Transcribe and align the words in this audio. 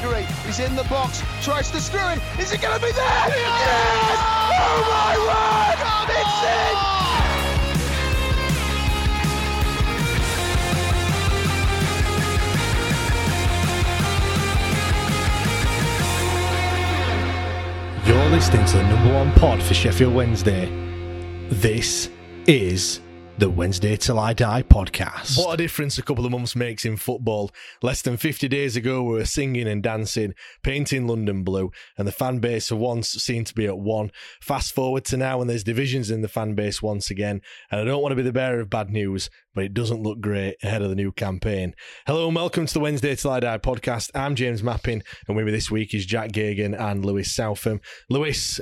Gregory. 0.00 0.24
He's 0.46 0.60
in 0.60 0.76
the 0.76 0.84
box. 0.84 1.22
Tries 1.42 1.70
to 1.70 1.80
screw 1.80 2.00
him. 2.00 2.20
Is 2.38 2.52
it 2.52 2.60
going 2.60 2.78
to 2.78 2.84
be 2.84 2.92
there? 2.92 3.04
Yes! 3.04 4.18
Oh 4.60 4.84
my 4.90 5.16
word! 5.26 5.78
It's 6.10 6.42
in! 6.44 6.76
You're 18.06 18.30
listening 18.30 18.64
to 18.66 18.76
the 18.78 18.82
number 18.84 19.12
one 19.14 19.32
pod 19.32 19.62
for 19.62 19.74
Sheffield 19.74 20.14
Wednesday. 20.14 20.70
This 21.50 22.08
is 22.46 23.00
the 23.38 23.48
Wednesday 23.48 23.96
Till 23.96 24.18
I 24.18 24.32
Die 24.32 24.64
podcast. 24.64 25.38
What 25.38 25.54
a 25.54 25.56
difference 25.56 25.96
a 25.96 26.02
couple 26.02 26.26
of 26.26 26.32
months 26.32 26.56
makes 26.56 26.84
in 26.84 26.96
football. 26.96 27.52
Less 27.82 28.02
than 28.02 28.16
50 28.16 28.48
days 28.48 28.74
ago, 28.74 29.04
we 29.04 29.12
were 29.12 29.24
singing 29.24 29.68
and 29.68 29.80
dancing, 29.80 30.34
painting 30.64 31.06
London 31.06 31.44
blue, 31.44 31.70
and 31.96 32.08
the 32.08 32.12
fan 32.12 32.40
base 32.40 32.66
for 32.68 32.74
once 32.74 33.10
seemed 33.10 33.46
to 33.46 33.54
be 33.54 33.66
at 33.66 33.78
one. 33.78 34.10
Fast 34.40 34.74
forward 34.74 35.04
to 35.04 35.16
now, 35.16 35.40
and 35.40 35.48
there's 35.48 35.62
divisions 35.62 36.10
in 36.10 36.20
the 36.20 36.26
fan 36.26 36.56
base 36.56 36.82
once 36.82 37.10
again. 37.10 37.40
And 37.70 37.80
I 37.80 37.84
don't 37.84 38.02
want 38.02 38.10
to 38.10 38.16
be 38.16 38.22
the 38.22 38.32
bearer 38.32 38.58
of 38.58 38.70
bad 38.70 38.90
news, 38.90 39.30
but 39.54 39.62
it 39.62 39.72
doesn't 39.72 40.02
look 40.02 40.20
great 40.20 40.56
ahead 40.64 40.82
of 40.82 40.88
the 40.88 40.96
new 40.96 41.12
campaign. 41.12 41.76
Hello 42.08 42.26
and 42.26 42.34
welcome 42.34 42.66
to 42.66 42.74
the 42.74 42.80
Wednesday 42.80 43.14
Till 43.14 43.30
I 43.30 43.38
Die 43.38 43.58
podcast. 43.58 44.10
I'm 44.16 44.34
James 44.34 44.64
Mappin, 44.64 45.00
and 45.28 45.36
with 45.36 45.46
me 45.46 45.52
this 45.52 45.70
week 45.70 45.94
is 45.94 46.06
Jack 46.06 46.32
Gagan 46.32 46.76
and 46.76 47.04
Lewis 47.04 47.32
Southam. 47.32 47.80
Lewis, 48.10 48.60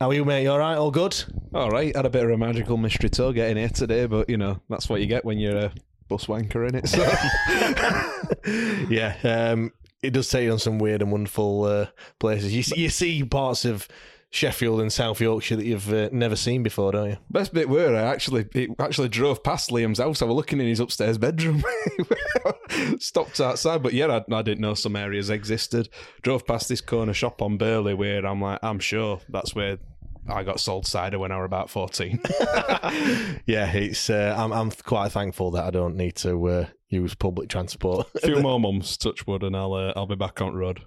how 0.00 0.10
are 0.10 0.14
you, 0.14 0.24
mate? 0.24 0.44
You 0.44 0.52
all 0.52 0.58
right? 0.58 0.76
All 0.76 0.90
good? 0.92 1.24
All 1.52 1.70
right, 1.70 1.94
had 1.94 2.06
a 2.06 2.10
bit 2.10 2.24
of 2.24 2.30
a 2.30 2.38
magical 2.38 2.76
mystery 2.76 3.10
tour 3.10 3.32
getting 3.32 3.56
here 3.56 3.68
today, 3.68 4.06
but 4.06 4.30
you 4.30 4.36
know 4.36 4.60
that's 4.68 4.88
what 4.88 5.00
you 5.00 5.06
get 5.06 5.24
when 5.24 5.38
you're 5.38 5.56
a 5.56 5.72
bus 6.08 6.26
wanker 6.26 6.68
in 6.68 6.76
it. 6.76 6.88
So 6.88 7.02
yeah, 8.88 9.16
um, 9.24 9.72
it 10.02 10.10
does 10.12 10.28
take 10.28 10.44
you 10.44 10.52
on 10.52 10.60
some 10.60 10.78
weird 10.78 11.02
and 11.02 11.10
wonderful 11.10 11.64
uh, 11.64 11.86
places. 12.20 12.54
You 12.54 12.62
see, 12.62 12.80
you 12.80 12.90
see 12.90 13.24
parts 13.24 13.64
of 13.64 13.88
Sheffield 14.30 14.80
and 14.80 14.92
South 14.92 15.20
Yorkshire 15.20 15.56
that 15.56 15.64
you've 15.64 15.92
uh, 15.92 16.10
never 16.12 16.36
seen 16.36 16.62
before, 16.62 16.92
don't 16.92 17.10
you? 17.10 17.16
best 17.30 17.54
bit 17.54 17.68
were 17.68 17.96
I 17.96 18.02
actually 18.02 18.46
it 18.54 18.70
actually 18.78 19.08
drove 19.08 19.42
past 19.42 19.70
Liam's 19.70 19.98
house. 19.98 20.20
I 20.20 20.26
was 20.26 20.34
looking 20.34 20.60
in 20.60 20.66
his 20.66 20.80
upstairs 20.80 21.16
bedroom, 21.16 21.64
stopped 22.98 23.40
outside, 23.40 23.82
but 23.82 23.94
yeah, 23.94 24.20
I, 24.30 24.34
I 24.34 24.42
didn't 24.42 24.60
know 24.60 24.74
some 24.74 24.96
areas 24.96 25.30
existed. 25.30 25.88
Drove 26.22 26.46
past 26.46 26.68
this 26.68 26.82
corner 26.82 27.14
shop 27.14 27.40
on 27.40 27.56
Burley 27.56 27.94
where 27.94 28.26
I'm 28.26 28.42
like, 28.42 28.58
I'm 28.62 28.78
sure 28.80 29.20
that's 29.28 29.54
where. 29.54 29.78
I 30.30 30.42
got 30.42 30.60
sold 30.60 30.86
cider 30.86 31.18
when 31.18 31.32
I 31.32 31.38
was 31.38 31.46
about 31.46 31.70
14. 31.70 32.20
Yeah, 33.46 33.72
it's. 33.72 34.10
Uh, 34.10 34.34
I'm, 34.36 34.52
I'm 34.52 34.70
quite 34.70 35.10
thankful 35.10 35.52
that 35.52 35.64
I 35.64 35.70
don't 35.70 35.96
need 35.96 36.16
to 36.16 36.48
uh, 36.48 36.66
use 36.90 37.14
public 37.14 37.48
transport. 37.48 38.08
A 38.14 38.20
few 38.20 38.36
more 38.42 38.60
mums, 38.60 38.98
touch 38.98 39.26
wood, 39.26 39.42
and 39.42 39.56
I'll 39.56 39.72
uh, 39.72 39.94
I'll 39.96 40.06
be 40.06 40.16
back 40.16 40.42
on 40.42 40.54
road. 40.54 40.82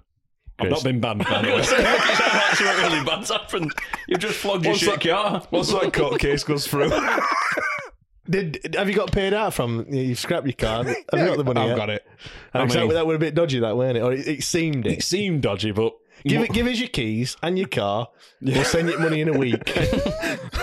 I've 0.58 0.70
not 0.70 0.84
been 0.84 1.00
banned, 1.00 1.24
by 1.24 1.42
the 1.42 1.48
way. 1.54 1.60
That's 1.60 2.60
what 2.60 2.76
really 2.92 3.04
bad's 3.04 3.30
happened. 3.30 3.72
You've 4.06 4.20
just 4.20 4.38
flogged 4.38 4.64
your 4.64 4.72
What's 4.74 4.82
shit 4.84 5.02
that- 5.02 5.08
car. 5.10 5.42
Once 5.50 5.72
that 5.72 5.92
court 5.92 6.20
case 6.20 6.44
goes 6.44 6.66
through, 6.66 6.90
Did 8.30 8.74
have 8.78 8.88
you 8.88 8.94
got 8.94 9.10
paid 9.10 9.34
out 9.34 9.52
from? 9.52 9.84
You've 9.92 10.18
scrapped 10.18 10.46
your 10.46 10.52
car. 10.54 10.84
Have 10.84 10.94
you 11.12 11.26
got 11.26 11.36
the 11.38 11.44
money? 11.44 11.60
I've 11.60 11.68
yet? 11.70 11.76
got 11.76 11.90
it. 11.90 12.06
I 12.54 12.60
I 12.62 12.66
that, 12.66 12.78
mean- 12.78 12.88
that 12.90 13.06
were 13.06 13.16
a 13.16 13.18
bit 13.18 13.34
dodgy, 13.34 13.58
that 13.58 13.76
weren't 13.76 13.96
it? 13.96 14.00
Or 14.02 14.12
it, 14.12 14.28
it 14.28 14.42
seemed 14.44 14.86
It 14.86 14.98
it. 14.98 15.02
seemed 15.02 15.42
dodgy, 15.42 15.72
but 15.72 15.94
Give 16.24 16.40
it, 16.42 16.52
give 16.52 16.68
us 16.68 16.78
your 16.78 16.88
keys 16.88 17.36
and 17.42 17.58
your 17.58 17.66
car. 17.66 18.08
We'll 18.40 18.62
send 18.64 18.88
you 18.90 18.98
money 18.98 19.20
in 19.22 19.28
a 19.28 19.36
week. 19.38 19.76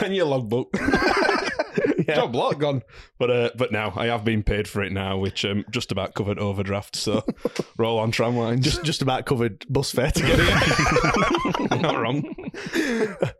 and 0.01 0.15
your 0.15 0.25
logbook. 0.25 0.73
Yeah. 2.09 2.15
Job 2.15 2.35
lot 2.35 2.59
gone. 2.59 2.83
But 3.17 3.31
uh, 3.31 3.49
but 3.55 3.71
now 3.71 3.93
I 3.95 4.07
have 4.07 4.23
been 4.23 4.43
paid 4.43 4.67
for 4.67 4.81
it 4.83 4.91
now, 4.91 5.17
which 5.17 5.45
um, 5.45 5.65
just 5.69 5.91
about 5.91 6.13
covered 6.13 6.39
overdraft. 6.39 6.95
So 6.95 7.23
roll 7.77 7.99
on 7.99 8.11
tramlines. 8.11 8.61
Just 8.61 8.83
just 8.83 9.01
about 9.01 9.25
covered 9.25 9.65
bus 9.69 9.91
fare 9.91 10.11
to 10.11 10.21
get 10.21 10.39
it. 10.39 11.71
not 11.81 11.99
wrong. 11.99 12.23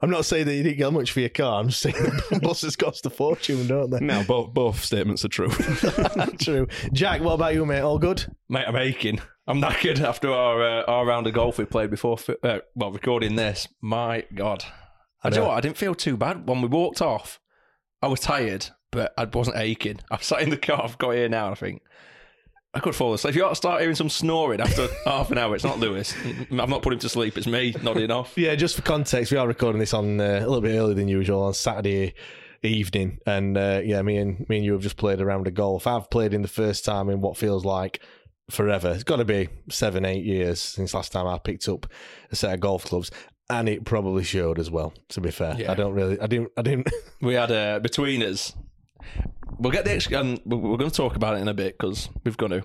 I'm 0.02 0.10
not 0.10 0.26
saying 0.26 0.46
that 0.46 0.56
you 0.56 0.64
didn't 0.64 0.78
get 0.78 0.92
much 0.94 1.12
for 1.12 1.20
your 1.20 1.30
car. 1.30 1.60
I'm 1.60 1.70
just 1.70 1.82
saying 1.82 1.96
that 1.96 2.40
buses 2.44 2.76
cost 2.76 3.06
a 3.06 3.10
fortune, 3.10 3.68
don't 3.68 3.90
they? 3.90 4.00
Now 4.00 4.24
both 4.24 4.54
both 4.54 4.84
statements 4.84 5.26
are 5.26 5.30
true. 5.30 5.50
True. 6.40 6.68
Jack, 6.94 7.22
what 7.22 7.34
about 7.34 7.54
you, 7.54 7.66
mate? 7.66 7.82
All 7.82 8.00
good? 8.00 8.26
Mate, 8.50 8.66
I'm 8.68 8.76
aching. 8.76 9.20
I'm 9.48 9.62
knackered 9.62 10.00
after 10.00 10.32
our 10.32 10.62
uh, 10.62 10.84
our 10.84 11.06
round 11.06 11.28
of 11.28 11.34
golf 11.34 11.58
we 11.58 11.66
played 11.66 11.90
before. 11.90 12.18
Uh, 12.44 12.60
well, 12.76 12.92
recording 12.92 13.36
this. 13.36 13.68
My 13.82 14.26
God. 14.36 14.64
I, 15.24 15.28
I 15.28 15.30
do 15.30 15.36
you 15.36 15.40
know 15.40 15.46
know. 15.46 15.50
what? 15.50 15.58
I 15.58 15.62
didn't 15.62 15.78
feel 15.78 15.96
too 15.96 16.18
bad 16.18 16.48
when 16.48 16.62
we 16.62 16.68
walked 16.68 17.02
off. 17.02 17.40
I 18.02 18.08
was 18.08 18.20
tired, 18.20 18.68
but 18.92 19.14
I 19.18 19.26
wasn't 19.26 19.58
aching. 19.58 20.00
I've 20.12 20.24
sat 20.24 20.42
in 20.42 20.50
the 20.50 20.58
car. 20.58 20.82
I've 20.84 20.98
got 20.98 21.12
here 21.12 21.30
now. 21.30 21.52
I 21.52 21.56
think 21.56 21.82
I 22.74 22.80
could 22.80 22.96
fall 22.96 23.14
asleep. 23.14 23.36
If 23.36 23.42
you 23.42 23.56
start 23.56 23.82
hearing 23.82 23.96
some 23.96 24.10
snoring 24.10 24.62
after 24.62 24.88
half 25.06 25.32
an 25.32 25.38
hour, 25.38 25.56
it's 25.56 25.64
not 25.64 25.80
Lewis. 25.80 26.14
I've 26.52 26.70
not 26.70 26.82
put 26.82 26.94
him 26.94 27.00
to 27.00 27.10
sleep. 27.10 27.38
It's 27.38 27.48
me 27.48 27.76
nodding 27.82 28.12
off. 28.12 28.38
Yeah, 28.38 28.56
just 28.56 28.76
for 28.76 28.82
context, 28.82 29.32
we 29.32 29.38
are 29.38 29.48
recording 29.48 29.80
this 29.80 29.94
on 29.94 30.20
uh, 30.22 30.24
a 30.24 30.48
little 30.48 30.62
bit 30.62 30.78
earlier 30.78 30.96
than 30.96 31.08
usual 31.08 31.44
on 31.44 31.54
Saturday 31.54 32.14
evening, 32.62 33.20
and 33.26 33.58
uh, 33.58 33.82
yeah, 33.84 34.02
me 34.02 34.18
and 34.18 34.48
me 34.50 34.58
and 34.58 34.66
you 34.66 34.74
have 34.74 34.82
just 34.82 34.98
played 34.98 35.20
around 35.20 35.22
a 35.22 35.26
round 35.26 35.48
of 35.48 35.54
golf. 35.54 35.88
I've 35.88 36.10
played 36.10 36.34
in 36.34 36.42
the 36.42 36.48
first 36.48 36.86
time 36.86 37.10
in 37.10 37.22
what 37.22 37.38
feels 37.38 37.66
like 37.66 38.02
forever. 38.50 38.92
It's 38.92 39.04
got 39.04 39.18
to 39.18 39.26
be 39.26 39.50
seven, 39.70 40.06
eight 40.06 40.26
years 40.26 40.60
since 40.60 40.94
last 40.94 41.12
time 41.12 41.28
I 41.28 41.38
picked 41.38 41.68
up 41.68 41.88
a 42.32 42.36
set 42.36 42.54
of 42.54 42.60
golf 42.60 42.86
clubs, 42.86 43.12
and 43.50 43.68
it 43.70 43.86
probably 43.86 44.24
showed 44.24 44.60
as 44.60 44.70
well. 44.70 44.94
To 45.10 45.22
be 45.22 45.32
fair, 45.32 45.56
Yeah. 45.58 45.72
I 45.72 45.76
don't 45.76 45.94
really, 45.94 46.20
I 46.20 46.28
didn't, 46.28 46.52
I 46.58 46.62
didn't. 46.62 46.90
We 47.22 47.34
had 47.34 47.52
uh, 47.52 47.80
between 47.80 48.24
us. 48.24 48.54
We'll 49.58 49.72
get 49.74 49.84
the 49.86 49.92
ex- 49.92 50.08
and 50.08 50.40
we're 50.46 50.58
we're 50.58 50.78
going 50.78 50.90
to 50.90 50.96
talk 50.96 51.16
about 51.16 51.36
it 51.36 51.42
in 51.42 51.48
a 51.50 51.54
bit 51.54 51.78
because 51.78 52.10
we've 52.24 52.38
got 52.38 52.48
to. 52.50 52.64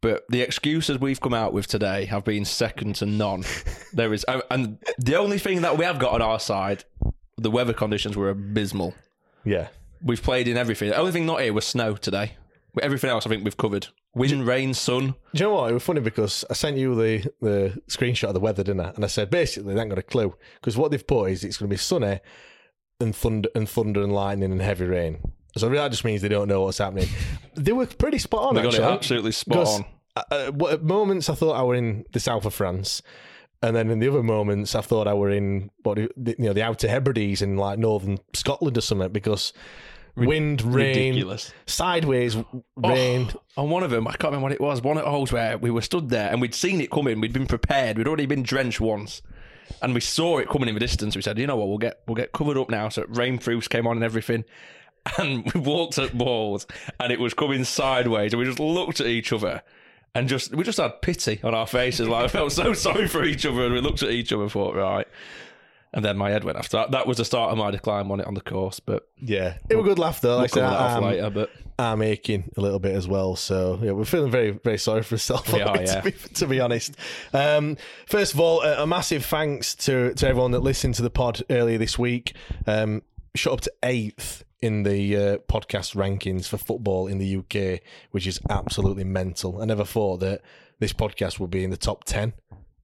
But 0.00 0.24
the 0.28 0.40
excuses 0.40 0.98
we've 0.98 1.20
come 1.20 1.34
out 1.34 1.52
with 1.52 1.66
today 1.66 2.06
have 2.06 2.24
been 2.24 2.44
second 2.44 2.94
to 2.96 3.06
none. 3.06 3.44
there 3.92 4.12
is, 4.14 4.24
and 4.50 4.78
the 4.98 5.16
only 5.16 5.38
thing 5.38 5.60
that 5.60 5.76
we 5.78 5.84
have 5.84 5.98
got 5.98 6.12
on 6.14 6.22
our 6.22 6.40
side, 6.40 6.84
the 7.36 7.50
weather 7.50 7.74
conditions 7.74 8.16
were 8.16 8.30
abysmal. 8.30 8.94
yeah, 9.44 9.68
We've 10.02 10.22
played 10.22 10.48
in 10.48 10.56
everything. 10.56 10.88
The 10.88 10.96
only 10.96 11.12
thing 11.12 11.26
not 11.26 11.42
here 11.42 11.52
was 11.52 11.66
snow 11.66 11.94
today. 11.96 12.32
Everything 12.82 13.10
else, 13.10 13.26
I 13.26 13.28
think 13.28 13.44
we've 13.44 13.56
covered. 13.56 13.88
Wind, 14.14 14.46
rain, 14.46 14.74
sun. 14.74 15.14
Do 15.34 15.44
you 15.44 15.44
know 15.44 15.54
what? 15.54 15.70
It 15.70 15.74
was 15.74 15.82
funny 15.84 16.00
because 16.00 16.44
I 16.50 16.54
sent 16.54 16.76
you 16.76 16.94
the, 16.96 17.32
the 17.40 17.80
screenshot 17.88 18.28
of 18.28 18.34
the 18.34 18.40
weather, 18.40 18.64
didn't 18.64 18.80
I? 18.80 18.90
And 18.90 19.04
I 19.04 19.08
said 19.08 19.30
basically 19.30 19.74
they 19.74 19.80
ain't 19.80 19.90
got 19.90 19.98
a 19.98 20.02
clue 20.02 20.34
because 20.54 20.76
what 20.76 20.90
they've 20.90 21.06
put 21.06 21.30
is 21.30 21.44
it's 21.44 21.58
going 21.58 21.68
to 21.68 21.74
be 21.74 21.78
sunny 21.78 22.18
and 23.00 23.14
thunder 23.14 23.48
and 23.54 23.68
thunder 23.68 24.02
and 24.02 24.12
lightning 24.12 24.50
and 24.50 24.60
heavy 24.60 24.86
rain. 24.86 25.32
So 25.56 25.68
really 25.68 25.78
that 25.80 25.90
just 25.90 26.04
means 26.04 26.22
they 26.22 26.28
don't 26.28 26.48
know 26.48 26.62
what's 26.62 26.78
happening. 26.78 27.08
they 27.54 27.72
were 27.72 27.86
pretty 27.86 28.18
spot 28.18 28.42
on. 28.48 28.54
They 28.54 28.62
got 28.62 28.74
it 28.74 28.80
absolutely 28.80 29.32
spot 29.32 29.66
on. 29.66 29.84
uh, 30.16 30.50
at 30.70 30.82
moments 30.82 31.28
I 31.28 31.34
thought 31.34 31.52
I 31.52 31.62
were 31.62 31.74
in 31.74 32.04
the 32.12 32.20
south 32.20 32.44
of 32.44 32.54
France, 32.54 33.02
and 33.62 33.74
then 33.74 33.90
in 33.90 33.98
the 33.98 34.08
other 34.08 34.22
moments 34.22 34.74
I 34.74 34.80
thought 34.80 35.08
I 35.08 35.14
were 35.14 35.30
in 35.30 35.70
what 35.82 35.96
the, 35.96 36.34
you 36.38 36.46
know 36.46 36.52
the 36.52 36.62
Outer 36.62 36.88
Hebrides 36.88 37.42
in 37.42 37.56
like 37.56 37.78
northern 37.78 38.18
Scotland 38.32 38.76
or 38.76 38.80
something 38.80 39.10
because 39.10 39.52
wind, 40.26 40.62
rain, 40.62 41.14
Ridiculous. 41.14 41.52
sideways 41.66 42.36
oh, 42.36 42.64
rain. 42.76 43.30
On 43.56 43.70
one 43.70 43.82
of 43.82 43.90
them, 43.90 44.06
I 44.06 44.12
can't 44.12 44.32
remember 44.32 44.44
what 44.44 44.52
it 44.52 44.60
was. 44.60 44.82
One 44.82 44.98
of 44.98 45.04
Holes 45.04 45.32
where 45.32 45.58
we 45.58 45.70
were 45.70 45.82
stood 45.82 46.08
there 46.08 46.30
and 46.30 46.40
we'd 46.40 46.54
seen 46.54 46.80
it 46.80 46.90
coming. 46.90 47.20
We'd 47.20 47.32
been 47.32 47.46
prepared. 47.46 47.98
We'd 47.98 48.06
already 48.06 48.26
been 48.26 48.42
drenched 48.42 48.80
once, 48.80 49.22
and 49.82 49.94
we 49.94 50.00
saw 50.00 50.38
it 50.38 50.48
coming 50.48 50.68
in 50.68 50.74
the 50.74 50.80
distance. 50.80 51.16
We 51.16 51.22
said, 51.22 51.38
"You 51.38 51.46
know 51.46 51.56
what? 51.56 51.68
We'll 51.68 51.78
get 51.78 52.00
we'll 52.06 52.16
get 52.16 52.32
covered 52.32 52.56
up 52.56 52.70
now." 52.70 52.88
So 52.88 53.04
rain 53.08 53.38
proofs 53.38 53.68
came 53.68 53.86
on 53.86 53.96
and 53.96 54.04
everything. 54.04 54.44
and 55.18 55.50
we 55.52 55.60
walked 55.60 55.98
at 55.98 56.16
balls, 56.16 56.66
and 56.98 57.12
it 57.12 57.20
was 57.20 57.34
coming 57.34 57.64
sideways, 57.64 58.32
and 58.32 58.40
we 58.40 58.46
just 58.46 58.60
looked 58.60 59.00
at 59.00 59.06
each 59.06 59.32
other. 59.32 59.62
And 60.12 60.28
just 60.28 60.52
we 60.54 60.64
just 60.64 60.78
had 60.78 61.02
pity 61.02 61.40
on 61.44 61.54
our 61.54 61.68
faces, 61.68 62.08
like 62.08 62.24
I 62.24 62.28
felt 62.28 62.52
so 62.52 62.72
sorry 62.74 63.06
for 63.06 63.24
each 63.24 63.46
other, 63.46 63.64
and 63.64 63.74
we 63.74 63.80
looked 63.80 64.02
at 64.02 64.10
each 64.10 64.32
other 64.32 64.42
and 64.42 64.52
thought, 64.52 64.74
right. 64.74 65.06
And 65.92 66.04
then 66.04 66.16
my 66.16 66.30
head 66.30 66.44
went 66.44 66.56
after 66.56 66.76
that. 66.76 66.92
That 66.92 67.06
was 67.08 67.16
the 67.16 67.24
start 67.24 67.50
of 67.50 67.58
my 67.58 67.72
decline 67.72 68.08
on 68.10 68.20
it 68.20 68.26
on 68.26 68.34
the 68.34 68.40
course, 68.40 68.78
but 68.78 69.08
Yeah, 69.20 69.54
it 69.68 69.74
was 69.74 69.84
a 69.84 69.88
good 69.88 69.98
laugh 69.98 70.20
though. 70.20 70.30
we'll 70.30 70.38
Like 70.42 70.52
I 70.52 70.54
said, 70.54 70.64
I'm, 70.64 71.02
later. 71.02 71.30
But 71.30 71.50
I'm 71.80 72.02
aching 72.02 72.52
a 72.56 72.60
little 72.60 72.78
bit 72.78 72.94
as 72.94 73.08
well. 73.08 73.34
So 73.34 73.78
yeah, 73.82 73.90
we're 73.92 74.04
feeling 74.04 74.30
very, 74.30 74.50
very 74.50 74.78
sorry 74.78 75.02
for 75.02 75.14
ourselves. 75.16 75.52
We 75.52 75.60
are, 75.62 75.76
to, 75.76 75.82
yeah. 75.82 76.00
be, 76.00 76.12
to 76.12 76.46
be 76.46 76.60
honest. 76.60 76.94
Um, 77.32 77.76
first 78.06 78.34
of 78.34 78.40
all, 78.40 78.62
a, 78.62 78.84
a 78.84 78.86
massive 78.86 79.24
thanks 79.24 79.74
to 79.76 80.14
to 80.14 80.28
everyone 80.28 80.52
that 80.52 80.60
listened 80.60 80.94
to 80.96 81.02
the 81.02 81.10
pod 81.10 81.42
earlier 81.50 81.78
this 81.78 81.98
week. 81.98 82.34
Um, 82.66 83.02
shot 83.34 83.54
up 83.54 83.60
to 83.62 83.72
eighth 83.82 84.44
in 84.60 84.82
the 84.84 85.16
uh, 85.16 85.38
podcast 85.38 85.96
rankings 85.96 86.46
for 86.46 86.58
football 86.58 87.06
in 87.08 87.18
the 87.18 87.36
UK, 87.36 87.80
which 88.12 88.26
is 88.26 88.38
absolutely 88.48 89.04
mental. 89.04 89.60
I 89.60 89.64
never 89.64 89.84
thought 89.84 90.18
that 90.18 90.42
this 90.78 90.92
podcast 90.92 91.40
would 91.40 91.50
be 91.50 91.64
in 91.64 91.70
the 91.70 91.76
top 91.76 92.04
ten. 92.04 92.34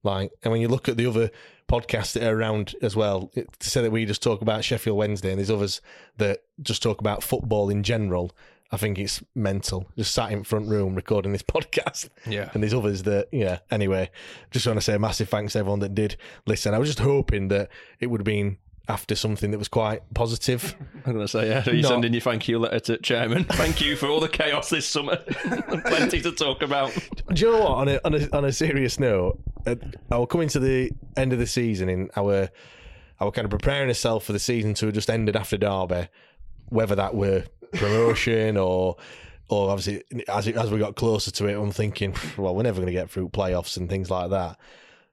Like, 0.03 0.31
and 0.43 0.51
when 0.51 0.61
you 0.61 0.67
look 0.67 0.89
at 0.89 0.97
the 0.97 1.05
other 1.05 1.31
podcasts 1.67 2.13
that 2.13 2.23
are 2.23 2.37
around 2.37 2.75
as 2.81 2.95
well, 2.95 3.31
it, 3.33 3.47
to 3.59 3.69
say 3.69 3.81
that 3.81 3.91
we 3.91 4.05
just 4.05 4.23
talk 4.23 4.41
about 4.41 4.63
Sheffield 4.63 4.97
Wednesday 4.97 5.29
and 5.29 5.37
there's 5.37 5.51
others 5.51 5.81
that 6.17 6.43
just 6.61 6.81
talk 6.81 6.99
about 6.99 7.23
football 7.23 7.69
in 7.69 7.83
general, 7.83 8.31
I 8.71 8.77
think 8.77 8.97
it's 8.99 9.23
mental. 9.35 9.89
Just 9.97 10.13
sat 10.13 10.31
in 10.31 10.43
front 10.43 10.67
room 10.67 10.95
recording 10.95 11.31
this 11.31 11.43
podcast. 11.43 12.09
Yeah. 12.25 12.49
And 12.53 12.63
there's 12.63 12.73
others 12.73 13.03
that, 13.03 13.27
yeah. 13.31 13.59
Anyway, 13.71 14.09
just 14.51 14.65
want 14.65 14.77
to 14.77 14.81
say 14.81 14.95
a 14.95 14.99
massive 14.99 15.29
thanks 15.29 15.53
to 15.53 15.59
everyone 15.59 15.79
that 15.79 15.95
did 15.95 16.17
listen. 16.45 16.73
I 16.73 16.79
was 16.79 16.89
just 16.89 16.99
hoping 16.99 17.49
that 17.49 17.69
it 17.99 18.07
would 18.07 18.21
have 18.21 18.25
been 18.25 18.57
after 18.89 19.15
something 19.15 19.51
that 19.51 19.57
was 19.57 19.67
quite 19.67 20.01
positive. 20.13 20.75
I'm 21.05 21.13
going 21.13 21.25
to 21.25 21.27
say, 21.27 21.49
yeah, 21.49 21.63
are 21.67 21.73
you 21.73 21.81
No. 21.81 21.89
sending 21.89 22.13
your 22.13 22.21
thank 22.21 22.47
you 22.47 22.57
letter 22.59 22.79
to 22.79 22.97
chairman? 22.97 23.43
Thank 23.49 23.81
you 23.81 23.95
for 23.97 24.07
all 24.07 24.19
the 24.21 24.29
chaos 24.29 24.69
this 24.69 24.85
summer. 24.87 25.17
Plenty 25.85 26.21
to 26.21 26.31
talk 26.31 26.61
about. 26.61 26.93
Do 27.33 27.45
you 27.45 27.51
know 27.51 27.59
what? 27.59 27.71
On 27.71 27.87
a 27.89 27.99
on 28.05 28.13
a, 28.15 28.37
on 28.37 28.45
a 28.45 28.51
serious 28.51 28.99
note, 28.99 29.39
uh, 29.65 29.75
I 30.11 30.17
will 30.17 30.27
come 30.27 30.41
into 30.41 30.59
the 30.59 30.91
end 31.17 31.33
of 31.33 31.39
the 31.39 31.47
season 31.47 31.89
in 31.89 32.09
our 32.15 32.49
our 33.19 33.31
kind 33.31 33.45
of 33.45 33.51
preparing 33.51 33.87
ourselves 33.89 34.25
for 34.25 34.31
the 34.33 34.39
season 34.39 34.73
to 34.75 34.85
have 34.85 34.95
just 34.95 35.09
ended 35.09 35.35
after 35.35 35.57
Derby, 35.57 36.07
whether 36.69 36.95
that 36.95 37.15
were 37.15 37.43
promotion 37.73 38.57
or 38.67 38.95
or 39.49 39.69
obviously 39.69 40.03
as 40.29 40.47
it, 40.47 40.55
as 40.55 40.71
we 40.71 40.79
got 40.79 40.95
closer 40.95 41.31
to 41.31 41.47
it, 41.47 41.53
I'm 41.55 41.71
thinking, 41.71 42.13
well, 42.37 42.55
we're 42.55 42.63
never 42.63 42.77
going 42.77 42.87
to 42.87 42.91
get 42.93 43.09
through 43.09 43.29
playoffs 43.29 43.75
and 43.77 43.89
things 43.89 44.09
like 44.11 44.29
that. 44.29 44.57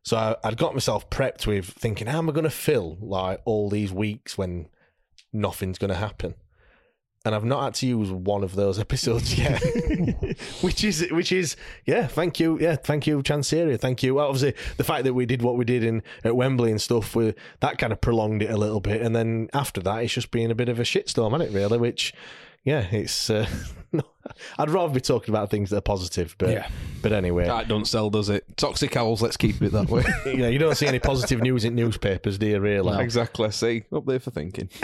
So 0.05 0.17
I, 0.17 0.37
I'd 0.45 0.57
got 0.57 0.75
myself 0.75 1.09
prepped 1.11 1.47
with 1.47 1.67
thinking, 1.67 2.07
how 2.07 2.19
am 2.19 2.29
I 2.29 2.33
going 2.33 2.45
to 2.45 2.51
fill 2.51 2.99
like 3.01 3.41
all 3.45 3.69
these 3.69 3.93
weeks 3.93 4.39
when 4.39 4.69
nothing's 5.33 5.79
going 5.79 5.91
to 5.91 5.97
happen? 5.97 6.35
and 7.25 7.35
I've 7.35 7.45
not 7.45 7.65
had 7.65 7.75
to 7.77 7.87
use 7.87 8.11
one 8.11 8.45
of 8.45 8.55
those 8.55 8.79
episodes 8.81 9.39
yet, 9.39 9.63
which 10.61 10.85
is 10.85 11.07
which 11.11 11.33
is 11.33 11.57
yeah. 11.85 12.07
Thank 12.07 12.39
you, 12.39 12.59
yeah. 12.61 12.77
Thank 12.77 13.07
you, 13.07 13.23
Chansiri. 13.23 13.81
Thank 13.81 14.03
you. 14.03 14.17
Well, 14.17 14.27
obviously, 14.27 14.55
the 14.77 14.85
fact 14.85 15.05
that 15.05 15.15
we 15.15 15.27
did 15.27 15.43
what 15.43 15.57
we 15.57 15.65
did 15.65 15.85
in 15.85 16.03
at 16.23 16.37
Wembley 16.37 16.71
and 16.71 16.81
stuff, 16.81 17.17
we, 17.17 17.35
that 17.61 17.79
kind 17.79 17.93
of 17.93 18.01
prolonged 18.01 18.43
it 18.43 18.51
a 18.51 18.57
little 18.57 18.81
bit, 18.81 19.01
and 19.01 19.17
then 19.17 19.49
after 19.55 19.81
that, 19.83 20.05
it's 20.05 20.13
just 20.13 20.31
been 20.31 20.51
a 20.51 20.55
bit 20.55 20.69
of 20.69 20.79
a 20.79 20.83
shitstorm, 20.83 21.33
hasn't 21.33 21.51
it? 21.51 21.55
Really, 21.55 21.79
which 21.79 22.13
yeah, 22.65 22.81
it's. 22.91 23.31
Uh, 23.31 23.47
I'd 24.59 24.71
rather 24.71 24.93
be 24.93 25.01
talking 25.01 25.33
about 25.33 25.51
things 25.51 25.71
that 25.71 25.77
are 25.77 25.81
positive, 25.83 26.35
but 26.39 26.49
Yeah. 26.51 26.69
but 27.03 27.13
anyway, 27.13 27.45
That 27.45 27.69
don't 27.69 27.85
sell, 27.87 28.11
does 28.11 28.29
it? 28.31 28.45
Toxic 28.57 28.97
owls. 28.97 29.23
Let's 29.23 29.37
keep 29.37 29.61
it 29.63 29.71
that 29.73 29.89
way. 29.89 30.03
yeah, 30.27 30.49
you 30.49 30.59
don't 30.59 30.75
see 30.75 30.87
any 30.87 30.99
positive 30.99 31.41
news 31.43 31.65
in 31.65 31.75
newspapers, 31.75 32.39
do 32.39 32.47
you? 32.47 32.59
Really? 32.59 33.01
Exactly. 33.03 33.51
See, 33.53 33.85
up 33.93 34.07
there 34.07 34.19
for 34.19 34.31
thinking. 34.31 34.69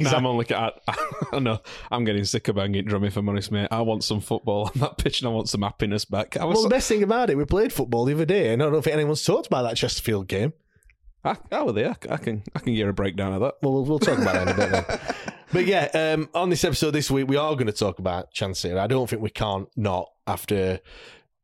No, 0.00 0.10
I'm 0.10 0.24
only. 0.24 0.46
I, 0.54 0.70
I 1.32 1.38
know. 1.38 1.60
I'm 1.90 2.04
getting 2.04 2.24
sick 2.24 2.48
of 2.48 2.56
banging 2.56 2.86
drum. 2.86 3.04
If 3.04 3.16
I'm 3.18 3.28
honest, 3.28 3.52
mate. 3.52 3.68
I 3.70 3.82
want 3.82 4.04
some 4.04 4.20
football 4.20 4.70
on 4.74 4.80
that 4.80 4.96
pitch, 4.96 5.20
and 5.20 5.28
I 5.28 5.30
want 5.32 5.48
some 5.50 5.60
happiness 5.62 6.04
back. 6.06 6.36
I 6.38 6.44
was. 6.44 6.54
Well, 6.54 6.62
the 6.62 6.68
best 6.70 6.88
thing 6.88 7.02
about 7.02 7.28
it, 7.28 7.36
we 7.36 7.44
played 7.44 7.72
football 7.72 8.04
the 8.06 8.14
other 8.14 8.24
day, 8.24 8.52
and 8.52 8.62
I 8.62 8.64
don't 8.66 8.72
know 8.72 8.78
if 8.78 8.86
anyone's 8.86 9.22
talked 9.22 9.48
about 9.48 9.62
that 9.64 9.76
Chesterfield 9.76 10.28
game. 10.28 10.54
I, 11.24 11.36
oh, 11.52 11.64
well, 11.66 11.74
there. 11.74 11.94
I 12.08 12.16
can. 12.16 12.42
I 12.54 12.60
can 12.60 12.74
get 12.74 12.88
a 12.88 12.92
breakdown 12.92 13.34
of 13.34 13.40
that. 13.40 13.56
Well, 13.60 13.74
we'll, 13.74 13.84
we'll 13.84 13.98
talk 13.98 14.18
about 14.18 14.32
that 14.34 14.48
in 14.48 14.54
a 14.54 14.56
bit 14.56 14.70
then. 14.88 15.24
But 15.52 15.66
yeah, 15.66 15.88
um, 15.92 16.30
on 16.34 16.48
this 16.48 16.64
episode 16.64 16.92
this 16.92 17.10
week, 17.10 17.28
we 17.28 17.36
are 17.36 17.54
going 17.54 17.66
to 17.66 17.72
talk 17.72 17.98
about 17.98 18.32
Chansiri. 18.32 18.78
I 18.78 18.86
don't 18.86 19.08
think 19.08 19.20
we 19.20 19.28
can't 19.28 19.68
not 19.76 20.10
after 20.26 20.80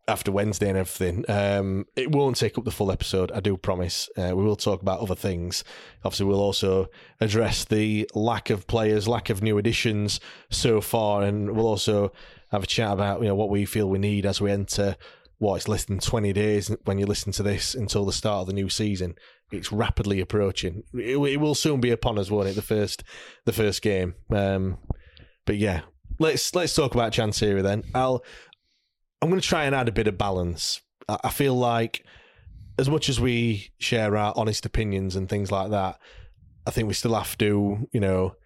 after 0.09 0.33
Wednesday 0.33 0.71
and 0.71 0.79
everything. 0.79 1.27
Um, 1.29 1.85
it 1.95 2.11
won't 2.11 2.39
take 2.39 2.57
up 2.57 2.65
the 2.65 2.71
full 2.71 2.91
episode, 2.91 3.31
I 3.33 3.41
do 3.41 3.59
promise. 3.59 4.09
Uh, 4.17 4.33
we 4.35 4.43
will 4.43 4.57
talk 4.57 4.81
about 4.81 5.01
other 5.01 5.15
things. 5.15 5.63
Obviously, 6.03 6.25
we'll 6.25 6.41
also 6.41 6.87
address 7.21 7.67
the 7.67 8.09
lack 8.15 8.49
of 8.49 8.67
players, 8.67 9.07
lack 9.07 9.29
of 9.29 9.43
new 9.43 9.59
additions 9.59 10.21
so 10.49 10.81
far, 10.81 11.23
and 11.23 11.51
we'll 11.51 11.67
also 11.67 12.11
have 12.51 12.63
a 12.63 12.67
chat 12.67 12.93
about 12.93 13.21
you 13.21 13.29
know 13.29 13.35
what 13.35 13.51
we 13.51 13.67
feel 13.67 13.91
we 13.91 13.99
need 13.99 14.25
as 14.25 14.41
we 14.41 14.51
enter. 14.51 14.97
What 15.37 15.57
it's 15.57 15.69
less 15.69 15.85
than 15.85 15.99
twenty 15.99 16.33
days 16.33 16.75
when 16.85 16.99
you 16.99 17.05
listen 17.05 17.31
to 17.33 17.43
this 17.43 17.75
until 17.75 18.07
the 18.07 18.13
start 18.13 18.41
of 18.41 18.47
the 18.47 18.55
new 18.55 18.71
season. 18.71 19.17
It's 19.51 19.73
rapidly 19.73 20.21
approaching. 20.21 20.83
It, 20.95 21.17
it 21.17 21.37
will 21.39 21.55
soon 21.55 21.81
be 21.81 21.91
upon 21.91 22.19
us, 22.19 22.31
won't 22.31 22.49
it? 22.49 22.55
The 22.55 22.63
first, 22.63 23.03
the 23.45 23.53
first 23.53 23.83
game. 23.83 24.15
Um, 24.31 24.79
but 25.47 25.57
yeah, 25.57 25.83
let's 26.19 26.55
let's 26.55 26.75
talk 26.75 26.95
about 26.95 27.13
Chansiri 27.13 27.63
then. 27.63 27.85
I'll 27.95 28.23
I'm 29.21 29.31
going 29.31 29.41
to 29.41 29.47
try 29.47 29.65
and 29.65 29.75
add 29.75 29.89
a 29.89 29.93
bit 29.93 30.07
of 30.07 30.19
balance. 30.19 30.81
I, 31.09 31.19
I 31.25 31.31
feel 31.31 31.55
like 31.55 32.05
as 32.79 32.89
much 32.89 33.09
as 33.09 33.21
we 33.21 33.71
share 33.79 34.17
our 34.17 34.33
honest 34.37 34.65
opinions 34.65 35.17
and 35.17 35.29
things 35.29 35.51
like 35.51 35.71
that, 35.71 35.99
I 36.67 36.71
think 36.71 36.87
we 36.87 36.95
still 36.95 37.15
have 37.15 37.37
to, 37.39 37.89
you 37.93 38.01
know, 38.01 38.37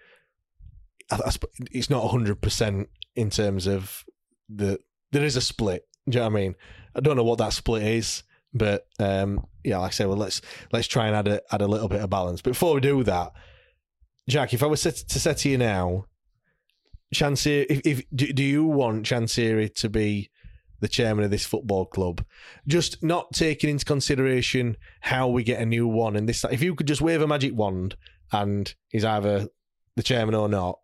I, 1.11 1.17
I, 1.27 1.33
it's 1.71 1.91
not 1.91 2.11
100% 2.11 2.87
in 3.15 3.31
terms 3.31 3.67
of 3.67 4.05
the, 4.49 4.79
there 5.11 5.25
is 5.25 5.37
a 5.37 5.43
split. 5.43 5.87
Do 6.09 6.17
you 6.17 6.21
know 6.21 6.31
what 6.31 6.39
I 6.39 6.41
mean? 6.43 6.55
I 6.95 7.01
don't 7.01 7.17
know 7.17 7.25
what 7.25 7.39
that 7.39 7.53
split 7.53 7.83
is, 7.83 8.23
but 8.55 8.87
um, 8.99 9.47
yeah, 9.65 9.79
like 9.79 9.89
I 9.89 9.93
said, 9.93 10.09
well, 10.09 10.17
let's 10.17 10.41
let's 10.73 10.89
try 10.89 11.07
and 11.07 11.17
add 11.17 11.29
a 11.29 11.41
add 11.53 11.63
a 11.63 11.67
little 11.67 11.89
bit 11.89 12.01
of 12.01 12.11
balance. 12.11 12.43
Before 12.43 12.75
we 12.75 12.81
do 12.81 13.03
that, 13.05 13.33
Jack, 14.29 14.53
if 14.55 14.63
I 14.63 14.67
was 14.67 14.81
set, 14.81 14.97
to 14.97 15.21
say 15.21 15.35
to 15.35 15.49
you 15.49 15.59
now, 15.59 16.07
Chansiri, 17.15 17.67
if, 17.69 17.81
if 17.85 18.03
do, 18.15 18.33
do 18.33 18.43
you 18.43 18.65
want 18.65 19.07
Chansiri 19.07 19.75
to 19.77 19.89
be 19.89 20.31
the 20.81 20.89
chairman 20.89 21.25
of 21.25 21.31
this 21.31 21.45
football 21.45 21.87
club? 21.87 22.25
Just 22.67 23.03
not 23.03 23.33
taking 23.33 23.71
into 23.71 23.85
consideration 23.85 24.77
how 25.01 25.29
we 25.29 25.43
get 25.43 25.61
a 25.61 25.67
new 25.67 25.87
one 25.87 26.17
and 26.17 26.29
this. 26.29 26.45
If 26.51 26.63
you 26.63 26.75
could 26.75 26.87
just 26.87 27.01
wave 27.01 27.23
a 27.23 27.27
magic 27.27 27.55
wand 27.55 27.97
and 28.33 28.73
he's 28.89 29.05
either 29.05 29.49
the 29.97 30.03
chairman 30.03 30.35
or 30.35 30.49
not, 30.49 30.79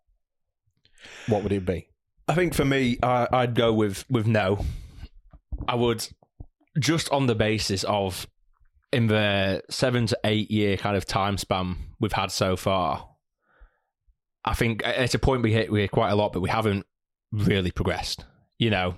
what 1.27 1.43
would 1.43 1.51
it 1.51 1.65
be? 1.65 1.87
I 2.27 2.35
think 2.35 2.53
for 2.53 2.65
me, 2.65 2.97
I, 3.01 3.27
I'd 3.31 3.55
go 3.55 3.73
with 3.73 4.05
with 4.09 4.27
no. 4.27 4.65
I 5.67 5.75
would 5.75 6.07
just 6.79 7.09
on 7.11 7.27
the 7.27 7.35
basis 7.35 7.83
of 7.83 8.27
in 8.91 9.07
the 9.07 9.61
seven 9.69 10.07
to 10.07 10.17
eight 10.23 10.49
year 10.49 10.77
kind 10.77 10.97
of 10.97 11.05
time 11.05 11.37
span 11.37 11.77
we've 11.99 12.13
had 12.13 12.31
so 12.31 12.55
far. 12.55 13.07
I 14.45 14.53
think 14.53 14.81
it's 14.85 15.13
a 15.13 15.19
point 15.19 15.43
we 15.43 15.53
hit 15.53 15.71
we 15.71 15.81
hit 15.81 15.91
quite 15.91 16.09
a 16.09 16.15
lot, 16.15 16.33
but 16.33 16.41
we 16.41 16.49
haven't 16.49 16.85
really 17.31 17.71
progressed. 17.71 18.25
You 18.57 18.69
know, 18.69 18.95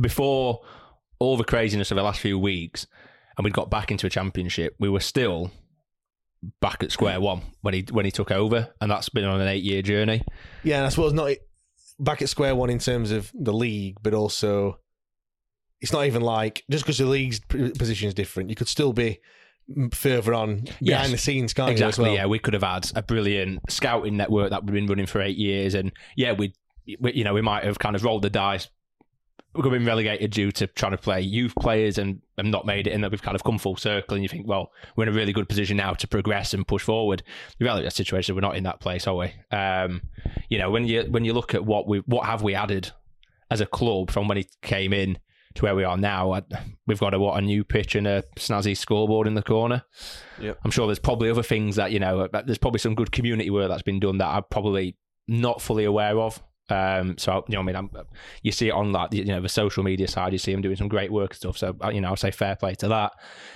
before 0.00 0.60
all 1.18 1.36
the 1.36 1.44
craziness 1.44 1.90
of 1.90 1.96
the 1.96 2.02
last 2.02 2.20
few 2.20 2.38
weeks, 2.38 2.86
and 3.36 3.44
we'd 3.44 3.54
got 3.54 3.70
back 3.70 3.90
into 3.90 4.06
a 4.06 4.10
championship, 4.10 4.74
we 4.78 4.88
were 4.88 5.00
still 5.00 5.50
back 6.60 6.82
at 6.82 6.92
square 6.92 7.20
one 7.20 7.42
when 7.62 7.74
he 7.74 7.86
when 7.90 8.04
he 8.04 8.10
took 8.10 8.30
over, 8.30 8.72
and 8.80 8.90
that's 8.90 9.08
been 9.08 9.24
on 9.24 9.40
an 9.40 9.48
eight 9.48 9.62
year 9.62 9.82
journey. 9.82 10.22
Yeah, 10.62 10.78
and 10.78 10.86
I 10.86 10.88
suppose 10.88 11.12
not 11.12 11.30
back 11.98 12.22
at 12.22 12.28
square 12.28 12.54
one 12.54 12.70
in 12.70 12.78
terms 12.78 13.10
of 13.10 13.30
the 13.34 13.52
league, 13.52 13.98
but 14.02 14.14
also 14.14 14.80
it's 15.80 15.92
not 15.92 16.06
even 16.06 16.22
like 16.22 16.64
just 16.70 16.84
because 16.84 16.98
the 16.98 17.06
league's 17.06 17.40
position 17.40 18.08
is 18.08 18.14
different, 18.14 18.50
you 18.50 18.56
could 18.56 18.68
still 18.68 18.92
be 18.92 19.20
further 19.92 20.32
on 20.32 20.56
behind 20.60 20.76
Yes. 20.80 21.10
the 21.10 21.18
scenes, 21.18 21.52
can't 21.52 21.70
exactly. 21.70 22.04
well? 22.04 22.14
Yeah, 22.14 22.26
we 22.26 22.38
could 22.38 22.54
have 22.54 22.62
had 22.62 22.90
a 22.94 23.02
brilliant 23.02 23.60
scouting 23.70 24.16
network 24.16 24.50
that 24.50 24.64
we've 24.64 24.74
been 24.74 24.86
running 24.86 25.06
for 25.06 25.20
eight 25.20 25.36
years, 25.36 25.74
and 25.74 25.92
yeah, 26.16 26.32
we, 26.32 26.52
we 27.00 27.12
you 27.12 27.24
know, 27.24 27.34
we 27.34 27.42
might 27.42 27.64
have 27.64 27.78
kind 27.78 27.96
of 27.96 28.04
rolled 28.04 28.22
the 28.22 28.30
dice. 28.30 28.68
We've 29.54 29.64
been 29.72 29.86
relegated 29.86 30.32
due 30.32 30.52
to 30.52 30.66
trying 30.66 30.92
to 30.92 30.98
play 30.98 31.22
youth 31.22 31.54
players 31.58 31.96
and, 31.96 32.20
and 32.36 32.50
not 32.50 32.66
made 32.66 32.86
it, 32.86 32.90
and 32.90 33.02
that 33.02 33.10
we've 33.10 33.22
kind 33.22 33.34
of 33.34 33.42
come 33.42 33.56
full 33.58 33.76
circle. 33.76 34.14
And 34.14 34.22
you 34.22 34.28
think, 34.28 34.46
well, 34.46 34.70
we're 34.94 35.04
in 35.04 35.08
a 35.08 35.12
really 35.16 35.32
good 35.32 35.48
position 35.48 35.78
now 35.78 35.94
to 35.94 36.06
progress 36.06 36.52
and 36.52 36.68
push 36.68 36.82
forward. 36.82 37.22
The 37.58 37.64
reality 37.64 37.86
of 37.86 37.92
the 37.92 37.96
situation, 37.96 38.34
we're 38.34 38.42
not 38.42 38.56
in 38.56 38.64
that 38.64 38.80
place, 38.80 39.06
are 39.06 39.16
we? 39.16 39.32
Um, 39.50 40.02
you 40.50 40.58
know, 40.58 40.70
when 40.70 40.84
you 40.86 41.04
when 41.08 41.24
you 41.24 41.32
look 41.32 41.54
at 41.54 41.64
what 41.64 41.88
we 41.88 42.00
what 42.00 42.26
have 42.26 42.42
we 42.42 42.54
added 42.54 42.92
as 43.50 43.62
a 43.62 43.66
club 43.66 44.10
from 44.10 44.28
when 44.28 44.36
he 44.36 44.46
came 44.60 44.92
in 44.92 45.18
to 45.56 45.62
where 45.64 45.74
we 45.74 45.84
are 45.84 45.96
now, 45.96 46.32
I, 46.32 46.42
we've 46.86 47.00
got 47.00 47.14
a 47.14 47.18
what 47.18 47.38
a 47.38 47.40
new 47.40 47.64
pitch 47.64 47.94
and 47.94 48.06
a 48.06 48.22
snazzy 48.36 48.76
scoreboard 48.76 49.26
in 49.26 49.34
the 49.34 49.42
corner. 49.42 49.84
I'm 50.64 50.70
sure 50.70 50.86
there's 50.86 50.98
probably 50.98 51.30
other 51.30 51.42
things 51.42 51.76
that 51.76 51.92
you 51.92 51.98
know. 51.98 52.28
There's 52.28 52.58
probably 52.58 52.78
some 52.78 52.94
good 52.94 53.12
community 53.12 53.50
work 53.50 53.68
that's 53.68 53.82
been 53.82 54.00
done 54.00 54.18
that 54.18 54.28
I'm 54.28 54.44
probably 54.50 54.96
not 55.28 55.60
fully 55.60 55.84
aware 55.84 56.18
of. 56.18 56.42
Um, 56.68 57.16
so 57.16 57.44
you 57.48 57.54
know, 57.54 57.60
I 57.60 57.64
mean, 57.64 57.76
I'm, 57.76 57.90
you 58.42 58.52
see 58.52 58.68
it 58.68 58.72
on 58.72 58.92
like 58.92 59.10
the, 59.10 59.18
you 59.18 59.24
know 59.24 59.40
the 59.40 59.48
social 59.48 59.82
media 59.82 60.08
side. 60.08 60.32
You 60.32 60.38
see 60.38 60.52
them 60.52 60.62
doing 60.62 60.76
some 60.76 60.88
great 60.88 61.12
work 61.12 61.30
and 61.30 61.36
stuff. 61.36 61.58
So 61.58 61.76
uh, 61.82 61.90
you 61.90 62.00
know, 62.00 62.08
I'll 62.08 62.16
say 62.16 62.30
fair 62.30 62.56
play 62.56 62.74
to 62.76 62.88
that. 62.88 63.12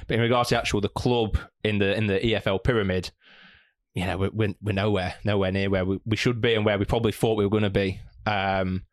But 0.06 0.14
in 0.14 0.20
regards 0.20 0.50
to 0.50 0.58
actual 0.58 0.80
the 0.80 0.88
club 0.88 1.38
in 1.64 1.78
the 1.78 1.96
in 1.96 2.06
the 2.06 2.18
EFL 2.18 2.62
pyramid, 2.62 3.10
you 3.94 4.06
know, 4.06 4.16
we're, 4.16 4.30
we're, 4.32 4.54
we're 4.62 4.72
nowhere, 4.72 5.14
nowhere 5.24 5.52
near 5.52 5.70
where 5.70 5.84
we, 5.84 6.00
we 6.06 6.16
should 6.16 6.40
be 6.40 6.54
and 6.54 6.64
where 6.64 6.78
we 6.78 6.84
probably 6.84 7.12
thought 7.12 7.36
we 7.36 7.44
were 7.44 7.50
going 7.50 7.64
to 7.64 7.70
be. 7.70 8.00
Um, 8.26 8.84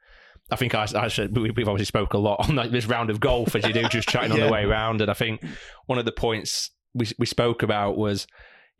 I 0.50 0.56
think 0.56 0.74
I, 0.76 0.88
I 0.96 1.10
we, 1.32 1.52
we've 1.52 1.68
obviously 1.68 1.86
spoke 1.86 2.14
a 2.14 2.18
lot 2.18 2.48
on 2.48 2.56
like 2.56 2.72
this 2.72 2.86
round 2.86 3.10
of 3.10 3.20
golf 3.20 3.56
as 3.56 3.66
you 3.66 3.74
do, 3.74 3.88
just 3.90 4.08
chatting 4.08 4.32
on 4.32 4.40
the 4.40 4.48
way 4.52 4.64
around. 4.64 5.02
And 5.02 5.12
I 5.12 5.14
think 5.14 5.44
one 5.88 6.00
of 6.00 6.06
the 6.06 6.12
points 6.12 6.72
we 6.94 7.08
we 7.20 7.26
spoke 7.26 7.64
about 7.64 7.98
was, 7.98 8.28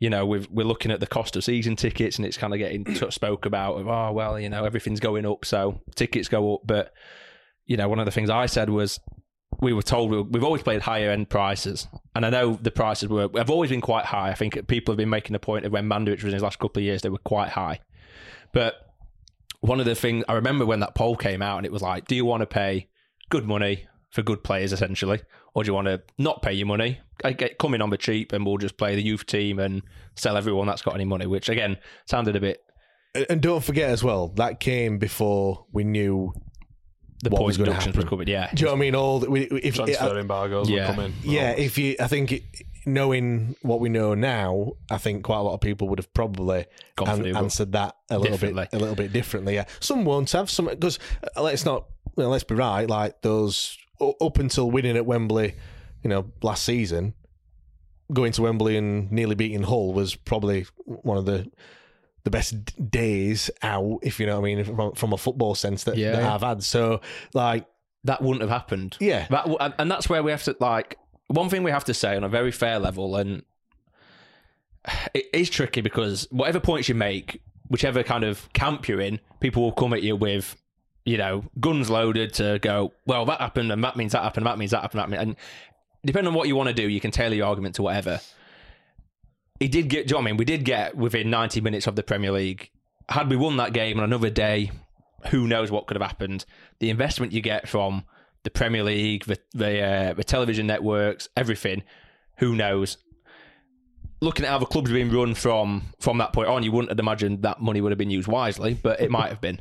you 0.00 0.08
know, 0.10 0.24
we've, 0.24 0.48
we're 0.50 0.66
looking 0.66 0.90
at 0.90 1.00
the 1.00 1.06
cost 1.06 1.36
of 1.36 1.44
season 1.44 1.76
tickets, 1.76 2.16
and 2.16 2.24
it's 2.26 2.36
kind 2.38 2.52
of 2.54 2.58
getting 2.58 2.94
spoke 3.10 3.44
about 3.46 3.74
of, 3.80 3.88
oh 3.88 4.12
well, 4.12 4.38
you 4.40 4.48
know, 4.48 4.64
everything's 4.64 5.00
going 5.00 5.26
up, 5.26 5.44
so 5.44 5.80
tickets 5.94 6.28
go 6.28 6.54
up. 6.54 6.60
But 6.64 6.92
you 7.66 7.76
know, 7.76 7.88
one 7.88 7.98
of 7.98 8.06
the 8.06 8.12
things 8.12 8.30
I 8.30 8.46
said 8.46 8.70
was 8.70 8.98
we 9.60 9.72
were 9.72 9.82
told 9.82 10.10
we- 10.10 10.22
we've 10.22 10.44
always 10.44 10.62
played 10.62 10.80
higher 10.82 11.10
end 11.10 11.28
prices, 11.28 11.86
and 12.14 12.24
I 12.24 12.30
know 12.30 12.58
the 12.62 12.70
prices 12.70 13.08
were 13.10 13.28
have 13.36 13.50
always 13.50 13.70
been 13.70 13.80
quite 13.82 14.06
high. 14.06 14.30
I 14.30 14.34
think 14.34 14.66
people 14.68 14.92
have 14.92 14.98
been 14.98 15.10
making 15.10 15.36
a 15.36 15.38
point 15.40 15.66
of 15.66 15.72
when 15.72 15.86
Mandarich 15.88 16.22
was 16.22 16.32
in 16.32 16.32
his 16.34 16.42
last 16.42 16.58
couple 16.58 16.80
of 16.80 16.84
years, 16.84 17.02
they 17.02 17.08
were 17.10 17.18
quite 17.18 17.50
high. 17.50 17.80
But 18.54 18.74
one 19.68 19.78
of 19.80 19.86
the 19.86 19.94
things 19.94 20.24
I 20.28 20.34
remember 20.34 20.66
when 20.66 20.80
that 20.80 20.94
poll 20.94 21.14
came 21.16 21.42
out, 21.42 21.58
and 21.58 21.66
it 21.66 21.72
was 21.72 21.82
like, 21.82 22.06
do 22.06 22.14
you 22.16 22.24
want 22.24 22.40
to 22.40 22.46
pay 22.46 22.88
good 23.30 23.46
money 23.46 23.86
for 24.10 24.22
good 24.22 24.42
players, 24.42 24.72
essentially, 24.72 25.20
or 25.54 25.62
do 25.62 25.68
you 25.68 25.74
want 25.74 25.86
to 25.86 26.02
not 26.16 26.40
pay 26.42 26.52
your 26.54 26.66
money, 26.66 26.98
I 27.24 27.32
get 27.32 27.58
come 27.58 27.74
in 27.74 27.82
on 27.82 27.90
the 27.90 27.98
cheap, 27.98 28.32
and 28.32 28.44
we'll 28.46 28.56
just 28.58 28.76
play 28.78 28.94
the 28.96 29.02
youth 29.02 29.26
team 29.26 29.58
and 29.58 29.82
sell 30.16 30.36
everyone 30.36 30.66
that's 30.66 30.82
got 30.82 30.94
any 30.94 31.04
money? 31.04 31.26
Which 31.26 31.48
again 31.48 31.76
sounded 32.06 32.34
a 32.36 32.40
bit 32.40 32.62
And- 33.14 33.26
And 33.30 33.40
don't 33.42 33.62
forget 33.64 33.90
as 33.90 34.02
well, 34.04 34.28
that 34.36 34.60
came 34.60 34.98
before 34.98 35.66
we 35.72 35.84
knew. 35.84 36.32
the 37.22 37.30
What 37.30 37.38
point 37.38 37.46
was 37.48 37.56
gonna 37.56 37.70
deductions 37.70 37.96
was 37.96 38.04
covered. 38.04 38.28
Yeah, 38.28 38.48
Do 38.54 38.60
you 38.60 38.66
know 38.66 38.72
what 38.72 38.76
I 38.78 38.80
mean? 38.80 38.94
All 38.94 39.18
the- 39.18 39.28
we, 39.30 39.40
if 39.46 39.74
Transfer 39.74 40.18
embargoes 40.20 40.70
Yeah. 40.70 40.86
will 40.88 40.94
come 40.94 41.04
in. 41.06 41.14
Yeah, 41.24 41.50
if 41.50 41.76
you, 41.76 41.96
I 41.98 42.06
think 42.06 42.30
it, 42.30 42.42
knowing 42.86 43.56
what 43.62 43.80
we 43.80 43.88
know 43.88 44.14
now, 44.14 44.72
I 44.90 44.98
think 44.98 45.24
quite 45.24 45.38
a 45.38 45.42
lot 45.42 45.54
of 45.54 45.60
people 45.60 45.88
would 45.88 45.98
have 45.98 46.12
probably 46.14 46.66
an- 46.98 47.36
answered 47.36 47.72
that 47.72 47.96
a 48.10 48.18
little 48.18 48.38
bit, 48.38 48.54
a 48.72 48.78
little 48.78 48.94
bit 48.94 49.12
differently. 49.12 49.54
Yeah, 49.54 49.64
some 49.80 50.04
won't 50.04 50.30
have 50.32 50.50
some 50.50 50.66
because 50.66 50.98
uh, 51.36 51.42
let's 51.42 51.64
not, 51.64 51.86
well, 52.16 52.28
let's 52.30 52.44
be 52.44 52.54
right. 52.54 52.88
Like 52.88 53.22
those 53.22 53.76
up 54.00 54.38
until 54.38 54.70
winning 54.70 54.96
at 54.96 55.06
Wembley, 55.06 55.54
you 56.02 56.10
know, 56.10 56.30
last 56.42 56.64
season, 56.64 57.14
going 58.12 58.32
to 58.32 58.42
Wembley 58.42 58.76
and 58.76 59.10
nearly 59.12 59.34
beating 59.34 59.62
Hull 59.62 59.92
was 59.92 60.14
probably 60.14 60.66
one 60.84 61.18
of 61.18 61.26
the 61.26 61.50
the 62.24 62.30
best 62.30 62.90
days 62.90 63.48
out, 63.62 64.00
if 64.02 64.18
you 64.20 64.26
know 64.26 64.40
what 64.40 64.48
I 64.50 64.54
mean, 64.54 64.64
from, 64.64 64.92
from 64.94 65.12
a 65.12 65.16
football 65.16 65.54
sense 65.54 65.84
that, 65.84 65.96
Yeah. 65.96 66.12
that 66.12 66.22
I've 66.24 66.42
had. 66.42 66.62
So, 66.62 67.00
like, 67.32 67.64
that 68.04 68.20
wouldn't 68.20 68.42
have 68.42 68.50
happened. 68.50 68.96
Yeah. 69.00 69.26
that 69.30 69.74
and 69.78 69.90
that's 69.90 70.08
where 70.10 70.22
we 70.22 70.30
have 70.32 70.42
to 70.44 70.54
like 70.60 70.98
one 71.28 71.48
thing 71.48 71.62
we 71.62 71.70
have 71.70 71.84
to 71.84 71.94
say 71.94 72.16
on 72.16 72.24
a 72.24 72.28
very 72.28 72.50
fair 72.50 72.78
level, 72.78 73.16
and 73.16 73.42
it 75.14 75.26
is 75.32 75.48
tricky 75.48 75.80
because 75.80 76.26
whatever 76.30 76.60
points 76.60 76.88
you 76.88 76.94
make, 76.94 77.40
whichever 77.68 78.02
kind 78.02 78.24
of 78.24 78.52
camp 78.52 78.88
you're 78.88 79.00
in, 79.00 79.20
people 79.40 79.62
will 79.62 79.72
come 79.72 79.92
at 79.92 80.02
you 80.02 80.16
with. 80.16 80.56
You 81.04 81.16
know, 81.16 81.44
guns 81.58 81.88
loaded 81.88 82.34
to 82.34 82.58
go. 82.58 82.92
Well, 83.06 83.24
that 83.24 83.40
happened, 83.40 83.72
and 83.72 83.82
that 83.82 83.96
means 83.96 84.12
that 84.12 84.22
happened. 84.22 84.44
That 84.44 84.58
means 84.58 84.72
that 84.72 84.82
happened. 84.82 85.00
That 85.00 85.08
means, 85.08 85.22
and 85.22 85.36
depending 86.04 86.28
on 86.28 86.34
what 86.34 86.48
you 86.48 86.56
want 86.56 86.68
to 86.68 86.74
do, 86.74 86.86
you 86.86 87.00
can 87.00 87.10
tailor 87.10 87.34
your 87.34 87.46
argument 87.46 87.76
to 87.76 87.82
whatever. 87.82 88.20
He 89.58 89.68
did 89.68 89.88
get. 89.88 90.06
Do 90.06 90.12
you 90.12 90.14
know 90.14 90.18
what 90.18 90.22
I 90.22 90.32
mean? 90.32 90.36
We 90.36 90.44
did 90.44 90.66
get 90.66 90.98
within 90.98 91.30
90 91.30 91.62
minutes 91.62 91.86
of 91.86 91.96
the 91.96 92.02
Premier 92.02 92.30
League. 92.30 92.70
Had 93.08 93.30
we 93.30 93.36
won 93.36 93.56
that 93.56 93.72
game 93.72 93.96
on 93.96 94.04
another 94.04 94.28
day, 94.28 94.70
who 95.30 95.46
knows 95.46 95.70
what 95.70 95.86
could 95.86 95.96
have 95.96 96.06
happened? 96.06 96.44
The 96.78 96.90
investment 96.90 97.32
you 97.32 97.40
get 97.40 97.70
from 97.70 98.04
the 98.48 98.58
Premier 98.58 98.82
League, 98.82 99.26
the 99.26 99.38
the, 99.52 99.80
uh, 99.82 100.12
the 100.14 100.24
television 100.24 100.66
networks, 100.66 101.28
everything. 101.36 101.82
Who 102.38 102.54
knows? 102.56 102.96
Looking 104.22 104.46
at 104.46 104.50
how 104.50 104.58
the 104.58 104.64
club's 104.66 104.90
been 104.90 105.12
run 105.12 105.34
from 105.34 105.82
from 106.00 106.16
that 106.18 106.32
point 106.32 106.48
on, 106.48 106.62
you 106.62 106.72
wouldn't 106.72 106.90
have 106.90 106.98
imagined 106.98 107.42
that 107.42 107.60
money 107.60 107.80
would 107.82 107.92
have 107.92 107.98
been 107.98 108.10
used 108.10 108.26
wisely, 108.26 108.72
but 108.74 109.00
it 109.00 109.10
might 109.10 109.28
have 109.28 109.40
been. 109.42 109.60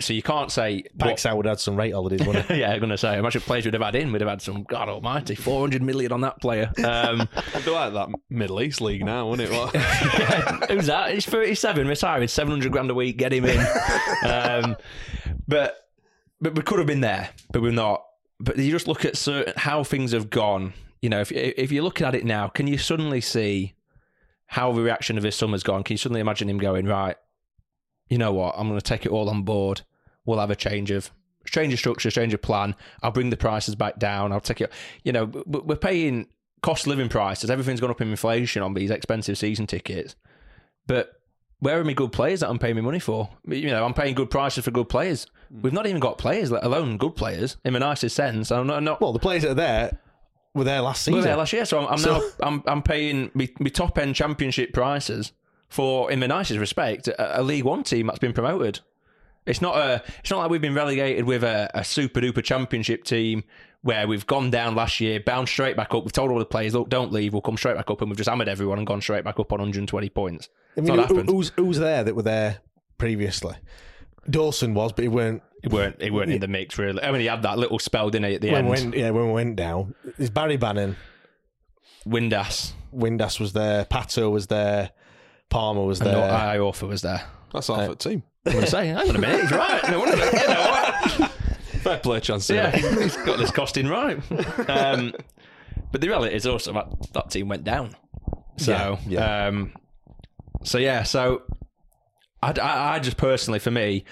So 0.00 0.12
you 0.12 0.22
can't 0.22 0.52
say 0.52 0.84
what- 0.94 1.16
Paxow 1.16 1.36
would 1.36 1.46
have 1.46 1.52
had 1.52 1.60
some 1.60 1.74
rate 1.76 1.92
holidays, 1.92 2.24
wouldn't 2.26 2.46
he? 2.50 2.60
yeah, 2.60 2.72
I'm 2.72 2.80
gonna 2.80 2.98
say. 2.98 3.16
Imagine 3.16 3.40
players 3.42 3.64
we'd 3.64 3.74
have 3.74 3.82
had 3.82 3.94
in. 3.94 4.10
We'd 4.12 4.20
have 4.22 4.28
had 4.30 4.42
some 4.42 4.64
God 4.64 4.88
Almighty, 4.88 5.34
400 5.36 5.82
million 5.82 6.10
on 6.12 6.20
that 6.22 6.40
player. 6.40 6.70
Um, 6.84 7.22
It'd 7.54 7.64
be 7.64 7.70
like 7.70 7.92
that 7.94 8.08
Middle 8.28 8.60
East 8.60 8.80
league 8.80 9.04
now, 9.04 9.28
wouldn't 9.30 9.50
it? 9.50 9.56
Like, 9.56 9.74
Who's 10.70 10.86
that? 10.86 11.12
He's 11.14 11.26
37, 11.26 11.86
retired, 11.88 12.28
700 12.28 12.72
grand 12.72 12.90
a 12.90 12.94
week, 12.94 13.16
get 13.16 13.32
him 13.32 13.44
in. 13.46 13.66
um, 14.26 14.76
but 15.48 15.76
but 16.40 16.54
we 16.54 16.62
could 16.62 16.78
have 16.78 16.86
been 16.86 17.00
there, 17.00 17.30
but 17.52 17.62
we're 17.62 17.72
not. 17.72 18.04
But 18.38 18.56
you 18.58 18.70
just 18.70 18.88
look 18.88 19.04
at 19.04 19.16
certain 19.16 19.52
how 19.56 19.84
things 19.84 20.12
have 20.12 20.30
gone. 20.30 20.72
You 21.02 21.10
know, 21.10 21.20
if 21.20 21.32
if 21.32 21.72
you're 21.72 21.84
looking 21.84 22.06
at 22.06 22.14
it 22.14 22.24
now, 22.24 22.48
can 22.48 22.66
you 22.66 22.78
suddenly 22.78 23.20
see 23.20 23.74
how 24.46 24.72
the 24.72 24.82
reaction 24.82 25.16
of 25.18 25.24
his 25.24 25.36
summer's 25.36 25.62
gone? 25.62 25.82
Can 25.82 25.94
you 25.94 25.98
suddenly 25.98 26.20
imagine 26.20 26.48
him 26.48 26.58
going 26.58 26.86
right? 26.86 27.16
You 28.08 28.18
know 28.18 28.32
what? 28.32 28.54
I'm 28.58 28.68
going 28.68 28.80
to 28.80 28.84
take 28.84 29.06
it 29.06 29.12
all 29.12 29.30
on 29.30 29.42
board. 29.42 29.82
We'll 30.24 30.40
have 30.40 30.50
a 30.50 30.56
change 30.56 30.90
of 30.90 31.10
change 31.46 31.72
of 31.72 31.78
structure, 31.78 32.10
change 32.10 32.34
of 32.34 32.42
plan. 32.42 32.74
I'll 33.02 33.12
bring 33.12 33.30
the 33.30 33.36
prices 33.36 33.74
back 33.74 33.98
down. 33.98 34.32
I'll 34.32 34.40
take 34.40 34.60
it. 34.60 34.72
You 35.04 35.12
know, 35.12 35.24
we're 35.46 35.76
paying 35.76 36.26
cost 36.62 36.86
living 36.86 37.08
prices. 37.08 37.50
Everything's 37.50 37.80
gone 37.80 37.90
up 37.90 38.00
in 38.00 38.10
inflation 38.10 38.62
on 38.62 38.74
these 38.74 38.90
expensive 38.90 39.38
season 39.38 39.66
tickets. 39.66 40.16
But 40.86 41.20
where 41.60 41.78
are 41.78 41.84
my 41.84 41.92
good 41.92 42.12
players 42.12 42.40
that 42.40 42.50
I'm 42.50 42.58
paying 42.58 42.76
me 42.76 42.82
money 42.82 42.98
for? 42.98 43.28
You 43.46 43.68
know, 43.68 43.84
I'm 43.84 43.94
paying 43.94 44.14
good 44.14 44.30
prices 44.30 44.64
for 44.64 44.70
good 44.70 44.88
players. 44.88 45.26
We've 45.50 45.72
not 45.72 45.86
even 45.86 46.00
got 46.00 46.16
players, 46.18 46.50
let 46.50 46.64
alone 46.64 46.96
good 46.96 47.16
players, 47.16 47.56
in 47.64 47.72
the 47.72 47.80
nicest 47.80 48.14
sense. 48.14 48.50
I'm 48.52 48.66
not. 48.68 48.76
I'm 48.76 48.84
not 48.84 49.00
Well, 49.00 49.12
the 49.12 49.18
players 49.18 49.42
that 49.42 49.50
are 49.50 49.54
there 49.54 49.98
were 50.54 50.64
there 50.64 50.80
last 50.80 51.02
season. 51.02 51.18
were 51.20 51.22
there 51.24 51.36
last 51.36 51.52
year, 51.52 51.64
so 51.64 51.80
I'm, 51.80 51.86
I'm 51.88 51.98
So- 51.98 52.18
now 52.18 52.30
I'm 52.46 52.62
I'm 52.66 52.82
paying 52.82 53.30
me, 53.34 53.48
me 53.58 53.70
top 53.70 53.98
end 53.98 54.14
championship 54.14 54.72
prices 54.72 55.32
for, 55.68 56.10
in 56.10 56.20
the 56.20 56.28
nicest 56.28 56.58
respect, 56.60 57.08
a, 57.08 57.40
a 57.40 57.42
League 57.42 57.64
One 57.64 57.82
team 57.82 58.06
that's 58.06 58.18
been 58.20 58.32
promoted. 58.32 58.80
It's 59.46 59.60
not 59.60 59.76
a. 59.76 60.02
It's 60.20 60.30
not 60.30 60.38
like 60.38 60.50
we've 60.50 60.60
been 60.60 60.74
relegated 60.74 61.24
with 61.24 61.42
a, 61.42 61.68
a 61.74 61.82
super 61.82 62.20
duper 62.20 62.44
championship 62.44 63.04
team 63.04 63.42
where 63.82 64.06
we've 64.06 64.26
gone 64.26 64.50
down 64.50 64.74
last 64.74 65.00
year, 65.00 65.18
bounced 65.18 65.52
straight 65.52 65.74
back 65.76 65.94
up. 65.94 66.04
We've 66.04 66.12
told 66.12 66.30
all 66.30 66.38
the 66.38 66.44
players, 66.44 66.74
look, 66.74 66.90
don't 66.90 67.10
leave. 67.10 67.32
We'll 67.32 67.40
come 67.42 67.56
straight 67.56 67.74
back 67.76 67.90
up, 67.90 68.02
and 68.02 68.10
we've 68.10 68.18
just 68.18 68.28
hammered 68.28 68.48
everyone 68.48 68.78
and 68.78 68.86
gone 68.86 69.00
straight 69.00 69.24
back 69.24 69.40
up 69.40 69.52
on 69.52 69.58
120 69.58 70.08
points. 70.10 70.48
I 70.76 70.80
It's 70.80 70.88
mean, 70.88 70.96
not 70.98 71.08
who, 71.08 71.14
happened. 71.16 71.30
who's 71.34 71.48
who's 71.56 71.78
there 71.78 72.04
that 72.04 72.14
were 72.14 72.22
there 72.22 72.58
previously? 72.98 73.54
Dawson 74.28 74.74
was, 74.74 74.92
but 74.92 75.02
he 75.02 75.08
weren't. 75.08 75.42
It 75.62 75.70
weren't. 75.72 75.96
It 76.00 76.12
weren't 76.12 76.30
in 76.32 76.40
the 76.40 76.48
mix 76.48 76.78
really. 76.78 77.02
I 77.02 77.10
mean, 77.12 77.20
he 77.20 77.26
had 77.26 77.42
that 77.42 77.58
little 77.58 77.78
spell, 77.78 78.08
didn't 78.10 78.28
he, 78.30 78.34
at 78.36 78.40
the 78.40 78.50
When 78.50 78.58
end? 78.58 78.66
we 78.66 78.70
went, 78.72 78.96
yeah, 78.96 79.10
when 79.10 79.26
we 79.26 79.32
went 79.32 79.56
down, 79.56 79.94
there's 80.16 80.30
Barry 80.30 80.56
Bannan, 80.56 80.96
Windass. 82.06 82.72
Windass 82.94 83.38
was 83.38 83.52
there, 83.52 83.84
Pato 83.84 84.30
was 84.32 84.46
there, 84.48 84.90
Palmer 85.48 85.84
was 85.84 86.00
And 86.00 86.10
there. 86.10 86.16
Iorfa 86.30 86.88
was 86.88 87.02
there. 87.02 87.22
that's 87.52 87.68
half 87.68 87.90
a 87.90 87.94
team. 87.94 88.22
I'm 88.46 88.52
going 88.52 88.64
to 88.64 88.70
say, 88.70 88.86
hang 88.88 89.10
on 89.10 89.16
a 89.16 89.18
minute, 89.18 89.42
he's 89.42 89.50
right. 89.52 89.90
No 89.90 89.98
wonder, 90.00 90.16
you 90.16 90.48
know 90.48 90.60
what? 91.18 91.30
Fair 91.82 91.98
play, 91.98 92.20
chance. 92.20 92.48
Yeah, 92.50 92.70
he's 92.74 93.16
got 93.18 93.38
this 93.38 93.50
costing 93.50 93.86
right. 93.86 94.18
Um, 94.68 95.12
but 95.92 96.00
the 96.00 96.08
reality 96.08 96.34
is 96.34 96.46
also 96.46 96.72
that 96.72 97.12
that 97.12 97.30
team 97.30 97.48
went 97.48 97.64
down. 97.64 97.94
So, 98.56 98.72
Yeah, 98.72 98.98
yeah. 99.06 99.46
Um, 99.46 99.72
so 100.64 100.78
yeah, 100.78 101.02
so 101.04 101.42
I, 102.42 102.52
I, 102.52 102.94
I 102.94 102.98
just 102.98 103.16
personally, 103.16 103.58
for 103.58 103.70
me, 103.70 104.04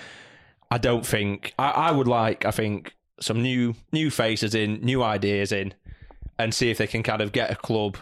I 0.70 0.78
don't 0.78 1.06
think 1.06 1.54
I, 1.58 1.70
I 1.70 1.90
would 1.90 2.08
like. 2.08 2.44
I 2.44 2.50
think 2.50 2.94
some 3.20 3.42
new 3.42 3.74
new 3.92 4.10
faces 4.10 4.54
in, 4.54 4.80
new 4.80 5.02
ideas 5.02 5.52
in, 5.52 5.74
and 6.38 6.54
see 6.54 6.70
if 6.70 6.78
they 6.78 6.86
can 6.86 7.02
kind 7.02 7.22
of 7.22 7.32
get 7.32 7.50
a 7.50 7.56
club. 7.56 7.96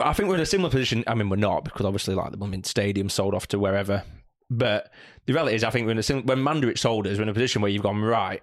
I 0.00 0.12
think 0.12 0.28
we're 0.28 0.36
in 0.36 0.40
a 0.40 0.46
similar 0.46 0.70
position. 0.70 1.04
I 1.06 1.14
mean, 1.14 1.28
we're 1.28 1.36
not 1.36 1.64
because 1.64 1.84
obviously, 1.84 2.14
like 2.14 2.30
the 2.30 2.36
Blooming 2.36 2.64
Stadium 2.64 3.08
sold 3.08 3.34
off 3.34 3.48
to 3.48 3.58
wherever. 3.58 4.04
But 4.50 4.90
the 5.26 5.34
reality 5.34 5.56
is, 5.56 5.64
I 5.64 5.70
think 5.70 5.86
we're 5.86 5.92
in 5.92 5.98
a 5.98 6.02
sim- 6.02 6.24
when 6.24 6.38
Mandarich 6.38 6.78
sold 6.78 7.06
us, 7.06 7.18
we're 7.18 7.24
in 7.24 7.28
a 7.28 7.34
position 7.34 7.60
where 7.60 7.70
you've 7.70 7.82
gone 7.82 8.00
right. 8.00 8.42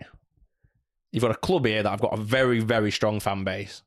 You've 1.11 1.23
got 1.23 1.31
a 1.31 1.35
club 1.35 1.65
here 1.65 1.81
that 1.81 1.91
I've 1.91 2.01
got 2.01 2.13
a 2.13 2.21
very, 2.21 2.59
very 2.59 2.91
strong 2.91 3.19
fan 3.19 3.43
base. 3.43 3.81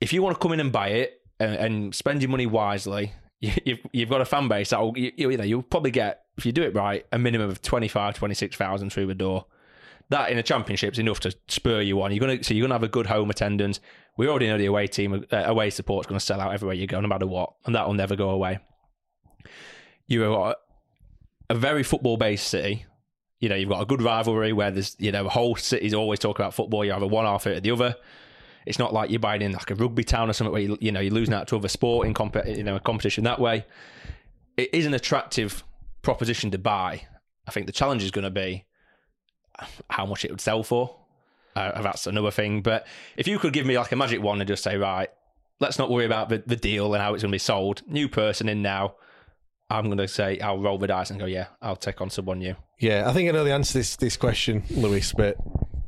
If 0.00 0.12
you 0.12 0.22
want 0.22 0.36
to 0.36 0.40
come 0.40 0.52
in 0.52 0.60
and 0.60 0.70
buy 0.70 0.88
it 0.88 1.22
and, 1.40 1.54
and 1.54 1.94
spend 1.94 2.22
your 2.22 2.30
money 2.30 2.46
wisely, 2.46 3.12
you, 3.40 3.52
you've, 3.64 3.80
you've 3.92 4.08
got 4.08 4.20
a 4.20 4.24
fan 4.24 4.48
base 4.48 4.70
that 4.70 4.80
will, 4.80 4.96
you, 4.96 5.12
you 5.16 5.36
know 5.36 5.44
you'll 5.44 5.62
probably 5.62 5.90
get 5.90 6.24
if 6.36 6.46
you 6.46 6.52
do 6.52 6.62
it 6.62 6.74
right 6.74 7.06
a 7.12 7.18
minimum 7.18 7.50
of 7.50 7.62
25, 7.62 8.14
26,000 8.14 8.90
through 8.90 9.06
the 9.06 9.14
door. 9.14 9.46
That 10.08 10.30
in 10.30 10.38
a 10.38 10.42
championship 10.42 10.92
is 10.92 10.98
enough 11.00 11.20
to 11.20 11.36
spur 11.48 11.80
you 11.80 12.00
on. 12.02 12.12
You're 12.12 12.20
gonna 12.20 12.42
so 12.42 12.54
you're 12.54 12.64
gonna 12.64 12.74
have 12.74 12.84
a 12.84 12.88
good 12.88 13.06
home 13.06 13.28
attendance. 13.28 13.80
We 14.16 14.28
already 14.28 14.46
know 14.46 14.56
the 14.56 14.66
away 14.66 14.86
team 14.86 15.26
uh, 15.32 15.36
away 15.36 15.70
support's 15.70 16.06
to 16.08 16.20
sell 16.20 16.40
out 16.40 16.54
everywhere 16.54 16.76
you 16.76 16.86
go, 16.86 17.00
no 17.00 17.08
matter 17.08 17.26
what, 17.26 17.54
and 17.66 17.74
that 17.74 17.86
will 17.86 17.94
never 17.94 18.14
go 18.14 18.30
away. 18.30 18.60
You've 20.06 20.28
got 20.28 20.58
a 21.50 21.54
very 21.54 21.82
football 21.82 22.16
based 22.16 22.48
city. 22.48 22.86
You 23.40 23.48
know, 23.48 23.56
you've 23.56 23.68
got 23.68 23.82
a 23.82 23.86
good 23.86 24.00
rivalry 24.00 24.52
where 24.52 24.70
there's, 24.70 24.96
you 24.98 25.12
know, 25.12 25.28
whole 25.28 25.56
city's 25.56 25.92
always 25.92 26.18
talk 26.18 26.38
about 26.38 26.54
football. 26.54 26.84
You 26.84 26.92
have 26.92 27.02
a 27.02 27.06
one 27.06 27.26
or 27.26 27.38
the 27.38 27.70
other. 27.70 27.96
It's 28.66 28.78
not 28.78 28.92
like 28.92 29.10
you're 29.10 29.20
buying 29.20 29.42
in 29.42 29.52
like 29.52 29.70
a 29.70 29.74
rugby 29.74 30.04
town 30.04 30.28
or 30.28 30.32
something 30.32 30.52
where 30.52 30.62
you, 30.62 30.76
you 30.80 30.92
know 30.92 31.00
you're 31.00 31.14
losing 31.14 31.34
out 31.34 31.48
to 31.48 31.56
other 31.56 31.68
sport 31.68 32.06
in 32.06 32.14
comp- 32.14 32.46
you 32.46 32.64
know 32.64 32.76
a 32.76 32.80
competition 32.80 33.24
that 33.24 33.38
way. 33.38 33.64
It 34.56 34.70
is 34.72 34.86
an 34.86 34.94
attractive 34.94 35.62
proposition 36.02 36.50
to 36.50 36.58
buy. 36.58 37.06
I 37.46 37.50
think 37.52 37.66
the 37.66 37.72
challenge 37.72 38.02
is 38.02 38.10
going 38.10 38.24
to 38.24 38.30
be 38.30 38.64
how 39.88 40.06
much 40.06 40.24
it 40.24 40.30
would 40.30 40.40
sell 40.40 40.62
for. 40.62 40.96
Uh, 41.54 41.80
that's 41.80 42.06
another 42.06 42.30
thing. 42.30 42.60
But 42.60 42.86
if 43.16 43.26
you 43.26 43.38
could 43.38 43.52
give 43.52 43.66
me 43.66 43.78
like 43.78 43.92
a 43.92 43.96
magic 43.96 44.20
wand 44.20 44.40
and 44.40 44.48
just 44.48 44.62
say, 44.62 44.76
right, 44.76 45.10
let's 45.60 45.78
not 45.78 45.90
worry 45.90 46.04
about 46.04 46.28
the, 46.28 46.42
the 46.46 46.56
deal 46.56 46.92
and 46.92 47.02
how 47.02 47.14
it's 47.14 47.22
going 47.22 47.30
to 47.30 47.34
be 47.34 47.38
sold. 47.38 47.82
New 47.86 48.08
person 48.08 48.48
in 48.48 48.62
now. 48.62 48.96
I'm 49.68 49.86
going 49.86 49.98
to 49.98 50.06
say 50.06 50.38
I'll 50.38 50.60
roll 50.60 50.78
the 50.78 50.86
dice 50.86 51.10
and 51.10 51.18
go, 51.18 51.26
yeah, 51.26 51.46
I'll 51.60 51.76
take 51.76 52.00
on 52.00 52.10
someone 52.10 52.38
new. 52.38 52.54
Yeah, 52.78 53.08
I 53.08 53.12
think 53.12 53.28
I 53.28 53.32
know 53.32 53.42
the 53.42 53.52
answer 53.52 53.72
to 53.72 53.78
this 53.78 53.96
this 53.96 54.16
question, 54.16 54.62
Lewis, 54.70 55.12
but 55.12 55.36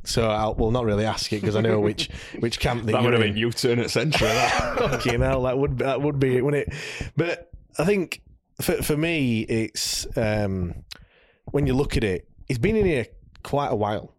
so 0.09 0.29
I'll 0.29 0.55
will 0.55 0.71
not 0.71 0.85
really 0.85 1.05
ask 1.05 1.31
it 1.31 1.41
because 1.41 1.55
I 1.55 1.61
know 1.61 1.79
which 1.79 2.09
which 2.39 2.59
camp 2.59 2.85
that, 2.85 2.91
That 2.93 3.03
would 3.03 3.13
have 3.13 3.21
been 3.21 3.37
U 3.37 3.51
turn 3.51 3.79
at 3.79 3.89
centre. 3.89 4.25
that. 4.25 4.77
Fucking 4.77 5.21
hell, 5.21 5.43
that 5.43 5.57
would 5.57 5.77
that 5.79 6.01
would 6.01 6.19
be 6.19 6.37
it, 6.37 6.43
wouldn't 6.43 6.67
it? 6.67 6.73
But 7.15 7.51
I 7.77 7.85
think 7.85 8.21
for 8.61 8.81
for 8.83 8.97
me, 8.97 9.41
it's 9.41 10.05
um, 10.17 10.73
when 11.51 11.67
you 11.67 11.73
look 11.73 11.95
at 11.97 12.03
it, 12.03 12.27
he's 12.47 12.57
been 12.59 12.75
in 12.75 12.85
here 12.85 13.07
quite 13.43 13.69
a 13.69 13.75
while. 13.75 14.13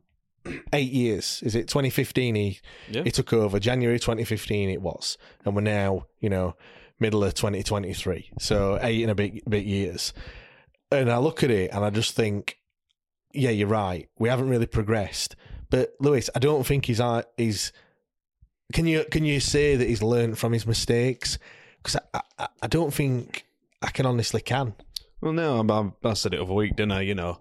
Eight 0.73 0.91
years, 0.91 1.43
is 1.45 1.55
it? 1.55 1.69
2015, 1.69 2.35
he 2.35 2.61
Yeah. 2.89 3.03
he 3.05 3.11
took 3.11 3.33
over. 3.35 3.61
January 3.61 3.99
2015, 3.99 4.71
it 4.71 4.81
was, 4.81 5.19
and 5.45 5.55
we're 5.55 5.61
now, 5.61 6.07
you 6.21 6.31
know, 6.31 6.57
middle 6.99 7.23
of 7.23 7.35
2023. 7.35 8.31
So 8.39 8.79
eight 8.81 9.03
and 9.03 9.11
a 9.11 9.15
bit 9.15 9.49
bit 9.49 9.67
years. 9.67 10.15
And 10.91 11.13
I 11.13 11.19
look 11.19 11.43
at 11.45 11.51
it 11.51 11.71
and 11.73 11.85
I 11.85 11.91
just 11.91 12.17
think, 12.17 12.57
yeah, 13.35 13.51
you're 13.51 13.69
right. 13.69 14.09
We 14.19 14.29
haven't 14.31 14.49
really 14.49 14.67
progressed. 14.67 15.37
But 15.71 15.95
Lewis, 16.01 16.29
I 16.35 16.41
don't 16.41 16.67
think 16.67 16.87
he's 16.87 17.01
he's 17.37 17.73
can 18.73 18.87
you 18.87 19.05
can 19.11 19.25
you 19.25 19.41
say 19.41 19.77
that 19.77 19.89
he's 19.89 20.03
learned 20.03 20.39
from 20.39 20.53
his 20.53 20.67
mistakes? 20.67 21.39
Because 21.79 21.97
I, 22.13 22.21
I, 22.39 22.49
I 22.63 22.67
don't 22.67 22.93
think 22.93 23.47
I 23.83 23.91
can 23.91 24.07
honestly 24.07 24.41
can. 24.41 24.75
Well, 25.21 25.33
no, 25.33 25.95
I, 26.05 26.09
I 26.09 26.15
said 26.15 26.35
it 26.35 26.41
over 26.41 26.53
a 26.53 26.57
week, 26.57 26.77
didn't 26.77 26.93
I? 26.93 27.03
You 27.03 27.15
know, 27.15 27.39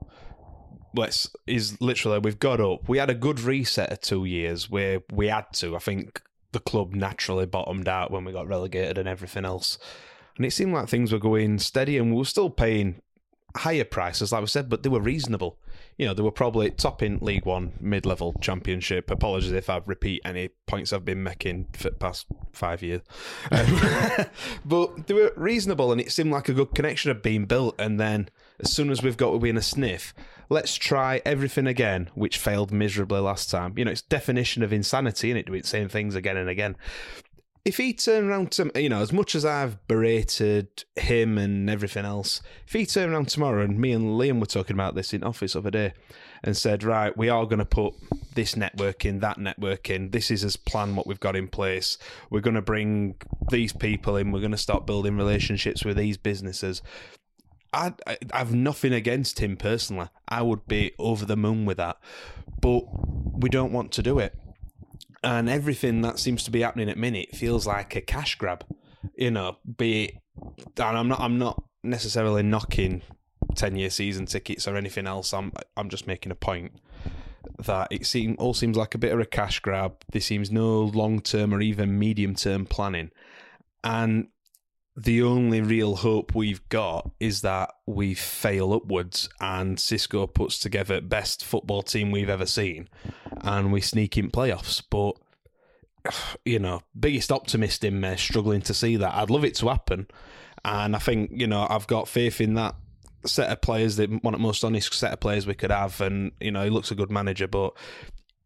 let's 0.95 1.29
is 1.47 1.79
literally 1.81 2.19
we've 2.19 2.39
got 2.39 2.59
up. 2.59 2.87
We 2.87 2.97
had 2.97 3.09
a 3.09 3.15
good 3.15 3.39
reset 3.39 3.91
of 3.91 4.01
two 4.01 4.25
years 4.25 4.69
where 4.69 5.01
we 5.11 5.27
had 5.27 5.51
to. 5.53 5.75
I 5.75 5.79
think 5.79 6.21
the 6.51 6.59
club 6.59 6.93
naturally 6.93 7.45
bottomed 7.45 7.87
out 7.87 8.11
when 8.11 8.25
we 8.25 8.31
got 8.31 8.47
relegated 8.47 8.97
and 8.97 9.07
everything 9.07 9.45
else, 9.45 9.77
and 10.37 10.45
it 10.45 10.51
seemed 10.51 10.73
like 10.73 10.87
things 10.87 11.11
were 11.11 11.19
going 11.19 11.59
steady, 11.59 11.97
and 11.97 12.11
we 12.11 12.17
were 12.17 12.25
still 12.25 12.49
paying 12.49 13.01
higher 13.55 13.85
prices, 13.85 14.31
like 14.31 14.41
we 14.41 14.47
said, 14.47 14.69
but 14.69 14.83
they 14.83 14.89
were 14.89 14.99
reasonable. 14.99 15.57
You 15.99 16.05
know, 16.05 16.13
they 16.13 16.23
were 16.23 16.31
probably 16.31 16.71
top 16.71 17.03
in 17.03 17.19
League 17.19 17.45
One, 17.45 17.73
mid 17.81 18.05
level 18.05 18.33
championship. 18.39 19.11
Apologies 19.11 19.51
if 19.51 19.69
I 19.69 19.81
repeat 19.85 20.21
any 20.23 20.47
points 20.65 20.93
I've 20.93 21.03
been 21.03 21.23
making 21.23 21.67
for 21.73 21.89
the 21.89 21.95
past 21.97 22.25
five 22.53 22.81
years. 22.81 23.01
Um, 23.51 24.25
but 24.65 25.07
they 25.07 25.13
were 25.13 25.33
reasonable 25.35 25.91
and 25.91 25.99
it 25.99 26.13
seemed 26.13 26.31
like 26.31 26.47
a 26.47 26.53
good 26.53 26.73
connection 26.73 27.09
had 27.09 27.21
been 27.21 27.43
built. 27.43 27.75
And 27.77 27.99
then 27.99 28.29
as 28.61 28.71
soon 28.71 28.91
as 28.91 29.03
we've 29.03 29.17
got 29.17 29.37
to 29.37 29.45
in 29.45 29.57
a 29.57 29.61
sniff, 29.61 30.13
let's 30.47 30.75
try 30.75 31.21
everything 31.25 31.67
again, 31.67 32.09
which 32.15 32.37
failed 32.37 32.71
miserably 32.71 33.19
last 33.19 33.49
time. 33.49 33.73
You 33.77 33.83
know, 33.83 33.91
it's 33.91 34.01
definition 34.01 34.63
of 34.63 34.71
insanity, 34.71 35.31
and 35.31 35.37
it 35.37 35.47
doing 35.47 35.61
the 35.61 35.67
same 35.67 35.89
things 35.89 36.15
again 36.15 36.37
and 36.37 36.49
again 36.49 36.77
if 37.69 37.77
he 37.77 37.93
turned 37.93 38.27
around 38.27 38.51
to 38.51 38.71
you 38.73 38.89
know 38.89 38.99
as 38.99 39.13
much 39.13 39.35
as 39.35 39.45
I've 39.45 39.87
berated 39.87 40.85
him 40.95 41.37
and 41.37 41.69
everything 41.69 42.03
else, 42.03 42.41
if 42.65 42.73
he 42.73 42.83
turned 42.83 43.13
around 43.13 43.29
tomorrow 43.29 43.63
and 43.63 43.77
me 43.77 43.91
and 43.91 44.19
Liam 44.19 44.39
were 44.39 44.47
talking 44.47 44.75
about 44.75 44.95
this 44.95 45.13
in 45.13 45.23
office 45.23 45.53
the 45.53 45.59
other 45.59 45.69
day 45.69 45.93
and 46.43 46.57
said, 46.57 46.83
right, 46.83 47.15
we 47.15 47.29
are 47.29 47.45
going 47.45 47.59
to 47.59 47.65
put 47.65 47.93
this 48.33 48.55
network 48.55 49.05
in, 49.05 49.19
that 49.19 49.37
network 49.37 49.87
in. 49.87 50.09
This 50.09 50.31
is 50.31 50.43
as 50.43 50.57
planned 50.57 50.97
what 50.97 51.05
we've 51.05 51.19
got 51.19 51.35
in 51.35 51.47
place. 51.47 51.99
We're 52.31 52.39
going 52.39 52.55
to 52.55 52.61
bring 52.63 53.17
these 53.51 53.71
people 53.71 54.15
in. 54.15 54.31
We're 54.31 54.39
going 54.39 54.49
to 54.49 54.57
start 54.57 54.87
building 54.87 55.15
relationships 55.15 55.85
with 55.85 55.95
these 55.95 56.17
businesses. 56.17 56.81
I, 57.71 57.93
I 58.07 58.17
I've 58.33 58.51
nothing 58.51 58.93
against 58.93 59.37
him 59.37 59.57
personally. 59.57 60.07
I 60.27 60.41
would 60.41 60.67
be 60.67 60.93
over 60.97 61.23
the 61.23 61.37
moon 61.37 61.65
with 61.65 61.77
that, 61.77 61.99
but 62.61 62.81
we 63.37 63.47
don't 63.47 63.71
want 63.71 63.91
to 63.91 64.01
do 64.01 64.17
it 64.17 64.33
and 65.23 65.49
everything 65.49 66.01
that 66.01 66.19
seems 66.19 66.43
to 66.43 66.51
be 66.51 66.61
happening 66.61 66.89
at 66.89 66.97
minute 66.97 67.35
feels 67.35 67.67
like 67.67 67.95
a 67.95 68.01
cash 68.01 68.35
grab. 68.35 68.65
You 69.15 69.31
know, 69.31 69.57
be 69.77 70.05
it, 70.05 70.15
and 70.77 70.97
I'm 70.97 71.07
not 71.07 71.19
I'm 71.19 71.37
not 71.37 71.63
necessarily 71.83 72.43
knocking 72.43 73.01
ten 73.55 73.75
year 73.75 73.89
season 73.89 74.25
tickets 74.25 74.67
or 74.67 74.75
anything 74.75 75.07
else. 75.07 75.33
I'm 75.33 75.51
I'm 75.77 75.89
just 75.89 76.07
making 76.07 76.31
a 76.31 76.35
point 76.35 76.73
that 77.65 77.87
it 77.91 78.05
seem 78.05 78.35
all 78.39 78.53
seems 78.53 78.77
like 78.77 78.95
a 78.95 78.97
bit 78.97 79.13
of 79.13 79.19
a 79.19 79.25
cash 79.25 79.59
grab. 79.59 79.95
There 80.11 80.21
seems 80.21 80.51
no 80.51 80.81
long 80.81 81.21
term 81.21 81.53
or 81.53 81.61
even 81.61 81.99
medium 81.99 82.35
term 82.35 82.65
planning, 82.65 83.11
and 83.83 84.27
the 85.03 85.23
only 85.23 85.61
real 85.61 85.95
hope 85.95 86.35
we've 86.35 86.67
got 86.69 87.09
is 87.19 87.41
that 87.41 87.71
we 87.85 88.13
fail 88.13 88.73
upwards 88.73 89.29
and 89.39 89.77
Xisco 89.77 90.31
puts 90.31 90.59
together 90.59 90.99
best 90.99 91.45
football 91.45 91.81
team 91.81 92.11
we've 92.11 92.29
ever 92.29 92.45
seen 92.45 92.89
and 93.41 93.71
we 93.71 93.79
sneak 93.79 94.17
in 94.17 94.29
playoffs. 94.29 94.83
But 94.89 95.15
you 96.45 96.59
know, 96.59 96.81
biggest 96.99 97.31
optimist 97.31 97.83
in 97.83 97.99
me 97.99 98.17
struggling 98.17 98.61
to 98.63 98.73
see 98.73 98.97
that. 98.97 99.13
I'd 99.13 99.29
love 99.29 99.45
it 99.45 99.55
to 99.55 99.69
happen. 99.69 100.07
And 100.65 100.95
I 100.95 100.99
think, 100.99 101.31
you 101.33 101.47
know, 101.47 101.65
I've 101.69 101.87
got 101.87 102.09
faith 102.09 102.41
in 102.41 102.55
that 102.55 102.75
set 103.25 103.49
of 103.49 103.61
players, 103.61 103.95
that 103.97 104.09
one 104.23 104.33
of 104.33 104.39
the 104.39 104.47
most 104.47 104.63
honest 104.63 104.93
set 104.93 105.13
of 105.13 105.19
players 105.19 105.47
we 105.47 105.53
could 105.53 105.71
have. 105.71 106.01
And, 106.01 106.33
you 106.41 106.51
know, 106.51 106.63
he 106.63 106.69
looks 106.69 106.91
a 106.91 106.95
good 106.95 107.11
manager, 107.11 107.47
but 107.47 107.73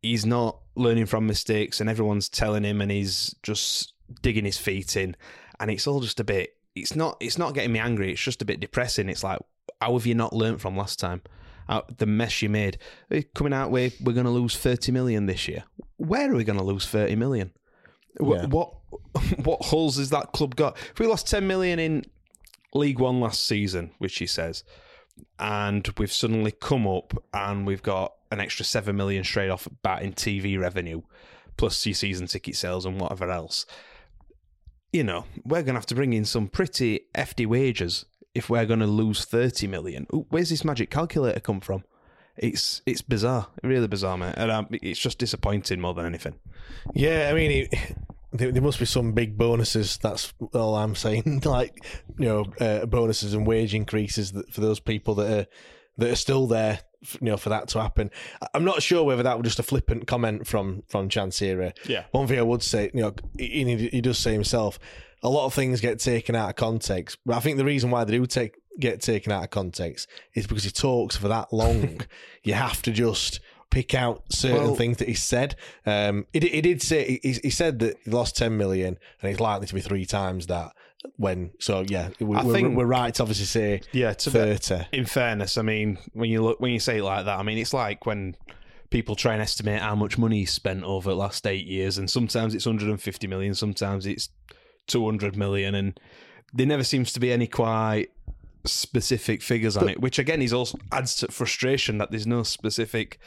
he's 0.02 0.26
not 0.26 0.60
learning 0.76 1.08
from 1.08 1.26
mistakes 1.26 1.82
and 1.82 1.90
everyone's 1.90 2.30
telling 2.30 2.64
him 2.64 2.82
and 2.82 2.92
he's 2.92 3.36
just 3.42 3.94
digging 4.22 4.46
his 4.46 4.58
feet 4.58 4.96
in. 4.96 5.16
And 5.60 5.72
it's 5.72 5.88
all 5.88 6.02
just 6.02 6.20
a 6.20 6.24
bit 6.24 6.56
it's 6.76 6.96
not 6.96 7.18
it's 7.20 7.38
not 7.38 7.54
getting 7.54 7.72
me 7.72 7.80
angry, 7.80 8.12
it's 8.12 8.22
just 8.22 8.42
a 8.42 8.46
bit 8.46 8.60
depressing. 8.60 9.10
It's 9.10 9.24
like, 9.24 9.40
how 9.82 9.94
have 9.94 10.06
you 10.06 10.16
not 10.16 10.34
learnt 10.34 10.62
from 10.62 10.76
last 10.76 11.00
time? 11.00 11.22
The 11.98 12.06
mess 12.06 12.42
you 12.42 12.50
made. 12.50 12.78
Coming 13.34 13.54
out 13.54 13.72
with 13.72 14.00
we're 14.02 14.14
gonna 14.14 14.32
lose 14.32 14.58
thirty 14.58 14.92
million 14.92 15.26
this 15.26 15.48
year. 15.48 15.64
Where 15.98 16.32
are 16.32 16.36
we 16.36 16.44
gonna 16.44 16.64
lose 16.64 16.88
thirty 16.88 17.16
million? 17.16 17.52
Yeah. 18.20 18.46
What 18.48 18.74
what 19.44 19.62
holes 19.64 19.98
has 19.98 20.10
that 20.10 20.32
club 20.34 20.56
got? 20.56 20.78
If 20.78 21.00
we 21.00 21.08
lost 21.08 21.28
ten 21.28 21.48
million 21.48 21.80
in 21.80 22.04
League 22.74 23.00
One 23.00 23.20
last 23.20 23.46
season, 23.46 23.92
which 24.00 24.18
he 24.18 24.28
says, 24.28 24.64
and 25.40 25.88
we've 25.98 26.12
suddenly 26.12 26.52
come 26.52 26.88
up 26.88 27.14
and 27.34 27.66
we've 27.68 27.84
got 27.84 28.14
an 28.32 28.40
extra 28.40 28.66
seven 28.66 28.96
million 28.96 29.24
straight 29.24 29.50
off 29.50 29.68
bat 29.84 30.02
in 30.02 30.14
TV 30.14 30.60
revenue, 30.60 31.02
plus 31.58 31.86
your 31.86 31.94
season 31.94 32.28
ticket 32.28 32.56
sales 32.56 32.86
and 32.86 33.00
whatever 33.00 33.30
else. 33.30 33.66
You 34.94 35.04
know, 35.04 35.26
we're 35.44 35.64
going 35.64 35.74
to 35.74 35.80
have 35.80 35.88
to 35.88 35.96
bring 35.96 36.14
in 36.14 36.24
some 36.24 36.48
pretty 36.48 37.02
hefty 37.16 37.46
wages 37.46 38.06
if 38.36 38.50
we're 38.50 38.66
going 38.66 38.80
to 38.80 38.88
lose 38.88 39.26
thirty 39.26 39.68
million. 39.68 40.08
Ooh, 40.14 40.26
Where's 40.30 40.50
this 40.50 40.64
magic 40.64 40.90
calculator 40.90 41.40
come 41.40 41.60
from? 41.60 41.84
It's 42.38 42.82
it's 42.86 43.02
bizarre, 43.02 43.48
really 43.64 43.88
bizarre, 43.88 44.18
mate, 44.18 44.36
and 44.38 44.52
um, 44.52 44.68
it's 44.72 45.00
just 45.00 45.18
disappointing 45.18 45.82
more 45.82 45.94
than 45.94 46.06
anything. 46.06 46.36
Yeah, 46.94 47.30
I 47.32 47.34
mean, 47.34 47.52
it, 47.52 47.96
there, 48.34 48.52
there 48.52 48.62
must 48.62 48.80
be 48.80 48.86
some 48.86 49.14
big 49.14 49.38
bonuses. 49.38 49.98
That's 49.98 50.34
all 50.54 50.76
I'm 50.76 50.96
saying. 50.96 51.42
like, 51.46 51.86
you 52.18 52.26
know, 52.26 52.46
uh, 52.60 52.86
bonuses 52.86 53.34
and 53.34 53.46
wage 53.46 53.76
increases 53.76 54.32
for 54.52 54.62
those 54.62 54.80
people 54.80 55.16
that 55.16 55.32
are 55.32 55.48
that 55.98 56.10
are 56.12 56.16
still 56.16 56.48
there. 56.48 56.80
You 57.20 57.32
know, 57.32 57.38
for 57.38 57.50
that 57.50 57.68
to 57.70 57.82
happen, 57.82 58.10
I'm 58.54 58.64
not 58.64 58.82
sure 58.82 59.04
whether 59.04 59.24
that 59.24 59.38
was 59.38 59.44
just 59.46 59.60
a 59.60 59.64
flippant 59.64 60.08
comment 60.08 60.48
from 60.48 60.84
from 60.88 61.10
Chansiri. 61.10 61.74
Yeah. 61.86 62.06
One 62.12 62.28
thing 62.28 62.40
I 62.40 62.44
would 62.44 62.64
say, 62.64 62.92
you 62.94 63.02
know, 63.02 63.14
he, 63.38 63.66
he 63.66 63.88
he 63.90 64.00
does 64.02 64.18
say 64.18 64.32
himself, 64.32 64.80
a 65.22 65.28
lot 65.28 65.46
of 65.46 65.54
things 65.54 65.82
get 65.82 66.00
taken 66.00 66.34
out 66.34 66.50
of 66.52 66.56
context. 66.56 67.18
But 67.26 67.36
I 67.36 67.40
think 67.42 67.58
the 67.58 67.66
reason 67.66 67.92
why 67.92 68.06
they 68.06 68.14
do 68.14 68.26
take 68.26 68.56
get 68.80 69.02
taken 69.02 69.34
out 69.34 69.44
of 69.44 69.50
context 69.50 70.08
is 70.34 70.48
because 70.48 70.64
he 70.64 70.72
talks 70.72 71.18
for 71.18 71.28
that 71.28 71.52
long. 71.52 72.00
you 72.44 72.54
have 72.54 72.82
to 72.84 72.92
just 72.92 73.42
pick 73.70 73.94
out 73.94 74.24
certain 74.30 74.58
Well- 74.68 74.76
things 74.76 74.98
that 75.00 75.10
he 75.10 75.14
said. 75.14 75.58
Um, 75.86 76.26
he, 76.32 76.40
he 76.40 76.62
did 76.62 76.82
say 76.82 77.20
he, 77.22 77.34
he 77.34 77.50
said 77.50 77.80
that 77.80 77.98
he 78.06 78.12
lost 78.12 78.38
ten 78.38 78.56
million, 78.58 78.98
and 79.22 79.30
it's 79.30 79.42
likely 79.42 79.68
to 79.68 79.74
be 79.74 79.82
three 79.82 80.06
times 80.06 80.48
that. 80.48 80.72
When 81.18 81.52
so 81.60 81.84
yeah, 81.88 82.10
we, 82.20 82.36
I 82.36 82.44
we're, 82.44 82.54
think- 82.54 82.78
we're 82.78 82.86
right 82.86 83.14
to 83.16 83.22
obviously 83.24 83.46
say 83.46 83.82
Yeah, 83.92 84.14
to 84.14 84.30
be- 84.32 84.40
thirty. 84.40 84.86
in 84.92 85.06
fairness, 85.06 85.58
I 85.58 85.62
mean, 85.62 85.98
when 86.14 86.30
you 86.30 86.42
look 86.44 86.60
when 86.60 86.72
you 86.72 86.80
say 86.80 86.98
it 87.00 87.04
like 87.04 87.26
that, 87.26 87.40
I 87.40 87.44
mean, 87.44 87.58
it's 87.58 87.74
like 87.74 88.06
when 88.06 88.36
people 88.90 89.16
try 89.16 89.34
and 89.34 89.42
estimate 89.42 89.82
how 89.82 89.96
much 89.96 90.18
money 90.18 90.40
he's 90.40 90.52
spent 90.52 90.84
over 90.84 91.10
the 91.10 91.16
last 91.16 91.46
eight 91.48 91.66
years, 91.66 91.98
and 91.98 92.10
sometimes 92.10 92.54
it's 92.56 92.66
150 92.66 93.28
million, 93.28 93.54
sometimes 93.56 94.06
it's 94.06 94.30
200 94.88 95.36
million, 95.36 95.76
and 95.76 96.00
there 96.54 96.68
never 96.68 96.84
seems 96.84 97.12
to 97.14 97.20
be 97.20 97.32
any 97.32 97.48
quite 97.48 98.08
specific 98.66 99.42
figures 99.42 99.76
on 99.78 99.90
it, 99.90 100.00
which 100.02 100.20
again 100.20 100.42
is 100.42 100.54
also 100.54 100.78
adds 100.92 101.16
to 101.18 101.28
frustration 101.32 101.98
that 101.98 102.12
there's 102.12 102.28
no 102.28 102.44
specific 102.44 103.20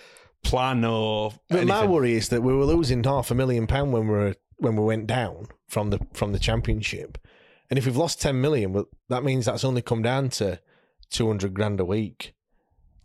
plan 0.45 0.85
or. 0.85 1.33
But 1.49 1.67
my 1.67 1.85
worry 1.85 2.15
is 2.15 2.29
that 2.31 2.43
we 2.43 2.55
were 2.55 2.65
losing 2.65 3.05
half 3.05 3.31
a 3.31 3.35
million 3.35 3.67
pound 3.67 3.93
when 3.93 4.03
we 4.09 4.15
were 4.15 4.35
when 4.59 4.77
we 4.77 4.85
went 4.85 5.07
down 5.07 5.49
from 5.69 5.91
the 5.91 5.99
from 6.15 6.33
the 6.33 6.39
championship, 6.39 7.19
and 7.71 7.79
if 7.79 7.87
we've 7.87 7.97
lost 7.97 8.21
ten 8.21 8.41
million, 8.41 8.73
well, 8.73 8.87
that 9.09 9.25
means 9.25 9.47
that's 9.47 9.65
only 9.65 9.83
come 9.83 10.03
down 10.03 10.29
to 10.31 10.61
two 11.11 11.27
hundred 11.27 11.55
grand 11.55 11.81
a 11.81 11.85
week, 11.85 12.35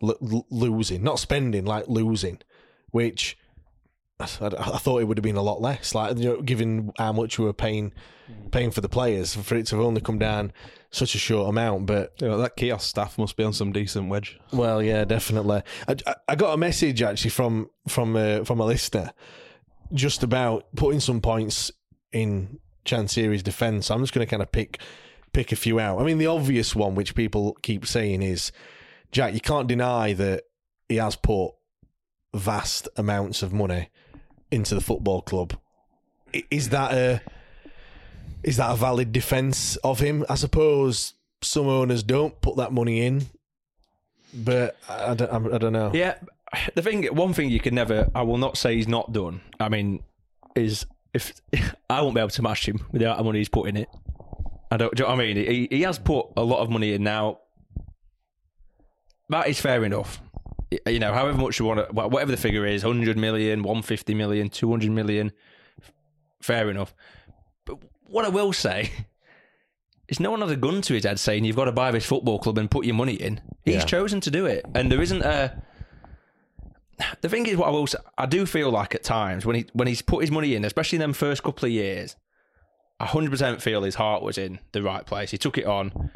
L- 0.01 0.17
l- 0.21 0.45
losing, 0.49 1.03
not 1.03 1.19
spending, 1.19 1.65
like 1.65 1.87
losing, 1.87 2.39
which 2.91 3.37
I, 4.19 4.25
I 4.41 4.77
thought 4.77 5.01
it 5.01 5.05
would 5.05 5.17
have 5.17 5.23
been 5.23 5.35
a 5.35 5.41
lot 5.41 5.61
less. 5.61 5.95
Like 5.95 6.17
you 6.17 6.25
know, 6.25 6.41
given 6.41 6.91
how 6.97 7.11
much 7.13 7.39
we 7.39 7.45
were 7.45 7.53
paying 7.53 7.91
paying 8.51 8.71
for 8.71 8.81
the 8.81 8.87
players, 8.89 9.35
for 9.35 9.55
it 9.55 9.65
to 9.67 9.75
have 9.77 9.85
only 9.85 9.99
come 10.01 10.17
down 10.19 10.53
such 10.89 11.15
a 11.15 11.17
short 11.17 11.49
amount, 11.49 11.85
but 11.85 12.13
You 12.21 12.27
know, 12.29 12.37
that 12.37 12.55
kiosk 12.55 12.87
staff 12.89 13.17
must 13.17 13.35
be 13.35 13.43
on 13.43 13.53
some 13.53 13.71
decent 13.71 14.09
wedge. 14.09 14.39
well, 14.53 14.81
yeah, 14.83 15.05
definitely. 15.05 15.61
I, 15.87 15.95
I- 16.07 16.15
I 16.29 16.35
got 16.35 16.53
a 16.53 16.57
message 16.57 17.01
actually 17.01 17.31
from 17.31 17.69
from 17.87 18.15
uh, 18.15 18.43
from 18.43 18.59
a 18.59 18.65
listener 18.65 19.11
just 19.93 20.23
about 20.23 20.65
putting 20.75 20.99
some 21.01 21.19
points 21.19 21.71
in 22.13 22.59
Chansiri's 22.85 23.43
defence. 23.43 23.89
I'm 23.89 24.01
just 24.01 24.13
going 24.13 24.25
to 24.25 24.29
kind 24.29 24.41
of 24.41 24.51
pick 24.51 24.79
pick 25.33 25.51
a 25.51 25.55
few 25.55 25.79
out. 25.79 25.99
I 25.99 26.03
mean, 26.03 26.17
the 26.17 26.27
obvious 26.27 26.75
one, 26.75 26.95
which 26.95 27.15
people 27.15 27.57
keep 27.61 27.85
saying, 27.85 28.21
is 28.21 28.51
Jack. 29.11 29.33
You 29.33 29.41
can't 29.41 29.67
deny 29.67 30.13
that 30.13 30.43
he 30.89 30.97
has 30.97 31.15
put 31.15 31.51
vast 32.33 32.87
amounts 32.97 33.43
of 33.43 33.53
money 33.53 33.89
into 34.49 34.75
the 34.75 34.81
football 34.81 35.21
club. 35.21 35.57
Is 36.49 36.69
that 36.69 36.93
a 36.93 37.21
is 38.43 38.57
that 38.57 38.71
a 38.71 38.75
valid 38.75 39.11
defence 39.11 39.75
of 39.77 39.99
him? 39.99 40.25
I 40.29 40.35
suppose 40.35 41.13
some 41.41 41.67
owners 41.67 42.03
don't 42.03 42.39
put 42.41 42.57
that 42.57 42.71
money 42.71 43.05
in, 43.05 43.27
but 44.33 44.77
I 44.89 45.13
don't, 45.13 45.53
I 45.53 45.57
don't 45.57 45.73
know. 45.73 45.91
Yeah, 45.93 46.15
the 46.75 46.81
thing, 46.81 47.03
one 47.15 47.33
thing 47.33 47.49
you 47.49 47.59
can 47.59 47.75
never, 47.75 48.09
I 48.15 48.23
will 48.23 48.37
not 48.37 48.57
say 48.57 48.75
he's 48.75 48.87
not 48.87 49.11
done. 49.13 49.41
I 49.59 49.69
mean, 49.69 50.03
is 50.55 50.85
if 51.13 51.33
I 51.89 52.01
won't 52.01 52.15
be 52.15 52.21
able 52.21 52.29
to 52.29 52.41
match 52.41 52.67
him 52.67 52.85
with 52.91 52.99
the 53.01 53.05
amount 53.07 53.19
of 53.19 53.25
money 53.25 53.39
he's 53.39 53.49
put 53.49 53.67
in 53.69 53.77
it. 53.77 53.89
I 54.71 54.77
don't. 54.77 54.95
Do 54.95 55.03
you 55.03 55.09
know 55.09 55.15
what 55.15 55.21
I 55.23 55.25
mean? 55.33 55.37
He 55.37 55.67
he 55.69 55.81
has 55.81 55.99
put 55.99 56.27
a 56.37 56.43
lot 56.43 56.59
of 56.59 56.69
money 56.69 56.93
in 56.93 57.03
now. 57.03 57.39
That 59.29 59.47
is 59.47 59.59
fair 59.59 59.83
enough. 59.83 60.21
You 60.85 60.99
know, 60.99 61.13
however 61.13 61.37
much 61.37 61.59
you 61.59 61.65
want 61.65 61.85
to, 61.85 61.93
whatever 61.93 62.31
the 62.31 62.37
figure 62.37 62.65
is, 62.65 62.83
100 62.83 63.17
million, 63.17 63.61
150 63.61 64.13
million, 64.13 64.49
200 64.49 64.89
million, 64.89 65.31
fair 66.41 66.69
enough. 66.69 66.93
But 67.65 67.79
what 68.07 68.23
I 68.23 68.29
will 68.29 68.53
say 68.53 68.89
is 70.07 70.19
no 70.21 70.31
one 70.31 70.39
has 70.41 70.51
a 70.51 70.55
gun 70.55 70.81
to 70.83 70.93
his 70.93 71.03
head 71.03 71.19
saying 71.19 71.43
you've 71.43 71.57
got 71.57 71.65
to 71.65 71.73
buy 71.73 71.91
this 71.91 72.05
football 72.05 72.39
club 72.39 72.57
and 72.57 72.71
put 72.71 72.85
your 72.85 72.95
money 72.95 73.15
in. 73.15 73.41
He's 73.65 73.75
Yeah. 73.75 73.85
chosen 73.85 74.21
to 74.21 74.31
do 74.31 74.45
it. 74.45 74.65
And 74.73 74.89
there 74.91 75.01
isn't 75.01 75.21
a. 75.23 75.61
The 77.21 77.29
thing 77.29 77.45
is, 77.45 77.57
what 77.57 77.67
I 77.67 77.71
will 77.71 77.87
say, 77.87 77.99
I 78.17 78.25
do 78.25 78.45
feel 78.45 78.69
like 78.69 78.95
at 78.95 79.03
times 79.03 79.45
when 79.45 79.55
he 79.55 79.65
when 79.73 79.87
he's 79.87 80.01
put 80.01 80.21
his 80.21 80.31
money 80.31 80.55
in, 80.55 80.65
especially 80.65 80.97
in 80.97 81.01
them 81.01 81.13
first 81.13 81.43
couple 81.43 81.65
of 81.65 81.71
years, 81.71 82.15
I 82.99 83.05
hundred 83.05 83.31
percent 83.31 83.61
feel 83.61 83.83
his 83.83 83.95
heart 83.95 84.23
was 84.23 84.37
in 84.37 84.59
the 84.71 84.81
right 84.81 85.05
place. 85.05 85.31
He 85.31 85.37
took 85.37 85.57
it 85.57 85.65
on. 85.65 86.11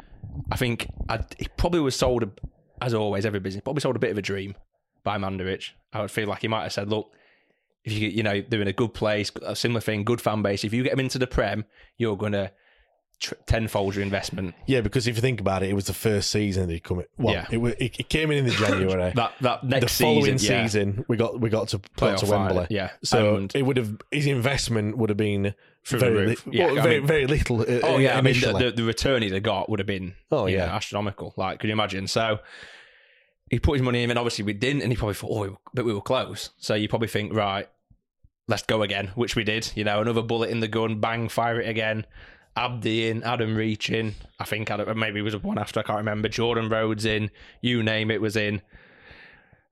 I 0.50 0.56
think 0.56 0.88
I, 1.08 1.24
he 1.38 1.48
probably 1.56 1.80
was 1.80 1.96
sold, 1.96 2.22
a, 2.22 2.30
as 2.82 2.94
always, 2.94 3.24
every 3.24 3.40
business 3.40 3.62
probably 3.62 3.80
sold 3.80 3.96
a 3.96 4.00
bit 4.00 4.10
of 4.10 4.18
a 4.18 4.22
dream 4.22 4.54
by 5.02 5.18
Mandarich. 5.18 5.70
I 5.92 6.02
would 6.02 6.10
feel 6.10 6.28
like 6.28 6.42
he 6.42 6.48
might 6.48 6.62
have 6.62 6.72
said, 6.72 6.88
"Look, 6.90 7.10
if 7.84 7.92
you 7.92 8.08
you 8.08 8.22
know 8.22 8.42
they're 8.46 8.62
in 8.62 8.68
a 8.68 8.72
good 8.72 8.92
place, 8.92 9.30
a 9.42 9.56
similar 9.56 9.80
thing, 9.80 10.04
good 10.04 10.20
fan 10.20 10.42
base. 10.42 10.64
If 10.64 10.74
you 10.74 10.82
get 10.82 10.90
them 10.90 11.00
into 11.00 11.18
the 11.18 11.26
Prem, 11.26 11.64
you're 11.96 12.16
gonna 12.16 12.52
tr- 13.20 13.34
tenfold 13.46 13.94
your 13.94 14.02
investment." 14.02 14.54
Yeah, 14.66 14.80
because 14.80 15.06
if 15.06 15.16
you 15.16 15.20
think 15.22 15.40
about 15.40 15.62
it, 15.62 15.70
it 15.70 15.74
was 15.74 15.86
the 15.86 15.92
first 15.94 16.30
season 16.30 16.66
that 16.68 16.72
he 16.74 16.80
come 16.80 17.00
in. 17.00 17.06
Well, 17.18 17.34
Yeah. 17.34 17.46
it, 17.50 17.56
wa- 17.58 17.68
it, 17.78 17.98
it 18.00 18.08
came 18.08 18.30
in 18.30 18.38
in 18.38 18.44
the 18.46 18.50
January. 18.52 19.12
That 19.16 19.32
that 19.40 19.62
the 19.62 19.68
next 19.68 20.00
following 20.00 20.38
season, 20.38 20.54
yeah. 20.56 20.62
season, 20.66 21.04
we 21.08 21.16
got 21.16 21.40
we 21.40 21.48
got 21.50 21.68
to 21.68 21.78
play 21.78 22.12
Playoff 22.12 22.18
to 22.20 22.26
final, 22.26 22.56
Wembley. 22.56 22.66
yeah. 22.76 22.90
so 23.02 23.36
And- 23.36 23.52
it 23.54 23.62
would 23.62 23.76
have 23.76 23.96
his 24.10 24.26
investment 24.26 24.96
would 24.98 25.10
have 25.10 25.16
been 25.16 25.54
very 25.84 26.28
li- 26.28 26.36
Yeah, 26.50 26.72
well, 26.72 26.82
very 26.82 26.98
mean- 26.98 27.06
very 27.06 27.26
little. 27.26 27.60
uh, 27.62 27.80
Oh 27.84 27.98
yeah, 27.98 28.18
I 28.18 28.20
mean 28.20 28.40
the, 28.40 28.52
the, 28.52 28.70
the 28.72 28.82
return 28.84 29.22
he'd 29.22 29.32
have 29.32 29.42
got 29.44 29.68
would 29.68 29.78
have 29.78 29.86
been 29.86 30.14
Oh, 30.30 30.46
yeah. 30.46 30.66
know, 30.66 30.72
astronomical. 30.72 31.32
Like, 31.36 31.60
could 31.60 31.68
you 31.68 31.74
imagine? 31.74 32.06
So 32.08 32.40
he 33.48 33.60
put 33.60 33.74
his 33.74 33.82
money 33.82 34.02
in, 34.02 34.10
and 34.10 34.18
obviously 34.18 34.44
we 34.44 34.52
didn't, 34.52 34.82
and 34.82 34.90
he 34.90 34.96
probably 34.96 35.14
thought, 35.14 35.30
oh, 35.30 35.58
but 35.72 35.84
we 35.84 35.94
were 35.94 36.00
close. 36.00 36.50
So 36.58 36.74
you 36.74 36.88
probably 36.88 37.06
think, 37.06 37.32
right, 37.32 37.68
let's 38.48 38.64
go 38.64 38.82
again, 38.82 39.12
which 39.14 39.36
we 39.36 39.44
did. 39.44 39.70
You 39.76 39.84
know, 39.84 40.00
another 40.02 40.22
bullet 40.22 40.50
in 40.50 40.58
the 40.58 40.66
gun, 40.66 40.98
bang, 41.00 41.28
fire 41.28 41.60
it 41.60 41.68
again. 41.68 42.04
Abdi 42.56 43.08
in, 43.08 43.22
Adam 43.22 43.54
Reach 43.54 43.90
in. 43.90 44.14
I 44.40 44.44
think 44.44 44.70
Adam, 44.70 44.98
maybe 44.98 45.20
it 45.20 45.22
was 45.22 45.36
one 45.36 45.58
after, 45.58 45.80
I 45.80 45.82
can't 45.82 45.98
remember. 45.98 46.28
Jordan 46.28 46.68
Rhodes 46.68 47.04
in, 47.04 47.30
you 47.60 47.82
name 47.82 48.10
it, 48.10 48.20
was 48.20 48.36
in. 48.36 48.62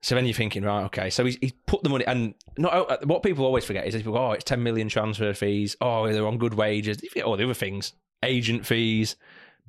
So 0.01 0.13
then 0.13 0.25
you're 0.25 0.35
thinking, 0.35 0.63
right, 0.63 0.83
okay. 0.83 1.09
So 1.09 1.25
he's, 1.25 1.37
he's 1.37 1.53
put 1.65 1.81
the 1.81 1.89
money, 1.89 2.05
and 2.05 2.35
not 2.57 2.73
uh, 2.73 2.97
what 3.05 3.23
people 3.23 3.43
always 3.43 3.65
forget 3.65 3.87
is 3.87 3.99
go, 4.03 4.15
oh, 4.15 4.31
it's 4.33 4.43
10 4.43 4.61
million 4.61 4.87
transfer 4.87 5.33
fees. 5.33 5.75
Oh, 5.81 6.07
they're 6.11 6.27
on 6.27 6.37
good 6.37 6.53
wages. 6.53 6.99
All 7.23 7.33
oh, 7.33 7.35
the 7.35 7.45
other 7.45 7.55
things, 7.55 7.93
agent 8.21 8.67
fees, 8.67 9.15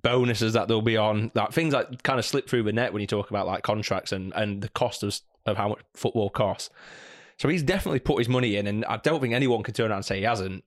bonuses 0.02 0.52
that 0.52 0.68
they'll 0.68 0.82
be 0.82 0.98
on, 0.98 1.30
that 1.34 1.54
things 1.54 1.72
that 1.72 2.02
kind 2.02 2.18
of 2.18 2.24
slip 2.26 2.48
through 2.50 2.64
the 2.64 2.72
net 2.72 2.92
when 2.92 3.00
you 3.00 3.06
talk 3.06 3.30
about 3.30 3.46
like 3.46 3.62
contracts 3.62 4.12
and, 4.12 4.32
and 4.34 4.60
the 4.62 4.68
cost 4.68 5.02
of, 5.02 5.18
of 5.46 5.56
how 5.56 5.70
much 5.70 5.80
football 5.94 6.28
costs. 6.28 6.70
So 7.38 7.48
he's 7.48 7.62
definitely 7.62 8.00
put 8.00 8.18
his 8.18 8.28
money 8.28 8.56
in, 8.56 8.66
and 8.66 8.84
I 8.84 8.98
don't 8.98 9.20
think 9.20 9.34
anyone 9.34 9.62
can 9.62 9.74
turn 9.74 9.90
around 9.90 9.98
and 9.98 10.04
say 10.04 10.18
he 10.18 10.24
hasn't. 10.24 10.64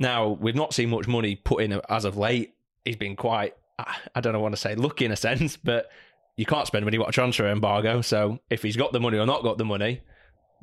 Now, 0.00 0.30
we've 0.30 0.56
not 0.56 0.72
seen 0.72 0.88
much 0.88 1.06
money 1.06 1.36
put 1.36 1.62
in 1.62 1.78
as 1.88 2.06
of 2.06 2.16
late. 2.16 2.54
He's 2.86 2.96
been 2.96 3.14
quite, 3.14 3.54
I 3.78 4.20
don't 4.20 4.32
know 4.32 4.40
want 4.40 4.54
to 4.54 4.60
say 4.60 4.74
lucky 4.74 5.04
in 5.04 5.12
a 5.12 5.16
sense, 5.16 5.58
but 5.58 5.90
you 6.36 6.46
can't 6.46 6.66
spend 6.66 6.86
when 6.86 6.94
you've 6.94 7.02
got 7.02 7.10
a 7.10 7.12
transfer 7.12 7.46
embargo. 7.46 8.00
So 8.00 8.40
if 8.48 8.62
he's 8.62 8.78
got 8.78 8.92
the 8.92 8.98
money 8.98 9.18
or 9.18 9.26
not 9.26 9.42
got 9.42 9.58
the 9.58 9.64
money, 9.66 10.00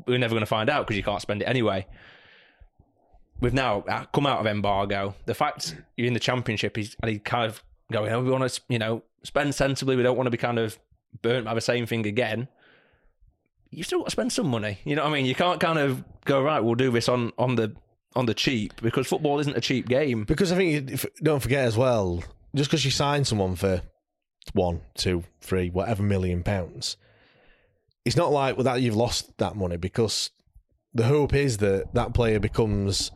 we're 0.08 0.18
never 0.18 0.34
going 0.34 0.42
to 0.42 0.48
find 0.48 0.72
out 0.72 0.88
because 0.88 0.98
you 0.98 1.04
can't 1.04 1.22
spend 1.22 1.44
it 1.44 1.46
anyway. 1.46 1.86
We've 3.40 3.54
now 3.54 3.82
uh, 3.82 4.06
come 4.06 4.26
out 4.26 4.40
of 4.40 4.48
embargo. 4.48 5.14
The 5.28 5.36
fact 5.36 5.76
you're 5.96 6.08
in 6.08 6.16
the 6.16 6.20
championship, 6.20 6.76
he's 6.76 6.96
and 7.04 7.12
he 7.12 7.20
kind 7.20 7.46
of 7.46 7.64
going, 7.92 8.12
oh, 8.12 8.24
we 8.24 8.32
want 8.32 8.52
to, 8.52 8.62
you 8.70 8.80
know, 8.80 9.04
spend 9.22 9.54
sensibly. 9.54 9.96
We 9.96 10.02
don't 10.02 10.18
want 10.18 10.26
to 10.26 10.32
be 10.32 10.38
kind 10.38 10.58
of 10.58 10.80
burnt 11.22 11.46
by 11.46 11.54
the 11.54 11.62
same 11.62 11.86
thing 11.86 12.08
again. 12.08 12.48
You 13.70 13.84
still 13.84 14.00
got 14.00 14.06
to 14.06 14.12
spend 14.12 14.34
some 14.34 14.48
money. 14.48 14.80
You 14.84 14.96
know 14.96 15.04
what 15.04 15.12
I 15.12 15.14
mean? 15.14 15.28
You 15.28 15.36
can't 15.36 15.60
kind 15.60 15.78
of 15.78 16.04
go 16.26 16.42
right. 16.42 16.60
We'll 16.60 16.74
do 16.74 16.90
this 16.90 17.08
on 17.08 17.34
on 17.38 17.54
the 17.54 17.76
on 18.18 18.26
the 18.26 18.34
cheap 18.34 18.74
because 18.82 19.08
football 19.08 19.40
isn't 19.40 19.56
a 19.56 19.62
cheap 19.62 19.88
game. 19.88 20.24
because 20.26 20.52
I 20.52 20.56
think 20.56 20.92
you, 20.92 20.98
don't 21.24 21.40
forget 21.42 21.66
as 21.66 21.78
well, 21.78 22.24
just 22.56 22.70
because 22.70 22.84
you 22.84 22.92
sign 22.92 23.24
someone 23.26 23.56
for 23.56 23.82
one, 24.54 24.82
two, 24.96 25.24
three, 25.42 25.70
whatever 25.70 26.04
million 26.04 26.44
pounds, 26.44 26.98
it's 28.06 28.16
not 28.18 28.32
like 28.32 28.58
that 28.58 28.82
you've 28.82 28.96
lost 28.96 29.38
that 29.38 29.56
money 29.56 29.78
because 29.78 30.32
the 30.94 31.04
hope 31.04 31.34
is 31.34 31.58
that 31.58 31.94
that 31.94 32.14
player 32.14 32.40
becomes 32.40 33.12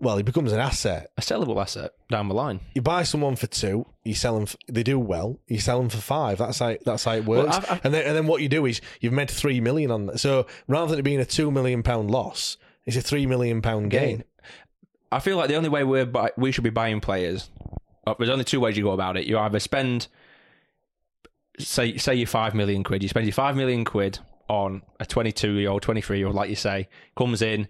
well, 0.00 0.16
he 0.16 0.22
becomes 0.22 0.52
an 0.52 0.60
asset. 0.60 1.10
A 1.18 1.20
sellable 1.20 1.60
asset 1.60 1.90
down 2.08 2.28
the 2.28 2.34
line. 2.34 2.60
You 2.72 2.82
buy 2.82 3.02
someone 3.02 3.34
for 3.34 3.48
two, 3.48 3.84
you 4.04 4.14
sell 4.14 4.34
them. 4.34 4.44
f 4.44 4.54
they 4.68 4.84
do 4.84 4.96
well. 4.96 5.40
You 5.48 5.58
sell 5.58 5.80
them 5.80 5.88
for 5.88 5.96
five. 5.96 6.38
That's 6.38 6.60
how 6.60 6.76
that's 6.84 7.02
how 7.02 7.14
it 7.14 7.24
works. 7.24 7.56
I've- 7.56 7.66
I've- 7.68 7.80
and 7.82 7.92
then 7.92 8.04
and 8.06 8.14
then 8.16 8.26
what 8.28 8.40
you 8.40 8.48
do 8.48 8.64
is 8.66 8.80
you've 9.00 9.12
made 9.12 9.28
three 9.28 9.60
million 9.60 9.90
on 9.90 10.06
that. 10.06 10.20
So 10.20 10.46
rather 10.68 10.90
than 10.90 11.00
it 11.00 11.02
being 11.02 11.18
a 11.18 11.24
two 11.24 11.50
million 11.50 11.82
pound 11.82 12.12
loss, 12.12 12.56
it's 12.86 12.96
a 12.96 13.00
three 13.00 13.26
million 13.26 13.60
pound 13.60 13.90
gain. 13.90 14.22
I 15.10 15.20
feel 15.20 15.36
like 15.36 15.48
the 15.48 15.54
only 15.56 15.68
way 15.68 15.84
we're 15.84 16.06
buy- 16.06 16.32
we 16.36 16.52
should 16.52 16.64
be 16.64 16.70
buying 16.70 17.00
players. 17.00 17.50
uh, 18.06 18.14
There's 18.18 18.30
only 18.30 18.44
two 18.44 18.60
ways 18.60 18.76
you 18.76 18.84
go 18.84 18.92
about 18.92 19.16
it. 19.16 19.26
You 19.26 19.38
either 19.38 19.58
spend, 19.60 20.08
say, 21.58 21.96
say 21.96 22.14
you 22.14 22.26
five 22.26 22.54
million 22.54 22.84
quid. 22.84 23.02
You 23.02 23.08
spend 23.08 23.26
your 23.26 23.32
five 23.32 23.56
million 23.56 23.84
quid 23.84 24.18
on 24.48 24.82
a 25.00 25.06
22 25.06 25.52
year 25.54 25.70
old, 25.70 25.82
23 25.82 26.18
year 26.18 26.26
old, 26.26 26.36
like 26.36 26.50
you 26.50 26.56
say, 26.56 26.88
comes 27.16 27.42
in, 27.42 27.68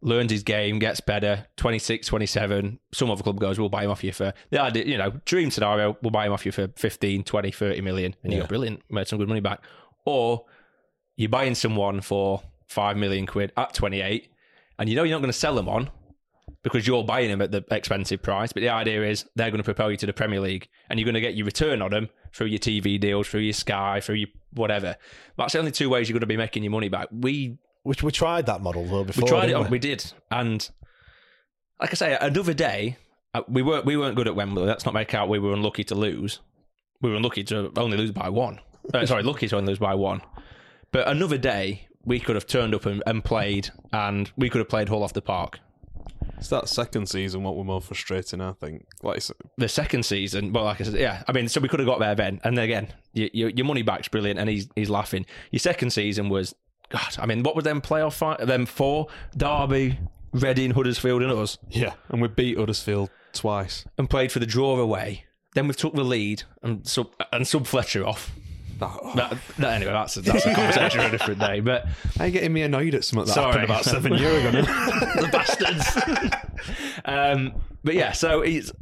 learns 0.00 0.30
his 0.30 0.42
game, 0.42 0.78
gets 0.78 1.00
better. 1.00 1.46
26, 1.56 2.06
27. 2.06 2.78
Some 2.92 3.10
other 3.10 3.22
club 3.22 3.38
goes, 3.40 3.58
we'll 3.58 3.68
buy 3.68 3.84
him 3.84 3.90
off 3.90 4.04
you 4.04 4.12
for 4.12 4.32
the 4.50 4.60
idea. 4.60 4.84
You 4.84 4.98
know, 4.98 5.12
dream 5.24 5.50
scenario, 5.50 5.96
we'll 6.02 6.10
buy 6.10 6.26
him 6.26 6.32
off 6.32 6.46
you 6.46 6.52
for 6.52 6.68
15, 6.76 7.24
20, 7.24 7.50
30 7.50 7.80
million, 7.80 8.14
and 8.22 8.32
you 8.32 8.38
Yeah. 8.38 8.44
go 8.44 8.48
brilliant, 8.48 8.82
made 8.90 9.08
some 9.08 9.18
good 9.18 9.28
money 9.28 9.40
back. 9.40 9.60
Or 10.04 10.44
you're 11.16 11.28
buying 11.30 11.54
someone 11.54 12.00
for 12.00 12.42
five 12.68 12.96
million 12.96 13.26
quid 13.26 13.52
at 13.56 13.74
28, 13.74 14.28
and 14.78 14.88
you 14.88 14.96
know 14.96 15.02
you're 15.02 15.16
not 15.16 15.22
going 15.22 15.32
to 15.32 15.38
sell 15.38 15.54
them 15.54 15.68
on 15.68 15.90
because 16.62 16.86
you're 16.86 17.04
buying 17.04 17.28
them 17.30 17.40
at 17.40 17.50
the 17.50 17.64
expensive 17.70 18.22
price. 18.22 18.52
But 18.52 18.60
the 18.60 18.68
idea 18.68 19.04
is 19.04 19.24
they're 19.36 19.50
going 19.50 19.58
to 19.58 19.64
propel 19.64 19.90
you 19.90 19.96
to 19.98 20.06
the 20.06 20.12
Premier 20.12 20.40
League, 20.40 20.68
and 20.88 20.98
you're 20.98 21.04
going 21.04 21.14
to 21.14 21.20
get 21.20 21.34
your 21.34 21.46
return 21.46 21.82
on 21.82 21.90
them 21.90 22.08
through 22.32 22.48
your 22.48 22.58
TV 22.58 22.98
deals, 22.98 23.28
through 23.28 23.40
your 23.40 23.52
Sky, 23.52 24.00
through 24.00 24.16
your 24.16 24.28
whatever. 24.52 24.96
That's 25.36 25.52
the 25.52 25.58
only 25.58 25.72
two 25.72 25.88
ways 25.88 26.08
you're 26.08 26.14
going 26.14 26.20
to 26.20 26.26
be 26.26 26.36
making 26.36 26.62
your 26.62 26.72
money 26.72 26.88
back. 26.88 27.08
We 27.12 27.58
Which 27.82 28.02
we 28.02 28.12
tried 28.12 28.46
that 28.46 28.62
model 28.62 28.84
though 28.86 29.04
before. 29.04 29.24
we 29.24 29.28
tried 29.28 29.50
it. 29.50 29.54
On, 29.54 29.70
we 29.70 29.78
did, 29.78 30.12
and 30.30 30.68
like 31.80 31.90
I 31.90 31.94
say, 31.94 32.18
another 32.20 32.54
day 32.54 32.96
uh, 33.34 33.42
we 33.48 33.62
weren't 33.62 33.84
we 33.84 33.96
weren't 33.96 34.16
good 34.16 34.28
at 34.28 34.34
Wembley. 34.34 34.64
Let's 34.64 34.84
not 34.86 34.94
make 34.94 35.12
out 35.14 35.28
we 35.28 35.38
were 35.38 35.52
unlucky 35.52 35.84
to 35.84 35.94
lose. 35.94 36.40
We 37.02 37.10
were 37.10 37.16
unlucky 37.16 37.44
to 37.44 37.70
only 37.76 37.98
lose 37.98 38.12
by 38.12 38.30
one. 38.30 38.60
Uh, 38.94 39.04
sorry, 39.04 39.22
lucky 39.24 39.46
to 39.48 39.56
only 39.56 39.68
lose 39.68 39.78
by 39.78 39.94
one. 39.94 40.22
But 40.90 41.08
another 41.08 41.36
day 41.36 41.88
we 42.04 42.18
could 42.18 42.36
have 42.36 42.46
turned 42.46 42.74
up 42.74 42.86
and, 42.86 43.02
and 43.06 43.22
played, 43.22 43.68
and 43.92 44.30
we 44.36 44.48
could 44.48 44.60
have 44.60 44.68
played 44.68 44.88
Hull 44.88 45.02
off 45.02 45.12
the 45.12 45.20
park. 45.20 45.58
It's 46.38 46.48
that 46.48 46.68
second 46.68 47.08
season 47.08 47.42
what 47.42 47.56
were 47.56 47.64
more 47.64 47.80
frustrating, 47.80 48.40
I 48.40 48.52
think. 48.52 48.86
Like, 49.02 49.22
the 49.56 49.68
second 49.68 50.04
season, 50.04 50.52
well, 50.52 50.64
like 50.64 50.80
I 50.80 50.84
said, 50.84 50.94
yeah, 50.94 51.22
I 51.26 51.32
mean, 51.32 51.48
so 51.48 51.60
we 51.60 51.68
could 51.68 51.80
have 51.80 51.88
got 51.88 51.98
there 51.98 52.14
then, 52.14 52.40
and 52.44 52.56
then 52.56 52.64
again, 52.64 52.92
you, 53.12 53.30
you, 53.32 53.48
your 53.48 53.66
money 53.66 53.82
back's 53.82 54.08
brilliant, 54.08 54.38
and 54.38 54.48
he's 54.48 54.68
he's 54.76 54.90
laughing. 54.90 55.26
Your 55.50 55.60
second 55.60 55.90
season 55.90 56.28
was, 56.28 56.54
God, 56.90 57.16
I 57.18 57.26
mean, 57.26 57.42
what 57.42 57.56
was 57.56 57.64
them 57.64 57.80
playoff 57.80 58.14
fight? 58.14 58.38
Them 58.46 58.66
four: 58.66 59.08
Derby, 59.36 59.98
Reading, 60.32 60.72
Huddersfield, 60.72 61.22
and 61.22 61.32
us, 61.32 61.58
yeah, 61.70 61.94
and 62.10 62.20
we 62.20 62.28
beat 62.28 62.58
Huddersfield 62.58 63.10
twice. 63.32 63.84
and 63.96 64.08
played 64.10 64.30
for 64.30 64.38
the 64.38 64.46
draw 64.46 64.78
away. 64.78 65.24
Then 65.54 65.68
we 65.68 65.74
took 65.74 65.94
the 65.94 66.04
lead 66.04 66.42
and 66.62 66.86
sub 66.86 67.10
and 67.32 67.46
sub 67.48 67.66
Fletcher 67.66 68.06
off. 68.06 68.30
That, 68.78 69.38
that- 69.58 69.72
anyway, 69.76 69.92
that's 69.92 70.16
a, 70.16 70.20
that's 70.22 70.46
a 70.46 70.54
conversation 70.54 71.00
for 71.00 71.06
a 71.06 71.10
different 71.10 71.40
day. 71.40 71.60
But 71.60 71.86
Are 72.20 72.26
you 72.26 72.32
getting 72.32 72.52
me 72.52 72.62
annoyed 72.62 72.94
at 72.94 73.04
something 73.04 73.26
that 73.26 73.32
Sorry. 73.34 73.46
happened 73.52 73.64
about 73.64 73.84
seven 73.84 74.14
years 74.14 74.44
ago 74.44 74.60
now? 74.60 74.62
the 75.22 75.28
bastards. 75.32 76.40
um, 77.04 77.54
but 77.84 77.94
yeah, 77.94 78.12
so 78.12 78.42
he's. 78.42 78.72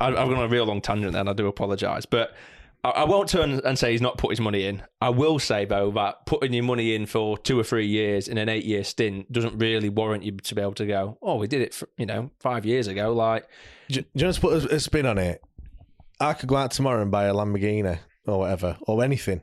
I- 0.00 0.08
I've 0.08 0.14
gone 0.14 0.34
on 0.34 0.44
a 0.44 0.48
real 0.48 0.64
long 0.66 0.80
tangent, 0.80 1.14
and 1.16 1.28
I 1.28 1.32
do 1.32 1.46
apologise. 1.46 2.04
But 2.06 2.34
I, 2.82 2.90
I 2.90 3.04
won't 3.04 3.28
turn 3.28 3.60
and 3.64 3.78
say 3.78 3.92
he's 3.92 4.00
not 4.00 4.18
put 4.18 4.30
his 4.30 4.40
money 4.40 4.66
in. 4.66 4.82
I 5.00 5.10
will 5.10 5.38
say 5.38 5.64
though 5.64 5.90
that 5.92 6.26
putting 6.26 6.52
your 6.52 6.64
money 6.64 6.94
in 6.94 7.06
for 7.06 7.38
two 7.38 7.58
or 7.58 7.64
three 7.64 7.86
years 7.86 8.26
in 8.28 8.36
an 8.38 8.48
eight-year 8.48 8.82
stint 8.84 9.30
doesn't 9.30 9.56
really 9.58 9.88
warrant 9.88 10.24
you 10.24 10.32
to 10.32 10.54
be 10.54 10.60
able 10.60 10.74
to 10.74 10.86
go. 10.86 11.16
Oh, 11.22 11.36
we 11.36 11.46
did 11.46 11.62
it, 11.62 11.74
for, 11.74 11.88
you 11.96 12.06
know, 12.06 12.30
five 12.40 12.66
years 12.66 12.86
ago. 12.88 13.12
Like, 13.14 13.46
Do, 13.88 14.00
do 14.00 14.06
you 14.14 14.20
just 14.20 14.40
put 14.40 14.64
a, 14.64 14.74
a 14.74 14.80
spin 14.80 15.06
on 15.06 15.18
it? 15.18 15.40
I 16.20 16.32
could 16.32 16.48
go 16.48 16.56
out 16.56 16.70
tomorrow 16.72 17.02
and 17.02 17.10
buy 17.10 17.24
a 17.24 17.34
Lamborghini 17.34 17.98
or 18.26 18.38
whatever 18.40 18.76
or 18.82 19.02
anything. 19.04 19.40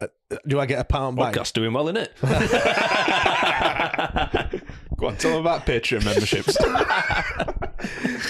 Uh, 0.00 0.08
Do 0.46 0.58
I 0.60 0.66
get 0.66 0.80
a 0.80 0.84
pound 0.84 1.16
back? 1.16 1.34
podcast 1.34 1.52
doing 1.52 1.72
well, 1.72 1.88
isn't 1.88 1.96
it? 1.98 2.12
Go 4.96 5.08
on, 5.08 5.16
tell 5.16 5.32
them 5.32 5.40
about 5.40 5.66
Patreon 5.66 6.04
memberships. 6.04 6.56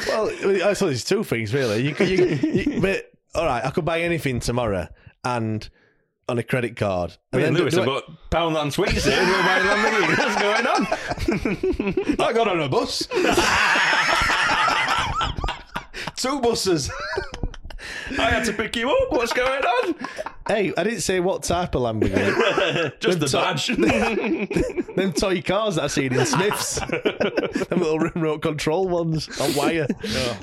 Well, 0.08 0.28
I 0.68 0.72
suppose 0.74 0.94
it's 0.96 1.04
two 1.04 1.22
things 1.24 1.52
really. 1.54 1.82
You, 1.88 1.94
you, 2.04 2.24
you, 2.36 2.80
but 2.82 3.10
all 3.34 3.44
right, 3.46 3.64
I 3.64 3.70
could 3.70 3.84
buy 3.84 4.00
anything 4.02 4.40
tomorrow 4.40 4.88
and 5.24 5.68
on 6.28 6.38
a 6.38 6.42
credit 6.42 6.76
card. 6.76 7.16
And 7.32 7.42
Me 7.42 7.46
and 7.48 7.56
do- 7.56 7.62
Lewis 7.62 7.74
do 7.74 7.80
have 7.80 7.88
I- 7.88 7.92
got 7.92 8.30
Poundland 8.30 8.72
sweets 8.72 9.04
here. 9.04 9.16
We're 9.16 9.42
buying 9.42 9.64
Lamborghini. 9.64 10.18
What's 10.18 10.42
going 10.42 10.66
on? 10.66 10.86
I 12.28 12.32
got 12.32 12.48
on 12.48 12.60
a 12.60 12.68
bus. 12.68 13.06
Two 16.16 16.40
buses. 16.40 16.90
I 18.10 18.30
had 18.30 18.44
to 18.44 18.52
pick 18.52 18.76
you 18.76 18.90
up. 18.90 19.12
What's 19.12 19.32
going 19.32 19.62
on? 19.62 19.94
Hey, 20.46 20.74
I 20.76 20.84
didn't 20.84 21.00
say 21.00 21.20
what 21.20 21.42
type 21.42 21.74
of 21.74 21.80
Lamborghini. 21.80 22.92
Just 23.00 23.18
the 23.18 23.28
badge. 23.28 23.68
Them 24.94 25.14
toy 25.14 25.40
cars 25.40 25.76
that 25.76 25.84
I 25.84 25.86
seen 25.86 26.12
in 26.12 26.26
Smiths. 26.26 26.80
Them 26.80 27.78
little 27.78 27.98
remote 27.98 28.42
control 28.42 28.86
ones 28.86 29.26
on 29.40 29.54
wire. 29.54 29.86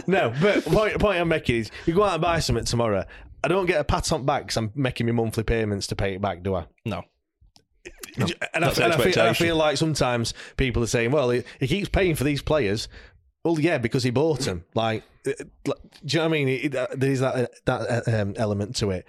No, 0.07 0.33
but 0.41 0.65
point, 0.65 0.97
point 0.97 1.21
I'm 1.21 1.27
making 1.27 1.57
is 1.57 1.71
you 1.85 1.93
go 1.93 2.03
out 2.03 2.13
and 2.13 2.21
buy 2.23 2.39
something 2.39 2.65
tomorrow. 2.65 3.05
I 3.43 3.47
don't 3.47 3.67
get 3.67 3.79
a 3.79 3.83
pat 3.83 4.11
on 4.11 4.25
back 4.25 4.43
because 4.43 4.57
I'm 4.57 4.71
making 4.73 5.05
my 5.05 5.11
monthly 5.11 5.43
payments 5.43 5.85
to 5.87 5.95
pay 5.95 6.15
it 6.15 6.21
back, 6.21 6.41
do 6.41 6.55
I? 6.55 6.65
no. 6.83 7.03
and, 8.17 8.33
I, 8.43 8.51
and 8.53 8.65
I, 8.65 8.71
feel, 8.71 9.21
I 9.21 9.33
feel 9.33 9.55
like 9.55 9.77
sometimes 9.77 10.33
people 10.57 10.81
are 10.81 10.87
saying, 10.87 11.11
well, 11.11 11.29
he, 11.29 11.43
he 11.59 11.67
keeps 11.67 11.89
paying 11.89 12.15
for 12.15 12.23
these 12.23 12.41
players. 12.41 12.87
Well, 13.43 13.59
yeah, 13.59 13.77
because 13.77 14.01
he 14.03 14.09
bought 14.09 14.41
them. 14.41 14.65
Like, 14.73 15.03
do 15.23 15.33
you 15.33 15.73
know 16.19 16.19
what 16.21 16.25
I 16.25 16.27
mean? 16.27 16.47
It- 16.49 16.73
it- 16.75 16.99
there's 16.99 17.19
that 17.19 17.35
uh, 17.35 17.47
that 17.65 18.07
uh, 18.07 18.21
um, 18.21 18.33
element 18.37 18.75
to 18.77 18.91
it. 18.91 19.05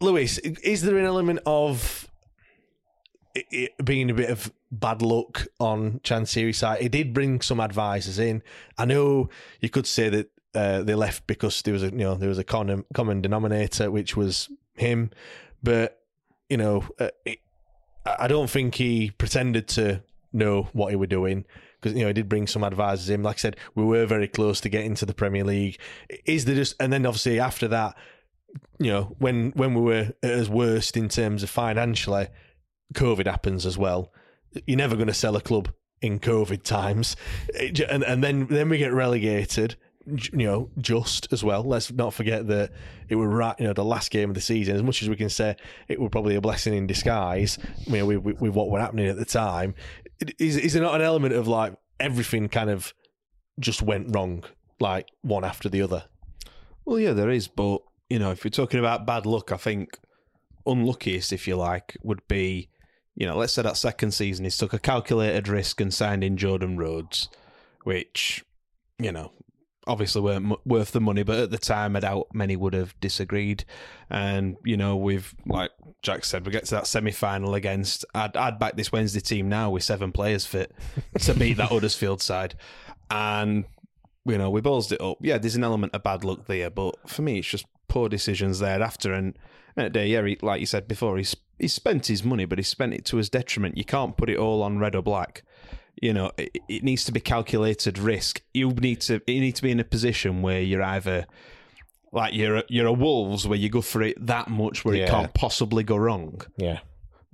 Lewis, 0.00 0.38
is 0.38 0.82
there 0.82 0.96
an 0.96 1.04
element 1.04 1.40
of 1.46 2.08
it, 3.34 3.72
being 3.84 4.10
a 4.10 4.14
bit 4.14 4.30
of 4.30 4.52
bad 4.70 5.02
luck 5.02 5.46
on 5.60 6.00
Chansiri's 6.00 6.58
side? 6.58 6.80
He 6.80 6.88
did 6.88 7.12
bring 7.12 7.40
some 7.40 7.60
advisors 7.60 8.18
in. 8.18 8.42
I 8.76 8.84
know 8.84 9.28
you 9.60 9.68
could 9.68 9.86
say 9.86 10.08
that 10.08 10.30
uh, 10.54 10.82
they 10.82 10.94
left 10.94 11.26
because 11.26 11.62
there 11.62 11.74
was 11.74 11.82
a 11.82 11.86
you 11.90 11.98
know 11.98 12.14
there 12.14 12.28
was 12.28 12.38
a 12.38 12.44
common 12.44 12.84
common 12.94 13.20
denominator, 13.20 13.90
which 13.90 14.16
was 14.16 14.48
him. 14.74 15.10
But 15.62 16.00
you 16.48 16.56
know, 16.56 16.84
uh, 16.98 17.10
I 18.06 18.28
don't 18.28 18.48
think 18.48 18.76
he 18.76 19.10
pretended 19.10 19.68
to 19.68 20.02
know 20.32 20.68
what 20.72 20.90
he 20.90 20.96
were 20.96 21.06
doing 21.06 21.44
because 21.80 21.96
you 21.96 22.02
know 22.02 22.08
he 22.08 22.12
did 22.12 22.28
bring 22.28 22.46
some 22.46 22.64
advisors 22.64 23.10
in. 23.10 23.22
Like 23.22 23.36
I 23.36 23.38
said, 23.38 23.56
we 23.74 23.84
were 23.84 24.06
very 24.06 24.28
close 24.28 24.60
to 24.62 24.68
getting 24.68 24.94
to 24.96 25.06
the 25.06 25.14
Premier 25.14 25.44
League. 25.44 25.78
Is 26.24 26.44
there 26.44 26.54
just 26.54 26.74
and 26.80 26.92
then 26.92 27.06
obviously 27.06 27.40
after 27.40 27.68
that, 27.68 27.96
you 28.78 28.90
know, 28.90 29.16
when 29.18 29.50
when 29.50 29.74
we 29.74 29.80
were 29.80 30.12
at 30.22 30.30
as 30.30 30.48
worst 30.48 30.96
in 30.96 31.08
terms 31.08 31.42
of 31.42 31.50
financially, 31.50 32.28
COVID 32.94 33.26
happens 33.26 33.66
as 33.66 33.76
well. 33.76 34.12
You're 34.66 34.78
never 34.78 34.96
going 34.96 35.08
to 35.08 35.14
sell 35.14 35.36
a 35.36 35.40
club 35.40 35.70
in 36.00 36.20
COVID 36.20 36.62
times, 36.62 37.16
and 37.58 38.02
and 38.02 38.22
then 38.22 38.46
then 38.46 38.68
we 38.68 38.78
get 38.78 38.92
relegated. 38.92 39.76
You 40.06 40.46
know, 40.46 40.70
just 40.78 41.30
as 41.34 41.44
well. 41.44 41.62
Let's 41.62 41.92
not 41.92 42.14
forget 42.14 42.46
that 42.46 42.70
it 43.10 43.16
was 43.16 43.28
right. 43.28 43.54
You 43.58 43.66
know, 43.66 43.72
the 43.74 43.84
last 43.84 44.10
game 44.10 44.30
of 44.30 44.34
the 44.34 44.40
season. 44.40 44.74
As 44.74 44.82
much 44.82 45.02
as 45.02 45.10
we 45.10 45.16
can 45.16 45.28
say 45.28 45.56
it 45.86 46.00
were 46.00 46.08
probably 46.08 46.34
a 46.34 46.40
blessing 46.40 46.72
in 46.72 46.86
disguise. 46.86 47.58
You 47.84 47.98
know, 47.98 48.06
with, 48.06 48.40
with, 48.40 48.54
what 48.54 48.70
were 48.70 48.80
happening 48.80 49.06
at 49.08 49.18
the 49.18 49.26
time, 49.26 49.74
is 50.38 50.56
is 50.56 50.72
there 50.72 50.82
not 50.82 50.94
an 50.94 51.02
element 51.02 51.34
of 51.34 51.48
like 51.48 51.74
everything 52.00 52.48
kind 52.48 52.70
of 52.70 52.92
just 53.60 53.82
went 53.82 54.14
wrong, 54.14 54.44
like 54.80 55.08
one 55.22 55.44
after 55.44 55.68
the 55.68 55.82
other? 55.82 56.04
Well, 56.84 56.98
yeah, 56.98 57.12
there 57.12 57.30
is, 57.30 57.48
but 57.48 57.82
you 58.08 58.18
know, 58.18 58.30
if 58.30 58.44
you're 58.44 58.50
talking 58.50 58.80
about 58.80 59.06
bad 59.06 59.26
luck, 59.26 59.52
I 59.52 59.56
think 59.56 59.98
unluckiest, 60.66 61.32
if 61.32 61.46
you 61.46 61.56
like, 61.56 61.96
would 62.02 62.26
be, 62.28 62.68
you 63.14 63.26
know, 63.26 63.36
let's 63.36 63.52
say 63.52 63.62
that 63.62 63.76
second 63.76 64.12
season 64.12 64.44
he 64.44 64.50
took 64.50 64.72
a 64.72 64.78
calculated 64.78 65.48
risk 65.48 65.80
and 65.80 65.92
signed 65.92 66.24
in 66.24 66.36
Jordan 66.36 66.76
Rhodes, 66.76 67.28
which, 67.84 68.44
you 68.98 69.12
know, 69.12 69.32
obviously 69.88 70.20
weren't 70.20 70.44
mu- 70.44 70.56
worth 70.64 70.92
the 70.92 71.00
money, 71.00 71.22
but 71.22 71.38
at 71.38 71.50
the 71.50 71.58
time, 71.58 71.96
I 71.96 72.00
doubt 72.00 72.28
many 72.32 72.54
would 72.54 72.74
have 72.74 72.98
disagreed. 73.00 73.64
And 74.10 74.56
you 74.64 74.76
know, 74.76 74.96
we've 74.96 75.34
like 75.46 75.70
Jack 76.02 76.24
said, 76.24 76.46
we 76.46 76.52
get 76.52 76.66
to 76.66 76.74
that 76.76 76.86
semi 76.86 77.10
final 77.10 77.54
against. 77.54 78.04
I'd, 78.14 78.36
I'd 78.36 78.58
back 78.58 78.76
this 78.76 78.92
Wednesday 78.92 79.20
team 79.20 79.48
now 79.48 79.70
with 79.70 79.82
seven 79.82 80.12
players 80.12 80.46
fit 80.46 80.72
to 81.20 81.34
beat 81.34 81.56
that 81.56 81.70
Huddersfield 81.70 82.22
side, 82.22 82.54
and 83.10 83.64
you 84.24 84.38
know, 84.38 84.50
we 84.50 84.60
ballsed 84.60 84.92
it 84.92 85.00
up. 85.00 85.18
Yeah, 85.20 85.38
there's 85.38 85.56
an 85.56 85.64
element 85.64 85.94
of 85.94 86.02
bad 86.02 86.22
luck 86.22 86.46
there, 86.46 86.70
but 86.70 86.96
for 87.08 87.22
me, 87.22 87.38
it's 87.38 87.48
just 87.48 87.66
poor 87.88 88.08
decisions 88.08 88.58
thereafter. 88.58 89.12
And 89.12 89.36
at 89.76 89.92
day, 89.92 90.08
yeah, 90.08 90.24
he, 90.24 90.38
like 90.42 90.60
you 90.60 90.66
said 90.66 90.86
before, 90.86 91.16
he's 91.16 91.34
he 91.58 91.66
spent 91.66 92.06
his 92.06 92.22
money, 92.22 92.44
but 92.44 92.58
he 92.58 92.62
spent 92.62 92.94
it 92.94 93.04
to 93.06 93.16
his 93.16 93.28
detriment. 93.28 93.76
You 93.76 93.84
can't 93.84 94.16
put 94.16 94.30
it 94.30 94.38
all 94.38 94.62
on 94.62 94.78
red 94.78 94.94
or 94.94 95.02
black. 95.02 95.42
You 96.00 96.12
know, 96.12 96.30
it, 96.38 96.56
it 96.68 96.84
needs 96.84 97.04
to 97.06 97.12
be 97.12 97.20
calculated 97.20 97.98
risk. 97.98 98.42
You 98.54 98.70
need 98.70 99.00
to 99.02 99.20
you 99.26 99.40
need 99.40 99.56
to 99.56 99.62
be 99.62 99.70
in 99.70 99.80
a 99.80 99.84
position 99.84 100.42
where 100.42 100.60
you're 100.60 100.82
either 100.82 101.26
like 102.12 102.34
you're 102.34 102.56
a, 102.58 102.64
you're 102.68 102.86
a 102.86 102.92
Wolves 102.92 103.46
where 103.46 103.58
you 103.58 103.68
go 103.68 103.80
for 103.82 104.02
it 104.02 104.16
that 104.26 104.48
much 104.48 104.84
where 104.84 104.94
Yeah. 104.94 105.04
it 105.04 105.10
can't 105.10 105.34
possibly 105.34 105.82
go 105.82 105.96
wrong. 105.96 106.40
Yeah, 106.56 106.78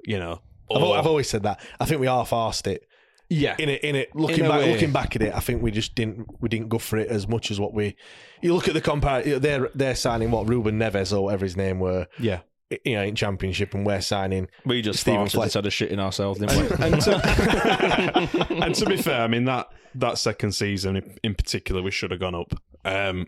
You 0.05 0.18
know, 0.18 0.40
I've, 0.74 0.83
I've 0.83 1.07
always 1.07 1.29
said 1.29 1.42
that. 1.44 1.61
I 1.79 1.85
think 1.85 2.00
we 2.00 2.07
half-arsed 2.09 2.66
it. 2.66 2.88
yeah, 3.31 3.55
in 3.59 3.68
it, 3.68 3.83
in 3.85 3.94
it. 3.96 4.14
Looking 4.16 4.44
In 4.44 4.50
back, 4.50 4.61
way. 4.61 4.72
looking 4.72 4.92
back 4.92 5.14
at 5.16 5.22
it, 5.22 5.35
I 5.35 5.40
think 5.40 5.62
we 5.62 5.70
just 5.70 5.94
didn't 5.94 6.27
we 6.40 6.48
didn't 6.48 6.68
go 6.70 6.79
for 6.79 6.96
it 6.96 7.09
as 7.09 7.29
much 7.29 7.50
as 7.50 7.61
what 7.61 7.72
we. 7.74 7.96
You 8.42 8.55
look 8.55 8.66
at 8.68 8.74
the 8.74 8.81
compare. 8.81 9.22
They're 9.38 9.68
they're 9.74 9.94
signing 9.94 10.31
what 10.31 10.48
Ruben 10.48 10.79
Neves 10.79 11.12
or 11.16 11.22
whatever 11.24 11.44
his 11.44 11.57
name 11.57 11.79
were. 11.81 12.07
yeah. 12.18 12.40
You 12.85 12.94
know, 12.96 13.03
in 13.03 13.14
championship, 13.14 13.74
and 13.74 13.85
we're 13.87 14.00
signing. 14.00 14.48
We 14.64 14.83
just 14.83 15.00
Steven 15.00 15.29
Fletcher. 15.29 15.61
instead 15.61 15.66
of 15.66 15.72
shitting 15.72 15.98
ourselves, 15.98 16.40
didn't 16.40 16.59
we? 16.79 16.85
and, 16.87 17.00
to, 17.03 18.46
and 18.64 18.74
to 18.74 18.87
be 18.87 18.96
fair, 18.96 19.20
I 19.20 19.29
mean 19.29 19.44
that 19.44 19.68
that 19.96 20.18
second 20.18 20.53
season 20.53 20.96
in- 20.96 21.18
in 21.22 21.35
particular, 21.35 21.83
we 21.83 21.90
should 21.90 22.11
have 22.11 22.20
gone 22.20 22.35
up. 22.35 22.55
Um, 22.85 23.27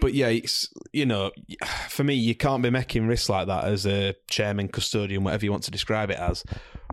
but 0.00 0.12
yeah, 0.12 0.28
it's 0.28 0.68
you 0.92 1.06
know, 1.06 1.30
for 1.88 2.04
me, 2.04 2.14
you 2.14 2.34
can't 2.34 2.62
be 2.62 2.70
making 2.70 3.06
risks 3.06 3.28
like 3.28 3.46
that 3.46 3.64
as 3.64 3.86
a 3.86 4.14
chairman, 4.28 4.68
custodian, 4.68 5.24
whatever 5.24 5.44
you 5.44 5.50
want 5.50 5.64
to 5.64 5.70
describe 5.70 6.10
it 6.10 6.18
as, 6.18 6.44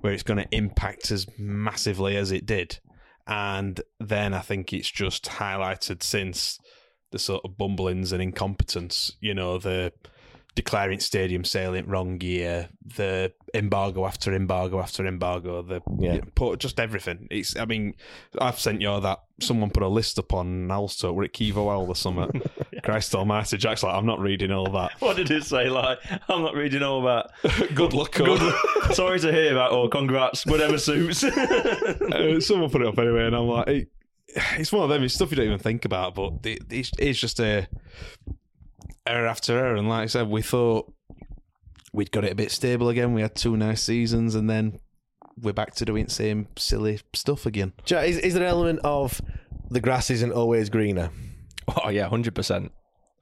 where 0.02 0.14
it's 0.14 0.24
going 0.24 0.40
to 0.40 0.56
impact 0.56 1.12
as 1.12 1.28
massively 1.38 2.16
as 2.16 2.32
it 2.32 2.46
did. 2.46 2.80
And 3.28 3.82
then 4.00 4.34
I 4.34 4.40
think 4.40 4.72
it's 4.74 4.90
just 4.90 5.26
highlighted 5.26 6.02
since 6.04 6.60
the 7.12 7.20
sort 7.20 7.44
of 7.44 7.58
bumblings 7.58 8.12
and 8.12 8.22
incompetence. 8.22 9.12
You 9.20 9.34
know, 9.34 9.58
the 9.58 9.94
declaring 10.54 11.00
stadium 11.00 11.44
sailing 11.46 11.88
wrong 11.88 12.20
year, 12.22 12.70
the 12.98 13.32
embargo 13.54 14.06
after 14.06 14.34
embargo 14.34 14.80
after 14.80 15.06
embargo, 15.06 15.62
the 15.62 15.82
Yeah. 15.98 16.20
put 16.36 16.60
just 16.60 16.80
everything. 16.80 17.28
It's 17.32 17.56
I 17.58 17.66
mean, 17.66 17.96
I've 18.40 18.60
sent 18.60 18.82
you 18.82 19.00
that 19.00 19.22
someone 19.40 19.70
put 19.70 19.82
a 19.84 19.88
list 19.88 20.20
up 20.20 20.34
on 20.34 20.68
Owlstalk, 20.68 21.14
we're 21.16 21.24
at 21.24 21.34
Kivo 21.34 21.72
Owl 21.74 21.88
or 21.88 21.96
something. 21.96 22.42
Christ 22.84 23.16
almighty, 23.16 23.58
Jack's 23.58 23.84
like, 23.84 23.94
I'm 23.96 24.06
not 24.06 24.20
reading 24.20 24.52
all 24.52 24.70
that. 24.72 24.92
what 25.00 25.16
did 25.16 25.32
it 25.32 25.44
say? 25.46 25.70
Like, 25.70 26.00
I'm 26.28 26.42
not 26.42 26.54
reading 26.56 26.84
all 26.84 27.02
that. 27.04 27.32
Good 27.74 27.94
luck. 27.94 28.12
Good. 28.14 28.42
Sorry 28.94 29.20
to 29.20 29.32
hear 29.32 29.54
that. 29.54 29.72
Or 29.72 29.88
congrats, 29.90 30.46
whatever 30.46 30.78
suits. 30.78 31.24
Uh, 32.12 32.40
someone 32.42 32.70
put 32.70 32.82
it 32.82 32.88
up 32.88 32.98
anyway, 33.00 33.26
and 33.26 33.36
I'm 33.36 33.48
like, 33.48 33.68
it, 33.68 33.88
it's 34.58 34.72
one 34.72 34.84
of 34.84 34.90
them. 34.90 35.04
It's 35.04 35.14
stuff 35.14 35.32
you 35.32 35.38
don't 35.38 35.46
even 35.46 35.60
think 35.60 35.86
about, 35.86 36.14
but 36.16 36.34
it, 36.46 36.60
it's, 36.70 36.92
it's 37.00 37.20
just 37.20 37.40
a 37.40 37.68
error 39.06 39.28
after 39.28 39.58
error. 39.58 39.76
And 39.76 39.90
like 39.90 40.04
I 40.04 40.06
said, 40.08 40.28
we 40.30 40.42
thought 40.42 40.92
we'd 41.94 42.12
got 42.12 42.24
it 42.24 42.32
a 42.32 42.36
bit 42.36 42.52
stable 42.52 42.90
again. 42.90 43.14
We 43.14 43.22
had 43.22 43.36
two 43.36 43.58
nice 43.58 43.82
seasons, 43.84 44.36
and 44.36 44.50
then 44.50 44.80
we're 45.42 45.54
back 45.54 45.76
to 45.76 45.86
doing 45.86 46.06
the 46.06 46.12
same 46.12 46.48
silly 46.58 47.00
stuff 47.14 47.46
again. 47.46 47.74
Jack, 47.86 48.08
Is, 48.08 48.18
is 48.20 48.34
there 48.34 48.44
an 48.44 48.50
element 48.50 48.80
of 48.84 49.22
the 49.70 49.80
grass 49.80 50.10
isn't 50.10 50.32
always 50.32 50.70
greener? 50.70 51.10
oh 51.84 51.90
yeah, 51.90 52.08
hundred 52.08 52.36
percent, 52.36 52.72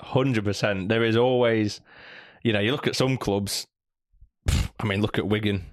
hundred 0.02 0.44
percent. 0.44 0.90
There 0.90 1.04
is 1.04 1.16
always, 1.18 1.82
you 2.44 2.54
know, 2.54 2.60
you 2.60 2.72
look 2.72 2.88
at 2.88 2.96
some 2.96 3.18
clubs. 3.18 3.68
pff, 4.48 4.70
I 4.80 4.86
mean, 4.86 5.02
look 5.02 5.18
at 5.18 5.28
Wigan. 5.28 5.66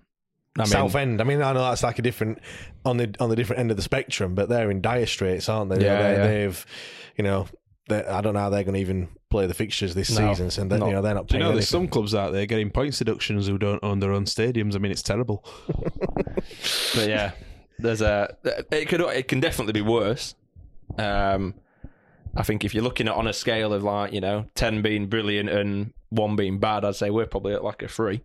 I 0.59 0.62
mean, 0.62 0.66
South 0.69 0.95
End. 0.95 1.21
I 1.21 1.25
mean, 1.25 1.42
I 1.42 1.53
know 1.53 1.61
that's 1.62 1.83
like 1.83 1.99
a 1.99 2.03
different 2.03 2.38
on 2.85 2.97
the 2.97 3.14
on 3.21 3.29
the 3.29 3.37
different 3.37 3.61
end 3.61 3.71
of 3.71 3.77
the 3.77 3.83
spectrum, 3.83 4.35
but 4.35 4.49
they're 4.49 4.71
in 4.71 4.81
dire 4.81 5.05
straits, 5.07 5.49
aren't 5.51 5.71
they? 5.71 5.85
Yeah, 5.85 6.03
they- 6.03 6.12
yeah. 6.16 6.27
They've, 6.27 6.66
you 7.19 7.25
know, 7.25 7.42
they- 7.45 7.59
I 7.88 8.20
don't 8.20 8.35
know 8.35 8.40
how 8.40 8.51
they're 8.51 8.64
going 8.64 8.75
to 8.75 8.81
even 8.81 9.09
play 9.31 9.46
the 9.46 9.55
fixtures 9.55 9.94
this 9.94 10.11
No, 10.18 10.33
season, 10.33 10.51
so 10.51 10.64
they, 10.64 10.79
not- 10.79 10.87
you 10.88 10.92
know 10.92 11.03
they're 11.03 11.14
not 11.14 11.27
Do 11.29 11.35
you 11.37 11.40
know 11.40 11.46
there's 11.53 11.72
anything. 11.72 11.87
some 11.87 11.88
clubs 11.88 12.14
out 12.14 12.33
there 12.33 12.46
getting 12.46 12.70
points 12.70 12.99
deductions 12.99 13.46
who 13.46 13.59
don't 13.59 13.83
own 13.85 14.01
their 14.01 14.12
own 14.12 14.25
stadiums? 14.25 14.75
I 14.75 14.79
mean, 14.79 14.92
it's 14.92 15.03
terrible. 15.03 15.44
But 16.94 17.09
yeah, 17.09 17.33
there's 17.79 18.01
a 18.01 18.37
it 18.70 18.88
could 18.88 19.01
it 19.01 19.29
can 19.29 19.40
definitely 19.40 19.72
be 19.72 19.83
worse. 19.83 20.35
Um, 20.99 21.55
I 22.37 22.42
think 22.42 22.64
if 22.64 22.75
you're 22.75 22.85
looking 22.85 23.09
at 23.09 23.14
on 23.14 23.27
a 23.27 23.33
scale 23.33 23.72
of 23.72 23.83
like 23.83 24.12
you 24.12 24.20
know 24.20 24.46
ten 24.55 24.83
being 24.83 25.07
brilliant 25.09 25.49
and 25.49 25.92
one 26.11 26.37
being 26.37 26.59
bad, 26.59 26.85
I'd 26.85 26.96
say 26.96 27.11
we're 27.11 27.27
probably 27.27 27.55
at 27.55 27.64
like 27.64 27.83
a 27.83 27.88
three. 27.88 28.22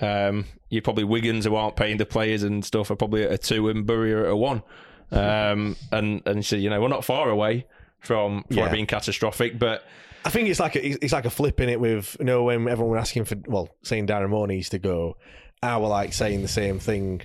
Um, 0.00 0.44
you're 0.70 0.82
probably 0.82 1.04
Wiggins 1.04 1.44
who 1.44 1.54
aren't 1.54 1.76
paying 1.76 1.96
the 1.96 2.06
players 2.06 2.42
and 2.42 2.64
stuff 2.64 2.90
are 2.90 2.96
probably 2.96 3.24
at 3.24 3.32
a 3.32 3.38
two, 3.38 3.68
and 3.68 3.86
Bury 3.86 4.12
are 4.12 4.24
at 4.26 4.30
a 4.30 4.36
one. 4.36 4.62
Um, 5.10 5.76
and 5.92 6.22
and 6.26 6.44
so 6.44 6.56
you 6.56 6.70
know 6.70 6.80
we're 6.80 6.88
not 6.88 7.04
far 7.04 7.28
away 7.30 7.66
from, 8.06 8.44
from 8.48 8.56
Yeah. 8.56 8.66
it 8.68 8.72
being 8.72 8.86
catastrophic, 8.86 9.58
but 9.58 9.84
I 10.24 10.30
think 10.30 10.48
it's 10.48 10.58
like 10.60 10.74
a, 10.76 11.04
it's 11.04 11.12
like 11.12 11.24
a 11.26 11.30
flip 11.30 11.60
in 11.60 11.68
it 11.68 11.78
with 11.78 12.16
you 12.18 12.24
know 12.24 12.44
when 12.44 12.66
everyone 12.68 12.90
were 12.92 12.98
asking 12.98 13.26
for 13.26 13.36
well 13.46 13.68
saying 13.82 14.06
Darren 14.06 14.30
Moore 14.30 14.46
needs 14.46 14.70
to 14.70 14.78
go, 14.78 15.16
I 15.62 15.76
were 15.78 15.88
like 15.88 16.12
saying 16.12 16.42
the 16.42 16.48
same 16.48 16.78
thing. 16.78 17.20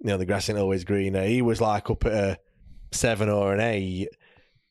You 0.00 0.08
know 0.08 0.16
the 0.18 0.26
grass 0.26 0.48
ain't 0.48 0.58
always 0.58 0.84
greener. 0.84 1.24
He 1.24 1.42
was 1.42 1.60
like 1.60 1.90
up 1.90 2.06
at 2.06 2.12
a 2.12 2.38
seven 2.92 3.28
or 3.28 3.52
an 3.52 3.60
eight. 3.60 4.08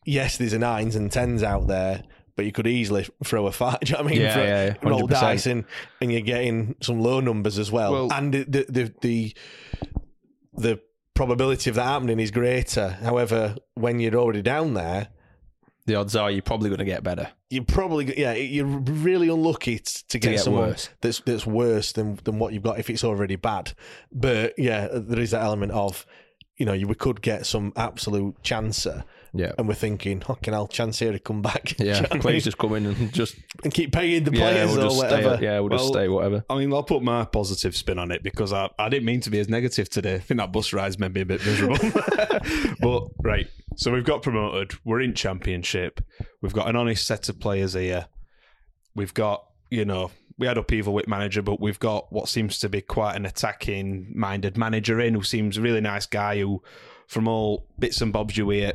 Yes, 0.05 0.37
there's 0.37 0.53
a 0.53 0.59
nines 0.59 0.95
and 0.95 1.11
tens 1.11 1.43
out 1.43 1.67
there, 1.67 2.03
but 2.35 2.45
you 2.45 2.51
could 2.51 2.67
easily 2.67 3.07
throw 3.23 3.45
a 3.47 3.51
five. 3.51 3.79
Do 3.83 3.91
you 3.91 3.97
know 3.97 4.03
what 4.03 4.11
I 4.11 4.13
mean? 4.15 4.21
Yeah, 4.21 4.37
yeah, 4.37 4.65
yeah, 4.65 4.89
roll 4.89 5.05
dice 5.07 5.45
and, 5.47 5.65
and 6.01 6.11
you're 6.11 6.21
getting 6.21 6.75
some 6.81 6.99
low 7.01 7.19
numbers 7.19 7.57
as 7.59 7.71
well. 7.71 7.91
Well- 7.91 8.13
and 8.13 8.33
the, 8.33 8.65
the 8.69 8.93
the 9.01 9.35
the 10.53 10.79
probability 11.13 11.69
of 11.69 11.75
that 11.75 11.83
happening 11.85 12.19
is 12.19 12.31
greater. 12.31 12.89
However, 12.89 13.55
when 13.75 13.99
you're 13.99 14.15
already 14.15 14.41
down 14.41 14.73
there, 14.73 15.09
the 15.85 15.95
odds 15.95 16.15
are 16.15 16.31
you're 16.31 16.41
probably 16.41 16.69
going 16.69 16.79
to 16.79 16.85
get 16.85 17.03
better. 17.03 17.29
you're 17.49 17.63
probably 17.63 18.17
yeah 18.19 18.33
you're 18.33 18.65
really 18.65 19.29
unlucky 19.29 19.79
t- 19.79 20.01
to 20.07 20.19
get, 20.19 20.31
get 20.31 20.39
someone 20.39 20.69
worse. 20.69 20.89
that's 21.01 21.19
that's 21.21 21.45
worse 21.45 21.91
than 21.91 22.19
than 22.23 22.39
what 22.39 22.53
you've 22.53 22.63
got 22.63 22.79
if 22.79 22.89
it's 22.89 23.03
already 23.03 23.35
bad. 23.35 23.73
But 24.11 24.53
yeah, 24.57 24.87
there 24.91 25.19
is 25.19 25.31
that 25.31 25.43
element 25.43 25.71
of 25.71 26.05
you 26.57 26.65
know 26.65 26.73
you 26.73 26.87
we 26.87 26.95
could 26.95 27.21
get 27.21 27.45
some 27.45 27.73
absolute 27.75 28.41
chancer. 28.43 29.03
Yeah. 29.37 29.51
And 29.57 29.67
we're 29.67 29.73
thinking, 29.73 30.21
fucking 30.21 30.53
hell, 30.53 30.67
chance 30.67 30.97
here 30.99 31.11
to 31.11 31.19
come 31.19 31.41
back. 31.41 31.63
Do 31.77 31.83
you 31.83 31.89
Yeah, 31.91 31.95
know 31.95 32.01
what 32.03 32.11
I 32.11 32.15
mean? 32.15 32.21
players 32.21 32.43
just 32.45 32.57
come 32.57 32.73
in 32.75 32.85
and 32.85 33.13
just 33.13 33.35
and 33.63 33.73
keep 33.73 33.91
paying 33.91 34.23
the 34.23 34.31
players 34.31 34.55
yeah, 34.55 34.63
players 34.63 34.71
we'll 34.77 34.79
or 34.85 34.89
just 34.89 34.97
whatever. 34.97 35.35
stay. 35.37 35.45
Yeah, 35.45 35.59
we'll 35.59 35.69
just 35.77 35.87
stay. 35.87 36.07
Whatever. 36.07 36.45
I 36.49 36.57
mean, 36.57 36.71
I'll 36.73 36.83
put 36.83 37.03
my 37.03 37.25
positive 37.25 37.75
spin 37.75 37.99
on 37.99 38.11
it 38.11 38.23
because 38.23 38.53
I, 38.53 38.69
I 38.79 38.89
didn't 38.89 39.05
mean 39.05 39.19
to 39.21 39.29
be 39.29 39.39
as 39.39 39.49
negative 39.49 39.89
today. 39.89 40.15
I 40.15 40.19
think 40.19 40.39
that 40.39 40.51
bus 40.51 40.71
ride's 40.73 40.97
made 40.97 41.13
me 41.13 41.21
a 41.21 41.25
bit 41.25 41.45
miserable. 41.45 41.77
but, 42.81 43.03
right. 43.23 43.47
So 43.75 43.91
we've 43.91 44.05
got 44.05 44.21
promoted. 44.21 44.73
We're 44.85 45.01
in 45.01 45.13
championship. 45.13 46.01
We've 46.41 46.53
got 46.53 46.69
an 46.69 46.75
honest 46.75 47.05
set 47.05 47.27
of 47.29 47.39
players 47.39 47.73
here. 47.73 48.07
We've 48.95 49.13
got, 49.13 49.45
you 49.69 49.83
know, 49.83 50.11
we 50.37 50.47
had 50.47 50.57
upheaval 50.57 50.93
with 50.93 51.07
manager, 51.07 51.41
but 51.41 51.59
we've 51.59 51.79
got 51.79 52.11
what 52.11 52.29
seems 52.29 52.59
to 52.59 52.69
be 52.69 52.81
quite 52.81 53.15
an 53.15 53.25
attacking 53.25 54.13
minded 54.15 54.57
manager 54.57 54.99
in 55.01 55.13
who 55.13 55.23
seems 55.23 55.57
a 55.57 55.61
really 55.61 55.81
nice 55.81 56.05
guy 56.05 56.39
who, 56.39 56.61
from 57.07 57.27
all 57.27 57.67
bits 57.77 58.01
and 58.01 58.13
bobs 58.13 58.37
you 58.37 58.49
hear, 58.49 58.73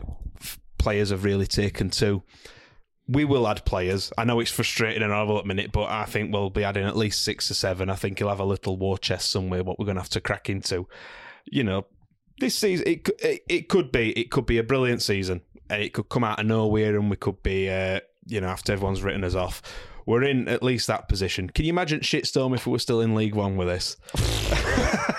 players 0.78 1.10
have 1.10 1.24
really 1.24 1.46
taken 1.46 1.90
to 1.90 2.22
we 3.10 3.24
will 3.24 3.48
add 3.48 3.64
players. 3.64 4.12
I 4.16 4.24
know 4.24 4.38
it's 4.38 4.52
frustrating 4.52 5.02
and 5.02 5.12
all 5.12 5.38
at 5.38 5.46
minute, 5.46 5.72
but 5.72 5.90
I 5.90 6.04
think 6.04 6.32
we'll 6.32 6.48
be 6.48 6.62
adding 6.62 6.86
at 6.86 6.96
least 6.96 7.24
six 7.24 7.50
or 7.50 7.54
seven. 7.54 7.90
I 7.90 7.96
think 7.96 8.18
he'll 8.18 8.28
have 8.28 8.38
a 8.38 8.44
little 8.44 8.76
war 8.76 8.98
chest 8.98 9.30
somewhere. 9.30 9.64
What 9.64 9.78
we're 9.78 9.86
going 9.86 9.96
to 9.96 10.02
have 10.02 10.10
to 10.10 10.20
crack 10.20 10.48
into, 10.48 10.86
you 11.44 11.64
know, 11.64 11.86
this 12.38 12.54
season 12.54 12.86
it 12.86 13.08
it, 13.18 13.42
it 13.48 13.68
could 13.68 13.90
be 13.90 14.12
it 14.12 14.30
could 14.30 14.46
be 14.46 14.58
a 14.58 14.62
brilliant 14.62 15.02
season. 15.02 15.40
It 15.68 15.92
could 15.92 16.08
come 16.08 16.24
out 16.24 16.38
of 16.38 16.46
nowhere, 16.46 16.96
and 16.96 17.10
we 17.10 17.16
could 17.16 17.42
be, 17.42 17.68
uh, 17.68 18.00
you 18.26 18.40
know, 18.40 18.48
after 18.48 18.72
everyone's 18.72 19.02
written 19.02 19.24
us 19.24 19.34
off. 19.34 19.60
We're 20.06 20.24
in 20.24 20.48
at 20.48 20.62
least 20.62 20.86
that 20.86 21.08
position. 21.08 21.50
Can 21.50 21.64
you 21.64 21.70
imagine 21.70 22.00
shitstorm 22.00 22.54
if 22.54 22.66
we 22.66 22.72
were 22.72 22.78
still 22.78 23.00
in 23.00 23.14
League 23.14 23.34
One 23.34 23.56
with 23.56 23.68
this? 23.68 23.96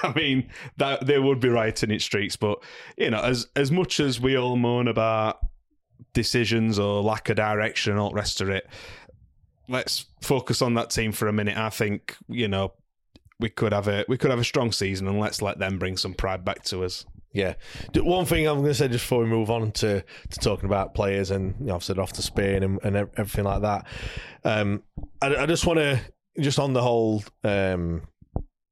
I 0.04 0.14
mean, 0.16 0.50
that 0.78 1.06
they 1.06 1.20
would 1.20 1.40
be 1.40 1.50
rioting 1.50 1.92
its 1.92 2.06
streets. 2.06 2.36
But 2.36 2.60
you 2.98 3.12
know, 3.12 3.22
as 3.22 3.48
as 3.56 3.72
much 3.72 4.00
as 4.00 4.20
we 4.20 4.38
all 4.38 4.56
moan 4.56 4.88
about 4.88 5.40
decisions 6.14 6.80
or 6.80 7.02
lack 7.02 7.30
of 7.30 7.36
direction 7.36 7.92
and 7.92 8.00
all 8.00 8.10
the 8.10 8.16
rest 8.16 8.42
of 8.42 8.50
it. 8.50 8.68
Let's 9.68 10.06
focus 10.22 10.62
on 10.62 10.74
that 10.74 10.90
team 10.90 11.12
for 11.12 11.28
a 11.28 11.34
minute. 11.34 11.58
I 11.58 11.70
think 11.70 12.18
you 12.28 12.48
know 12.48 12.74
we 13.40 13.50
could 13.50 13.74
have 13.74 13.88
a 13.88 14.06
we 14.08 14.18
could 14.18 14.32
have 14.32 14.40
a 14.40 14.46
strong 14.46 14.72
season, 14.72 15.08
and 15.08 15.20
let's 15.20 15.42
let 15.42 15.60
them 15.60 15.80
bring 15.80 15.98
some 15.98 16.14
pride 16.14 16.44
back 16.44 16.64
to 16.64 16.84
us. 16.84 17.06
Yeah. 17.34 17.54
One 17.96 18.26
thing 18.26 18.48
I'm 18.48 18.58
going 18.58 18.68
to 18.68 18.74
say 18.74 18.88
just 18.88 19.06
before 19.06 19.24
we 19.24 19.30
move 19.30 19.50
on 19.50 19.72
to, 19.74 20.04
to 20.30 20.40
talking 20.40 20.66
about 20.66 20.94
players 20.94 21.32
and 21.32 21.56
you 21.60 21.68
know, 21.68 21.76
I've 21.76 21.84
said 21.84 21.98
off 21.98 22.14
to 22.14 22.22
Spain 22.22 22.64
and, 22.64 22.80
and 22.84 22.96
everything 22.96 23.46
like 23.46 23.62
that. 23.62 23.88
Um, 24.44 24.84
I, 25.22 25.36
I 25.36 25.46
just 25.46 25.66
want 25.66 25.80
to 25.80 26.00
just 26.40 26.60
on 26.60 26.74
the 26.74 26.82
whole 26.82 27.24
um, 27.44 28.08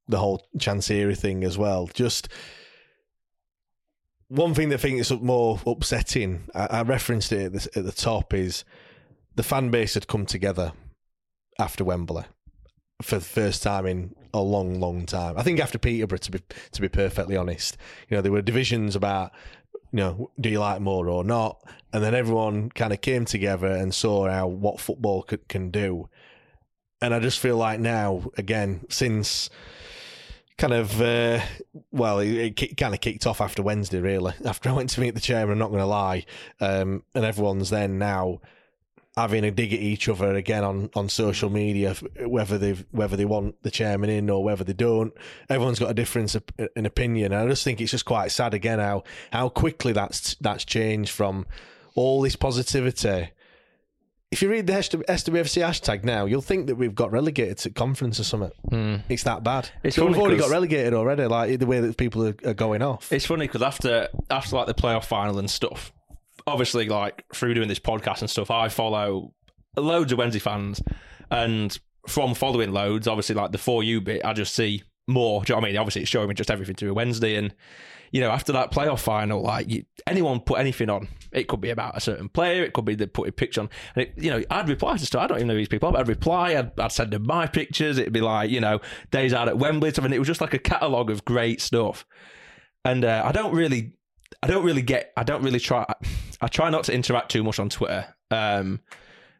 the 0.08 0.18
whole 0.18 0.46
Chansiri 0.58 1.16
thing 1.16 1.44
as 1.44 1.56
well. 1.56 1.88
Just 1.94 2.28
one 4.28 4.54
thing 4.54 4.68
that 4.68 4.80
I 4.80 4.82
think 4.82 5.00
is 5.00 5.10
more 5.10 5.60
upsetting. 5.66 6.48
I, 6.54 6.66
I 6.66 6.82
referenced 6.82 7.32
it 7.32 7.46
at 7.46 7.52
the, 7.52 7.78
at 7.78 7.84
the 7.84 7.92
top 7.92 8.34
is 8.34 8.64
the 9.36 9.42
fan 9.42 9.70
base 9.70 9.94
had 9.94 10.06
come 10.06 10.26
together 10.26 10.72
after 11.58 11.84
Wembley 11.84 12.24
for 13.02 13.16
the 13.16 13.24
first 13.24 13.62
time 13.62 13.86
in 13.86 14.14
a 14.32 14.40
long, 14.40 14.80
long 14.80 15.06
time. 15.06 15.36
I 15.36 15.42
think 15.42 15.60
after 15.60 15.78
Peterborough, 15.78 16.18
to 16.18 16.30
be 16.30 16.40
to 16.72 16.80
be 16.80 16.88
perfectly 16.88 17.36
honest, 17.36 17.76
you 18.08 18.16
know 18.16 18.22
there 18.22 18.32
were 18.32 18.42
divisions 18.42 18.96
about, 18.96 19.32
you 19.92 19.98
know, 19.98 20.30
do 20.40 20.48
you 20.48 20.60
like 20.60 20.80
Moore 20.80 21.08
or 21.08 21.24
not, 21.24 21.62
and 21.92 22.02
then 22.02 22.14
everyone 22.14 22.70
kind 22.70 22.92
of 22.92 23.00
came 23.00 23.24
together 23.24 23.68
and 23.68 23.94
saw 23.94 24.28
how 24.28 24.46
what 24.46 24.80
football 24.80 25.22
could, 25.22 25.48
can 25.48 25.70
do, 25.70 26.08
and 27.00 27.14
I 27.14 27.20
just 27.20 27.38
feel 27.38 27.56
like 27.56 27.80
now 27.80 28.30
again 28.36 28.86
since. 28.88 29.50
Kind 30.58 30.74
of, 30.74 31.00
uh, 31.00 31.40
well, 31.90 32.18
it, 32.18 32.62
it 32.62 32.76
kind 32.76 32.92
of 32.92 33.00
kicked 33.00 33.26
off 33.26 33.40
after 33.40 33.62
Wednesday, 33.62 33.98
really. 33.98 34.34
After 34.44 34.68
I 34.68 34.72
went 34.72 34.90
to 34.90 35.00
meet 35.00 35.14
the 35.14 35.20
chairman, 35.20 35.52
I'm 35.52 35.58
not 35.58 35.70
going 35.70 35.80
to 35.80 35.86
lie, 35.86 36.26
um, 36.60 37.02
and 37.14 37.24
everyone's 37.24 37.70
then 37.70 37.98
now 37.98 38.42
having 39.20 39.44
a 39.44 39.50
dig 39.50 39.72
at 39.72 39.80
each 39.80 40.08
other 40.08 40.34
again 40.34 40.64
on, 40.64 40.90
on 40.94 41.08
social 41.08 41.50
media, 41.50 41.94
whether 42.24 42.58
they 42.58 42.72
whether 42.90 43.16
they 43.16 43.24
want 43.24 43.62
the 43.62 43.70
chairman 43.70 44.10
in 44.10 44.30
or 44.30 44.42
whether 44.42 44.64
they 44.64 44.72
don't. 44.72 45.12
Everyone's 45.48 45.78
got 45.78 45.90
a 45.90 45.94
difference 45.94 46.36
an 46.76 46.86
opinion, 46.86 47.32
and 47.32 47.42
I 47.42 47.48
just 47.48 47.64
think 47.64 47.80
it's 47.80 47.90
just 47.90 48.04
quite 48.04 48.32
sad 48.32 48.54
again 48.54 48.78
how 48.78 49.04
how 49.32 49.48
quickly 49.48 49.92
that's 49.92 50.34
that's 50.40 50.64
changed 50.64 51.12
from 51.12 51.46
all 51.94 52.22
this 52.22 52.36
positivity. 52.36 53.30
If 54.30 54.42
you 54.42 54.48
read 54.48 54.68
the 54.68 54.74
SWFC 54.74 55.60
hashtag 55.60 56.04
now, 56.04 56.24
you'll 56.24 56.40
think 56.40 56.68
that 56.68 56.76
we've 56.76 56.94
got 56.94 57.10
relegated 57.10 57.58
to 57.58 57.70
conference 57.70 58.20
or 58.20 58.24
something. 58.24 58.52
Hmm. 58.68 58.96
It's 59.08 59.24
that 59.24 59.42
bad. 59.42 59.70
It's 59.82 59.96
so 59.96 60.06
we've 60.06 60.16
already 60.16 60.36
got 60.36 60.50
relegated 60.50 60.94
already, 60.94 61.26
like 61.26 61.58
the 61.58 61.66
way 61.66 61.80
that 61.80 61.96
people 61.96 62.28
are, 62.28 62.36
are 62.44 62.54
going 62.54 62.80
off. 62.80 63.12
It's 63.12 63.26
funny 63.26 63.48
because 63.48 63.62
after 63.62 64.08
after 64.30 64.54
like 64.54 64.68
the 64.68 64.74
playoff 64.74 65.04
final 65.04 65.40
and 65.40 65.50
stuff, 65.50 65.92
obviously 66.50 66.88
like 66.88 67.24
through 67.34 67.54
doing 67.54 67.68
this 67.68 67.78
podcast 67.78 68.20
and 68.20 68.30
stuff, 68.30 68.50
I 68.50 68.68
follow 68.68 69.32
loads 69.76 70.12
of 70.12 70.18
Wednesday 70.18 70.40
fans, 70.40 70.82
and 71.30 71.78
from 72.08 72.34
following 72.34 72.72
loads, 72.72 73.06
obviously 73.06 73.34
like 73.34 73.52
the 73.52 73.58
for 73.58 73.82
you 73.82 74.00
bit, 74.00 74.24
I 74.24 74.32
just 74.32 74.54
see 74.54 74.82
more. 75.06 75.42
Do 75.42 75.52
you 75.52 75.54
know 75.54 75.60
what 75.60 75.66
I 75.66 75.70
mean? 75.70 75.78
Obviously, 75.78 76.02
it's 76.02 76.10
showing 76.10 76.28
me 76.28 76.34
just 76.34 76.50
everything 76.50 76.74
through 76.74 76.94
Wednesday, 76.94 77.36
and 77.36 77.54
you 78.12 78.20
know 78.20 78.30
after 78.30 78.52
that 78.52 78.72
playoff 78.72 79.00
final, 79.00 79.42
like 79.42 79.68
you, 79.70 79.84
anyone 80.06 80.40
put 80.40 80.58
anything 80.58 80.90
on, 80.90 81.08
it 81.32 81.48
could 81.48 81.60
be 81.60 81.70
about 81.70 81.96
a 81.96 82.00
certain 82.00 82.28
player, 82.28 82.62
it 82.62 82.72
could 82.72 82.84
be 82.84 82.94
they 82.94 83.06
put 83.06 83.28
a 83.28 83.32
picture 83.32 83.62
on, 83.62 83.70
and 83.94 84.06
it, 84.06 84.14
you 84.16 84.30
know 84.30 84.42
I'd 84.50 84.68
reply 84.68 84.96
to 84.96 85.06
stuff. 85.06 85.22
I 85.22 85.26
don't 85.26 85.38
even 85.38 85.48
know 85.48 85.56
these 85.56 85.68
people, 85.68 85.96
I'd 85.96 86.08
reply, 86.08 86.56
I'd, 86.56 86.78
I'd 86.78 86.92
send 86.92 87.12
them 87.12 87.26
my 87.26 87.46
pictures. 87.46 87.98
It'd 87.98 88.12
be 88.12 88.20
like 88.20 88.50
you 88.50 88.60
know 88.60 88.80
days 89.10 89.32
out 89.32 89.48
at 89.48 89.58
Wembley, 89.58 89.92
and 89.96 90.14
it 90.14 90.18
was 90.18 90.28
just 90.28 90.40
like 90.40 90.54
a 90.54 90.58
catalogue 90.58 91.10
of 91.10 91.24
great 91.24 91.60
stuff. 91.60 92.04
And 92.84 93.04
uh, 93.04 93.22
I 93.26 93.32
don't 93.32 93.54
really, 93.54 93.92
I 94.42 94.46
don't 94.46 94.64
really 94.64 94.82
get, 94.82 95.12
I 95.16 95.22
don't 95.22 95.42
really 95.42 95.60
try. 95.60 95.84
I 96.40 96.48
try 96.48 96.70
not 96.70 96.84
to 96.84 96.94
interact 96.94 97.30
too 97.30 97.44
much 97.44 97.58
on 97.58 97.68
Twitter, 97.68 98.14
um, 98.30 98.80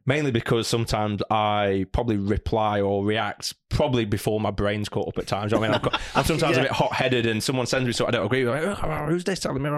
mainly 0.05 0.31
because 0.31 0.67
sometimes 0.69 1.23
I 1.31 1.87
probably 1.93 2.17
reply 2.17 2.81
or 2.81 3.05
react 3.05 3.55
probably 3.69 4.05
before 4.05 4.41
my 4.41 4.51
brain's 4.51 4.89
caught 4.89 5.09
up 5.09 5.19
at 5.19 5.27
times. 5.27 5.53
I 5.53 5.59
mean, 5.59 5.73
I'm, 5.73 5.81
I'm 6.15 6.25
sometimes 6.25 6.59
a 6.59 6.63
bit 6.63 6.71
hot 6.71 6.93
headed, 6.93 7.27
and 7.27 7.43
someone 7.43 7.67
sends 7.67 7.87
me 7.87 7.93
something 7.93 8.15
I 8.15 8.19
don't 8.19 8.27
agree 8.27 8.45
with. 8.45 8.55
Like, 8.55 8.83
"Oh, 8.83 9.07
who's 9.07 9.25
this 9.25 9.41
telling 9.41 9.63
me? 9.63 9.71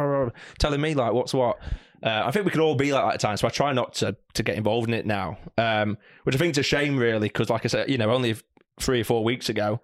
Telling 0.58 0.80
me 0.80 0.94
like 0.94 1.12
what's 1.12 1.34
what? 1.34 1.58
Uh, 2.02 2.22
I 2.24 2.32
think 2.32 2.44
we 2.44 2.50
could 2.50 2.60
all 2.60 2.74
be 2.74 2.92
like 2.92 3.04
that 3.04 3.14
at 3.14 3.20
times, 3.20 3.40
so 3.42 3.46
I 3.46 3.50
try 3.50 3.72
not 3.72 3.94
to 3.94 4.16
to 4.34 4.42
get 4.42 4.56
involved 4.56 4.88
in 4.88 4.94
it 4.94 5.06
now, 5.06 5.38
um, 5.56 5.96
which 6.24 6.34
I 6.34 6.38
think 6.38 6.52
is 6.52 6.58
a 6.58 6.62
shame, 6.64 6.96
really, 6.96 7.28
because 7.28 7.48
like 7.48 7.64
I 7.64 7.68
said, 7.68 7.88
you 7.88 7.98
know, 7.98 8.10
only 8.10 8.34
three 8.80 9.00
or 9.02 9.04
four 9.04 9.22
weeks 9.22 9.48
ago, 9.48 9.80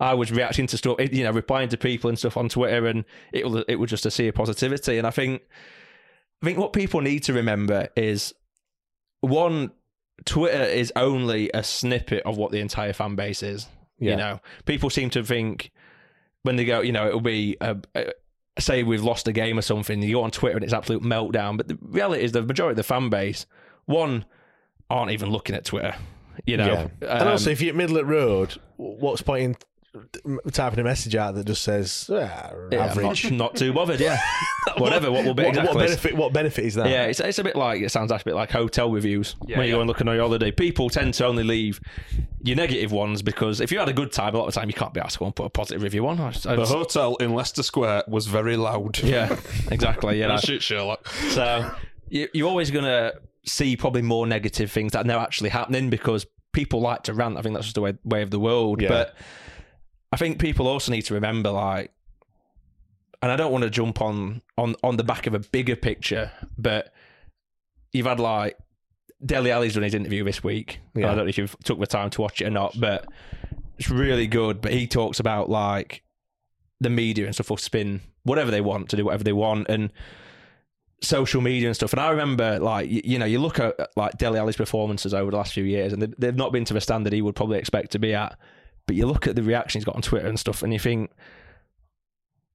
I 0.00 0.14
was 0.14 0.30
reacting 0.30 0.66
to 0.68 0.76
stuff, 0.76 0.96
you 1.12 1.24
know, 1.24 1.32
replying 1.32 1.68
to 1.70 1.76
people 1.76 2.08
and 2.08 2.18
stuff 2.18 2.36
on 2.36 2.48
Twitter, 2.48 2.86
and 2.86 3.04
it 3.32 3.48
was 3.48 3.64
it 3.68 3.76
was 3.76 3.90
just 3.90 4.06
a 4.06 4.10
sea 4.10 4.28
of 4.28 4.34
positivity. 4.34 4.98
And 4.98 5.06
I 5.06 5.10
think, 5.10 5.42
I 6.42 6.46
think 6.46 6.58
what 6.58 6.72
people 6.72 7.00
need 7.00 7.24
to 7.24 7.32
remember 7.32 7.88
is 7.96 8.32
one, 9.20 9.72
Twitter 10.24 10.62
is 10.62 10.92
only 10.96 11.50
a 11.52 11.62
snippet 11.62 12.22
of 12.24 12.36
what 12.36 12.52
the 12.52 12.60
entire 12.60 12.92
fan 12.92 13.16
base 13.16 13.42
is. 13.42 13.66
Yeah. 13.98 14.12
You 14.12 14.16
know, 14.16 14.40
people 14.64 14.90
seem 14.90 15.10
to 15.10 15.24
think 15.24 15.72
when 16.42 16.56
they 16.56 16.64
go, 16.64 16.80
you 16.80 16.92
know, 16.92 17.08
it'll 17.08 17.20
be 17.20 17.56
a, 17.60 17.76
a, 17.96 18.12
say 18.60 18.84
we've 18.84 19.02
lost 19.02 19.26
a 19.26 19.32
game 19.32 19.58
or 19.58 19.62
something. 19.62 20.00
You 20.02 20.16
go 20.16 20.22
on 20.22 20.30
Twitter 20.30 20.56
and 20.56 20.64
it's 20.64 20.72
absolute 20.72 21.02
meltdown. 21.02 21.56
But 21.56 21.66
the 21.68 21.78
reality 21.82 22.22
is, 22.22 22.30
the 22.32 22.42
majority 22.42 22.72
of 22.72 22.76
the 22.76 22.82
fan 22.84 23.10
base, 23.10 23.46
one, 23.86 24.24
aren't 24.88 25.10
even 25.10 25.30
looking 25.30 25.56
at 25.56 25.64
Twitter. 25.64 25.94
You 26.46 26.56
know, 26.58 26.66
Yeah. 26.66 26.88
and 27.08 27.22
Um, 27.22 27.28
also, 27.28 27.50
if 27.50 27.60
you're 27.60 27.70
at 27.70 27.76
Middlewood 27.76 28.06
Road, 28.08 28.54
what's 28.76 29.22
point 29.22 29.42
in 29.42 29.56
typing 30.52 30.78
a 30.78 30.84
message 30.84 31.14
out 31.14 31.34
that 31.34 31.46
just 31.46 31.62
says 31.62 32.10
ah, 32.12 32.50
Yeah, 32.70 32.86
average? 32.86 33.30
not, 33.30 33.32
not 33.52 33.56
too 33.56 33.72
bothered. 33.72 34.00
Yeah, 34.00 34.18
whatever. 34.78 35.10
What 35.10 35.24
will 35.24 35.34
be 35.34 35.44
What, 35.44 35.50
exactly? 35.50 35.74
what 35.74 35.86
benefit? 35.86 36.16
What 36.16 36.32
benefit 36.32 36.64
is 36.64 36.74
that? 36.74 36.88
Yeah, 36.88 37.04
it's, 37.04 37.20
it's 37.20 37.38
a 37.38 37.44
bit 37.44 37.56
like 37.56 37.82
it 37.82 37.90
sounds 37.90 38.12
actually 38.12 38.30
a 38.30 38.34
bit 38.34 38.38
like 38.38 38.50
hotel 38.50 38.90
reviews 38.90 39.36
when 39.40 39.50
you 39.50 39.64
yeah. 39.64 39.70
go 39.70 39.80
and 39.80 39.88
look 39.88 40.00
on 40.00 40.06
your 40.06 40.20
holiday. 40.20 40.50
People 40.50 40.88
tend 40.90 41.14
to 41.14 41.26
only 41.26 41.44
leave 41.44 41.80
your 42.42 42.56
negative 42.56 42.92
ones 42.92 43.22
because 43.22 43.60
if 43.60 43.72
you 43.72 43.78
had 43.78 43.88
a 43.88 43.92
good 43.92 44.12
time, 44.12 44.34
a 44.34 44.38
lot 44.38 44.48
of 44.48 44.54
the 44.54 44.60
time 44.60 44.68
you 44.68 44.74
can't 44.74 44.94
be 44.94 45.00
asked 45.00 45.14
to 45.14 45.18
go 45.20 45.26
and 45.26 45.34
put 45.34 45.46
a 45.46 45.50
positive 45.50 45.82
review 45.82 46.06
on. 46.06 46.20
I, 46.20 46.28
I, 46.28 46.56
The 46.56 46.66
hotel 46.66 47.16
in 47.16 47.34
Leicester 47.34 47.62
Square 47.62 48.04
was 48.08 48.26
very 48.26 48.56
loud. 48.56 48.98
yeah, 49.02 49.38
exactly. 49.70 50.18
Yeah, 50.18 50.28
That's 50.28 50.42
that's- 50.42 50.62
shit, 50.62 50.62
Sherlock. 50.62 51.08
So 51.30 51.70
you, 52.08 52.28
you're 52.32 52.48
always 52.48 52.70
going 52.70 52.84
to 52.84 53.14
see 53.44 53.76
probably 53.76 54.02
more 54.02 54.26
negative 54.26 54.70
things 54.70 54.92
that 54.92 55.04
are 55.04 55.08
now 55.08 55.20
actually 55.20 55.50
happening 55.50 55.90
because 55.90 56.26
people 56.52 56.80
like 56.80 57.02
to 57.04 57.14
rant. 57.14 57.36
I 57.36 57.42
think 57.42 57.54
that's 57.54 57.66
just 57.66 57.74
the 57.74 57.80
way, 57.80 57.94
way 58.04 58.22
of 58.22 58.30
the 58.30 58.38
world. 58.38 58.80
Yeah. 58.80 58.88
But 58.88 59.14
I 60.12 60.16
think 60.16 60.40
people 60.40 60.66
also 60.66 60.90
need 60.92 61.02
to 61.02 61.14
remember, 61.14 61.50
like, 61.50 61.92
and 63.20 63.30
I 63.30 63.36
don't 63.36 63.52
want 63.52 63.64
to 63.64 63.70
jump 63.70 64.00
on 64.00 64.42
on 64.56 64.76
on 64.82 64.96
the 64.96 65.04
back 65.04 65.26
of 65.26 65.34
a 65.34 65.38
bigger 65.38 65.76
picture, 65.76 66.30
but 66.56 66.92
you've 67.92 68.06
had 68.06 68.20
like 68.20 68.56
Dele 69.24 69.50
Alli's 69.50 69.74
done 69.74 69.82
his 69.82 69.94
interview 69.94 70.24
this 70.24 70.42
week. 70.44 70.80
Yeah. 70.94 71.06
I 71.06 71.14
don't 71.14 71.24
know 71.24 71.28
if 71.28 71.38
you've 71.38 71.56
took 71.64 71.80
the 71.80 71.86
time 71.86 72.10
to 72.10 72.20
watch 72.20 72.40
it 72.40 72.46
or 72.46 72.50
not, 72.50 72.78
but 72.78 73.06
it's 73.78 73.90
really 73.90 74.26
good. 74.26 74.60
But 74.60 74.72
he 74.72 74.86
talks 74.86 75.20
about 75.20 75.50
like 75.50 76.02
the 76.80 76.90
media 76.90 77.26
and 77.26 77.34
stuff 77.34 77.50
will 77.50 77.56
spin 77.56 78.00
whatever 78.22 78.50
they 78.50 78.60
want 78.60 78.90
to 78.90 78.96
do 78.96 79.06
whatever 79.06 79.24
they 79.24 79.32
want 79.32 79.68
and 79.68 79.90
social 81.00 81.40
media 81.40 81.68
and 81.68 81.76
stuff. 81.76 81.92
And 81.92 82.00
I 82.00 82.10
remember, 82.10 82.58
like, 82.58 82.90
you, 82.90 83.00
you 83.04 83.18
know, 83.18 83.24
you 83.24 83.38
look 83.38 83.58
at 83.58 83.74
like 83.96 84.18
Dele 84.18 84.38
Alli's 84.38 84.56
performances 84.56 85.14
over 85.14 85.30
the 85.30 85.36
last 85.36 85.52
few 85.52 85.64
years, 85.64 85.92
and 85.92 86.02
they, 86.02 86.08
they've 86.18 86.36
not 86.36 86.52
been 86.52 86.64
to 86.66 86.74
the 86.74 86.80
standard 86.80 87.12
he 87.12 87.22
would 87.22 87.36
probably 87.36 87.58
expect 87.58 87.92
to 87.92 87.98
be 87.98 88.14
at. 88.14 88.38
But 88.88 88.96
you 88.96 89.06
look 89.06 89.28
at 89.28 89.36
the 89.36 89.42
reaction 89.44 89.78
he's 89.78 89.84
got 89.84 89.94
on 89.94 90.02
Twitter 90.02 90.26
and 90.26 90.40
stuff, 90.40 90.64
and 90.64 90.72
you 90.72 90.80
think 90.80 91.12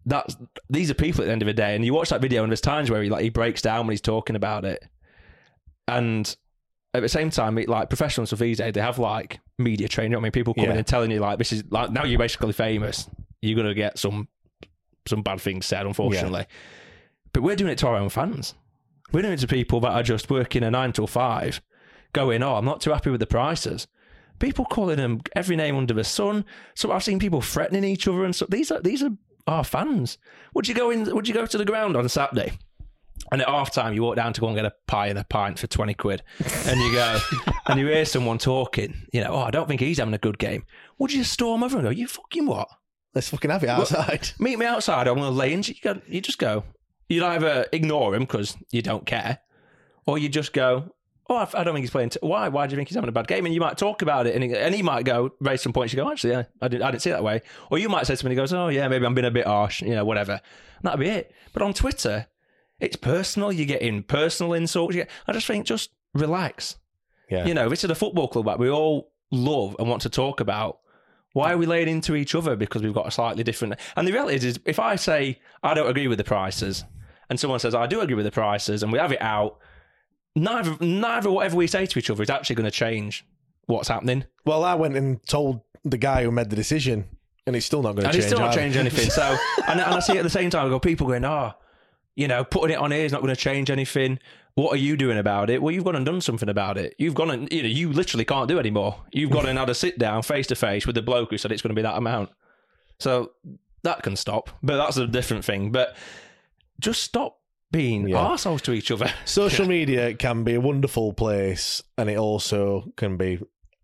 that's 0.06 0.36
these 0.70 0.92
are 0.92 0.96
people 0.96 1.22
at 1.22 1.28
the 1.28 1.32
end 1.32 1.42
of 1.42 1.46
the 1.46 1.54
day. 1.54 1.76
And 1.76 1.86
you 1.86 1.94
watch 1.94 2.10
that 2.10 2.20
video, 2.20 2.44
and 2.44 2.52
there's 2.52 2.60
times 2.60 2.92
where 2.92 3.02
he 3.02 3.10
like 3.10 3.24
he 3.24 3.30
breaks 3.30 3.62
down 3.62 3.86
when 3.88 3.94
he's 3.94 4.02
talking 4.02 4.36
about 4.36 4.66
it, 4.66 4.84
and 5.88 6.36
at 6.94 7.02
the 7.02 7.10
same 7.10 7.30
time, 7.30 7.58
it, 7.58 7.70
like 7.70 7.90
professionals 7.90 8.32
of 8.34 8.40
these 8.40 8.58
days, 8.58 8.74
they 8.74 8.82
have 8.82 9.00
like 9.00 9.40
media 9.58 9.88
training. 9.88 10.18
I 10.18 10.20
mean, 10.20 10.32
people 10.32 10.54
coming 10.54 10.72
Yeah. 10.72 10.78
and 10.78 10.86
telling 10.88 11.10
you 11.12 11.20
like 11.20 11.38
this 11.38 11.54
is 11.54 11.64
like 11.70 11.92
now 11.92 12.04
you're 12.04 12.20
basically 12.20 12.54
famous. 12.54 13.10
You're 13.42 13.56
gonna 13.56 13.74
get 13.74 13.98
some 13.98 14.28
some 15.08 15.22
bad 15.22 15.40
things 15.40 15.66
said, 15.66 15.86
unfortunately. 15.86 16.46
But 17.32 17.44
we're 17.44 17.56
doing 17.56 17.72
it 17.72 17.78
to 17.80 17.88
our 17.88 17.96
own 17.96 18.10
fans. 18.10 18.56
We're 19.12 19.22
doing 19.22 19.34
it 19.36 19.40
to 19.42 19.48
people 19.48 19.80
that 19.82 19.92
are 19.92 20.04
just 20.04 20.30
working 20.30 20.64
a 20.64 20.72
nine 20.72 20.94
till 20.94 21.08
five, 21.08 21.62
going, 22.14 22.42
"Oh, 22.42 22.56
I'm 22.56 22.66
not 22.66 22.82
too 22.82 22.92
happy 22.92 23.10
with 23.12 23.20
the 23.20 23.28
prices." 23.28 23.88
People 24.40 24.66
calling 24.66 24.98
them 24.98 25.22
every 25.36 25.56
name 25.56 25.76
under 25.76 25.94
the 25.94 26.04
sun. 26.04 26.46
So 26.76 26.92
I've 26.92 27.04
seen 27.04 27.20
people 27.20 27.42
threatening 27.42 27.84
each 27.84 28.08
other 28.08 28.26
and 28.26 28.36
stuff. 28.36 28.50
These 28.50 28.72
are 28.72 28.82
these 28.82 29.04
are 29.04 29.12
our 29.48 29.64
fans. 29.64 30.18
Would 30.54 30.68
you 30.68 30.74
go 30.74 30.90
in? 30.90 31.14
Would 31.16 31.28
you 31.28 31.34
go 31.34 31.46
to 31.46 31.58
the 31.58 31.66
ground 31.66 31.96
on 31.96 32.08
Saturday? 32.10 32.58
And 33.32 33.42
at 33.42 33.48
half 33.48 33.72
time, 33.72 33.94
you 33.94 34.04
walk 34.04 34.16
down 34.16 34.34
to 34.34 34.42
go 34.42 34.48
and 34.48 34.56
get 34.56 34.66
a 34.66 34.74
pie 34.86 35.08
and 35.08 35.18
a 35.18 35.24
pint 35.24 35.58
for 35.58 35.68
20 35.68 35.94
quid. 35.94 36.24
And 36.68 36.80
you 36.80 36.92
go, 36.92 37.20
and 37.68 37.80
you 37.80 37.88
hear 37.88 38.06
someone 38.06 38.38
talking, 38.38 39.08
you 39.14 39.22
know, 39.22 39.32
oh, 39.32 39.40
I 39.40 39.52
don't 39.52 39.68
think 39.68 39.82
he's 39.82 40.00
having 40.00 40.14
a 40.14 40.20
good 40.20 40.38
game. 40.38 40.66
Would 40.98 41.14
you 41.14 41.20
just 41.20 41.32
storm 41.32 41.64
over 41.64 41.78
and 41.78 41.86
go, 41.86 41.90
you 41.90 42.08
fucking 42.08 42.46
what? 42.46 42.68
Let's 43.16 43.30
fucking 43.30 43.52
have 43.52 43.64
it 43.64 43.70
outside. 43.70 44.30
Meet 44.40 44.60
me 44.60 44.66
outside 44.66 45.08
one 45.08 45.20
of 45.20 45.26
the 45.26 45.32
lanes. 45.32 45.70
You, 45.70 45.76
go, 45.82 46.02
you 46.08 46.20
just 46.20 46.40
go. 46.40 46.64
You'd 47.08 47.24
either 47.24 47.66
ignore 47.72 48.16
him 48.16 48.24
because 48.24 48.58
you 48.72 48.82
don't 48.82 49.06
care, 49.06 49.40
or 50.06 50.18
you 50.18 50.30
just 50.30 50.52
go, 50.54 50.92
oh, 51.30 51.36
I, 51.36 51.48
I 51.54 51.64
don't 51.64 51.74
think 51.74 51.84
he's 51.84 51.92
playing. 51.92 52.10
T- 52.10 52.20
Why? 52.22 52.50
Why 52.50 52.68
do 52.68 52.72
you 52.72 52.78
think 52.78 52.90
he's 52.90 52.96
having 52.96 53.10
a 53.10 53.14
bad 53.14 53.28
game? 53.28 53.46
And 53.46 53.54
you 53.54 53.62
might 53.62 53.78
talk 53.78 54.02
about 54.02 54.28
it, 54.28 54.36
and 54.36 54.44
he, 54.44 54.56
and 54.56 54.74
he 54.74 54.82
might 54.82 55.06
go 55.06 55.32
raise 55.40 55.62
some 55.62 55.74
points. 55.74 55.94
You 55.94 55.98
go, 55.98 56.12
actually, 56.12 56.32
yeah, 56.32 56.44
I 56.62 56.68
didn't, 56.68 56.84
I 56.84 56.92
didn't 56.92 57.04
see 57.04 57.10
it 57.10 57.14
that 57.14 57.24
way. 57.24 57.42
Or 57.70 57.78
you 57.78 57.90
might 57.90 58.08
say 58.08 58.16
something. 58.16 58.32
He 58.32 58.36
goes, 58.36 58.54
oh 58.54 58.68
yeah, 58.68 58.88
maybe 58.88 59.06
I'm 59.06 59.14
being 59.14 59.26
a 59.26 59.32
bit 59.32 59.48
harsh, 59.48 59.82
you 59.82 59.96
know, 59.96 60.06
whatever. 60.06 60.34
And 60.34 60.84
that'd 60.84 61.00
be 61.00 61.10
it. 61.10 61.34
But 61.54 61.62
on 61.62 61.74
Twitter, 61.74 62.28
it's 62.80 62.96
personal. 62.96 63.52
You're 63.52 63.66
getting 63.66 64.04
personal 64.04 64.54
insults. 64.54 64.96
You 64.96 65.04
get, 65.04 65.12
I 65.28 65.34
just 65.34 65.48
think 65.48 65.66
just 65.66 65.92
relax. 66.14 66.78
Yeah. 67.30 67.46
You 67.46 67.54
know, 67.54 67.70
this 67.70 67.84
is 67.84 67.90
a 67.90 67.96
football 67.96 68.28
club 68.28 68.46
that 68.46 68.60
we 68.60 68.70
all 68.70 69.12
love 69.32 69.76
and 69.80 69.90
want 69.90 70.02
to 70.04 70.10
talk 70.10 70.40
about. 70.40 70.80
Why 71.32 71.54
are 71.54 71.58
we 71.58 71.66
laying 71.66 71.88
into 71.88 72.16
each 72.16 72.36
other 72.36 72.56
because 72.56 72.84
we've 72.84 72.94
got 72.94 73.08
a 73.08 73.12
slightly 73.12 73.44
different? 73.44 73.76
And 73.96 74.08
the 74.08 74.12
reality 74.12 74.48
is 74.48 74.60
if 74.66 74.80
I 74.80 74.96
say 74.96 75.40
I 75.64 75.74
don't 75.74 75.90
agree 75.90 76.08
with 76.08 76.20
the 76.20 76.24
prices, 76.24 76.84
and 77.30 77.40
someone 77.40 77.60
says 77.60 77.74
I 77.74 77.88
do 77.88 78.02
agree 78.02 78.14
with 78.14 78.26
the 78.26 78.32
prices, 78.32 78.84
and 78.84 78.92
we 78.92 79.00
have 79.00 79.12
it 79.12 79.22
out, 79.22 79.58
neither 80.36 80.76
neither 80.80 81.32
whatever 81.32 81.56
we 81.56 81.68
say 81.68 81.86
to 81.86 82.00
each 82.00 82.10
other 82.10 82.24
is 82.24 82.30
actually 82.30 82.56
going 82.56 82.66
to 82.66 82.72
change 82.72 83.26
what's 83.66 83.88
happening. 83.88 84.26
Well, 84.46 84.64
I 84.64 84.76
went 84.76 84.96
and 84.96 85.26
told 85.26 85.62
the 85.84 85.98
guy 85.98 86.24
who 86.24 86.32
made 86.32 86.50
the 86.50 86.56
decision, 86.56 87.06
and 87.46 87.56
it's 87.56 87.66
still 87.66 87.82
not 87.82 87.96
going 87.96 88.04
to 88.04 88.10
and 88.10 88.14
change. 88.14 88.26
still 88.26 88.40
not 88.40 88.50
either. 88.50 88.62
changing 88.62 88.82
anything. 88.82 89.10
So, 89.10 89.24
and, 89.68 89.80
and 89.80 89.94
I 89.94 90.00
see 90.00 90.18
at 90.18 90.24
the 90.24 90.30
same 90.30 90.50
time, 90.50 90.66
I 90.66 90.70
go, 90.70 90.80
people 90.80 91.08
going, 91.08 91.26
oh, 91.26 91.54
you 92.16 92.28
know, 92.28 92.44
putting 92.44 92.76
it 92.76 92.80
on 92.80 92.92
here 92.92 93.06
is 93.06 93.12
not 93.12 93.22
going 93.22 93.34
to 93.34 93.40
change 93.40 93.70
anything. 93.70 94.20
What 94.56 94.72
are 94.72 94.78
you 94.78 94.96
doing 94.96 95.18
about 95.18 95.50
it? 95.50 95.62
Well, 95.62 95.74
you've 95.74 95.84
gone 95.84 95.96
and 95.96 96.06
done 96.06 96.22
something 96.22 96.48
about 96.48 96.78
it. 96.78 96.94
You've 97.00 97.16
gone 97.16 97.32
and, 97.32 97.52
you 97.52 97.64
know, 97.64 97.70
you 97.70 97.92
literally 97.92 98.24
can't 98.24 98.48
do 98.48 98.60
anymore. 98.60 99.02
You've 99.12 99.32
gone 99.32 99.48
and 99.48 99.58
had 99.58 99.70
a 99.70 99.74
sit 99.74 99.98
down 99.98 100.22
face 100.22 100.46
to 100.48 100.56
face 100.56 100.86
with 100.86 100.96
the 100.96 101.02
bloke 101.02 101.32
who 101.32 101.40
said 101.40 101.52
it's 101.52 101.64
going 101.64 101.76
to 101.76 101.76
be 101.76 101.82
that 101.82 101.98
amount. 101.98 102.30
So 103.00 103.32
that 103.82 104.04
can 104.04 104.16
stop, 104.16 104.52
but 104.62 104.78
that's 104.78 104.98
a 104.98 105.08
different 105.08 105.44
thing. 105.44 105.72
But 105.72 105.96
just 106.80 107.02
stop 107.02 107.40
being 107.74 108.08
Yeah. 108.08 108.18
arseholes 108.18 108.62
to 108.62 108.72
each 108.72 108.90
other. 108.92 109.12
Social 109.26 109.66
media 109.68 110.14
can 110.14 110.46
be 110.46 110.54
a 110.54 110.62
wonderful 110.62 111.12
place, 111.12 111.84
and 111.98 112.10
it 112.10 112.18
also 112.18 112.94
can 112.96 113.18
be 113.18 113.40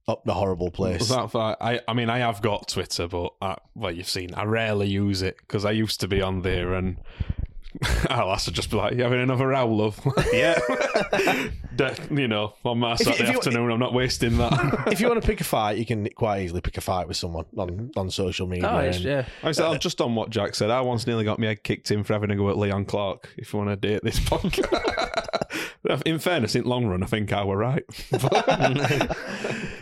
up 0.07 0.23
the 0.23 0.33
horrible 0.33 0.71
place. 0.71 1.09
That 1.09 1.35
I, 1.35 1.81
I 1.87 1.93
mean, 1.93 2.09
I 2.09 2.19
have 2.19 2.41
got 2.41 2.69
Twitter, 2.69 3.07
but 3.07 3.33
I, 3.41 3.57
well, 3.75 3.91
you've 3.91 4.07
seen, 4.07 4.33
I 4.33 4.45
rarely 4.45 4.87
use 4.87 5.21
it 5.21 5.35
because 5.39 5.65
I 5.65 5.71
used 5.71 5.99
to 5.99 6.07
be 6.07 6.21
on 6.21 6.41
there 6.43 6.73
and 6.73 6.97
I'll 8.09 8.29
have 8.31 8.43
to 8.43 8.51
just 8.51 8.69
be 8.69 8.75
like, 8.77 8.95
you 8.95 9.03
having 9.03 9.21
another 9.21 9.47
row, 9.47 9.65
love? 9.67 9.99
yeah. 10.33 10.59
De- 11.75 11.95
you 12.11 12.27
know, 12.27 12.53
on 12.65 12.79
my 12.79 12.91
you- 12.91 12.97
Saturday 12.97 13.23
if 13.23 13.29
you- 13.31 13.37
afternoon, 13.37 13.71
I'm 13.71 13.79
not 13.79 13.93
wasting 13.93 14.37
that. 14.37 14.83
if 14.91 14.99
you 14.99 15.07
want 15.07 15.21
to 15.21 15.25
pick 15.27 15.39
a 15.39 15.45
fight, 15.45 15.77
you 15.77 15.85
can 15.85 16.07
quite 16.09 16.41
easily 16.41 16.59
pick 16.59 16.77
a 16.77 16.81
fight 16.81 17.07
with 17.07 17.15
someone 17.15 17.45
on, 17.57 17.89
on 17.95 18.09
social 18.09 18.47
media. 18.47 18.67
Oh, 18.69 18.79
and- 18.79 18.95
yeah. 18.99 19.25
I 19.43 19.51
said, 19.53 19.65
I'm 19.65 19.79
just 19.79 20.01
on 20.01 20.13
what 20.15 20.29
Jack 20.29 20.55
said. 20.55 20.69
I 20.71 20.81
once 20.81 21.07
nearly 21.07 21.23
got 21.23 21.39
my 21.39 21.47
head 21.47 21.63
kicked 21.63 21.89
in 21.91 22.03
for 22.03 22.13
having 22.13 22.31
a 22.31 22.35
go 22.35 22.49
at 22.49 22.57
Leon 22.57 22.83
Clarke. 22.85 23.29
If 23.37 23.53
you 23.53 23.59
want 23.59 23.69
to 23.69 23.75
date 23.75 24.01
this 24.03 24.19
podcast, 24.19 26.01
in 26.05 26.19
fairness, 26.19 26.55
in 26.55 26.65
long 26.65 26.85
run, 26.85 27.01
I 27.01 27.05
think 27.05 27.31
I 27.31 27.43
were 27.45 27.57
right. 27.57 27.83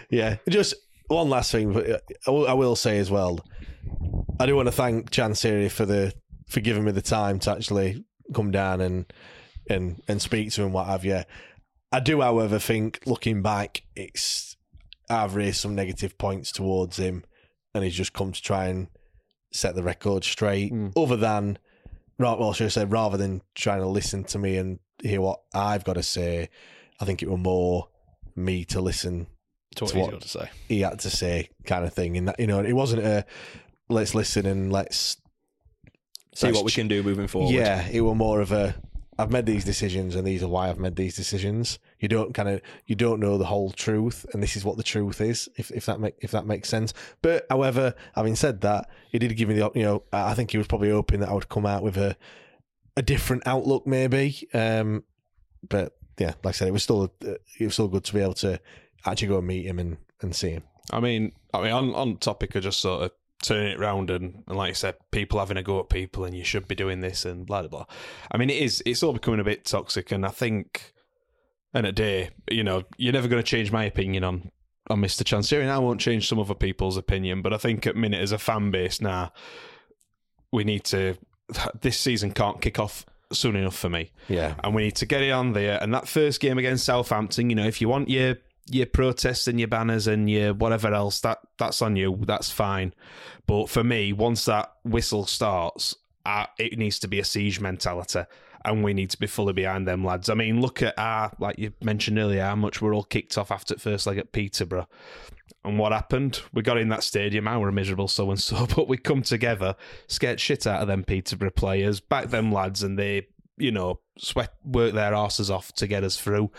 Yeah. 0.09 0.37
Just 0.47 0.75
one 1.07 1.29
last 1.29 1.51
thing, 1.51 1.73
but 1.73 1.89
uh, 1.89 1.99
I 2.45 2.53
will- 2.53 2.75
say 2.75 2.97
as 2.99 3.09
well, 3.09 3.39
I 4.39 4.45
do 4.45 4.55
want 4.55 4.67
to 4.67 4.71
thank 4.71 5.09
Chansiri 5.09 5.71
for 5.71 5.85
the 5.85 6.13
for 6.47 6.59
giving 6.61 6.83
me 6.85 6.91
the 6.91 7.01
time 7.01 7.39
to 7.39 7.51
actually 7.51 8.03
come 8.33 8.51
down 8.51 8.81
and 8.81 9.11
and 9.69 10.01
and 10.07 10.21
speak 10.21 10.51
to 10.53 10.63
him, 10.63 10.71
what 10.73 10.87
have 10.87 11.03
you. 11.05 11.23
I 11.91 11.99
do, 11.99 12.21
however, 12.21 12.59
think 12.59 13.01
looking 13.05 13.41
back, 13.41 13.83
it's 13.95 14.55
I've 15.09 15.35
raised 15.35 15.57
some 15.61 15.75
negative 15.75 16.17
points 16.17 16.51
towards 16.51 16.97
him, 16.97 17.23
and 17.73 17.83
he's 17.83 17.95
just 17.95 18.13
come 18.13 18.31
to 18.33 18.41
try 18.41 18.67
and 18.67 18.87
set 19.53 19.75
the 19.75 19.83
record 19.83 20.23
straight. 20.23 20.69
Hmm. 20.69 20.87
Other 20.97 21.15
than, 21.15 21.57
well, 22.19 22.51
should 22.53 22.65
I 22.65 22.69
say, 22.69 22.85
rather 22.85 23.15
than 23.17 23.41
trying 23.55 23.79
to 23.79 23.87
listen 23.87 24.23
to 24.25 24.37
me 24.39 24.57
and 24.57 24.79
hear 25.01 25.21
what 25.21 25.39
I've 25.53 25.85
got 25.85 25.93
to 25.93 26.03
say, 26.03 26.49
I 26.99 27.05
think 27.05 27.21
it 27.23 27.29
were 27.29 27.37
more 27.37 27.87
me 28.35 28.65
to 28.65 28.81
listen 28.81 29.27
That's 29.75 29.81
what 29.81 29.89
to 29.91 29.95
he's 29.97 30.03
what- 30.03 30.11
got 30.11 30.21
to 30.21 30.27
say. 30.29 30.49
he 30.67 30.81
had 30.81 30.99
to 30.99 31.09
say 31.09 31.49
kind 31.65 31.85
of 31.85 31.93
thing. 31.93 32.17
And 32.17 32.27
that, 32.27 32.39
you 32.39 32.47
know, 32.47 32.59
it 32.59 32.73
wasn't 32.73 33.03
a 33.03 33.25
let's 33.89 34.13
listen 34.13 34.45
and 34.45 34.71
let's 34.73 35.17
See 36.37 36.51
what 36.51 36.65
we 36.65 36.71
can 36.71 36.87
do 36.87 37.01
moving 37.01 37.27
forward. 37.27 37.51
Yeah, 37.51 37.87
it 37.87 38.01
were 38.01 38.13
more 38.13 38.41
of 38.41 38.51
a 38.51 38.75
I've 39.19 39.31
made 39.31 39.47
these 39.47 39.65
decisions 39.65 40.15
and 40.15 40.27
these 40.27 40.43
are 40.43 40.47
why 40.47 40.69
I've 40.69 40.77
made 40.77 40.95
these 40.95 41.15
decisions. 41.15 41.79
You 41.99 42.07
don't 42.07 42.33
kind 42.33 42.47
of 42.47 42.61
you 42.85 42.95
don't 42.95 43.19
know 43.19 43.39
the 43.39 43.45
whole 43.45 43.71
truth 43.71 44.25
and 44.31 44.43
this 44.43 44.55
is 44.55 44.63
what 44.63 44.77
the 44.77 44.83
truth 44.83 45.19
is 45.19 45.49
if 45.55 45.71
if 45.71 45.87
that 45.87 45.99
make 45.99 46.15
if 46.19 46.31
that 46.31 46.45
makes 46.45 46.69
sense. 46.69 46.93
But 47.23 47.47
however, 47.49 47.95
having 48.13 48.35
said 48.35 48.61
that, 48.61 48.87
he 49.11 49.17
did 49.17 49.35
give 49.35 49.49
me 49.49 49.55
the 49.55 49.71
you 49.73 49.83
know 49.83 50.03
I 50.13 50.31
I 50.31 50.33
think 50.35 50.51
he 50.51 50.59
was 50.59 50.67
probably 50.67 50.91
hoping 50.91 51.21
that 51.21 51.29
I 51.29 51.33
would 51.33 51.49
come 51.49 51.65
out 51.65 51.81
with 51.81 51.97
a 51.97 52.15
a 52.95 53.01
different 53.01 53.47
outlook 53.47 53.87
maybe. 53.87 54.47
Um 54.53 55.03
but 55.67 55.97
yeah, 56.19 56.33
like 56.43 56.53
I 56.53 56.57
said, 56.57 56.67
it 56.67 56.71
was 56.71 56.83
still 56.83 57.11
uh, 57.25 57.33
it 57.59 57.65
was 57.65 57.73
still 57.73 57.87
good 57.87 58.03
to 58.03 58.13
be 58.13 58.21
able 58.21 58.35
to 58.35 58.59
actually 59.05 59.27
go 59.29 59.37
and 59.39 59.47
meet 59.47 59.65
him 59.65 59.79
and, 59.79 59.97
and 60.21 60.35
see 60.35 60.51
him. 60.51 60.63
I 60.91 60.99
mean, 60.99 61.31
I 61.53 61.61
mean, 61.63 61.71
on 61.71 61.95
on 61.95 62.17
topic 62.17 62.53
of 62.55 62.63
just 62.63 62.79
sort 62.79 63.03
of 63.03 63.11
turning 63.43 63.71
it 63.71 63.79
round 63.79 64.09
and, 64.09 64.43
and 64.47 64.57
like 64.57 64.71
I 64.71 64.73
said, 64.73 64.95
people 65.11 65.39
having 65.39 65.57
a 65.57 65.63
go 65.63 65.79
at 65.79 65.89
people 65.89 66.25
and 66.25 66.35
you 66.35 66.43
should 66.43 66.67
be 66.67 66.75
doing 66.75 67.01
this 67.01 67.25
and 67.25 67.45
blah 67.45 67.61
blah 67.61 67.69
blah. 67.69 67.85
I 68.31 68.37
mean, 68.37 68.49
it 68.49 68.61
is 68.61 68.81
it's 68.85 69.03
all 69.03 69.13
becoming 69.13 69.39
a 69.39 69.43
bit 69.43 69.65
toxic, 69.65 70.11
and 70.11 70.25
I 70.25 70.29
think, 70.29 70.93
in 71.73 71.85
a 71.85 71.91
day, 71.91 72.29
you 72.49 72.63
know, 72.63 72.83
you're 72.97 73.13
never 73.13 73.27
going 73.27 73.41
to 73.41 73.47
change 73.47 73.71
my 73.71 73.83
opinion 73.85 74.23
on 74.23 74.51
on 74.89 75.01
Mr. 75.01 75.61
And 75.61 75.69
I 75.71 75.79
won't 75.79 75.99
change 75.99 76.27
some 76.27 76.39
other 76.39 76.55
people's 76.55 76.97
opinion. 76.97 77.41
But 77.41 77.53
I 77.53 77.57
think 77.57 77.85
at 77.85 77.95
minute 77.95 78.21
as 78.21 78.31
a 78.31 78.37
fan 78.37 78.71
base 78.71 79.01
now, 79.01 79.31
we 80.51 80.63
need 80.63 80.83
to. 80.85 81.17
This 81.81 81.99
season 81.99 82.31
can't 82.31 82.61
kick 82.61 82.77
off 82.79 83.05
soon 83.31 83.55
enough 83.57 83.75
for 83.75 83.89
me 83.89 84.11
Yeah. 84.29 84.55
and 84.63 84.73
we 84.73 84.83
need 84.83 84.95
to 84.95 85.05
get 85.05 85.21
it 85.21 85.31
on 85.31 85.53
there. 85.53 85.81
And 85.81 85.93
that 85.93 86.07
first 86.07 86.39
game 86.39 86.57
against 86.57 86.85
Southampton, 86.85 87.49
you 87.49 87.55
know, 87.57 87.65
if 87.65 87.81
you 87.81 87.89
want 87.89 88.09
your 88.09 88.35
your 88.69 88.85
protests 88.85 89.47
and 89.47 89.59
your 89.59 89.67
banners 89.67 90.07
and 90.07 90.29
your 90.29 90.53
whatever 90.53 90.93
else, 90.93 91.19
that 91.21 91.39
that's 91.57 91.81
on 91.81 91.95
you. 91.95 92.17
That's 92.25 92.51
fine. 92.51 92.93
But 93.45 93.69
for 93.69 93.83
me, 93.83 94.13
once 94.13 94.45
that 94.45 94.73
whistle 94.83 95.25
starts, 95.25 95.95
it 96.57 96.77
needs 96.77 96.99
to 96.99 97.07
be 97.07 97.19
a 97.19 97.23
siege 97.23 97.59
mentality, 97.59 98.23
and 98.65 98.83
we 98.83 98.93
need 98.93 99.09
to 99.11 99.19
be 99.19 99.27
fully 99.27 99.53
behind 99.53 99.87
them 99.87 100.03
lads. 100.03 100.29
I 100.29 100.33
mean, 100.33 100.61
look 100.61 100.81
at 100.81 100.97
our 100.97 101.31
like 101.39 101.57
you 101.57 101.73
mentioned 101.81 102.19
earlier, 102.19 102.43
how 102.43 102.55
much 102.55 102.81
we're 102.81 102.93
all 102.93 103.03
kicked 103.03 103.37
off 103.37 103.51
after 103.51 103.77
first 103.77 104.07
leg 104.07 104.17
at 104.17 104.31
Peterborough. 104.31 104.87
And 105.63 105.79
what 105.79 105.91
happened? 105.91 106.41
We 106.53 106.61
got 106.61 106.77
in 106.77 106.89
that 106.89 107.03
stadium, 107.03 107.47
and 107.47 107.61
we're 107.61 107.71
miserable 107.71 108.07
so 108.07 108.29
and 108.31 108.39
so, 108.39 108.67
but 108.75 108.87
we 108.87 108.97
come 108.97 109.21
together, 109.21 109.75
scared 110.07 110.39
shit 110.39 110.67
out 110.67 110.81
of 110.81 110.87
them 110.87 111.03
Peterborough 111.03 111.51
players, 111.51 111.99
back 111.99 112.29
them 112.29 112.51
lads, 112.51 112.83
and 112.83 112.97
they, 112.97 113.27
you 113.57 113.71
know, 113.71 113.99
sweat 114.17 114.53
work 114.63 114.93
their 114.93 115.13
asses 115.13 115.49
off 115.49 115.73
to 115.73 115.87
get 115.87 116.03
us 116.03 116.19
through. 116.19 116.51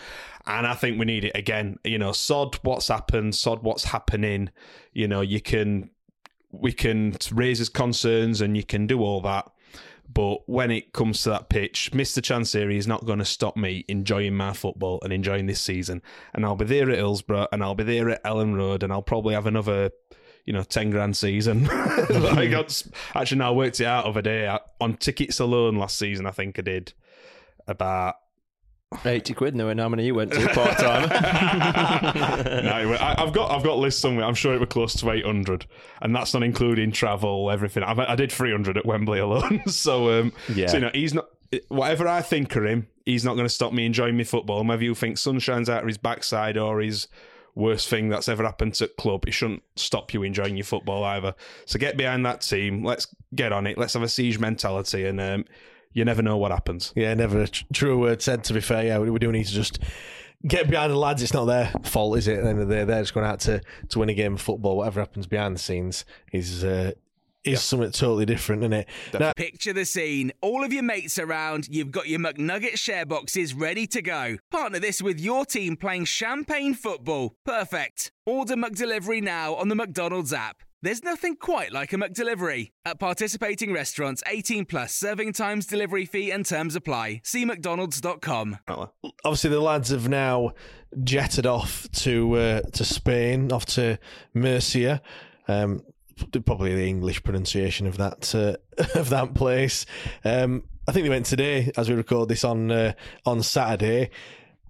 And 0.45 0.67
I 0.67 0.73
think 0.73 0.99
we 0.99 1.05
need 1.05 1.25
it 1.25 1.35
again. 1.35 1.77
You 1.83 1.97
know, 1.97 2.11
sod 2.11 2.55
what's 2.63 2.87
happened, 2.87 3.35
sod 3.35 3.63
what's 3.63 3.85
happening. 3.85 4.49
You 4.93 5.07
know, 5.07 5.21
you 5.21 5.41
can 5.41 5.89
we 6.51 6.71
can 6.71 7.15
raise 7.31 7.59
his 7.59 7.69
concerns 7.69 8.41
and 8.41 8.57
you 8.57 8.63
can 8.63 8.87
do 8.87 9.01
all 9.01 9.21
that. 9.21 9.49
But 10.11 10.49
when 10.49 10.71
it 10.71 10.91
comes 10.91 11.21
to 11.23 11.29
that 11.29 11.49
pitch, 11.49 11.91
Mr. 11.93 12.19
Chansiri 12.19 12.77
is 12.77 12.87
not 12.87 13.05
going 13.05 13.19
to 13.19 13.25
stop 13.25 13.55
me 13.55 13.85
enjoying 13.87 14.33
my 14.33 14.53
football 14.53 14.99
and 15.03 15.13
enjoying 15.13 15.45
this 15.45 15.61
season. 15.61 16.01
And 16.33 16.43
I'll 16.43 16.55
be 16.55 16.65
there 16.65 16.89
at 16.89 16.97
Hillsborough 16.97 17.47
and 17.51 17.63
I'll 17.63 17.75
be 17.75 17.83
there 17.83 18.09
at 18.09 18.23
Elland 18.23 18.55
Road 18.55 18.81
and 18.81 18.91
I'll 18.91 19.03
probably 19.03 19.35
have 19.35 19.45
another, 19.45 19.91
you 20.49 20.53
know, 20.53 20.63
10 20.63 20.89
grand 20.89 21.15
season. 21.15 21.69
I 21.71 22.47
got, 22.47 22.81
actually, 23.13 23.37
now 23.37 23.49
I 23.49 23.55
worked 23.55 23.79
it 23.79 23.85
out 23.85 24.05
of 24.05 24.17
a 24.17 24.23
day. 24.23 24.57
On 24.81 24.95
tickets 24.95 25.39
alone 25.39 25.75
last 25.75 25.99
season, 25.99 26.25
I 26.25 26.31
think 26.31 26.57
I 26.57 26.63
did 26.63 26.91
about 27.67 28.15
80 29.05 29.35
quid 29.35 29.55
knowing 29.55 29.77
how 29.77 29.89
many 29.89 30.07
you 30.07 30.15
went 30.15 30.33
to 30.33 30.47
part 30.47 30.75
time. 30.79 31.07
no, 32.63 32.97
I, 32.99 33.13
have 33.19 33.31
got 33.31 33.51
I've 33.51 33.63
got 33.63 33.77
lists 33.77 34.01
somewhere. 34.01 34.25
I'm 34.25 34.33
sure 34.33 34.55
it 34.55 34.59
was 34.59 34.69
close 34.69 34.95
to 34.95 35.11
800, 35.11 35.67
and 36.01 36.15
that's 36.15 36.33
not 36.33 36.41
including 36.41 36.91
travel, 36.91 37.51
everything. 37.51 37.83
I've, 37.83 37.99
i 37.99 38.15
did 38.15 38.31
300 38.31 38.75
at 38.75 38.87
Wembley 38.87 39.19
alone. 39.19 39.61
so, 39.67 40.19
um, 40.19 40.33
yeah. 40.51 40.65
so 40.65 40.77
you 40.77 40.81
know, 40.81 40.91
he's 40.95 41.13
not. 41.13 41.27
Whatever 41.67 42.07
I 42.07 42.23
think 42.23 42.55
of 42.55 42.65
him, 42.65 42.87
he's 43.05 43.23
not 43.23 43.35
going 43.35 43.45
to 43.45 43.53
stop 43.53 43.71
me 43.71 43.85
enjoying 43.85 44.17
my 44.17 44.23
football. 44.23 44.61
And 44.61 44.69
whether 44.69 44.83
you 44.83 44.95
think 44.95 45.19
sun 45.19 45.37
shines 45.37 45.69
out 45.69 45.81
of 45.81 45.87
his 45.87 45.99
backside 45.99 46.57
or 46.57 46.79
his 46.79 47.07
worst 47.59 47.89
thing 47.89 48.09
that's 48.09 48.27
ever 48.27 48.43
happened 48.43 48.73
to 48.75 48.87
club, 48.87 49.27
it 49.27 49.31
shouldn't 49.31 49.63
stop 49.75 50.13
you 50.13 50.23
enjoying 50.23 50.57
your 50.57 50.65
football 50.65 51.03
either. 51.03 51.35
So 51.65 51.77
get 51.77 51.97
behind 51.97 52.25
that 52.25 52.41
team. 52.41 52.83
Let's 52.83 53.07
get 53.35 53.51
on 53.51 53.67
it. 53.67 53.77
Let's 53.77 53.93
have 53.93 54.03
a 54.03 54.09
siege 54.09 54.39
mentality 54.39 55.05
and. 55.05 55.21
Um, 55.21 55.45
you 55.91 56.05
never 56.05 56.21
know 56.21 56.37
what 56.37 56.51
happens. 56.51 56.93
Yeah, 56.95 57.13
never 57.15 57.41
a 57.41 57.47
tr- 57.47 57.63
true 57.73 57.99
word 57.99 58.21
said. 58.21 58.43
To 58.45 58.53
be 58.53 58.61
fair, 58.61 58.85
yeah, 58.85 58.99
we, 58.99 59.09
we 59.09 59.19
do 59.19 59.31
need 59.31 59.45
to 59.45 59.51
just 59.51 59.79
get 60.47 60.69
behind 60.69 60.91
the 60.91 60.97
lads. 60.97 61.21
It's 61.21 61.33
not 61.33 61.45
their 61.45 61.71
fault, 61.83 62.17
is 62.17 62.27
it? 62.27 62.39
At 62.39 62.67
they're 62.67 62.85
just 62.85 63.13
going 63.13 63.25
out 63.25 63.39
to, 63.41 63.61
to 63.89 63.99
win 63.99 64.09
a 64.09 64.13
game 64.13 64.35
of 64.35 64.41
football. 64.41 64.77
Whatever 64.77 64.99
happens 64.99 65.27
behind 65.27 65.55
the 65.55 65.59
scenes 65.59 66.05
is 66.31 66.63
uh, 66.63 66.91
is 67.43 67.53
yeah. 67.53 67.57
something 67.59 67.91
totally 67.91 68.25
different, 68.25 68.63
isn't 68.63 68.73
it? 68.73 68.87
Now, 69.17 69.33
Picture 69.33 69.73
the 69.73 69.85
scene. 69.85 70.31
All 70.41 70.63
of 70.63 70.73
your 70.73 70.83
mates 70.83 71.17
around, 71.17 71.67
you've 71.69 71.91
got 71.91 72.07
your 72.07 72.19
McNugget 72.19 72.77
share 72.77 73.05
boxes 73.05 73.53
ready 73.53 73.87
to 73.87 74.01
go. 74.01 74.37
Partner 74.51 74.79
this 74.79 75.01
with 75.01 75.19
your 75.19 75.45
team 75.45 75.75
playing 75.77 76.05
champagne 76.05 76.73
football. 76.73 77.35
Perfect. 77.45 78.11
Order 78.25 78.55
McDelivery 78.55 79.21
now 79.21 79.55
on 79.55 79.69
the 79.69 79.75
McDonald's 79.75 80.33
app. 80.33 80.63
There's 80.81 81.03
nothing 81.03 81.35
quite 81.35 81.73
like 81.73 81.91
a 81.91 81.97
McDelivery. 81.97 82.71
At 82.85 82.99
participating 82.99 83.73
restaurants, 83.73 84.23
18 84.27 84.65
plus 84.65 84.95
serving 84.95 85.33
times, 85.33 85.65
delivery 85.65 86.05
fee, 86.05 86.31
and 86.31 86.45
terms 86.45 86.73
apply. 86.73 87.19
See 87.25 87.43
McDonald's.com. 87.43 88.59
Obviously, 89.25 89.49
the 89.49 89.59
lads 89.59 89.89
have 89.89 90.07
now 90.07 90.51
jetted 91.03 91.45
off 91.45 91.89
to 91.91 92.33
uh, 92.35 92.61
to 92.61 92.85
Spain, 92.85 93.51
off 93.51 93.65
to 93.65 93.99
Murcia. 94.33 95.01
Um, 95.49 95.81
probably 96.45 96.75
the 96.75 96.87
English 96.87 97.23
pronunciation 97.23 97.87
of 97.87 97.97
that 97.97 98.35
uh, 98.35 98.55
of 98.99 99.09
that 99.09 99.33
place. 99.33 99.85
Um, 100.23 100.63
I 100.87 100.91
think 100.91 101.03
they 101.03 101.09
went 101.09 101.25
today, 101.25 101.71
as 101.77 101.89
we 101.89 101.95
record 101.95 102.29
this 102.29 102.43
on 102.43 102.71
uh, 102.71 102.93
on 103.25 103.43
Saturday. 103.43 104.11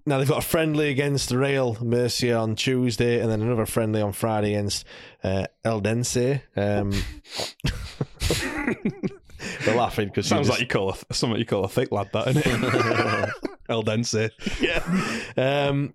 Now 0.06 0.18
they've 0.18 0.28
got 0.28 0.38
a 0.38 0.46
friendly 0.46 0.90
against 0.90 1.30
Real 1.30 1.76
Murcia 1.80 2.34
on 2.34 2.56
Tuesday, 2.56 3.20
and 3.20 3.30
then 3.30 3.42
another 3.42 3.66
friendly 3.66 4.00
on 4.00 4.12
Friday 4.12 4.54
against 4.54 4.84
uh, 5.22 5.46
Eldense. 5.64 6.40
Um, 6.56 6.90
they're 9.64 9.76
laughing 9.76 10.08
because 10.08 10.26
sounds 10.26 10.48
just... 10.48 10.58
like 10.58 10.60
you 10.60 10.66
call 10.66 10.90
a, 10.90 11.14
something 11.14 11.38
you 11.38 11.46
call 11.46 11.64
a 11.64 11.68
thick 11.68 11.92
lad, 11.92 12.10
that 12.12 12.28
isn't 12.28 12.46
it? 12.46 13.30
Eldense. 13.68 14.30
Yeah. 14.60 15.68
Um, 15.68 15.94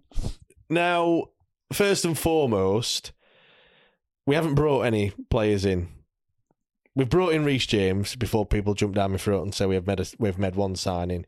now, 0.70 1.26
first 1.74 2.06
and 2.06 2.18
foremost, 2.18 3.12
we 4.26 4.36
haven't 4.36 4.56
brought 4.56 4.82
any 4.82 5.12
players 5.30 5.66
in. 5.66 5.90
We've 6.96 7.10
brought 7.10 7.34
in 7.34 7.44
Reece 7.44 7.66
James 7.66 8.16
before 8.16 8.46
people 8.46 8.74
jump 8.74 8.96
down 8.96 9.12
my 9.12 9.18
throat 9.18 9.44
and 9.44 9.54
say 9.54 9.66
we 9.66 9.76
have 9.76 9.86
made 9.86 10.00
a, 10.00 10.06
we've 10.18 10.40
made 10.40 10.56
one 10.56 10.76
signing 10.76 11.26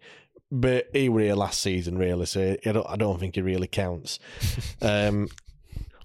but 0.52 0.90
he 0.94 1.10
were 1.10 1.22
here 1.22 1.36
last 1.36 1.60
season, 1.62 1.98
really. 1.98 2.26
So 2.26 2.56
I 2.66 2.72
don't, 2.72 2.88
I 2.90 2.96
don't 2.96 3.20
think 3.20 3.36
he 3.36 3.42
really 3.42 3.68
counts. 3.68 4.20
Um, 4.82 5.28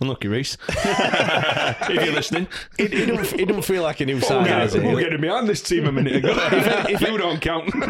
Unlucky 0.01 0.27
Reece. 0.27 0.57
if 0.69 1.89
you're 1.89 2.13
listening, 2.13 2.49
it, 2.79 2.93
it, 2.93 3.07
don't, 3.07 3.33
it 3.35 3.47
don't 3.47 3.65
feel 3.65 3.83
like 3.83 4.01
a 4.01 4.07
new 4.07 4.21
sign. 4.21 4.45
We're, 4.45 4.95
we're 4.95 5.01
getting 5.01 5.21
behind 5.21 5.47
this 5.47 5.63
team 5.63 5.87
a 5.87 5.93
minute 5.93 6.17
ago. 6.17 6.35
if, 6.35 6.91
if 6.91 7.01
you 7.03 7.19
don't 7.19 7.41
count. 7.41 7.73
no, 7.77 7.87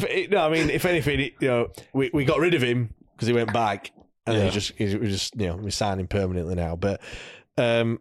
if, 0.00 0.30
no, 0.30 0.44
I 0.44 0.48
mean, 0.48 0.70
if 0.70 0.84
anything, 0.84 1.20
you 1.20 1.48
know, 1.48 1.68
we, 1.92 2.10
we 2.12 2.24
got 2.24 2.40
rid 2.40 2.54
of 2.54 2.62
him 2.62 2.94
because 3.14 3.28
he 3.28 3.34
went 3.34 3.52
back, 3.52 3.92
and 4.26 4.36
yeah. 4.36 4.44
he 4.44 4.50
just 4.50 4.72
he 4.76 4.96
was 4.96 5.10
just 5.10 5.36
you 5.36 5.46
know 5.46 5.56
we 5.56 5.70
signed 5.70 6.00
him 6.00 6.08
permanently 6.08 6.56
now. 6.56 6.74
But 6.74 7.00
um, 7.58 8.00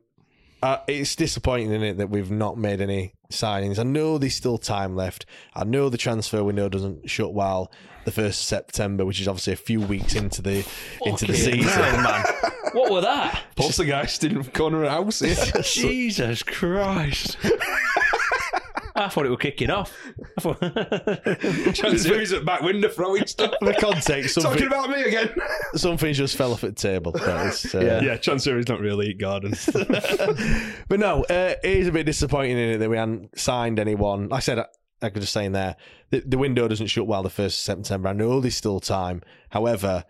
uh, 0.61 0.77
it's 0.87 1.15
disappointing, 1.15 1.71
isn't 1.71 1.83
it, 1.83 1.97
that 1.97 2.09
we've 2.09 2.31
not 2.31 2.57
made 2.57 2.81
any 2.81 3.13
signings. 3.31 3.79
I 3.79 3.83
know 3.83 4.17
there's 4.17 4.35
still 4.35 4.57
time 4.57 4.95
left. 4.95 5.25
I 5.53 5.63
know 5.63 5.89
the 5.89 5.97
transfer 5.97 6.43
window 6.43 6.69
doesn't 6.69 7.09
shut 7.09 7.33
well 7.33 7.71
the 8.05 8.11
first 8.11 8.41
of 8.41 8.45
September, 8.45 9.05
which 9.05 9.19
is 9.19 9.27
obviously 9.27 9.53
a 9.53 9.57
few 9.57 9.81
weeks 9.81 10.15
into 10.15 10.41
the 10.41 10.65
into 11.05 11.25
the 11.25 11.33
season. 11.33 11.63
Hell, 11.63 12.01
man. 12.01 12.25
What 12.73 12.91
were 12.91 13.01
that? 13.01 13.41
Poltergeist 13.55 14.25
in 14.25 14.41
the 14.41 14.51
corner 14.51 14.83
of 14.83 14.83
the 14.83 14.89
house. 14.89 15.21
Yeah. 15.21 15.61
Jesus 15.63 16.43
Christ. 16.43 17.37
I 18.97 19.09
thought 19.09 19.25
it 19.25 19.29
was 19.29 19.39
kicking 19.39 19.69
off. 19.69 19.93
I 20.37 20.41
thought... 20.41 20.59
Transfers 21.75 22.31
at 22.31 22.45
back 22.45 22.61
window 22.61 22.87
throwing 22.87 23.27
stuff. 23.27 23.53
For 23.59 23.73
context, 23.73 24.39
talking 24.41 24.67
about 24.67 24.89
me 24.89 25.03
again. 25.03 25.35
something 25.75 26.13
just 26.13 26.37
fell 26.37 26.53
off 26.53 26.63
at 26.63 26.77
the 26.77 26.81
table. 26.81 27.13
Uh, 27.15 27.51
yeah, 27.73 28.01
yeah. 28.01 28.17
Transfer 28.17 28.61
not 28.69 28.79
really 28.79 29.07
eat 29.07 29.17
gardens. 29.17 29.69
but 30.87 30.99
no, 30.99 31.23
uh, 31.25 31.55
it 31.61 31.77
is 31.77 31.87
a 31.87 31.91
bit 31.91 32.05
disappointing 32.05 32.57
in 32.57 32.69
it 32.69 32.77
that 32.77 32.89
we 32.89 32.95
hadn't 32.95 33.37
signed 33.37 33.79
anyone. 33.79 34.29
Like 34.29 34.37
I 34.37 34.41
said, 34.41 34.65
I 35.01 35.09
could 35.09 35.21
just 35.21 35.33
say 35.33 35.45
in 35.45 35.51
there, 35.51 35.75
the, 36.11 36.21
the 36.21 36.37
window 36.37 36.67
doesn't 36.67 36.87
shut 36.87 37.05
well 37.05 37.23
the 37.23 37.29
first 37.29 37.59
of 37.59 37.63
September. 37.63 38.09
I 38.09 38.13
know 38.13 38.39
there's 38.39 38.55
still 38.55 38.79
time. 38.79 39.21
However, 39.49 40.05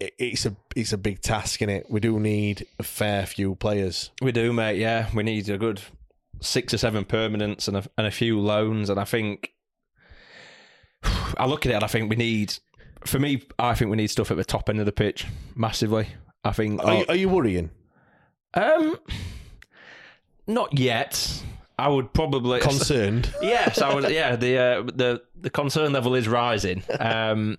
it, 0.00 0.12
it's 0.18 0.44
a 0.44 0.56
it's 0.74 0.92
a 0.92 0.98
big 0.98 1.20
task 1.20 1.62
in 1.62 1.68
it. 1.68 1.86
We 1.88 2.00
do 2.00 2.18
need 2.18 2.66
a 2.80 2.82
fair 2.82 3.26
few 3.26 3.54
players. 3.54 4.10
We 4.20 4.32
do, 4.32 4.52
mate. 4.52 4.78
Yeah, 4.78 5.08
we 5.14 5.22
need 5.22 5.48
a 5.48 5.58
good 5.58 5.80
six 6.40 6.74
or 6.74 6.78
seven 6.78 7.04
permanents 7.04 7.68
and 7.68 7.76
a, 7.76 7.84
and 7.96 8.06
a 8.06 8.10
few 8.10 8.38
loans. 8.40 8.90
And 8.90 8.98
I 8.98 9.04
think 9.04 9.52
I 11.36 11.46
look 11.46 11.66
at 11.66 11.72
it 11.72 11.76
and 11.76 11.84
I 11.84 11.88
think 11.88 12.10
we 12.10 12.16
need, 12.16 12.54
for 13.04 13.18
me, 13.18 13.42
I 13.58 13.74
think 13.74 13.90
we 13.90 13.96
need 13.96 14.08
stuff 14.10 14.30
at 14.30 14.36
the 14.36 14.44
top 14.44 14.68
end 14.68 14.80
of 14.80 14.86
the 14.86 14.92
pitch 14.92 15.26
massively. 15.54 16.08
I 16.42 16.52
think. 16.52 16.82
Are, 16.82 16.94
you, 16.94 17.04
are 17.08 17.14
you 17.14 17.28
worrying? 17.28 17.70
Um, 18.54 18.96
not 20.46 20.78
yet. 20.78 21.42
I 21.78 21.88
would 21.88 22.12
probably 22.12 22.60
concerned. 22.60 23.32
yes, 23.42 23.80
I 23.80 23.94
would. 23.94 24.10
Yeah, 24.10 24.36
the 24.36 24.58
uh, 24.58 24.82
the 24.82 25.22
the 25.40 25.48
concern 25.50 25.92
level 25.92 26.14
is 26.14 26.28
rising. 26.28 26.82
Um, 27.00 27.58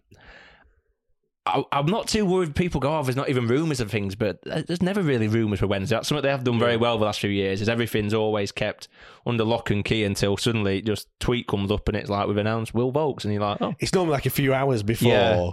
I, 1.45 1.63
am 1.71 1.87
not 1.87 2.07
too 2.07 2.23
worried. 2.23 2.55
People 2.55 2.79
go, 2.79 2.95
"Oh, 2.95 3.03
there's 3.03 3.15
not 3.15 3.29
even 3.29 3.47
rumours 3.47 3.79
of 3.79 3.89
things," 3.89 4.15
but 4.15 4.39
uh, 4.49 4.61
there's 4.67 4.83
never 4.83 5.01
really 5.01 5.27
rumours 5.27 5.59
for 5.59 5.67
Wednesday. 5.67 5.95
That's 5.95 6.07
something 6.07 6.21
they 6.21 6.29
have 6.29 6.43
done 6.43 6.59
very 6.59 6.77
well 6.77 6.99
the 6.99 7.05
last 7.05 7.19
few 7.19 7.31
years. 7.31 7.61
Is 7.61 7.69
everything's 7.69 8.13
always 8.13 8.51
kept 8.51 8.87
under 9.25 9.43
lock 9.43 9.71
and 9.71 9.83
key 9.83 10.03
until 10.03 10.37
suddenly 10.37 10.81
just 10.81 11.07
tweet 11.19 11.47
comes 11.47 11.71
up 11.71 11.87
and 11.87 11.97
it's 11.97 12.09
like 12.09 12.27
we've 12.27 12.37
announced 12.37 12.75
Will 12.75 12.91
Vaulks, 12.91 13.23
and 13.23 13.33
you're 13.33 13.41
like, 13.41 13.59
"Oh, 13.59 13.73
it's 13.79 13.93
normally 13.93 14.13
like 14.13 14.27
a 14.27 14.31
few 14.31 14.53
hours 14.53 14.83
before." 14.83 15.09
Yeah. 15.09 15.51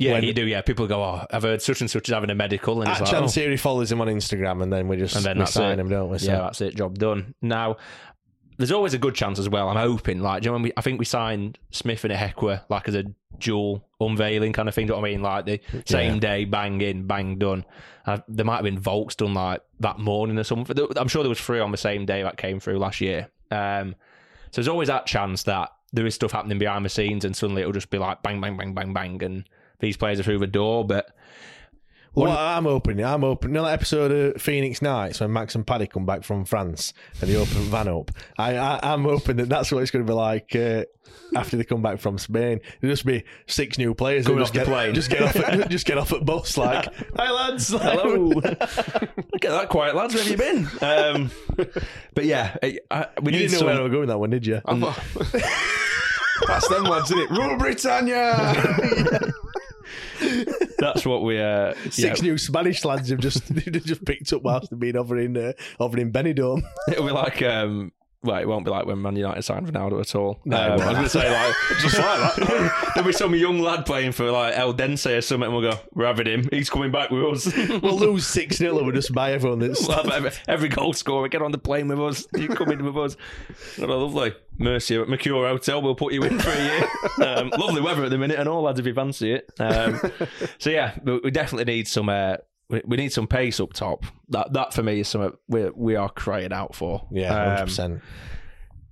Yeah, 0.00 0.12
when, 0.12 0.24
you 0.24 0.32
do. 0.32 0.46
Yeah, 0.46 0.62
people 0.62 0.86
go, 0.86 1.02
"Oh, 1.02 1.26
I've 1.30 1.42
heard 1.42 1.60
such 1.60 1.82
and 1.82 1.90
such 1.90 2.08
is 2.08 2.14
having 2.14 2.30
a 2.30 2.34
medical," 2.34 2.80
and 2.80 2.90
it's 2.90 3.00
like, 3.02 3.10
Chansiri 3.10 3.52
oh. 3.52 3.56
follows 3.58 3.92
him 3.92 4.00
on 4.00 4.06
Instagram, 4.06 4.62
and 4.62 4.72
then 4.72 4.88
we 4.88 4.96
just 4.96 5.14
and 5.14 5.22
then 5.22 5.38
we 5.38 5.44
sign 5.44 5.78
him, 5.78 5.90
don't 5.90 6.08
we? 6.08 6.16
So. 6.16 6.32
Yeah, 6.32 6.38
that's 6.38 6.62
it. 6.62 6.74
Job 6.74 6.98
done. 6.98 7.34
Now, 7.42 7.76
there's 8.60 8.72
always 8.72 8.92
a 8.92 8.98
good 8.98 9.14
chance 9.14 9.38
as 9.38 9.48
well. 9.48 9.70
I'm 9.70 9.76
hoping, 9.76 10.20
like, 10.20 10.44
you 10.44 10.50
know, 10.50 10.52
when 10.52 10.62
we, 10.62 10.72
I 10.76 10.82
think 10.82 10.98
we 10.98 11.06
signed 11.06 11.58
Smith 11.70 12.04
and 12.04 12.12
Ihiekwe 12.12 12.62
like 12.68 12.88
as 12.88 12.94
a 12.94 13.04
dual 13.38 13.82
unveiling 14.00 14.52
kind 14.52 14.68
of 14.68 14.74
thing. 14.74 14.86
Do 14.86 14.92
you 14.92 14.96
know 14.96 15.00
what 15.00 15.08
I 15.08 15.12
mean? 15.12 15.22
Like 15.22 15.44
the 15.46 15.60
same 15.86 16.14
yeah. 16.14 16.20
day, 16.20 16.44
bang 16.44 16.78
in, 16.82 17.06
bang 17.06 17.38
done. 17.38 17.64
Uh, 18.04 18.18
there 18.28 18.44
might 18.44 18.56
have 18.56 18.64
been 18.64 18.78
Vaulks 18.78 19.16
done 19.16 19.32
like 19.32 19.62
that 19.80 19.98
morning 19.98 20.38
or 20.38 20.44
something. 20.44 20.76
I'm 20.94 21.08
sure 21.08 21.22
there 21.22 21.30
was 21.30 21.40
three 21.40 21.58
on 21.58 21.70
the 21.70 21.78
same 21.78 22.04
day 22.04 22.22
that 22.22 22.36
came 22.36 22.60
through 22.60 22.78
last 22.78 23.00
year. 23.00 23.30
Um, 23.50 23.96
so 24.50 24.60
there's 24.60 24.68
always 24.68 24.88
that 24.88 25.06
chance 25.06 25.44
that 25.44 25.70
there 25.94 26.04
is 26.04 26.14
stuff 26.14 26.32
happening 26.32 26.58
behind 26.58 26.84
the 26.84 26.90
scenes, 26.90 27.24
and 27.24 27.34
suddenly 27.34 27.62
it'll 27.62 27.72
just 27.72 27.88
be 27.88 27.96
like 27.96 28.22
bang, 28.22 28.42
bang, 28.42 28.58
bang, 28.58 28.74
bang, 28.74 28.92
bang, 28.92 29.22
and 29.22 29.48
these 29.78 29.96
players 29.96 30.20
are 30.20 30.22
through 30.22 30.38
the 30.38 30.46
door. 30.46 30.86
But 30.86 31.16
Well, 32.14 32.36
I'm 32.36 32.66
open. 32.66 33.02
I'm 33.02 33.22
open. 33.22 33.50
Another 33.52 33.70
episode 33.70 34.10
of 34.10 34.42
Phoenix 34.42 34.82
Nights 34.82 35.20
when 35.20 35.32
Max 35.32 35.54
and 35.54 35.64
Paddy 35.66 35.86
come 35.86 36.04
back 36.06 36.24
from 36.24 36.44
France 36.44 36.92
and 37.20 37.30
they 37.30 37.36
open 37.36 37.62
Van 37.62 37.86
up. 37.88 38.10
I, 38.36 38.56
I 38.56 38.80
I'm 38.82 39.04
hoping 39.04 39.36
that 39.36 39.48
that's 39.48 39.70
what 39.70 39.80
it's 39.82 39.92
going 39.92 40.04
to 40.04 40.10
be 40.10 40.14
like 40.14 40.54
uh, 40.56 40.84
after 41.36 41.56
they 41.56 41.62
come 41.64 41.82
back 41.82 42.00
from 42.00 42.18
Spain. 42.18 42.60
There'll 42.80 42.92
just 42.94 43.06
be 43.06 43.22
six 43.46 43.78
new 43.78 43.94
players 43.94 44.26
Coming 44.26 44.40
just 44.40 44.52
the 44.52 44.58
get, 44.60 44.66
plane. 44.66 44.94
just 44.94 45.08
get 45.08 45.22
off, 45.22 45.36
at, 45.36 45.70
just 45.70 45.86
get 45.86 45.98
off 45.98 46.12
at 46.12 46.24
bus 46.26 46.56
like, 46.58 46.92
hi 47.16 47.30
lads, 47.30 47.68
Hello. 47.68 48.14
Look 48.26 48.44
at 48.44 48.60
that 49.42 49.68
quiet, 49.68 49.94
lads. 49.94 50.12
Where 50.14 50.24
have 50.24 50.32
you 50.32 50.36
been? 50.36 50.68
Um, 50.82 51.30
but 52.14 52.24
yeah, 52.24 52.56
I, 52.62 52.78
I, 52.90 53.06
we 53.22 53.32
You 53.32 53.38
need 53.38 53.50
didn't 53.50 53.52
know 53.52 53.58
some. 53.58 53.66
where 53.68 53.76
I 53.76 53.80
was 53.82 53.90
going 53.90 54.00
with 54.00 54.08
that 54.08 54.18
one, 54.18 54.30
did 54.30 54.46
you? 54.46 54.60
That's 56.46 56.68
them 56.68 56.84
lads, 56.84 57.10
isn't 57.12 57.18
it? 57.20 57.30
Rule 57.30 57.56
Britannia! 57.56 59.29
That's 60.80 61.06
what 61.06 61.22
we. 61.22 61.38
Uh, 61.38 61.74
Six 61.90 62.20
yeah, 62.20 62.30
new 62.30 62.38
Spanish 62.38 62.84
lads 62.84 63.10
have 63.10 63.20
just 63.20 63.46
just 63.54 64.04
picked 64.04 64.32
up 64.32 64.42
whilst 64.42 64.70
they've 64.70 64.80
been 64.80 64.96
over 64.96 65.18
in 65.18 65.36
uh, 65.36 65.52
over 65.78 65.98
in 65.98 66.10
Benidorm. 66.10 66.62
It'll 66.88 67.06
be 67.06 67.12
like. 67.12 67.42
Um, 67.42 67.92
well, 68.22 68.36
it 68.36 68.46
won't 68.46 68.66
be 68.66 68.70
like 68.70 68.84
when 68.84 69.00
Man 69.00 69.16
United 69.16 69.42
signed 69.42 69.66
Ronaldo 69.66 70.00
at 70.00 70.14
all. 70.14 70.40
No, 70.44 70.56
um, 70.56 70.72
I 70.72 70.74
was 70.74 70.84
going 70.84 71.02
to 71.04 71.08
say 71.08 71.30
like 71.32 71.54
just 71.80 71.98
like 71.98 72.36
that. 72.36 72.90
There'll 72.94 73.06
be 73.06 73.12
some 73.14 73.34
young 73.34 73.60
lad 73.60 73.86
playing 73.86 74.12
for 74.12 74.30
like 74.30 74.56
El 74.58 74.74
Dense 74.74 75.06
or 75.06 75.20
something, 75.22 75.46
and 75.46 75.56
we'll 75.56 75.72
go, 75.72 75.78
"We're 75.94 76.06
having 76.06 76.26
him. 76.26 76.48
He's 76.52 76.68
coming 76.68 76.90
back 76.90 77.10
with 77.10 77.24
us." 77.24 77.50
We'll 77.80 77.98
lose 77.98 78.26
six 78.26 78.56
0 78.56 78.76
and 78.76 78.86
we'll 78.86 78.94
just 78.94 79.14
buy 79.14 79.32
everyone 79.32 79.60
that's 79.60 79.86
We'll 79.86 79.96
have 79.96 80.10
every, 80.10 80.30
every 80.48 80.68
goal 80.68 80.92
scorer 80.92 81.28
get 81.28 81.40
on 81.40 81.52
the 81.52 81.58
plane 81.58 81.88
with 81.88 82.00
us. 82.00 82.26
You 82.36 82.48
come 82.48 82.70
in 82.72 82.84
with 82.84 82.96
us. 82.96 83.16
What 83.78 83.88
a 83.88 83.94
lovely 83.94 84.34
Mercy 84.58 84.96
at 84.96 85.08
Mercure 85.08 85.48
Hotel. 85.48 85.80
We'll 85.80 85.94
put 85.94 86.12
you 86.12 86.22
in 86.22 86.38
for 86.38 86.50
a 86.50 86.62
year. 86.62 86.88
Um, 87.26 87.50
lovely 87.50 87.80
weather 87.80 88.04
at 88.04 88.10
the 88.10 88.18
minute, 88.18 88.38
and 88.38 88.48
all 88.48 88.62
lads 88.62 88.78
if 88.78 88.86
you 88.86 88.92
fancy 88.92 89.34
it. 89.34 89.50
Um, 89.58 90.00
so 90.58 90.70
yeah, 90.70 90.98
we 91.04 91.30
definitely 91.30 91.72
need 91.72 91.88
some. 91.88 92.08
Uh, 92.08 92.36
we, 92.70 92.80
we 92.86 92.96
need 92.96 93.12
some 93.12 93.26
pace 93.26 93.60
up 93.60 93.72
top. 93.72 94.04
That 94.28 94.52
that 94.54 94.72
for 94.72 94.82
me 94.82 95.00
is 95.00 95.08
something 95.08 95.32
we 95.48 95.68
we 95.70 95.96
are 95.96 96.08
crying 96.08 96.52
out 96.52 96.74
for. 96.74 97.06
yeah, 97.10 97.32
hundred 97.32 97.60
Um, 97.60 97.66
percent. 97.66 98.02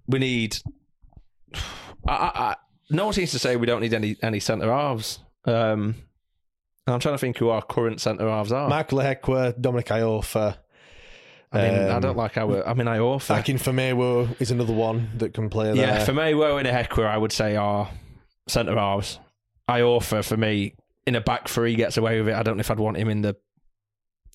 we 0.06 0.18
need. 0.18 0.58
I, 2.06 2.12
I, 2.12 2.30
I, 2.50 2.56
no 2.90 3.04
one 3.06 3.14
seems 3.14 3.30
to 3.32 3.38
say 3.38 3.56
we 3.56 3.66
don't 3.66 3.80
need 3.80 3.94
any 3.94 4.16
any 4.22 4.40
centre 4.40 4.70
halves. 4.72 5.20
Um, 5.44 5.94
I'm 6.86 7.00
trying 7.00 7.14
to 7.14 7.18
think 7.18 7.38
who 7.38 7.50
our 7.50 7.62
current 7.62 8.00
centre 8.00 8.28
halves 8.28 8.52
are. 8.52 8.68
Michael 8.68 8.98
Hekwa, 8.98 9.60
Dominic 9.60 9.86
Iorfa. 9.86 10.56
I 11.50 11.62
mean, 11.62 11.74
I 11.74 11.88
um, 11.94 12.02
don't 12.02 12.16
like 12.16 12.36
our. 12.36 12.66
I 12.66 12.74
mean, 12.74 12.86
Iorfa. 12.86 13.38
Akin 13.38 13.56
Famewo 13.56 14.38
is 14.40 14.50
another 14.50 14.74
one 14.74 15.10
that 15.16 15.32
can 15.32 15.48
play 15.48 15.66
there. 15.66 15.76
Yeah, 15.76 16.04
for 16.04 16.12
me, 16.12 16.34
Woe 16.34 16.58
and 16.58 16.68
Hekwa, 16.68 17.06
I 17.06 17.16
would 17.16 17.32
say 17.32 17.56
are 17.56 17.90
centre 18.48 18.74
halves. 18.76 19.18
Iorfa 19.68 20.24
for 20.24 20.36
me 20.36 20.74
in 21.06 21.14
a 21.14 21.20
back 21.20 21.48
three 21.48 21.74
gets 21.74 21.96
away 21.96 22.18
with 22.20 22.28
it. 22.28 22.34
I 22.34 22.42
don't 22.42 22.56
know 22.56 22.60
if 22.60 22.70
I'd 22.70 22.78
want 22.80 22.96
him 22.96 23.08
in 23.08 23.22
the 23.22 23.36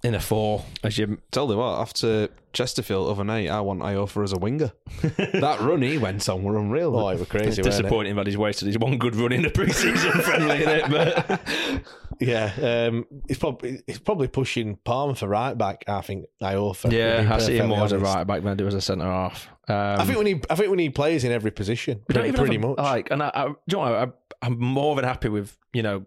in 0.04 0.16
a 0.16 0.20
four 0.20 0.64
as 0.84 0.98
you. 0.98 1.18
Tell 1.32 1.50
you 1.50 1.58
what, 1.58 1.80
after 1.80 2.30
Chesterfield 2.52 3.08
overnight, 3.08 3.50
I 3.50 3.62
want 3.62 3.80
Iorfa 3.80 4.24
as 4.24 4.34
a 4.34 4.38
winger. 4.38 4.72
that 5.02 5.60
run 5.62 5.82
he 5.82 5.98
went 5.98 6.28
on 6.30 6.44
were 6.44 6.58
unreal. 6.58 6.96
Oh, 6.96 7.10
it 7.10 7.20
was 7.20 7.28
crazy. 7.28 7.48
wasn't 7.48 7.68
it? 7.68 7.70
disappointing 7.72 8.16
that 8.18 8.28
he's 8.28 8.38
wasted 8.38 8.68
his 8.68 8.78
one 8.78 8.98
good 8.98 9.16
run 9.16 9.32
in 9.32 9.42
the 9.42 9.50
pre-season 9.52 10.12
friendly 10.22 10.58
it, 10.58 10.90
but 10.90 11.42
Yeah, 12.20 12.52
um, 12.92 13.06
it's 13.28 13.40
probably 13.40 13.82
it's 13.88 14.00
probably 14.00 14.28
pushing 14.28 14.78
Palmer 14.84 15.16
for 15.16 15.28
right 15.28 15.58
back. 15.58 15.84
I 15.88 16.02
think 16.02 16.26
Iorfa. 16.42 16.92
yeah, 16.92 17.28
I 17.34 17.40
see 17.40 17.58
him 17.58 17.70
more 17.70 17.84
as 17.84 17.92
a 17.92 18.00
right 18.00 18.26
back 18.26 18.44
than 18.44 18.52
I 18.52 18.56
do 18.56 18.68
as 18.68 18.74
a 18.74 18.82
centre 18.82 19.06
half. 19.06 19.50
Um, 19.68 19.76
I 20.02 20.06
think 20.06 20.18
we 20.18 20.24
need 20.26 20.46
I 20.50 20.56
think 20.56 20.70
we 20.70 20.78
need 20.78 20.96
players 20.96 21.24
in 21.24 21.32
every 21.32 21.52
position. 21.52 22.02
Pretty, 22.08 22.32
pretty 22.34 22.58
a- 22.58 22.60
much. 22.60 22.78
like, 22.78 23.10
and 23.12 23.24
I, 23.24 23.32
I, 23.34 23.48
do 23.48 23.56
you 23.68 23.78
know, 23.78 23.84
I, 23.84 24.08
I'm 24.46 24.60
more 24.60 24.96
than 24.96 25.06
happy 25.06 25.30
with 25.30 25.58
you 25.74 25.82
know 25.82 26.06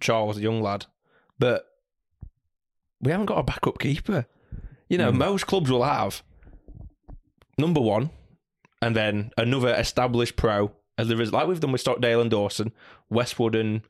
Charles, 0.00 0.36
the 0.36 0.42
young 0.42 0.62
lad, 0.62 0.86
but 1.38 1.66
we 3.02 3.10
haven't 3.10 3.26
got 3.26 3.38
a 3.38 3.42
backup 3.42 3.78
keeper. 3.78 4.26
You 4.88 4.96
Hmm. 4.98 5.02
know, 5.04 5.12
most 5.12 5.46
clubs 5.46 5.70
will 5.70 5.84
have 5.84 6.22
number 7.58 7.80
one, 7.80 8.10
and 8.80 8.94
then 8.96 9.30
another 9.36 9.74
established 9.74 10.36
pro. 10.36 10.72
As 10.98 11.08
there 11.08 11.20
is, 11.20 11.32
like 11.32 11.46
we've 11.48 11.58
done 11.60 11.72
with 11.72 11.80
Stockdale 11.80 12.20
and 12.20 12.30
Dawson, 12.30 12.72
Westwood 13.08 13.54
and 13.54 13.80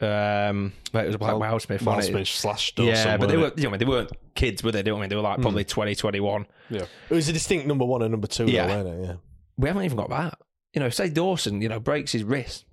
um, 0.00 0.72
wait, 0.92 1.04
it 1.04 1.06
was 1.08 1.16
Black 1.16 1.38
Well, 1.38 1.52
Wildsmith, 1.52 1.82
wasn't 1.82 2.16
it? 2.16 2.18
Malsmith 2.22 2.26
slash 2.26 2.74
Dawson. 2.74 2.94
Yeah, 2.94 3.16
but 3.16 3.28
they 3.28 3.36
weren't 3.36 3.58
you 3.58 3.68
know, 3.70 3.76
they 3.76 3.84
weren't 3.84 4.10
kids, 4.34 4.62
were 4.62 4.72
they? 4.72 4.82
Do 4.82 4.88
you 4.88 4.92
know 4.92 4.96
what 4.96 5.00
I 5.00 5.02
mean? 5.02 5.10
They 5.10 5.16
were 5.16 5.22
like 5.22 5.40
probably 5.40 5.64
20, 5.64 5.94
21. 5.94 6.46
Yeah. 6.70 6.82
It 7.10 7.14
was 7.14 7.28
a 7.28 7.32
distinct 7.32 7.66
number 7.66 7.84
one 7.84 8.02
and 8.02 8.10
number 8.10 8.26
two, 8.26 8.46
Yeah. 8.46 8.66
though, 8.66 8.84
weren't 8.84 9.00
it? 9.04 9.06
Yeah. 9.06 9.14
we 9.58 9.68
haven't 9.68 9.84
even 9.84 9.96
got 9.96 10.10
that. 10.10 10.38
You 10.74 10.80
know, 10.80 10.88
say 10.90 11.08
Dawson, 11.10 11.60
you 11.60 11.68
know, 11.68 11.78
breaks 11.78 12.12
his 12.12 12.24
wrist 12.24 12.64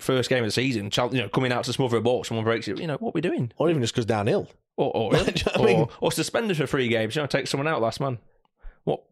first 0.00 0.28
game 0.28 0.40
of 0.40 0.48
the 0.48 0.52
season, 0.52 0.90
you 1.12 1.20
know, 1.22 1.28
coming 1.28 1.52
out 1.52 1.64
to 1.64 1.72
smother 1.72 1.96
a 1.96 2.02
ball, 2.02 2.24
someone 2.24 2.44
breaks 2.44 2.66
it. 2.68 2.78
You 2.80 2.86
know, 2.86 2.96
what 2.96 3.10
are 3.10 3.12
we 3.14 3.20
doing? 3.20 3.52
Or 3.56 3.70
even 3.70 3.80
just 3.80 3.94
goes 3.94 4.04
downhill. 4.04 4.48
Or 4.76 4.90
or, 4.96 5.12
Do 5.12 5.18
you 5.18 5.24
know 5.24 5.32
what 5.32 5.56
I 5.56 5.60
or, 5.60 5.66
mean? 5.66 5.86
or 6.00 6.12
suspended 6.12 6.56
for 6.56 6.66
three 6.66 6.88
games. 6.88 7.14
You 7.16 7.22
know, 7.22 7.26
take 7.26 7.46
someone 7.46 7.68
out 7.68 7.80
last 7.80 8.00
man. 8.00 8.18
What? 8.84 9.04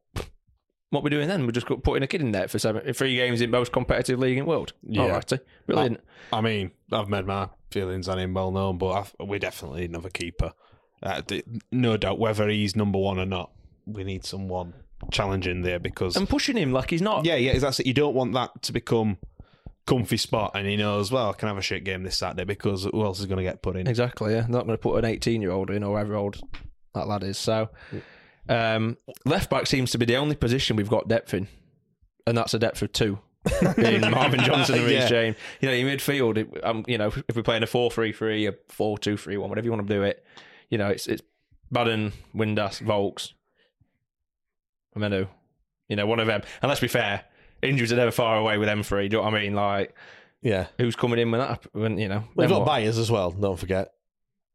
What 0.90 1.02
we 1.02 1.10
doing 1.10 1.28
then? 1.28 1.46
We're 1.46 1.52
just 1.52 1.66
putting 1.66 2.02
a 2.02 2.06
kid 2.06 2.20
in 2.20 2.32
there 2.32 2.48
for 2.48 2.58
seven, 2.58 2.92
three 2.92 3.16
games 3.16 3.40
in 3.40 3.50
most 3.50 3.72
competitive 3.72 4.18
league 4.18 4.36
in 4.36 4.44
the 4.44 4.48
world. 4.50 4.74
Yeah. 4.82 5.02
All 5.02 5.08
righty, 5.10 5.38
brilliant. 5.66 6.00
I 6.32 6.40
mean, 6.42 6.70
I've 6.92 7.08
made 7.08 7.24
my 7.24 7.48
feelings 7.70 8.08
on 8.08 8.18
him 8.18 8.34
well 8.34 8.50
known, 8.50 8.76
but 8.76 8.90
I've, 8.92 9.14
we 9.26 9.38
definitely 9.38 9.82
need 9.82 9.90
another 9.90 10.10
keeper. 10.10 10.52
Uh, 11.02 11.22
no 11.70 11.96
doubt 11.96 12.18
whether 12.18 12.46
he's 12.48 12.76
number 12.76 12.98
one 12.98 13.18
or 13.18 13.24
not, 13.24 13.52
we 13.86 14.04
need 14.04 14.26
someone 14.26 14.74
challenging 15.10 15.62
there 15.62 15.78
because. 15.78 16.14
and 16.14 16.28
pushing 16.28 16.56
him 16.56 16.72
like 16.72 16.90
he's 16.90 17.02
not. 17.02 17.24
yeah, 17.24 17.36
yeah, 17.36 17.58
that's 17.58 17.80
it. 17.80 17.86
You 17.86 17.94
don't 17.94 18.14
want 18.14 18.34
that 18.34 18.62
to 18.64 18.72
become 18.72 19.16
comfy 19.87 20.16
spot, 20.16 20.53
and 20.55 20.66
he 20.66 20.76
knows 20.76 21.11
well 21.11 21.30
I 21.30 21.33
can 21.33 21.49
have 21.49 21.59
a 21.59 21.62
shit 21.62 21.85
game 21.85 22.03
this 22.03 22.16
Saturday 22.16 22.45
because 22.45 22.85
who 22.85 23.03
else 23.03 23.20
is 23.20 23.26
going 23.26 23.39
to 23.39 23.43
get 23.45 23.62
put 23.62 23.76
in? 23.76 23.87
Exactly. 23.87 24.33
Yeah, 24.33 24.41
They're 24.43 24.51
not 24.51 24.66
going 24.66 24.76
to 24.78 24.83
put 24.83 24.97
an 24.99 25.05
eighteen-year-old 25.05 25.70
in 25.70 25.83
or 25.83 25.97
however 25.97 26.16
old 26.16 26.41
that 26.95 27.09
lad 27.09 27.22
is. 27.24 27.39
So, 27.39 27.68
um, 28.49 28.97
left 29.24 29.51
back 29.51 29.66
seems 29.66 29.91
to 29.93 29.99
be 29.99 30.05
the 30.07 30.16
only 30.16 30.37
position 30.37 30.76
we've 30.76 30.89
got 30.89 31.09
depth 31.09 31.35
in, 31.35 31.49
and 32.26 32.37
that's 32.37 32.55
a 32.55 32.59
depth 32.59 32.83
of 32.83 32.93
two. 32.93 33.18
in 33.76 34.03
Marvin 34.03 34.39
Johnson 34.45 34.76
and 34.76 34.85
Reece 34.85 34.93
Yeah. 35.03 35.09
James. 35.09 35.37
You 35.61 35.68
know, 35.68 35.74
in 35.74 35.87
midfield, 35.87 36.37
it, 36.37 36.64
um, 36.64 36.85
you 36.87 36.97
know, 36.97 37.09
if 37.26 37.35
we're 37.35 37.43
playing 37.43 37.64
a 37.64 37.66
4-3-3, 37.66 38.49
a 38.49 38.53
4-2-3-1, 38.72 39.49
whatever 39.49 39.64
you 39.64 39.72
want 39.72 39.85
to 39.85 39.93
do 39.93 40.05
it, 40.05 40.24
you 40.70 40.78
know, 40.78 40.87
it's 40.87 41.09
it's 41.09 41.22
Bannan, 41.72 42.12
Windass, 42.33 42.80
Vaulks, 42.80 43.33
Menu. 44.95 45.26
You 45.89 45.97
know, 45.97 46.07
one 46.07 46.20
of 46.20 46.26
them. 46.26 46.43
And 46.62 46.68
let's 46.68 46.80
be 46.80 46.87
fair, 46.89 47.24
injuries 47.62 47.92
are 47.92 47.96
never 47.96 48.10
far 48.10 48.36
away 48.38 48.58
with 48.58 48.68
them 48.68 48.82
three. 48.82 49.08
Do 49.08 49.16
you 49.16 49.22
know 49.22 49.30
what 49.30 49.34
I 49.34 49.40
mean? 49.42 49.54
Like, 49.54 49.94
Yeah. 50.42 50.66
who's 50.78 50.96
coming 50.96 51.18
in 51.18 51.30
when 51.30 51.40
that? 51.40 51.66
When 51.72 51.98
you 51.98 52.08
know, 52.08 52.24
We've 52.36 52.48
got 52.48 52.60
what? 52.60 52.66
buyers 52.66 52.98
as 52.98 53.10
well, 53.10 53.30
don't 53.30 53.58
forget. 53.58 53.92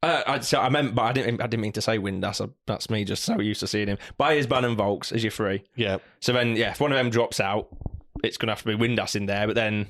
Uh, 0.03 0.21
I, 0.27 0.39
so 0.41 0.59
I 0.61 0.69
meant, 0.69 0.93
but 0.93 1.01
I 1.03 1.11
didn't. 1.13 1.41
I 1.41 1.47
didn't 1.47 1.61
mean 1.61 1.71
to 1.73 1.81
say 1.81 1.97
wind. 1.97 2.21
That's 2.23 2.39
that's 2.67 2.89
me 2.89 3.03
just 3.03 3.23
so 3.23 3.39
used 3.39 3.61
to 3.61 3.67
seeing 3.67 3.87
him. 3.87 3.97
Byers, 4.17 4.45
Ban, 4.45 4.63
and 4.63 4.77
Vaulks 4.77 5.11
as 5.11 5.23
your 5.23 5.31
three. 5.31 5.63
Yeah. 5.75 5.97
So 6.19 6.33
then, 6.33 6.55
yeah, 6.55 6.69
if 6.71 6.79
one 6.79 6.91
of 6.91 6.97
them 6.99 7.09
drops 7.09 7.39
out, 7.39 7.67
it's 8.23 8.37
going 8.37 8.47
to 8.47 8.51
have 8.53 8.61
to 8.61 8.67
be 8.67 8.75
Windass 8.75 9.15
in 9.15 9.25
there. 9.25 9.47
But 9.47 9.55
then, 9.55 9.87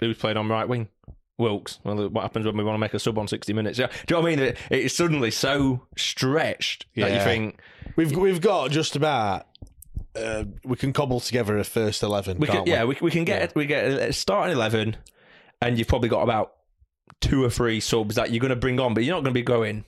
who's 0.00 0.16
playing 0.16 0.38
on 0.38 0.48
right 0.48 0.66
wing? 0.66 0.88
Wilks. 1.36 1.80
Well, 1.84 2.08
what 2.08 2.22
happens 2.22 2.46
when 2.46 2.56
we 2.56 2.64
want 2.64 2.76
to 2.76 2.78
make 2.78 2.94
a 2.94 2.98
sub 2.98 3.18
on 3.18 3.28
sixty 3.28 3.52
minutes? 3.52 3.78
Yeah, 3.78 3.88
do 4.06 4.14
you 4.14 4.16
know 4.16 4.22
what 4.22 4.32
I 4.32 4.36
mean? 4.36 4.44
It, 4.46 4.58
it's 4.70 4.94
suddenly 4.94 5.30
so 5.30 5.86
stretched 5.98 6.86
that 6.96 7.12
you 7.12 7.20
think 7.20 7.60
We've 7.94 8.16
we've 8.16 8.40
got 8.40 8.70
just 8.70 8.96
about 8.96 9.46
uh, 10.16 10.44
we 10.64 10.76
can 10.76 10.92
cobble 10.92 11.20
together 11.20 11.58
a 11.58 11.64
first 11.64 12.02
eleven. 12.02 12.38
we 12.38 12.46
can. 12.46 12.56
can't 12.56 12.68
Yeah, 12.68 12.84
we, 12.84 12.96
we 13.00 13.10
can 13.10 13.24
get 13.24 13.54
we 13.54 13.66
get 13.66 13.84
a 13.84 14.12
starting 14.12 14.54
eleven, 14.54 14.96
and 15.60 15.78
you've 15.78 15.88
probably 15.88 16.08
got 16.08 16.22
about 16.22 16.52
two 17.20 17.44
or 17.44 17.50
three 17.50 17.80
subs 17.80 18.16
that 18.16 18.30
you're 18.30 18.40
going 18.40 18.50
to 18.50 18.56
bring 18.56 18.80
on, 18.80 18.94
but 18.94 19.04
you're 19.04 19.14
not 19.14 19.22
going 19.22 19.34
to 19.34 19.38
be 19.38 19.42
going. 19.42 19.84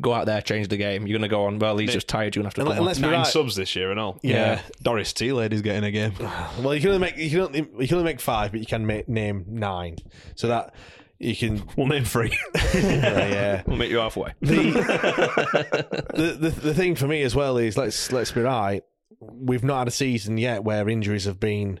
Go 0.00 0.14
out 0.14 0.24
there, 0.24 0.40
change 0.40 0.68
the 0.68 0.78
game. 0.78 1.06
You're 1.06 1.18
going 1.18 1.28
to 1.28 1.34
go 1.34 1.44
on. 1.44 1.58
Well, 1.58 1.76
he's 1.76 1.92
just 1.92 2.08
tired. 2.08 2.34
You're 2.34 2.42
going 2.42 2.50
to 2.50 2.60
have 2.60 2.66
to. 2.66 2.70
And, 2.70 2.70
come 2.70 2.72
and 2.72 2.80
on. 2.80 2.86
let's 2.86 3.00
Nine 3.00 3.12
right. 3.12 3.26
subs 3.26 3.54
this 3.54 3.76
year 3.76 3.90
and 3.90 4.00
all. 4.00 4.18
Yeah. 4.22 4.62
Doris 4.82 5.12
T 5.12 5.30
lady's 5.32 5.60
getting 5.60 5.84
a 5.84 5.90
game. 5.90 6.14
Well, 6.62 6.74
you 6.74 6.80
can 6.80 6.90
only 6.90 7.00
make 7.00 7.18
you 7.18 7.28
can 7.28 7.40
only, 7.40 7.58
you 7.58 7.88
can 7.88 7.98
only 7.98 8.04
make 8.10 8.20
five, 8.20 8.50
but 8.50 8.60
you 8.60 8.66
can 8.66 8.86
make, 8.86 9.08
name 9.08 9.44
nine. 9.46 9.96
So 10.36 10.48
that 10.48 10.74
you 11.18 11.36
can. 11.36 11.62
We'll 11.76 11.86
name 11.88 12.04
three. 12.04 12.36
yeah. 12.74 13.62
We'll 13.66 13.76
meet 13.76 13.90
you 13.90 13.98
halfway. 13.98 14.32
the, 14.40 16.36
the 16.40 16.48
the 16.50 16.74
thing 16.74 16.94
for 16.94 17.06
me 17.06 17.22
as 17.22 17.34
well 17.34 17.58
is 17.58 17.76
let's 17.76 18.10
let's 18.10 18.32
be 18.32 18.40
right. 18.40 18.82
We've 19.20 19.64
not 19.64 19.80
had 19.80 19.88
a 19.88 19.92
season 19.92 20.38
yet 20.38 20.64
where 20.64 20.88
injuries 20.88 21.24
have 21.26 21.38
been 21.38 21.80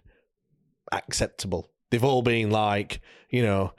acceptable. 0.92 1.70
They've 1.90 2.04
all 2.04 2.22
been 2.22 2.50
like 2.50 3.00
you 3.30 3.42
know 3.42 3.72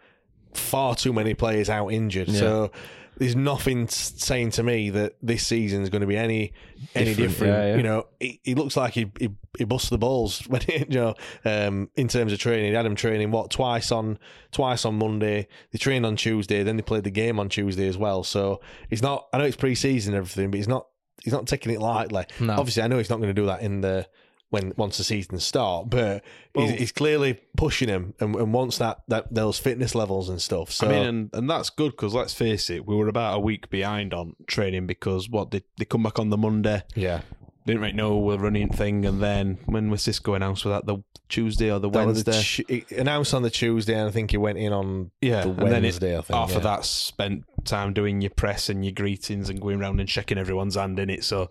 far 0.53 0.95
too 0.95 1.13
many 1.13 1.33
players 1.33 1.69
out 1.69 1.89
injured. 1.89 2.29
So 2.31 2.71
there's 3.17 3.35
nothing 3.35 3.87
saying 3.87 4.49
to 4.51 4.63
me 4.63 4.89
that 4.89 5.13
this 5.21 5.45
season 5.45 5.83
is 5.83 5.89
going 5.89 6.01
to 6.01 6.07
be 6.07 6.17
any 6.17 6.53
any 6.95 7.13
Different, 7.13 7.29
different. 7.29 7.53
yeah, 7.53 7.65
yeah. 7.67 7.75
You 7.77 7.83
know, 7.83 8.07
he, 8.19 8.39
he 8.43 8.55
looks 8.55 8.75
like 8.75 8.93
he 8.93 9.11
he, 9.19 9.29
he 9.57 9.63
busts 9.63 9.89
the 9.89 9.97
balls 9.97 10.39
when 10.47 10.61
he, 10.61 10.79
you 10.79 10.85
know 10.89 11.15
um, 11.45 11.89
in 11.95 12.07
terms 12.07 12.33
of 12.33 12.39
training. 12.39 12.71
He 12.71 12.73
had 12.73 12.85
him 12.85 12.95
training 12.95 13.31
what 13.31 13.51
twice 13.51 13.91
on 13.91 14.17
twice 14.51 14.85
on 14.85 14.97
Monday. 14.97 15.47
They 15.71 15.77
trained 15.77 16.05
on 16.05 16.15
Tuesday, 16.15 16.63
then 16.63 16.77
they 16.77 16.81
played 16.83 17.03
the 17.03 17.11
game 17.11 17.39
on 17.39 17.47
Tuesday 17.49 17.87
as 17.87 17.97
well. 17.97 18.23
So 18.23 18.59
it's 18.89 19.01
not. 19.01 19.27
I 19.31 19.37
know 19.37 19.45
it's 19.45 19.55
pre-season 19.57 20.13
and 20.13 20.17
everything, 20.17 20.49
but 20.51 20.57
he's 20.57 20.67
not. 20.67 20.87
He's 21.23 21.33
not 21.33 21.47
taking 21.47 21.71
it 21.71 21.79
lightly. 21.79 22.25
No. 22.39 22.53
Obviously, 22.53 22.83
I 22.83 22.87
know 22.87 22.97
he's 22.97 23.09
not 23.09 23.17
going 23.17 23.29
to 23.29 23.41
do 23.41 23.45
that 23.45 23.61
in 23.61 23.81
the 23.81 24.07
when 24.51 24.73
once 24.75 24.97
the 24.97 25.03
season 25.03 25.39
start, 25.39 25.89
but 25.89 26.23
he's, 26.53 26.71
he's 26.71 26.91
clearly 26.91 27.39
pushing 27.55 27.87
him 27.87 28.13
and, 28.19 28.35
and 28.35 28.53
wants 28.53 28.77
that, 28.79 29.01
that 29.07 29.33
those 29.33 29.57
fitness 29.57 29.95
levels 29.95 30.27
and 30.27 30.41
stuff. 30.41 30.71
So 30.71 30.87
I 30.87 30.91
mean, 30.91 31.03
and, 31.03 31.29
and 31.33 31.49
that's 31.49 31.69
good 31.69 31.91
because 31.91 32.13
let's 32.13 32.33
face 32.33 32.69
it, 32.69 32.85
we 32.85 32.93
were 32.93 33.07
about 33.07 33.37
a 33.37 33.39
week 33.39 33.69
behind 33.69 34.13
on 34.13 34.35
training 34.47 34.87
because 34.87 35.29
what 35.29 35.51
they 35.51 35.63
they 35.77 35.85
come 35.85 36.03
back 36.03 36.19
on 36.19 36.29
the 36.31 36.37
Monday, 36.37 36.83
yeah, 36.95 37.21
didn't 37.65 37.81
really 37.81 37.93
know 37.93 38.17
we're 38.17 38.37
running 38.37 38.69
thing, 38.69 39.05
and 39.05 39.21
then 39.21 39.57
when 39.65 39.89
was 39.89 40.01
Xisco 40.01 40.35
announced 40.35 40.65
was 40.65 40.73
that 40.73 40.85
the 40.85 41.01
Tuesday 41.29 41.71
or 41.71 41.79
the 41.79 41.89
that 41.89 42.05
was 42.05 42.25
the 42.25 42.31
Wednesday? 42.31 42.85
Announced 42.99 43.33
on 43.33 43.43
the 43.43 43.49
Tuesday, 43.49 43.93
and 43.93 44.09
I 44.09 44.11
think 44.11 44.31
he 44.31 44.37
went 44.37 44.57
in 44.57 44.73
on 44.73 45.11
yeah, 45.21 45.43
the 45.43 45.49
and 45.49 45.59
then 45.59 45.67
it- 45.67 45.81
Wednesday. 45.83 46.17
I 46.17 46.21
think 46.21 46.37
after 46.37 46.55
yeah. 46.55 46.59
that, 46.59 46.83
spent 46.83 47.45
time 47.65 47.93
doing 47.93 48.21
your 48.21 48.31
press 48.31 48.69
and 48.69 48.83
your 48.83 48.91
greetings 48.91 49.49
and 49.49 49.61
going 49.61 49.79
around 49.79 49.99
and 49.99 50.07
checking 50.07 50.37
everyone's 50.37 50.75
hand 50.75 50.99
in 50.99 51.09
it. 51.09 51.23
So 51.23 51.49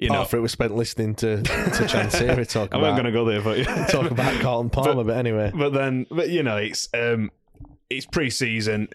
you 0.00 0.08
know, 0.08 0.16
after 0.16 0.36
it 0.36 0.40
was 0.40 0.52
spent 0.52 0.74
listening 0.74 1.14
to 1.16 1.42
to 1.42 1.50
Chansiri 1.50 2.48
talk 2.48 2.74
I 2.74 2.78
about 2.78 2.80
wasn't 2.80 2.96
going 2.96 3.04
to 3.06 3.12
go 3.12 3.24
there, 3.24 3.42
but 3.42 3.88
talk 3.90 4.10
about 4.10 4.40
Carlton 4.40 4.70
Palmer, 4.70 5.04
but, 5.04 5.16
anyway, 5.16 5.52
But 5.54 5.72
then, 5.72 6.06
but 6.10 6.30
you 6.30 6.42
know, 6.42 6.56
it's 6.56 6.88
um, 6.94 7.30
it's 7.90 8.06
pre-season. 8.06 8.88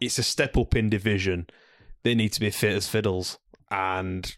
It's 0.00 0.18
a 0.18 0.22
step 0.22 0.56
up 0.56 0.74
in 0.74 0.88
division. 0.88 1.46
They 2.02 2.14
need 2.14 2.32
to 2.32 2.40
be 2.40 2.50
fit 2.50 2.72
as 2.72 2.88
fiddles, 2.88 3.38
and 3.70 4.34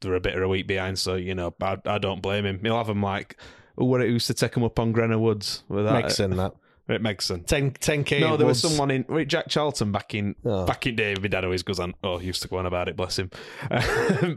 they're 0.00 0.14
a 0.14 0.20
bit 0.20 0.36
of 0.36 0.42
a 0.42 0.48
week 0.48 0.66
behind. 0.66 0.98
So 0.98 1.16
you 1.16 1.34
know, 1.34 1.54
I, 1.60 1.78
I 1.84 1.98
don't 1.98 2.22
blame 2.22 2.46
him. 2.46 2.60
He'll 2.62 2.76
have 2.76 2.86
them 2.86 3.02
like, 3.02 3.36
what 3.74 4.00
it 4.00 4.08
used 4.08 4.28
to 4.28 4.34
take 4.34 4.56
him 4.56 4.64
up 4.64 4.78
on 4.78 4.92
Greno 4.92 5.18
Woods 5.18 5.64
with 5.68 5.84
that. 5.84 6.04
Megson 6.04 6.36
that 6.36 6.54
Right, 6.88 7.00
Megson. 7.02 7.46
10 7.46 7.72
10k. 7.72 8.20
No, 8.20 8.36
there 8.36 8.46
was 8.46 8.60
someone 8.60 8.90
in 8.90 9.04
wait, 9.08 9.28
Jack 9.28 9.48
Charlton 9.48 9.92
back 9.92 10.14
in 10.14 10.34
Oh. 10.44 10.64
back 10.66 10.86
in 10.86 10.96
day. 10.96 11.14
My 11.20 11.28
dad 11.28 11.44
always 11.44 11.62
goes 11.62 11.78
on. 11.78 11.94
Oh, 12.02 12.18
he 12.18 12.26
used 12.26 12.42
to 12.42 12.48
go 12.48 12.56
on 12.58 12.66
about 12.66 12.88
it. 12.88 12.96
Bless 12.96 13.18
him. 13.18 13.30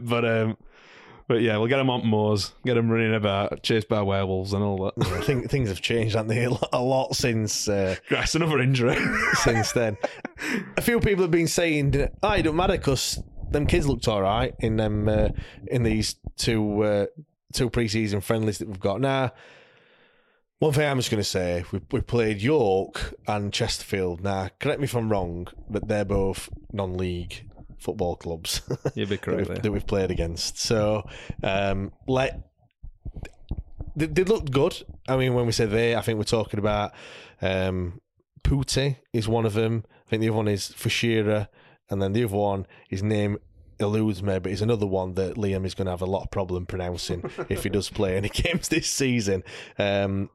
but 0.02 0.24
um, 0.24 0.56
but 1.26 1.40
yeah, 1.40 1.56
we'll 1.56 1.68
get 1.68 1.80
him 1.80 1.90
on 1.90 2.06
moors, 2.06 2.52
get 2.64 2.76
him 2.76 2.90
running 2.90 3.14
about, 3.14 3.62
chased 3.62 3.88
by 3.88 4.02
werewolves 4.02 4.52
and 4.52 4.62
all 4.62 4.84
that. 4.96 5.06
I 5.06 5.20
think 5.22 5.50
things 5.50 5.68
have 5.70 5.80
changed, 5.80 6.14
haven't 6.14 6.28
they? 6.28 6.44
A 6.44 6.78
lot- 6.80 7.16
since 7.16 7.66
uh, 7.68 7.96
That's 8.10 8.34
another 8.34 8.60
injury. 8.60 8.96
since 9.42 9.72
then. 9.72 9.96
A 10.76 10.82
few 10.82 11.00
people 11.00 11.22
have 11.24 11.30
been 11.30 11.48
saying, 11.48 12.08
"Oh, 12.22 12.32
it 12.32 12.42
don't 12.42 12.56
matter 12.56 12.74
because 12.76 13.20
them 13.50 13.66
kids 13.66 13.86
looked 13.88 14.06
all 14.06 14.22
right 14.22 14.54
in 14.60 14.76
them 14.76 15.08
uh, 15.08 15.28
in 15.66 15.82
these 15.82 16.16
two 16.36 16.82
uh, 16.82 17.06
two 17.52 17.70
preseason 17.70 18.22
friendlies 18.22 18.58
that 18.58 18.68
we've 18.68 18.78
got 18.78 19.00
now." 19.00 19.32
One 20.60 20.72
thing 20.72 20.88
I'm 20.88 20.98
just 20.98 21.10
going 21.10 21.22
to 21.22 21.28
say, 21.28 21.64
we 21.72 21.80
we 21.90 22.00
played 22.00 22.40
York 22.40 23.14
and 23.26 23.52
Chesterfield. 23.52 24.22
Now, 24.22 24.48
correct 24.60 24.80
me 24.80 24.84
if 24.84 24.94
I'm 24.94 25.10
wrong, 25.10 25.48
but 25.68 25.88
they're 25.88 26.04
both 26.04 26.48
non-league 26.72 27.50
football 27.78 28.16
clubs. 28.16 28.62
You'd 28.94 29.10
be 29.10 29.16
that, 29.16 29.36
we've, 29.36 29.62
that 29.62 29.72
we've 29.72 29.86
played 29.86 30.10
against. 30.10 30.58
So, 30.58 31.06
um, 31.42 31.92
let 32.06 32.40
they, 33.96 34.06
they 34.06 34.24
looked 34.24 34.52
good. 34.52 34.82
I 35.08 35.16
mean, 35.16 35.34
when 35.34 35.46
we 35.46 35.52
say 35.52 35.66
they, 35.66 35.94
I 35.96 36.00
think 36.00 36.18
we're 36.18 36.24
talking 36.24 36.58
about 36.58 36.92
um, 37.42 38.00
is 39.12 39.28
one 39.28 39.46
of 39.46 39.54
them. 39.54 39.84
I 40.06 40.10
think 40.10 40.20
the 40.20 40.28
other 40.28 40.36
one 40.36 40.48
is 40.48 40.70
Fashira, 40.70 41.48
and 41.90 42.00
then 42.00 42.12
the 42.12 42.24
other 42.24 42.36
one, 42.36 42.66
his 42.88 43.02
name 43.02 43.38
eludes 43.80 44.22
me, 44.22 44.38
but 44.38 44.50
he's 44.50 44.62
another 44.62 44.86
one 44.86 45.14
that 45.14 45.36
Liam 45.36 45.64
is 45.64 45.74
going 45.74 45.86
to 45.86 45.90
have 45.90 46.02
a 46.02 46.06
lot 46.06 46.22
of 46.22 46.30
problem 46.30 46.66
pronouncing 46.66 47.28
if 47.48 47.64
he 47.64 47.68
does 47.68 47.90
play 47.90 48.16
any 48.16 48.28
games 48.32 48.68
this 48.68 48.88
season. 48.88 49.42
Um, 49.78 50.30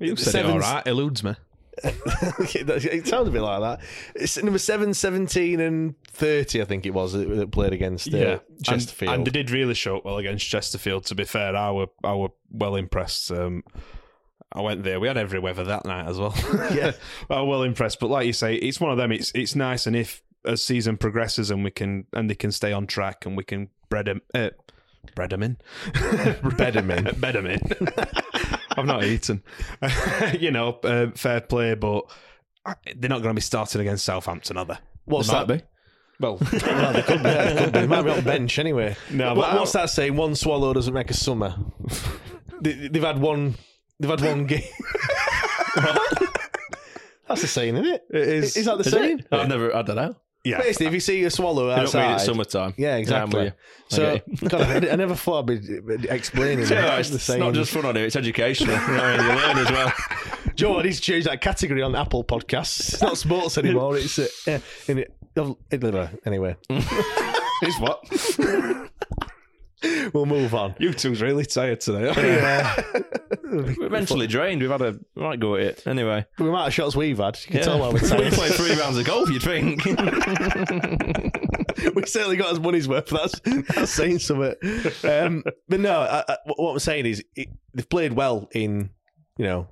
You 0.00 0.16
said 0.16 0.46
it 0.46 0.50
all 0.50 0.58
right. 0.58 0.86
Eludes 0.86 1.22
me. 1.22 1.34
it 1.84 3.06
sounds 3.06 3.28
a 3.28 3.30
bit 3.30 3.40
like 3.40 3.60
that. 3.60 3.80
It's 4.14 4.42
number 4.42 4.58
7, 4.58 4.92
17 4.92 5.60
and 5.60 5.94
30, 6.08 6.60
I 6.60 6.64
think 6.64 6.84
it 6.84 6.90
was, 6.90 7.12
that, 7.12 7.52
played 7.52 7.72
against 7.72 8.12
uh, 8.12 8.16
and, 8.16 8.40
Chesterfield. 8.62 9.14
and 9.14 9.26
they 9.26 9.30
did 9.30 9.50
really 9.50 9.74
show 9.74 9.98
up 9.98 10.04
well 10.04 10.18
against 10.18 10.46
Chesterfield. 10.46 11.06
To 11.06 11.14
be 11.14 11.24
fair, 11.24 11.56
I 11.56 11.70
were 11.70 11.86
I 12.04 12.14
were 12.14 12.30
well 12.50 12.76
impressed. 12.76 13.30
Um, 13.30 13.64
I 14.52 14.60
went 14.60 14.82
there. 14.82 14.98
We 15.00 15.08
had 15.08 15.16
every 15.16 15.38
weather 15.38 15.64
that 15.64 15.84
night 15.84 16.08
as 16.08 16.18
well. 16.18 16.34
Yeah. 16.74 16.92
I 17.30 17.40
well 17.42 17.62
impressed. 17.62 18.00
But 18.00 18.10
like 18.10 18.26
you 18.26 18.32
say, 18.32 18.56
it's 18.56 18.80
one 18.80 18.90
of 18.90 18.98
them. 18.98 19.12
It's 19.12 19.32
it's 19.34 19.54
nice, 19.54 19.86
and 19.86 19.96
if 19.96 20.22
as 20.44 20.62
season 20.62 20.96
progresses 20.96 21.50
and 21.50 21.64
we 21.64 21.70
can 21.70 22.06
and 22.12 22.28
they 22.28 22.34
can 22.34 22.50
stay 22.52 22.72
on 22.72 22.86
track 22.86 23.24
and 23.26 23.36
we 23.36 23.44
can 23.44 23.68
bread 23.88 24.06
them, 24.06 24.22
uh, 24.34 24.50
bread 25.14 25.30
them 25.30 25.42
in, 25.42 25.56
Bed 26.56 26.76
'em 26.76 26.90
in. 26.90 27.04
bed 27.20 27.36
'em 27.36 27.46
in. 27.46 27.60
I've 28.70 28.86
not 28.86 29.04
eaten. 29.04 29.42
you 30.38 30.50
know, 30.50 30.74
uh, 30.84 31.10
fair 31.14 31.40
play, 31.40 31.74
but 31.74 32.04
they're 32.96 33.10
not 33.10 33.22
going 33.22 33.30
to 33.30 33.38
be 33.38 33.40
starting 33.40 33.80
against 33.80 34.04
Southampton, 34.04 34.56
are 34.56 34.64
they? 34.64 34.78
What's 35.06 35.28
Might 35.32 35.46
that? 35.46 35.58
be. 35.58 35.64
Well, 36.20 36.38
well, 36.38 36.92
they 36.92 37.02
could 37.02 37.22
be. 37.22 37.28
Yeah, 37.28 37.52
they 37.52 37.64
could 37.64 37.72
be. 37.72 37.78
They 37.80 37.86
might 37.86 38.02
be 38.02 38.10
on 38.10 38.16
the 38.16 38.22
bench 38.22 38.58
anyway. 38.58 38.94
No, 39.10 39.34
What- 39.34 39.50
but- 39.52 39.58
what's 39.60 39.72
that 39.72 39.90
saying? 39.90 40.16
One 40.16 40.34
swallow 40.34 40.72
doesn't 40.72 40.92
make 40.94 41.10
a 41.10 41.14
summer. 41.14 41.54
they, 42.60 42.88
they've 42.88 43.02
had 43.02 43.18
one. 43.18 43.54
They've 43.98 44.10
had 44.10 44.20
one 44.22 44.46
game. 44.46 44.62
That's 47.28 47.42
the 47.42 47.46
saying, 47.48 47.76
isn't 47.76 47.86
it? 47.94 48.04
It 48.10 48.28
is. 48.28 48.56
Is 48.56 48.66
that 48.66 48.78
the 48.78 48.84
Is 48.84 48.90
saying? 48.90 49.18
it? 49.20 49.26
I've 49.30 49.48
never. 49.48 49.74
I 49.74 49.82
don't 49.82 49.96
know. 49.96 50.16
Yeah. 50.44 50.58
Basically, 50.58 50.86
if 50.86 50.94
you 50.94 51.00
see 51.00 51.24
a 51.24 51.30
swallow 51.30 51.68
don't 51.68 51.80
outside, 51.80 52.06
mean 52.06 52.14
it's 52.16 52.24
summertime. 52.24 52.74
yeah, 52.76 52.96
exactly. 52.96 53.44
Yeah, 53.44 53.50
so, 53.88 54.04
Okay. 54.06 54.22
God, 54.48 54.62
I, 54.62 54.92
I 54.92 54.96
never 54.96 55.14
thought 55.14 55.50
I'd 55.50 55.60
be 55.98 56.08
explaining 56.08 56.66
Yeah, 56.70 56.96
it's, 56.98 57.10
the 57.10 57.16
it's 57.16 57.24
saying. 57.24 57.40
not 57.40 57.54
just 57.54 57.72
fun 57.72 57.84
on 57.84 57.96
it; 57.96 58.02
it's 58.02 58.16
educational. 58.16 58.74
you, 58.74 58.80
know, 58.88 59.04
and 59.04 59.22
you 59.22 59.28
learn 59.28 59.58
as 59.58 59.70
well. 59.70 59.92
Joe, 60.54 60.78
I 60.78 60.82
need 60.82 60.92
to 60.94 61.00
change 61.00 61.24
that 61.24 61.40
category 61.40 61.82
on 61.82 61.94
Apple 61.94 62.24
Podcasts. 62.24 62.94
It's 62.94 63.02
not 63.02 63.16
sports 63.18 63.58
anymore. 63.58 63.96
It's 63.96 64.18
uh, 64.18 64.26
uh, 64.46 64.58
in 64.88 64.98
it. 64.98 65.14
Anyway, 66.26 66.56
It's 67.62 67.78
what? 67.78 68.02
we'll 70.12 70.26
move 70.26 70.54
on. 70.54 70.74
You 70.78 70.92
two's 70.92 71.22
really 71.22 71.46
tired 71.46 71.80
today. 71.80 72.12
Yeah. 72.16 72.82
We're 73.44 73.88
mentally 73.88 74.26
drained. 74.26 74.60
We've 74.60 74.70
had 74.70 74.82
a 74.82 74.98
right 75.16 75.38
go 75.38 75.56
at 75.56 75.62
it. 75.62 75.86
Anyway, 75.86 76.24
the 76.38 76.44
amount 76.46 76.68
of 76.68 76.74
shots 76.74 76.94
we've 76.94 77.18
had, 77.18 77.38
you 77.40 77.46
can 77.48 77.56
yeah. 77.56 77.62
tell 77.62 77.80
why 77.80 77.88
we're 77.92 78.00
we 78.00 78.30
played 78.30 78.52
three 78.52 78.78
rounds 78.78 78.96
of 78.98 79.04
golf. 79.06 79.28
you'd 79.30 79.42
think? 79.42 79.84
we 81.94 82.06
certainly 82.06 82.36
got 82.36 82.50
his 82.50 82.60
money's 82.60 82.86
worth. 82.86 83.06
That's 83.06 83.40
that's 83.74 83.90
saying 83.90 84.20
something. 84.20 84.54
Um, 85.02 85.42
but 85.68 85.80
no, 85.80 86.00
I, 86.00 86.24
I, 86.28 86.36
what 86.56 86.72
I'm 86.72 86.78
saying 86.78 87.06
is 87.06 87.24
it, 87.34 87.48
they've 87.74 87.88
played 87.88 88.12
well 88.12 88.48
in 88.52 88.90
you 89.36 89.44
know 89.44 89.68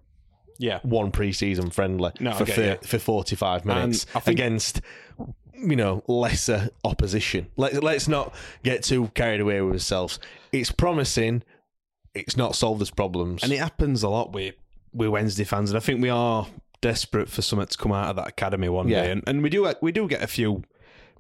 yeah. 0.59 0.81
one 0.83 1.11
pre-season 1.13 1.71
friendly 1.71 2.11
No, 2.21 2.33
for 2.35 2.45
get 2.45 2.57
thir- 2.57 2.79
you. 2.83 2.89
for 2.89 2.99
45 2.99 3.65
minutes 3.65 4.07
I 4.15 4.21
think- 4.21 4.39
against 4.39 4.81
you 5.59 5.77
know 5.77 6.03
lesser 6.07 6.71
opposition. 6.85 7.49
Let, 7.57 7.83
let's 7.83 8.09
not 8.09 8.35
get 8.63 8.83
too 8.83 9.11
carried 9.15 9.41
away 9.41 9.61
with 9.61 9.75
ourselves. 9.75 10.19
It's 10.53 10.71
promising. 10.73 11.43
It's 12.15 12.37
not 12.37 12.55
solved 12.57 12.83
as 12.83 12.91
problems. 12.91 13.43
And 13.43 13.53
it 13.53 13.59
happens 13.59 14.03
a 14.03 14.09
lot 14.09 14.33
with 14.33 14.55
with 14.93 15.09
Wednesday 15.09 15.45
fans, 15.45 15.71
and 15.71 15.77
I 15.77 15.81
think 15.81 16.01
we 16.03 16.09
are 16.09 16.47
desperate 16.81 17.29
for 17.29 17.43
something 17.43 17.67
to 17.69 17.77
come 17.77 17.93
out 17.93 18.09
of 18.11 18.17
that 18.17 18.29
academy 18.29 18.69
one 18.69 18.89
Yeah. 18.89 19.03
day. 19.03 19.11
And, 19.13 19.23
and 19.27 19.43
we 19.43 19.51
do 19.51 19.71
we 19.83 19.93
do 19.93 20.09
get 20.09 20.23
a 20.23 20.27
few 20.27 20.63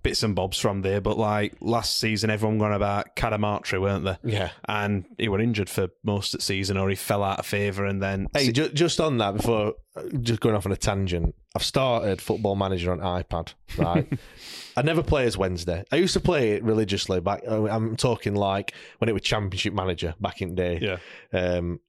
bits 0.08 0.22
and 0.22 0.34
bobs 0.34 0.58
from 0.58 0.82
there, 0.82 1.00
but 1.00 1.18
like 1.18 1.54
last 1.60 1.98
season, 1.98 2.30
everyone 2.30 2.58
gone 2.58 2.72
about 2.72 3.14
Cadamarteri, 3.16 3.80
weren't 3.80 4.04
they? 4.04 4.16
yeah. 4.24 4.50
And 4.66 5.04
he 5.18 5.28
were 5.28 5.40
injured 5.40 5.68
for 5.68 5.88
most 6.02 6.34
of 6.34 6.40
the 6.40 6.44
season, 6.44 6.76
or 6.76 6.88
he 6.88 6.94
fell 6.96 7.22
out 7.22 7.38
of 7.38 7.46
favour, 7.46 7.84
and 7.84 8.02
then 8.02 8.26
Hey, 8.34 8.50
ju- 8.52 8.70
just 8.70 9.00
on 9.00 9.18
that, 9.18 9.36
before 9.36 9.74
uh, 9.96 10.02
just 10.20 10.40
going 10.40 10.54
off 10.54 10.66
on 10.66 10.72
a 10.72 10.76
tangent, 10.76 11.34
I've 11.54 11.62
started 11.64 12.20
Football 12.22 12.56
Manager 12.56 12.92
on 12.92 13.00
iPad. 13.00 13.54
Right, 13.76 14.06
I 14.76 14.82
never 14.82 15.02
play 15.02 15.24
as 15.26 15.36
Wednesday. 15.36 15.84
I 15.92 15.96
used 15.96 16.14
to 16.14 16.20
play 16.20 16.52
it 16.52 16.62
religiously 16.64 17.20
back. 17.20 17.42
uh, 17.48 17.66
I'm 17.66 17.96
talking 17.96 18.34
like 18.34 18.72
when 18.98 19.08
it 19.08 19.12
was 19.12 19.22
Championship 19.22 19.74
Manager 19.74 20.14
back 20.20 20.40
in 20.42 20.50
the 20.50 20.54
day. 20.54 20.78
yeah, 20.80 20.98
Um, 21.38 21.80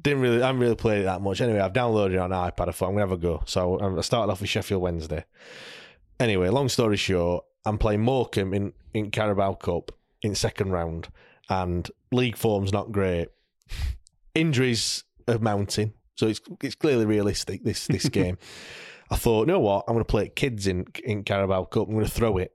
didn't 0.00 0.20
really, 0.22 0.42
I 0.42 0.46
haven't 0.46 0.62
really 0.62 0.76
played 0.76 1.00
it 1.02 1.04
that 1.04 1.20
much. 1.20 1.40
Anyway, 1.42 1.58
I've 1.60 1.72
downloaded 1.74 2.12
it 2.14 2.18
on 2.18 2.30
iPad. 2.30 2.68
I 2.68 2.72
thought 2.72 2.86
I'm 2.88 2.92
gonna 2.94 3.00
have 3.00 3.12
a 3.12 3.16
go. 3.18 3.42
So 3.46 3.78
I 3.78 4.00
started 4.00 4.32
off 4.32 4.40
with 4.40 4.48
Sheffield 4.48 4.80
Wednesday. 4.80 5.24
Anyway, 6.22 6.48
long 6.50 6.68
story 6.68 6.96
short, 6.96 7.44
I'm 7.66 7.78
playing 7.78 8.00
Morecambe 8.00 8.54
in 8.54 8.72
in 8.94 9.10
Carabao 9.10 9.54
Cup 9.54 9.90
in 10.22 10.36
second 10.36 10.70
round, 10.70 11.08
and 11.48 11.90
league 12.12 12.36
form's 12.36 12.72
not 12.72 12.92
great. 12.92 13.26
Injuries 14.32 15.02
are 15.26 15.40
mounting, 15.40 15.94
so 16.14 16.28
it's 16.28 16.40
it's 16.62 16.76
clearly 16.76 17.06
realistic 17.06 17.64
this 17.64 17.88
this 17.88 18.08
game. 18.20 18.38
I 19.10 19.16
thought, 19.16 19.48
you 19.48 19.52
know 19.52 19.58
what? 19.58 19.84
I'm 19.88 19.94
going 19.94 20.04
to 20.04 20.08
play 20.08 20.28
kids 20.28 20.68
in 20.68 20.86
in 21.02 21.24
Carabao 21.24 21.64
Cup. 21.64 21.88
I'm 21.88 21.94
going 21.94 22.06
to 22.06 22.10
throw 22.10 22.38
it. 22.38 22.52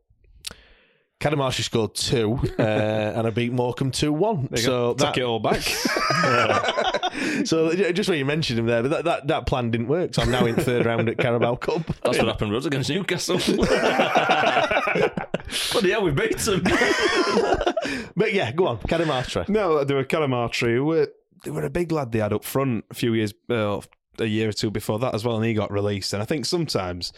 Cadamarshi 1.20 1.64
scored 1.64 1.96
two, 1.96 2.40
uh, 2.60 2.62
and 2.62 3.26
I 3.26 3.30
beat 3.32 3.52
Morecambe 3.52 3.92
two 3.92 4.14
one. 4.14 4.56
So 4.56 4.94
take 4.94 5.16
that, 5.16 5.18
it 5.18 5.24
all 5.24 5.40
back. 5.40 5.62
so 7.46 7.74
just 7.92 8.08
when 8.08 8.20
you 8.20 8.26
mentioned 8.26 8.60
him 8.60 8.68
there, 8.68 8.84
but 8.84 8.90
that, 8.90 9.06
that, 9.06 9.28
that 9.28 9.46
plan 9.48 9.72
didn't 9.72 9.88
work. 9.88 10.14
So 10.14 10.22
I'm 10.22 10.30
now 10.30 10.46
in 10.46 10.56
third 10.56 10.86
round 10.86 11.10
at 11.10 11.18
Carabao 11.18 11.56
Cup. 11.56 11.82
That's 12.04 12.20
what 12.20 12.28
happened 12.28 12.52
with 12.52 12.60
us 12.64 12.68
against 12.68 12.90
Newcastle. 12.90 13.40
Bloody 15.72 15.92
hell, 15.92 16.04
we 16.04 16.12
beat 16.12 16.38
them. 16.38 16.62
But 18.16 18.34
yeah, 18.34 18.52
go 18.52 18.68
on, 18.68 18.78
Cadamarshi. 18.80 19.50
No, 19.50 19.84
they 19.84 19.96
were 19.96 20.04
Calamatri. 20.04 20.76
Who 20.76 20.86
were 20.86 21.08
they 21.44 21.52
were 21.52 21.66
a 21.66 21.70
big 21.70 21.92
lad 21.92 22.12
they 22.12 22.20
had 22.20 22.34
up 22.34 22.44
front 22.44 22.86
a 22.92 22.94
few 22.94 23.14
years, 23.14 23.34
uh, 23.50 23.82
a 24.20 24.26
year 24.26 24.50
or 24.50 24.54
two 24.54 24.70
before 24.70 25.00
that 25.00 25.16
as 25.16 25.26
well, 25.26 25.38
and 25.38 25.46
he 25.46 25.54
got 25.54 25.72
released. 25.72 26.14
And 26.14 26.22
I 26.22 26.26
think 26.26 26.46
sometimes 26.46 27.12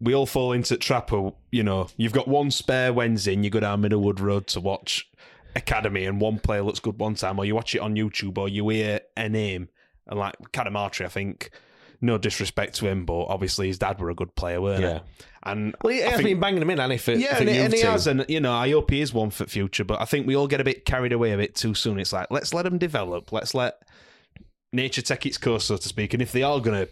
we 0.00 0.14
all 0.14 0.26
fall 0.26 0.52
into 0.52 0.74
the 0.74 0.78
trap 0.78 1.12
of 1.12 1.34
you 1.50 1.62
know 1.62 1.88
you've 1.96 2.12
got 2.12 2.28
one 2.28 2.50
spare 2.50 2.92
Wednesday 2.92 3.32
and 3.34 3.44
you 3.44 3.50
go 3.50 3.60
down 3.60 3.80
Middlewood 3.80 4.20
Road 4.20 4.46
to 4.48 4.60
watch 4.60 5.08
academy 5.56 6.04
and 6.04 6.20
one 6.20 6.38
player 6.40 6.62
looks 6.62 6.80
good 6.80 6.98
one 6.98 7.14
time, 7.14 7.38
or 7.38 7.44
you 7.44 7.54
watch 7.54 7.74
it 7.74 7.78
on 7.80 7.94
YouTube, 7.94 8.36
or 8.38 8.48
you 8.48 8.68
hear 8.70 9.00
a 9.16 9.28
name 9.28 9.68
and 10.06 10.18
like 10.18 10.34
Cadamarteri, 10.52 11.04
I 11.06 11.08
think. 11.08 11.50
No 12.00 12.18
disrespect 12.18 12.74
to 12.76 12.86
him, 12.88 13.06
but 13.06 13.14
obviously 13.26 13.68
his 13.68 13.78
dad 13.78 13.98
were 13.98 14.10
a 14.10 14.14
good 14.14 14.34
player, 14.34 14.60
weren't 14.60 14.82
Yeah. 14.82 14.94
he? 14.98 15.24
And 15.44 15.74
Well, 15.82 15.94
he 15.94 16.02
I 16.02 16.06
has 16.10 16.16
think- 16.16 16.28
been 16.28 16.40
banging 16.40 16.60
them 16.60 16.68
in, 16.68 16.78
and 16.80 16.92
if 16.92 17.08
it, 17.08 17.18
yeah, 17.18 17.38
and, 17.38 17.48
he- 17.48 17.56
and 17.56 17.72
he 17.72 17.80
has, 17.80 18.06
and 18.06 18.26
you 18.28 18.40
know, 18.40 18.52
I 18.52 18.68
hope 18.72 18.90
he 18.90 19.00
is 19.00 19.14
one 19.14 19.30
for 19.30 19.46
future. 19.46 19.84
But 19.84 20.02
I 20.02 20.04
think 20.04 20.26
we 20.26 20.36
all 20.36 20.46
get 20.48 20.60
a 20.60 20.64
bit 20.64 20.84
carried 20.84 21.12
away 21.14 21.32
a 21.32 21.36
bit 21.38 21.54
too 21.54 21.72
soon. 21.72 21.98
It's 21.98 22.12
like 22.12 22.26
let's 22.30 22.52
let 22.52 22.62
them 22.64 22.76
develop. 22.76 23.32
Let's 23.32 23.54
let 23.54 23.78
nature 24.72 25.00
take 25.02 25.24
its 25.24 25.38
course, 25.38 25.64
so 25.64 25.76
to 25.78 25.88
speak. 25.88 26.12
And 26.12 26.20
if 26.22 26.32
they 26.32 26.42
are 26.42 26.60
gonna, 26.60 26.88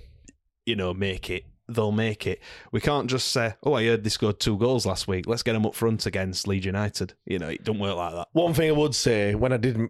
you 0.65 0.77
know, 0.77 0.95
make 0.95 1.29
it, 1.29 1.45
they'll 1.75 1.93
make 1.93 2.27
it. 2.27 2.41
We 2.71 2.81
can't 2.81 3.09
just 3.09 3.29
say, 3.29 3.55
"Oh, 3.63 3.75
I 3.75 3.85
heard 3.85 4.05
they 4.05 4.11
scored 4.11 4.41
two 4.41 4.57
goals 4.59 4.87
last 4.87 5.09
week. 5.09 5.27
Let's 5.27 5.43
get 5.43 5.53
them 5.53 5.67
up 5.67 5.75
front 5.75 6.07
against 6.07 6.47
Leeds 6.47 6.67
United." 6.67 7.15
You 7.25 7.39
know, 7.39 7.49
it 7.49 7.65
don't 7.65 7.79
work 7.79 7.97
like 7.97 8.15
that. 8.15 8.29
One 8.33 8.55
thing 8.55 8.69
I 8.69 8.73
would 8.73 8.95
say 8.95 9.35
when 9.35 9.53
I 9.53 9.57
did 9.57 9.89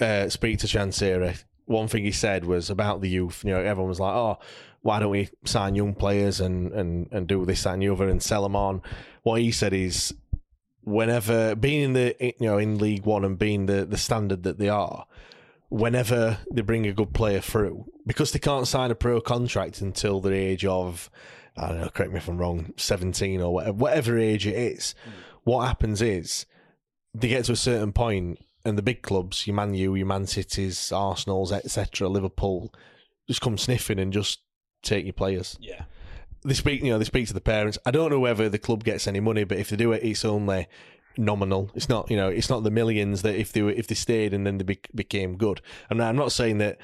uh, 0.00 0.28
speak 0.28 0.58
to 0.60 0.66
Chansiri, 0.66 1.42
one 1.66 1.88
thing 1.88 2.04
he 2.04 2.12
said 2.12 2.44
was 2.44 2.70
about 2.70 3.00
the 3.00 3.08
youth. 3.08 3.44
You 3.44 3.52
know, 3.52 3.60
everyone 3.60 3.88
was 3.88 4.00
like, 4.00 4.14
"Oh, 4.14 4.38
why 4.82 5.00
don't 5.00 5.10
we 5.10 5.28
sign 5.44 5.74
young 5.74 5.94
players 5.94 6.40
and 6.40 6.72
and 6.72 7.08
and 7.12 7.26
do 7.26 7.44
this 7.44 7.66
and 7.66 7.82
the 7.82 7.88
other 7.88 8.08
and 8.08 8.22
sell 8.22 8.42
them 8.42 8.56
on?" 8.56 8.82
What 9.22 9.40
he 9.40 9.52
said 9.52 9.72
is, 9.72 10.14
whenever 10.82 11.54
being 11.54 11.82
in 11.82 11.92
the 11.92 12.16
you 12.20 12.46
know 12.46 12.58
in 12.58 12.78
League 12.78 13.04
One 13.04 13.24
and 13.24 13.38
being 13.38 13.66
the 13.66 13.84
the 13.84 13.98
standard 13.98 14.42
that 14.42 14.58
they 14.58 14.68
are, 14.68 15.06
whenever 15.70 16.38
they 16.52 16.62
bring 16.62 16.86
a 16.86 16.92
good 16.92 17.14
player 17.14 17.40
through, 17.40 17.86
because 18.06 18.32
they 18.32 18.38
can't 18.38 18.68
sign 18.68 18.90
a 18.90 18.94
pro 18.94 19.20
contract 19.20 19.80
until 19.80 20.20
the 20.20 20.34
age 20.34 20.64
of, 20.64 21.08
I 21.56 21.68
don't 21.68 21.80
know, 21.80 21.88
correct 21.88 22.12
me 22.12 22.18
if 22.18 22.28
I'm 22.28 22.38
wrong, 22.38 22.74
17 22.76 23.40
or 23.40 23.54
whatever, 23.54 23.72
whatever 23.72 24.18
age 24.18 24.46
it 24.46 24.56
is, 24.56 24.94
hmm. 25.04 25.10
what 25.44 25.66
happens 25.66 26.02
is 26.02 26.44
they 27.14 27.28
get 27.28 27.44
to 27.46 27.52
a 27.52 27.56
certain 27.56 27.92
point 27.92 28.38
and 28.64 28.76
the 28.76 28.82
big 28.82 29.02
clubs, 29.02 29.46
your 29.46 29.56
Man 29.56 29.74
U, 29.74 29.94
your 29.94 30.06
Man 30.06 30.26
Cities, 30.26 30.92
Arsenals, 30.92 31.52
etc., 31.52 32.08
Liverpool, 32.08 32.72
just 33.26 33.40
come 33.40 33.56
sniffing 33.56 33.98
and 33.98 34.12
just 34.12 34.40
take 34.82 35.04
your 35.04 35.14
players. 35.14 35.56
Yeah. 35.60 35.84
They 36.44 36.54
speak, 36.54 36.82
you 36.82 36.90
know, 36.90 36.98
they 36.98 37.04
speak 37.04 37.26
to 37.28 37.34
the 37.34 37.40
parents. 37.40 37.78
I 37.86 37.90
don't 37.90 38.10
know 38.10 38.20
whether 38.20 38.48
the 38.48 38.58
club 38.58 38.84
gets 38.84 39.06
any 39.06 39.20
money, 39.20 39.44
but 39.44 39.58
if 39.58 39.70
they 39.70 39.76
do 39.76 39.92
it, 39.92 40.02
it's 40.02 40.24
only 40.24 40.68
nominal. 41.16 41.70
It's 41.74 41.88
not, 41.88 42.10
you 42.10 42.16
know, 42.16 42.28
it's 42.28 42.50
not 42.50 42.62
the 42.62 42.70
millions 42.70 43.22
that 43.22 43.34
if 43.34 43.52
they 43.52 43.62
were, 43.62 43.70
if 43.70 43.86
they 43.86 43.94
stayed 43.94 44.32
and 44.34 44.46
then 44.46 44.58
they 44.58 44.64
bec 44.64 44.88
became 44.94 45.36
good. 45.36 45.60
And 45.88 46.02
I'm 46.02 46.16
not 46.16 46.32
saying 46.32 46.58
that 46.58 46.78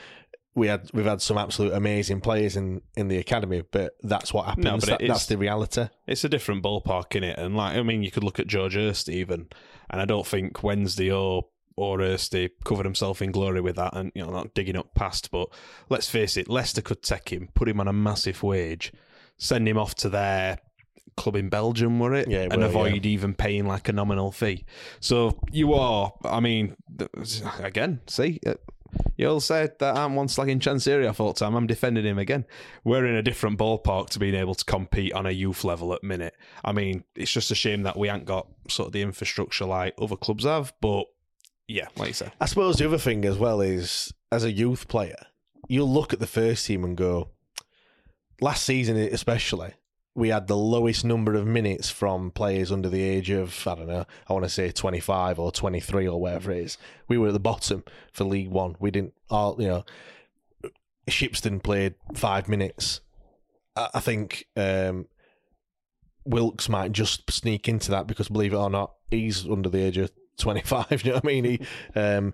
we 0.54 0.68
had 0.68 0.90
we've 0.94 1.04
had 1.04 1.20
some 1.20 1.36
absolute 1.38 1.72
amazing 1.74 2.20
players 2.20 2.56
in 2.56 2.80
in 2.96 3.08
the 3.08 3.18
academy, 3.18 3.62
but 3.70 3.94
that's 4.02 4.32
what 4.32 4.46
happens. 4.46 4.64
but 4.86 4.98
That- 4.98 5.06
that's 5.08 5.26
the 5.26 5.36
reality. 5.38 5.86
It's 6.06 6.24
a 6.24 6.28
different 6.28 6.62
ballpark 6.62 7.14
in 7.14 7.24
it, 7.24 7.38
and 7.38 7.56
like 7.56 7.76
I 7.76 7.82
mean, 7.82 8.02
you 8.02 8.10
could 8.10 8.24
look 8.24 8.40
at 8.40 8.46
George 8.46 8.74
Hirst 8.74 9.08
even, 9.08 9.48
and 9.90 10.00
I 10.00 10.04
don't 10.06 10.26
think 10.26 10.62
Wednesday 10.62 11.10
or 11.10 11.46
or 11.78 11.98
Hirsty 11.98 12.48
covered 12.64 12.86
himself 12.86 13.20
in 13.20 13.30
glory 13.32 13.60
with 13.60 13.76
that, 13.76 13.94
and 13.94 14.10
you 14.14 14.24
know, 14.24 14.30
not 14.30 14.54
digging 14.54 14.76
up 14.78 14.94
past. 14.94 15.30
But 15.30 15.48
let's 15.90 16.08
face 16.08 16.38
it, 16.38 16.48
Leicester 16.48 16.80
could 16.80 17.02
take 17.02 17.28
him, 17.28 17.50
put 17.54 17.68
him 17.68 17.78
on 17.80 17.86
a 17.86 17.92
massive 17.92 18.42
wage, 18.42 18.94
send 19.36 19.68
him 19.68 19.76
off 19.76 19.94
to 19.96 20.08
their 20.08 20.56
club 21.16 21.36
in 21.36 21.48
Belgium, 21.48 21.98
were 21.98 22.14
it? 22.14 22.28
Yeah, 22.28 22.42
it 22.42 22.52
and 22.52 22.62
were, 22.62 22.68
avoid 22.68 23.06
even 23.06 23.34
paying 23.34 23.66
like 23.66 23.88
a 23.88 23.92
nominal 23.92 24.32
fee. 24.32 24.64
So 25.00 25.38
you 25.50 25.74
are, 25.74 26.12
I 26.24 26.40
mean, 26.40 26.76
again, 27.58 28.00
see. 28.06 28.40
uh, 28.46 28.54
You 29.16 29.28
all 29.28 29.40
said 29.40 29.78
that 29.78 29.96
I'm 29.96 30.14
one 30.14 30.28
Chansiri 30.28 31.08
off 31.08 31.20
all 31.20 31.32
the 31.32 31.38
time. 31.38 31.54
I'm 31.54 31.66
defending 31.66 32.04
him 32.04 32.18
again. 32.18 32.44
We're 32.84 33.06
in 33.06 33.14
a 33.16 33.22
different 33.22 33.58
ballpark 33.58 34.10
to 34.10 34.18
being 34.18 34.34
able 34.34 34.54
to 34.54 34.64
compete 34.64 35.12
on 35.12 35.26
a 35.26 35.30
youth 35.30 35.64
level 35.64 35.92
at 35.92 36.02
minute. 36.02 36.34
I 36.64 36.72
mean, 36.72 37.04
it's 37.14 37.32
just 37.32 37.50
a 37.50 37.54
shame 37.54 37.82
that 37.82 37.98
we 37.98 38.08
ain't 38.08 38.24
got 38.24 38.46
sort 38.68 38.88
of 38.88 38.92
the 38.92 39.02
infrastructure 39.02 39.64
like 39.64 39.94
other 40.00 40.16
clubs 40.16 40.44
have. 40.44 40.72
But 40.80 41.04
yeah, 41.68 41.88
like 41.96 42.08
you 42.08 42.14
said, 42.14 42.32
I 42.40 42.46
suppose 42.46 42.76
the 42.76 42.86
other 42.86 42.98
thing 42.98 43.24
as 43.24 43.36
well 43.38 43.60
is 43.60 44.12
as 44.30 44.44
a 44.44 44.52
youth 44.52 44.86
player, 44.88 45.26
you'll 45.68 45.92
look 45.92 46.12
at 46.12 46.20
the 46.20 46.26
first 46.26 46.66
team 46.66 46.84
and 46.84 46.96
go, 46.96 47.30
last 48.40 48.64
season 48.64 48.96
especially, 48.96 49.72
we 50.16 50.30
had 50.30 50.46
the 50.46 50.56
lowest 50.56 51.04
number 51.04 51.34
of 51.34 51.46
minutes 51.46 51.90
from 51.90 52.30
players 52.30 52.72
under 52.72 52.88
the 52.88 53.02
age 53.02 53.28
of, 53.28 53.66
I 53.66 53.74
don't 53.74 53.86
know, 53.86 54.06
I 54.26 54.32
want 54.32 54.46
to 54.46 54.50
say 54.50 54.72
25 54.72 55.38
or 55.38 55.52
23 55.52 56.08
or 56.08 56.18
whatever 56.18 56.52
it 56.52 56.64
is. 56.64 56.78
We 57.06 57.18
were 57.18 57.28
at 57.28 57.34
the 57.34 57.38
bottom 57.38 57.84
for 58.12 58.24
League 58.24 58.48
One. 58.48 58.76
We 58.80 58.90
didn't, 58.90 59.12
all 59.28 59.56
you 59.58 59.68
know, 59.68 59.84
Shipston 61.08 61.62
played 61.62 61.96
five 62.14 62.48
minutes. 62.48 63.02
I, 63.76 64.00
think 64.00 64.46
um, 64.56 65.06
Wilks 66.24 66.70
might 66.70 66.92
just 66.92 67.30
sneak 67.30 67.68
into 67.68 67.90
that 67.90 68.06
because, 68.06 68.30
believe 68.30 68.54
it 68.54 68.56
or 68.56 68.70
not, 68.70 68.94
he's 69.10 69.46
under 69.46 69.68
the 69.68 69.82
age 69.82 69.98
of 69.98 70.10
25. 70.38 70.86
You 71.04 71.10
know 71.10 71.16
what 71.16 71.24
I 71.24 71.26
mean? 71.26 71.44
He, 71.44 71.60
um, 71.94 72.32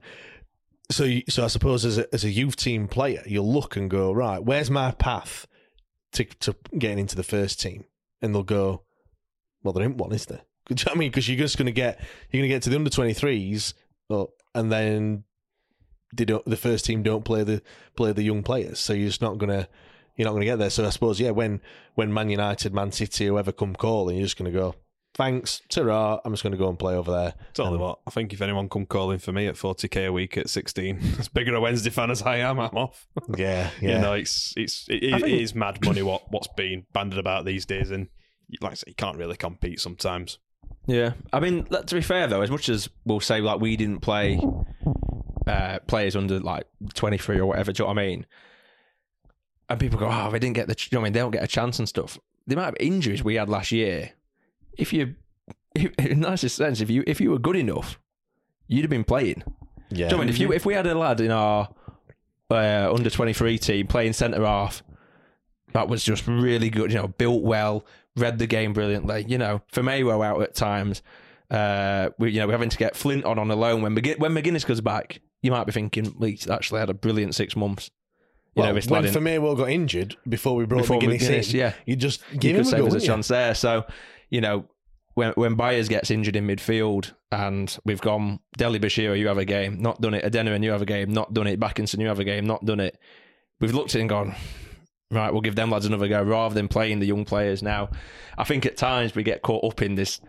so, 0.89 1.11
so 1.29 1.43
I 1.43 1.49
suppose 1.49 1.85
as 1.85 1.99
a, 1.99 2.15
as 2.15 2.23
a 2.23 2.31
youth 2.31 2.55
team 2.55 2.87
player, 2.87 3.25
you'll 3.27 3.53
look 3.53 3.75
and 3.75 3.91
go, 3.91 4.13
right, 4.13 4.41
where's 4.41 4.71
my 4.71 4.93
path 4.93 5.49
to 6.13 6.25
to 6.25 6.57
getting 6.79 6.99
into 6.99 7.17
the 7.17 7.23
first 7.23 7.61
team? 7.61 7.85
And 8.21 8.35
they'll 8.35 8.45
go, 8.45 8.83
well, 9.63 9.73
there 9.73 9.85
ain't 9.85 9.97
one, 9.97 10.13
is 10.13 10.27
there? 10.27 10.43
I 10.89 10.95
mean? 10.95 11.11
Because 11.11 11.29
you're 11.29 11.39
just 11.39 11.57
going 11.57 11.67
to 11.67 11.73
get 11.73 12.01
you're 12.31 12.41
going 12.41 12.49
to 12.49 12.55
get 12.55 12.63
to 12.63 12.71
the 12.71 12.77
under 12.77 12.91
23s, 12.91 13.75
or, 14.09 14.29
and 14.55 14.71
then 14.71 15.25
they 16.15 16.25
don't. 16.25 16.45
The 16.45 16.57
first 16.57 16.85
team 16.85 17.03
don't 17.03 17.25
play 17.25 17.43
the 17.43 17.63
play 17.97 18.13
the 18.13 18.23
young 18.23 18.43
players, 18.43 18.79
so 18.79 18.93
you're 18.93 19.09
just 19.09 19.23
not 19.23 19.39
going 19.39 19.51
to 19.51 19.69
you're 20.17 20.27
not 20.27 20.33
going 20.33 20.43
to 20.43 20.47
get 20.47 20.59
there. 20.59 20.71
So 20.71 20.87
I 20.87 20.91
suppose 20.91 21.21
yeah, 21.21 21.31
when 21.31 21.61
when 21.95 22.13
Man 22.13 22.31
United, 22.31 22.75
Man 22.75 22.93
City, 22.93 23.27
whoever 23.27 23.53
come 23.53 23.75
calling, 23.75 24.17
you're 24.17 24.27
just 24.27 24.39
going 24.39 24.53
to 24.53 24.59
go. 24.59 24.75
Thanks, 25.15 25.61
ta 25.69 26.21
I'm 26.25 26.33
just 26.33 26.43
going 26.43 26.53
to 26.53 26.59
go 26.59 26.69
and 26.71 26.79
play 26.79 26.95
over 26.95 27.13
there. 27.13 27.35
tell 27.53 27.71
you 27.71 27.79
what, 27.79 27.99
I 28.07 28.11
think 28.11 28.33
if 28.33 28.41
anyone 28.41 28.69
come 28.71 28.87
calling 28.87 29.19
for 29.19 29.31
me 29.31 29.47
at 29.47 29.57
40k 29.57 30.07
a 30.07 30.13
week 30.13 30.39
at 30.39 30.49
16, 30.49 30.99
as 31.19 31.29
bigger 31.29 31.55
a 31.55 31.61
Wednesday 31.61 31.91
fan 31.91 32.11
as 32.11 32.23
I 32.23 32.37
am, 32.39 32.59
I'm 32.59 32.75
off. 32.77 33.07
Yeah, 33.37 33.71
yeah. 33.83 33.97
You 33.97 33.99
know, 34.01 34.13
it's 34.15 34.55
it's 34.57 34.87
it, 34.89 35.03
it 35.05 35.21
think- 35.21 35.41
is 35.41 35.55
mad 35.55 35.85
money 35.85 36.03
what 36.03 36.31
what's 36.33 36.49
being 36.57 36.87
banded 36.95 37.19
about 37.19 37.45
these 37.45 37.67
days, 37.67 37.91
and 37.91 38.09
like 38.63 38.73
I 38.73 38.75
say, 38.75 38.85
you 38.89 38.95
can't 38.95 39.19
really 39.19 39.37
compete 39.37 39.81
sometimes. 39.81 40.39
Yeah, 40.87 41.13
I 41.33 41.41
mean, 41.41 41.65
to 41.67 41.95
be 41.95 42.01
fair 42.01 42.27
though, 42.27 42.41
as 42.41 42.51
much 42.51 42.69
as 42.71 42.89
we'll 43.05 43.21
say 43.21 43.41
like 43.41 43.61
we 43.61 43.77
didn't 43.77 44.01
play 44.01 44.41
uh, 45.47 45.79
players 45.87 46.17
under 46.17 46.41
like 46.41 46.65
twenty 46.95 47.19
three 47.19 47.39
or 47.39 47.47
whatever, 47.47 47.73
do 47.73 47.83
you 47.83 47.85
know 47.87 47.95
what 47.95 48.01
I 48.01 48.07
mean? 48.07 48.27
And 49.69 49.79
people 49.79 49.99
go, 49.99 50.09
"Oh, 50.11 50.31
they 50.31 50.39
didn't 50.39 50.57
get 50.57 50.69
the, 50.69 50.75
ch- 50.75 50.91
you 50.91 50.97
know 50.97 51.01
what 51.03 51.05
I 51.05 51.09
mean, 51.09 51.13
they 51.13 51.21
don't 51.21 51.31
get 51.33 51.45
a 51.45 51.49
chance 51.49 51.79
and 51.79 51.89
stuff." 51.89 52.19
The 52.47 52.55
amount 52.55 52.71
of 52.71 52.77
injuries 52.81 53.23
we 53.23 53.37
had 53.37 53.49
last 53.49 53.71
year, 53.73 54.13
if 54.79 54.93
you, 54.93 55.15
if, 55.75 55.93
in 55.99 56.21
the 56.21 56.29
nicest 56.29 56.57
sense, 56.57 56.81
if 56.81 56.91
you 56.91 57.05
if 57.07 57.21
you 57.21 57.31
were 57.31 57.39
good 57.39 57.57
enough, 57.57 57.99
you'd 58.69 58.83
have 58.83 58.91
been 58.91 59.05
playing. 59.05 59.43
yeah. 59.91 59.97
Do 59.97 59.97
you 59.97 59.99
know 59.99 60.07
what 60.07 60.15
I 60.15 60.19
mean? 60.19 60.29
If 60.31 60.39
you 60.39 60.53
if 60.53 60.67
we 60.67 60.75
had 60.75 60.87
a 60.87 60.95
lad 60.95 61.21
in 61.21 61.31
our 61.31 61.69
uh, 62.51 62.93
under 62.93 63.11
twenty 63.11 63.33
three 63.33 63.59
team 63.59 63.87
playing 63.87 64.13
centre 64.13 64.45
half, 64.45 64.83
that 65.73 65.89
was 65.89 66.05
just 66.05 66.27
really 66.27 66.71
good. 66.71 66.93
You 66.93 66.99
know, 66.99 67.09
built 67.09 67.43
well, 67.43 67.85
read 68.17 68.39
the 68.39 68.47
game 68.47 68.73
brilliantly. 68.73 69.25
You 69.29 69.39
know, 69.39 69.63
Firmino 69.73 70.25
out 70.25 70.43
at 70.43 70.55
times. 70.55 71.03
Uh, 71.51 72.11
we 72.19 72.31
you 72.31 72.41
know 72.41 72.47
we're 72.47 72.53
having 72.53 72.71
to 72.71 72.79
get 72.79 72.97
Flint 72.97 73.25
on 73.25 73.39
on 73.39 73.51
a 73.51 73.57
loan 73.57 73.83
when 73.83 73.95
McGin- 73.95 74.19
when 74.19 74.33
McGuinness 74.33 74.67
goes 74.67 74.81
back. 74.81 75.21
You 75.43 75.51
might 75.51 75.65
be 75.65 75.73
thinking, 75.73 76.15
well, 76.19 76.31
he's 76.31 76.49
actually 76.49 76.81
had 76.81 76.89
a 76.89 76.95
brilliant 76.95 77.35
six 77.35 77.57
months. 77.57 77.91
You 78.55 78.63
well, 78.63 78.75
know, 78.75 78.81
when 78.89 79.05
Firmino 79.05 79.57
got 79.57 79.71
injured 79.71 80.17
before 80.29 80.57
we 80.57 80.67
brought 80.67 80.83
Before 80.83 81.01
McGuinness, 81.01 81.21
McGuinness, 81.21 81.55
in, 81.55 81.59
yeah. 81.59 81.73
you 81.87 81.97
just 81.97 82.23
you 82.33 82.39
give 82.39 82.57
could 82.57 82.67
him 82.67 82.87
a 82.87 82.91
go. 82.91 82.97
a 82.97 83.01
you? 83.01 83.07
chance 83.07 83.29
there. 83.29 83.55
So, 83.55 83.87
you 84.33 84.41
know, 84.41 84.65
when 85.15 85.33
when 85.33 85.55
Byers 85.55 85.89
gets 85.89 86.11
injured 86.11 86.37
in 86.37 86.47
midfield 86.47 87.13
and 87.31 87.79
we've 87.85 88.01
gone 88.01 88.41
Dele-Bashiru, 88.57 89.19
you 89.19 89.29
have 89.29 89.37
a 89.39 89.45
game, 89.45 89.81
not 89.81 90.01
done 90.01 90.15
it. 90.15 90.25
Adeniran, 90.25 90.65
you 90.65 90.71
have 90.73 90.81
a 90.83 90.87
game, 90.87 91.13
not 91.13 91.35
done 91.35 91.47
it. 91.47 91.61
Bakinson, 91.61 92.01
you 92.01 92.09
have 92.09 92.19
a 92.19 92.25
game, 92.25 92.47
not 92.47 92.65
done 92.65 92.81
it. 92.81 92.99
We've 93.61 93.75
looked 93.75 93.91
at 93.91 93.97
it 93.97 94.01
and 94.01 94.09
gone, 94.09 94.35
right, 95.11 95.31
we'll 95.31 95.43
give 95.43 95.55
them 95.55 95.71
lads 95.71 95.85
another 95.85 96.09
go 96.09 96.23
rather 96.23 96.55
than 96.55 96.67
playing 96.67 96.99
the 97.01 97.07
young 97.07 97.25
players 97.27 97.63
now. 97.63 97.91
I 98.39 98.45
think 98.45 98.65
at 98.65 98.77
times 98.79 99.15
we 99.15 99.23
get 99.23 99.43
caught 99.43 99.65
up 99.65 99.83
in 99.83 99.95
this. 99.97 100.21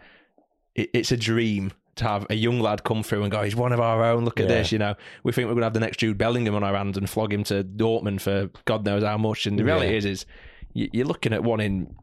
It, 0.76 0.90
it's 0.94 1.12
a 1.14 1.18
dream 1.18 1.72
to 1.96 2.04
have 2.04 2.28
a 2.30 2.36
young 2.36 2.60
lad 2.60 2.84
come 2.84 3.04
through 3.04 3.24
and 3.24 3.32
go, 3.32 3.42
he's 3.44 3.56
one 3.56 3.72
of 3.72 3.80
our 3.80 4.04
own. 4.04 4.26
Look 4.26 4.40
at 4.42 4.50
Yeah. 4.50 4.56
this, 4.58 4.72
you 4.74 4.80
know. 4.80 4.96
We 5.24 5.32
think 5.32 5.46
we're 5.48 5.54
going 5.54 5.62
to 5.62 5.66
have 5.68 5.74
the 5.74 5.80
next 5.80 5.98
Jude 5.98 6.18
Bellingham 6.18 6.56
on 6.56 6.64
our 6.64 6.76
hands 6.76 6.98
and 6.98 7.10
flog 7.10 7.32
him 7.32 7.44
to 7.46 7.64
Dortmund 7.64 8.20
for 8.20 8.50
God 8.66 8.84
knows 8.84 9.04
how 9.04 9.18
much. 9.18 9.46
And 9.46 9.58
the 9.58 9.64
reality 9.64 9.92
Yeah. 9.92 9.98
is, 9.98 10.06
is 10.06 10.26
you're 10.74 11.06
looking 11.06 11.32
at 11.34 11.44
one 11.44 11.62
in 11.62 11.96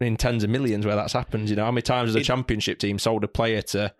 in 0.00 0.16
tens 0.16 0.44
of 0.44 0.50
millions 0.50 0.86
where 0.86 0.96
that's 0.96 1.12
happened. 1.12 1.48
You 1.50 1.56
know, 1.56 1.64
how 1.64 1.70
many 1.70 1.82
times 1.82 2.08
has 2.10 2.16
a 2.16 2.20
championship 2.24 2.78
team 2.78 2.98
sold 2.98 3.24
a 3.24 3.28
player 3.28 3.62
to? 3.62 3.92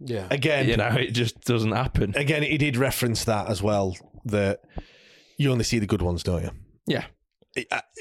Yeah, 0.00 0.28
Again, 0.30 0.68
You 0.68 0.76
know, 0.76 0.88
it 0.90 1.10
just 1.10 1.40
doesn't 1.40 1.72
happen. 1.72 2.12
again, 2.16 2.42
he 2.44 2.56
did 2.56 2.76
reference 2.76 3.24
that 3.24 3.48
as 3.48 3.62
well. 3.62 3.96
That 4.26 4.60
you 5.38 5.50
only 5.50 5.64
see 5.64 5.78
the 5.80 5.86
good 5.86 6.02
ones, 6.02 6.22
don't 6.22 6.42
you? 6.42 6.50
Yeah, 6.86 7.04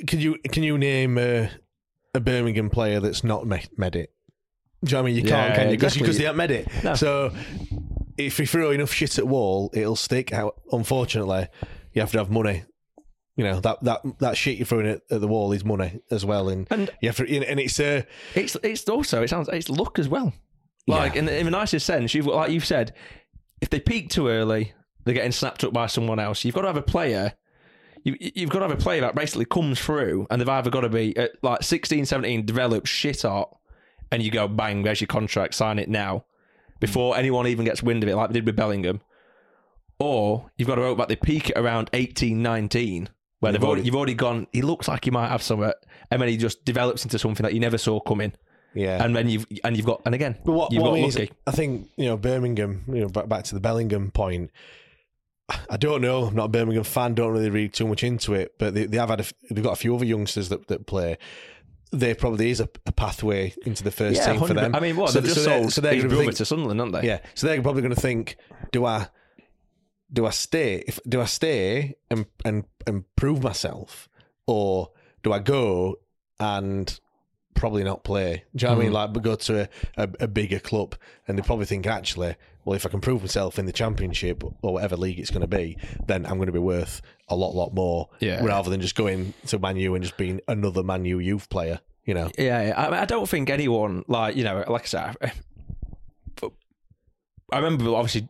Can 0.06 0.20
you 0.20 0.38
can 0.52 0.62
you 0.64 0.78
name 0.78 1.18
uh, 1.18 1.48
a 2.14 2.20
Birmingham 2.20 2.70
player 2.70 3.00
that's 3.00 3.24
not 3.24 3.48
me- 3.48 3.66
made 3.78 3.95
it? 3.95 4.14
Do 4.84 4.91
you 4.91 4.95
know 4.98 5.02
what 5.02 5.08
I 5.10 5.12
mean? 5.12 5.16
You 5.16 5.30
Yeah, 5.30 5.45
can't, 5.48 5.56
can 5.56 5.70
you? 5.72 5.78
Because 5.78 5.95
exactly. 5.98 6.18
they 6.20 6.24
haven't 6.26 6.38
made 6.38 6.52
it. 6.52 6.84
No. 6.84 6.93
So 6.95 7.34
if 8.18 8.38
you 8.39 8.45
throw 8.45 8.70
enough 8.72 8.91
shit 8.93 9.18
at 9.18 9.28
wall, 9.28 9.72
it'll 9.74 9.95
stick. 9.95 10.30
How 10.30 10.54
unfortunately, 10.72 11.48
you 11.93 12.02
have 12.02 12.12
to 12.12 12.20
have 12.20 12.30
money. 12.30 12.64
You 13.38 13.44
know 13.46 13.60
that 13.62 13.82
that 13.84 14.02
that 14.20 14.36
shit 14.36 14.58
you're 14.58 14.66
throwing 14.66 14.88
at, 14.88 15.02
at 15.10 15.22
the 15.22 15.28
wall 15.28 15.52
is 15.54 15.64
money 15.64 16.02
as 16.12 16.26
well, 16.26 16.50
and, 16.50 16.68
And- 16.70 16.90
you 17.02 17.08
have 17.10 17.18
to. 17.18 17.36
And 17.48 17.60
it's 17.60 17.80
uh, 17.80 18.02
it's 18.36 18.58
it's 18.64 18.90
also 18.90 19.22
it 19.24 19.30
sounds 19.30 19.48
it's 19.48 19.70
luck 19.70 20.00
as 20.00 20.10
well. 20.10 20.34
Like 20.88 21.14
Yeah. 21.14 21.20
in, 21.22 21.30
in 21.30 21.46
the 21.46 21.52
nicest 21.52 21.86
sense, 21.86 22.14
you've 22.14 22.26
like 22.26 22.52
you've 22.52 22.66
said, 22.66 22.94
if 23.62 23.70
they 23.70 23.80
peak 23.80 24.10
too 24.10 24.28
early, 24.28 24.74
they're 25.06 25.14
getting 25.14 25.32
snapped 25.32 25.64
up 25.64 25.72
by 25.72 25.86
someone 25.88 26.18
else. 26.20 26.44
You've 26.44 26.56
got 26.56 26.62
to 26.62 26.68
have 26.68 26.78
a 26.78 26.82
player. 26.82 27.34
You, 28.04 28.16
you've 28.20 28.50
got 28.50 28.60
to 28.60 28.68
have 28.70 28.78
a 28.80 28.82
player 28.82 29.02
that 29.02 29.16
basically 29.16 29.46
comes 29.46 29.80
through, 29.80 30.28
and 30.30 30.42
they've 30.42 30.48
either 30.50 30.70
got 30.70 30.82
to 30.82 30.90
be 30.90 31.16
at 31.18 31.32
like 31.44 31.62
16, 31.62 32.06
17, 32.06 32.46
develop 32.46 32.86
shit 32.86 33.22
hot, 33.24 33.58
and 34.12 34.24
you 34.24 34.32
go 34.32 34.48
bang, 34.48 34.82
there's 34.84 35.02
your 35.02 35.08
contract, 35.08 35.56
sign 35.56 35.78
it 35.78 35.90
now, 35.90 36.24
before 36.80 37.18
anyone 37.18 37.48
even 37.48 37.66
gets 37.66 37.84
wind 37.84 38.02
of 38.04 38.10
it, 38.10 38.16
like 38.16 38.30
they 38.30 38.36
did 38.36 38.46
with 38.46 38.56
Bellingham. 38.56 39.02
Or 40.00 40.50
you've 40.58 40.68
got 40.68 40.76
to 40.76 40.84
hope 40.84 41.00
that 41.00 41.10
they 41.10 41.16
peak 41.18 41.50
at 41.50 41.58
around 41.58 41.90
18, 41.92 42.42
19, 42.42 43.10
where 43.40 43.52
they've 43.52 43.64
already, 43.64 43.84
you've 43.84 43.96
already 43.96 44.14
gone. 44.14 44.48
He 44.52 44.62
looks 44.62 44.88
like 44.88 45.06
he 45.06 45.12
might 45.12 45.30
have 45.30 45.44
some, 45.44 45.62
and 45.64 45.74
then 46.22 46.28
he 46.28 46.38
just 46.38 46.66
develops 46.66 47.04
into 47.04 47.20
something 47.20 47.44
that 47.44 47.54
you 47.54 47.60
never 47.60 47.78
saw 47.78 48.00
coming. 48.00 48.34
Yeah. 48.74 49.04
And 49.04 49.16
then 49.16 49.30
you've 49.30 49.46
and 49.64 49.76
you've 49.76 49.86
got 49.86 50.02
and 50.06 50.14
again 50.14 50.38
But 50.46 50.52
what, 50.52 50.72
you've 50.72 50.84
what 50.84 50.90
got 50.90 50.94
I 50.94 51.00
mean 51.00 51.08
is, 51.08 51.16
lucky. 51.18 51.32
I 51.48 51.52
think 51.52 51.90
you 51.98 52.06
know 52.06 52.18
Birmingham. 52.18 52.84
You 52.88 53.02
know, 53.02 53.10
back, 53.10 53.28
back 53.28 53.44
to 53.46 53.56
the 53.56 53.62
Bellingham 53.62 54.12
point. 54.12 54.52
I 55.70 55.78
don't 55.78 56.02
know. 56.02 56.26
I'm 56.26 56.36
not 56.36 56.46
a 56.46 56.50
Birmingham 56.50 56.84
fan. 56.84 57.16
Don't 57.16 57.32
really 57.32 57.50
read 57.50 57.74
too 57.74 57.88
much 57.88 58.04
into 58.04 58.34
it. 58.34 58.56
But 58.60 58.74
they, 58.74 58.86
they 58.86 58.98
have 58.98 59.10
had 59.10 59.22
a, 59.22 59.26
they've 59.50 59.64
got 59.64 59.74
a 59.74 59.78
few 59.78 59.96
other 59.96 60.06
youngsters 60.06 60.50
that, 60.50 60.68
that 60.68 60.86
play. 60.86 61.18
There 61.94 62.16
probably 62.16 62.52
is 62.52 62.60
a, 62.60 62.68
a 62.86 62.92
pathway 62.92 63.54
into 63.66 63.82
the 63.82 63.92
first 63.92 64.24
team 64.26 64.40
for 64.40 64.54
them. 64.54 64.76
I 64.76 64.82
mean, 64.82 64.98
what 64.98 65.12
So, 65.12 65.22
they've 65.22 65.30
just 65.30 65.44
so 65.44 65.50
they're, 65.50 65.60
sold 65.62 65.74
so 65.74 65.82
they're 65.82 65.94
his 65.94 66.04
brother 66.04 66.18
think, 66.18 66.36
to 66.36 66.46
Sunderland, 66.46 66.82
aren't 66.82 66.94
they? 66.94 67.08
yeah. 67.08 67.20
So 67.34 67.48
they're 67.48 67.62
probably 67.62 67.82
going 67.82 67.96
to 67.96 68.02
think, 68.02 68.36
do 68.74 68.86
I 68.86 69.08
do 70.12 70.26
I 70.26 70.32
stay? 70.32 70.84
If 70.88 70.99
do 71.08 71.22
I 71.22 71.26
stay 71.26 71.95
and 72.10 72.26
and 72.45 72.66
and 72.86 73.03
prove 73.16 73.43
myself, 73.43 74.10
or 74.45 74.91
do 75.24 75.34
I 75.34 75.39
go 75.39 75.99
and 76.39 76.99
probably 77.55 77.84
not 77.84 78.03
play? 78.03 78.45
Do 78.55 78.66
you 78.66 78.70
know 78.70 78.76
what 78.76 78.82
I 78.82 78.84
mean? 78.84 78.91
Mm. 78.91 78.95
Like, 78.95 79.14
but 79.14 79.24
go 79.24 79.36
to 79.36 79.62
a, 79.62 79.70
a, 79.97 80.10
a 80.22 80.28
bigger 80.28 80.60
club, 80.60 80.95
and 81.28 81.38
they 81.38 81.41
probably 81.41 81.66
think 81.66 81.88
actually, 81.88 82.36
well, 82.64 82.76
if 82.76 82.86
I 82.86 82.89
can 82.89 83.01
prove 83.01 83.22
myself 83.22 83.60
in 83.60 83.66
the 83.66 83.74
championship 83.74 84.43
or 84.43 84.74
whatever 84.74 84.95
league 84.95 85.20
it's 85.20 85.32
going 85.32 85.41
to 85.41 85.47
be, 85.47 85.78
then 86.05 86.26
I'm 86.26 86.36
going 86.36 86.47
to 86.47 86.53
be 86.53 86.60
worth 86.60 87.01
a 87.28 87.36
lot, 87.36 87.55
lot 87.55 87.74
more. 87.74 88.10
Yeah. 88.20 88.43
Rather 88.43 88.70
than 88.70 88.80
just 88.80 88.95
going 88.95 89.34
to 89.47 89.60
Man 89.60 89.76
U 89.78 89.95
and 89.95 90.03
just 90.03 90.18
being 90.18 90.39
another 90.47 90.84
Man 90.84 91.03
U 91.05 91.20
youth 91.20 91.49
player. 91.49 91.80
You 92.05 92.14
know. 92.14 92.32
Yeah, 92.38 92.68
yeah. 92.68 92.82
I, 92.82 93.01
I 93.01 93.05
don't 93.05 93.28
think 93.28 93.49
anyone 93.49 94.05
like 94.08 94.38
you 94.38 94.45
know, 94.45 94.64
like 94.70 94.84
I 94.84 94.86
said, 94.86 95.16
I, 95.22 95.34
I 97.51 97.58
remember 97.58 97.93
obviously 97.95 98.30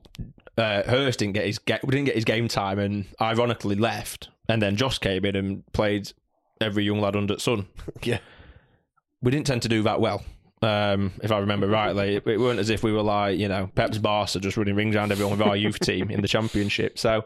uh, 0.58 0.84
Hirst 0.84 1.20
didn't 1.20 1.34
get 1.34 1.45
his 1.45 1.60
get, 1.60 1.82
didn't 1.82 2.05
get 2.05 2.16
his 2.16 2.26
game 2.26 2.47
time, 2.47 2.80
and 2.80 3.05
ironically 3.22 3.76
left, 3.76 4.30
and 4.49 4.62
then 4.62 4.76
Josh 4.76 4.99
came 4.99 5.26
in 5.26 5.36
and 5.36 5.64
played 5.74 6.12
every 6.60 6.84
young 6.84 6.99
lad 6.99 7.16
under 7.16 7.36
the 7.36 7.39
sun. 7.39 7.68
Yeah. 8.03 8.20
We 9.22 9.32
didn't 9.32 9.47
tend 9.47 9.64
to 9.64 9.68
do 9.68 9.82
that 9.84 9.99
well. 9.99 10.24
Um, 10.62 11.12
if 11.24 11.32
I 11.32 11.39
remember 11.39 11.68
rightly, 11.68 12.18
it, 12.18 12.28
it 12.28 12.39
weren't 12.39 12.60
as 12.60 12.70
if 12.70 12.84
we 12.84 12.91
were 12.91 13.01
like 13.01 13.38
you 13.39 13.47
know 13.47 13.70
Pep's 13.76 13.97
Barca 13.97 14.39
just 14.39 14.58
running 14.58 14.76
rings 14.76 14.95
around 14.95 15.12
everyone 15.12 15.38
with 15.38 15.47
our 15.47 15.55
youth 15.55 15.80
team 15.80 16.12
in 16.12 16.22
the 16.22 16.28
championship. 16.28 16.99
So 16.99 17.26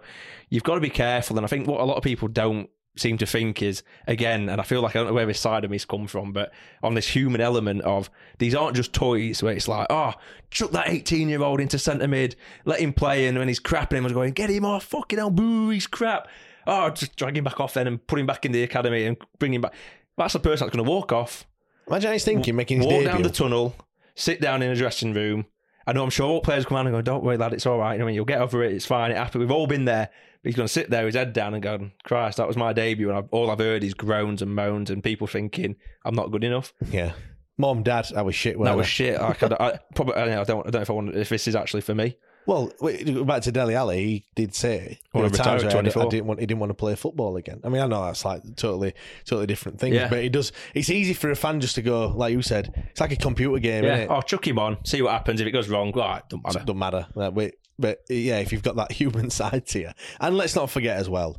you've 0.50 0.64
got 0.64 0.76
to 0.76 0.82
be 0.82 0.90
careful, 0.90 1.38
and 1.38 1.46
I 1.46 1.48
think 1.48 1.68
what 1.68 1.82
a 1.82 1.86
lot 1.86 1.98
of 1.98 2.04
people 2.04 2.28
don't 2.28 2.70
seem 2.98 3.18
to 3.18 3.26
think 3.26 3.62
is 3.62 3.84
again, 4.08 4.50
and 4.50 4.60
I 4.60 4.64
feel 4.64 4.82
like 4.82 4.96
I 4.96 5.00
don't 5.00 5.08
know 5.08 5.14
where 5.14 5.26
this 5.26 5.40
side 5.40 5.64
of 5.64 5.72
me's 5.72 5.86
come 5.86 6.08
from, 6.08 6.34
but 6.34 6.52
on 6.84 6.94
this 6.94 7.08
human 7.08 7.40
element 7.42 7.82
of 7.82 8.10
these 8.38 8.54
aren't 8.54 8.76
just 8.76 8.94
toys 8.94 9.42
where 9.42 9.54
it's 9.54 9.68
like, 9.68 9.88
oh, 9.90 10.14
chuck 10.50 10.72
that 10.72 10.90
18 10.90 11.30
year 11.30 11.42
old 11.42 11.62
into 11.62 11.80
centre 11.80 12.08
mid, 12.08 12.36
let 12.66 12.80
him 12.80 12.94
play, 12.94 13.28
and 13.28 13.38
when 13.38 13.48
he's 13.48 13.60
crapping 13.60 13.94
him, 13.94 14.04
I 14.04 14.08
was 14.08 14.14
going, 14.14 14.34
get 14.34 14.50
him 14.50 14.66
off, 14.66 14.84
fucking 14.86 15.20
hell, 15.20 15.32
boo, 15.32 15.70
he's 15.70 15.88
crap. 15.88 16.28
Oh, 16.68 16.90
just 16.90 17.16
drag 17.16 17.38
him 17.38 17.44
back 17.44 17.60
off 17.60 17.74
then 17.74 17.88
and 17.88 18.06
put 18.06 18.20
him 18.20 18.26
back 18.28 18.46
in 18.46 18.52
the 18.52 18.64
academy 18.64 19.06
and 19.06 19.18
bring 19.40 19.54
him 19.54 19.62
back. 19.62 19.74
That's 20.18 20.34
the 20.34 20.40
person 20.40 20.66
that's 20.66 20.76
going 20.76 20.86
to 20.86 20.92
walk 20.92 21.12
off, 21.12 21.48
Imagine 21.88 22.14
he's 22.14 22.24
thinking 22.24 22.56
making 22.56 22.78
his 22.78 22.86
walk 22.86 22.96
debut. 23.00 23.12
down 23.12 23.22
the 23.24 23.30
tunnel, 23.30 23.76
sit 24.16 24.40
down 24.40 24.62
in 24.62 24.70
a 24.72 24.76
dressing 24.76 25.14
room. 25.14 25.46
I 25.88 25.94
know 25.94 26.04
I'm 26.04 26.12
sure 26.12 26.28
all 26.28 26.42
players 26.42 26.66
come 26.66 26.78
out 26.78 26.86
and 26.86 26.96
go, 26.96 27.02
don't 27.02 27.24
worry, 27.24 27.38
lad, 27.38 27.54
it's 27.54 27.66
all 27.66 27.80
right. 27.80 28.00
I 28.00 28.04
mean, 28.04 28.14
you'll 28.14 28.26
get 28.26 28.40
over 28.40 28.64
it. 28.64 28.72
It's 28.74 28.86
fine. 28.86 29.10
It 29.10 29.18
happened. 29.18 29.42
We've 29.42 29.52
all 29.52 29.66
been 29.66 29.86
there. 29.86 30.10
He's 30.44 30.56
going 30.56 30.68
to 30.68 30.74
sit 30.74 30.90
there, 30.90 31.06
his 31.06 31.16
head 31.16 31.34
down, 31.34 31.54
and 31.54 31.62
go, 31.62 31.92
Christ, 32.04 32.38
that 32.38 32.48
was 32.48 32.58
my 32.58 32.74
debut. 32.74 33.10
And 33.10 33.18
I've, 33.18 33.30
all 33.32 33.52
I've 33.52 33.60
heard 33.60 33.84
is 33.84 33.94
groans 33.94 34.42
and 34.42 34.56
moans 34.56 34.90
and 34.90 35.04
people 35.04 35.28
thinking 35.28 35.76
I'm 36.04 36.16
not 36.16 36.32
good 36.32 36.44
enough. 36.44 36.74
yeah. 36.92 37.14
Mom, 37.58 37.84
dad, 37.84 38.12
I 38.16 38.24
was 38.24 38.34
shit. 38.34 38.58
That 38.60 38.76
was 38.76 38.88
shit. 38.88 39.20
I, 39.20 39.36
I, 39.60 39.80
probably, 39.94 40.16
I 40.16 40.26
don't, 40.26 40.30
know, 40.30 40.42
I 40.42 40.44
don't, 40.44 40.60
I 40.68 40.70
don't 40.72 40.74
know 40.74 40.82
if 40.82 40.90
I 40.90 40.94
want, 40.94 41.16
if 41.16 41.30
this 41.30 41.48
is 41.48 41.56
actually 41.56 41.82
for 41.82 41.94
me. 41.94 42.18
Well, 42.48 42.72
wait, 42.82 43.26
back 43.28 43.44
to 43.44 43.52
Dele 43.52 43.76
Alli, 43.76 43.98
he 44.04 44.26
did 44.36 44.56
say 44.56 45.00
there 45.14 45.22
were 45.24 45.30
times 45.30 45.64
where 45.64 45.70
I 45.70 45.82
d- 45.82 45.90
I 45.90 45.92
24. 45.92 46.10
didn't 46.10 46.26
want 46.26 46.40
he 46.40 46.46
didn't 46.48 46.60
want 46.60 46.72
to 46.72 46.76
play 46.76 46.96
football 46.96 47.38
again. 47.38 47.62
I 47.64 47.70
mean, 47.70 47.82
I 47.82 47.86
know 47.88 48.04
that's 48.04 48.26
like 48.26 48.42
totally 48.56 48.94
totally 49.26 49.46
different 49.46 49.80
thing, 49.80 49.94
Yeah. 49.94 50.10
but 50.10 50.20
it 50.20 50.32
does. 50.32 50.52
It's 50.74 50.90
easy 50.90 51.14
for 51.14 51.30
a 51.30 51.36
fan 51.36 51.60
just 51.62 51.76
to 51.76 51.82
go, 51.84 52.08
like 52.08 52.34
you 52.34 52.42
said, 52.42 52.74
it's 52.90 53.00
like 53.00 53.12
a 53.12 53.16
computer 53.16 53.60
game, 53.60 53.84
Yeah. 53.84 53.94
isn't 53.94 54.04
it? 54.06 54.10
Oh, 54.12 54.22
chuck 54.22 54.48
him 54.48 54.58
on. 54.58 54.84
See 54.86 55.02
what 55.04 55.12
happens. 55.12 55.40
If 55.40 55.48
it 55.48 55.52
goes 55.52 55.70
wrong, 55.70 55.92
all 55.94 56.02
right, 56.02 56.24
don't 56.30 56.44
matter. 56.44 56.60
Doesn't 56.60 56.80
matter. 56.80 57.06
Uh, 57.16 57.20
like, 57.20 57.36
wait, 57.36 57.54
but 57.78 58.00
yeah, 58.10 58.40
if 58.40 58.52
you've 58.52 58.64
got 58.64 58.76
that 58.76 58.92
human 59.02 59.30
side 59.30 59.68
to 59.68 59.80
you, 59.80 59.90
and 60.20 60.36
let's 60.36 60.56
not 60.56 60.70
forget 60.72 60.98
as 60.98 61.08
well, 61.08 61.38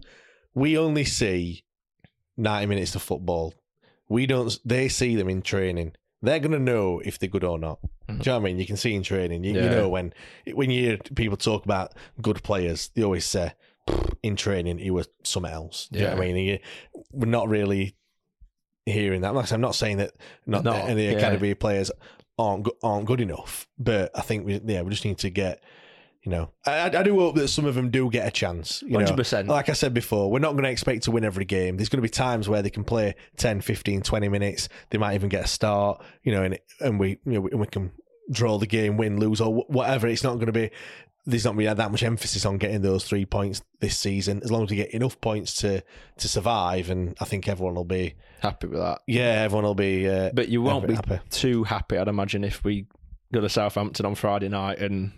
we 0.55 0.79
only 0.79 1.05
see 1.05 1.65
ninety 2.37 2.67
minutes 2.67 2.95
of 2.95 3.03
football. 3.03 3.55
We 4.09 4.27
don't. 4.27 4.57
They 4.65 4.89
see 4.89 5.17
them 5.17 5.29
in 5.29 5.43
training. 5.43 5.95
They're 6.23 6.39
gonna 6.39 6.59
know 6.59 7.01
if 7.05 7.19
they're 7.19 7.29
good 7.29 7.45
or 7.45 7.59
not. 7.59 7.81
Hmm. 8.09 8.19
Do 8.19 8.19
you 8.19 8.25
know 8.27 8.33
what 8.39 8.41
I 8.41 8.45
mean? 8.45 8.59
You 8.59 8.67
can 8.67 8.77
see 8.77 8.95
in 8.95 9.03
training. 9.03 9.45
You, 9.45 9.55
you 9.55 9.61
know 9.71 9.89
when 9.89 10.13
when 10.55 10.71
you 10.71 10.83
hear 10.83 10.99
people 11.15 11.37
talk 11.37 11.65
about 11.65 11.95
good 12.21 12.43
players, 12.43 12.91
they 12.95 13.03
always 13.03 13.27
say 13.27 13.53
in 14.23 14.37
training 14.37 14.79
he 14.79 14.91
was 14.91 15.09
something 15.25 15.53
else. 15.53 15.89
Do 15.91 15.99
you 15.99 16.05
know 16.07 16.13
what 16.17 16.23
I 16.23 16.33
mean? 16.33 16.37
You- 16.37 16.59
we're 17.13 17.27
not 17.27 17.49
really 17.49 17.97
hearing 18.87 19.23
that. 19.23 19.35
I'm 19.53 19.61
not 19.61 19.75
saying 19.75 19.97
that 19.99 20.13
not 20.47 20.65
No, 20.65 20.73
any 20.73 21.07
yeah. 21.07 21.13
academy 21.13 21.55
players 21.55 21.91
aren't 22.39 22.65
go- 22.65 22.77
aren't 22.83 23.07
good 23.07 23.21
enough, 23.21 23.67
but 23.79 24.11
I 24.15 24.21
think 24.23 24.47
we 24.47 24.61
yeah 24.65 24.83
we 24.83 24.91
just 24.91 25.05
need 25.05 25.19
to 25.19 25.31
get. 25.31 25.63
You 26.25 26.31
know, 26.31 26.51
I, 26.65 26.83
I 26.97 27.03
do 27.03 27.19
hope 27.19 27.35
that 27.35 27.49
some 27.49 27.65
of 27.65 27.75
them 27.75 27.91
do 27.91 28.09
get 28.09 28.29
a 28.29 28.31
chance. 28.31 28.81
You 28.83 28.97
100%. 28.97 29.49
like 29.49 29.69
I 29.69 29.73
said 29.73 29.93
before, 29.93 30.31
we're 30.31 30.39
not 30.39 30.53
going 30.53 30.63
to 30.63 30.71
expect 30.71 31.03
to 31.05 31.11
win 31.11 31.25
every 31.25 31.45
game. 31.45 31.77
There's 31.77 31.89
going 31.89 31.99
to 31.99 32.03
be 32.03 32.09
times 32.09 32.49
where 32.49 32.63
they 32.63 32.71
can 32.71 32.85
play 32.85 33.17
10, 33.39 33.61
15, 33.61 34.03
20 34.03 34.29
minutes. 34.29 34.69
They 34.91 34.99
might 34.99 35.15
even 35.15 35.29
get 35.29 35.45
a 35.45 35.49
start, 35.49 36.01
you 36.23 36.31
know, 36.33 36.45
and, 36.45 36.59
and 36.81 37.01
we, 37.01 37.19
you 37.27 37.41
know, 37.41 37.49
and 37.49 37.59
we 37.61 37.67
can 37.67 37.91
draw 38.31 38.57
the 38.59 38.69
game, 38.69 38.97
win, 38.97 39.19
lose, 39.19 39.41
or 39.41 39.53
whatever. 39.65 40.07
It's 40.07 40.23
not 40.23 40.35
going 40.35 40.47
to 40.47 40.53
be, 40.53 40.71
there's 41.27 41.45
not 41.45 41.55
going 41.57 41.67
to 41.67 41.73
be 41.73 41.77
that 41.77 41.91
much 41.91 42.05
emphasis 42.05 42.47
on 42.47 42.57
getting 42.57 42.83
those 42.83 43.03
three 43.05 43.27
points 43.27 43.61
this 43.81 43.99
season, 43.99 44.43
as 44.45 44.53
long 44.53 44.63
as 44.63 44.71
we 44.71 44.77
get 44.77 44.93
enough 44.93 45.21
points 45.21 45.55
to, 45.57 45.83
to 46.19 46.29
survive. 46.29 46.89
And 46.89 47.17
I 47.21 47.25
think 47.25 47.49
everyone 47.49 47.75
will 47.75 47.85
be, 47.85 48.15
Happy 48.41 48.69
with 48.69 48.79
that. 48.79 49.01
yeah, 49.09 49.43
everyone 49.43 49.65
will 49.65 49.75
be, 49.75 50.09
uh, 50.09 50.31
But 50.33 50.49
you 50.49 50.63
won't 50.63 50.87
be 50.87 50.95
happy. 50.95 51.19
too 51.31 51.65
happy, 51.65 51.99
I'd 51.99 52.07
imagine, 52.07 52.45
if 52.45 52.63
we 52.63 52.87
go 53.33 53.41
to 53.41 53.49
Southampton 53.49 54.07
on 54.07 54.15
Friday 54.15 54.49
night 54.49 54.79
and 54.79 55.13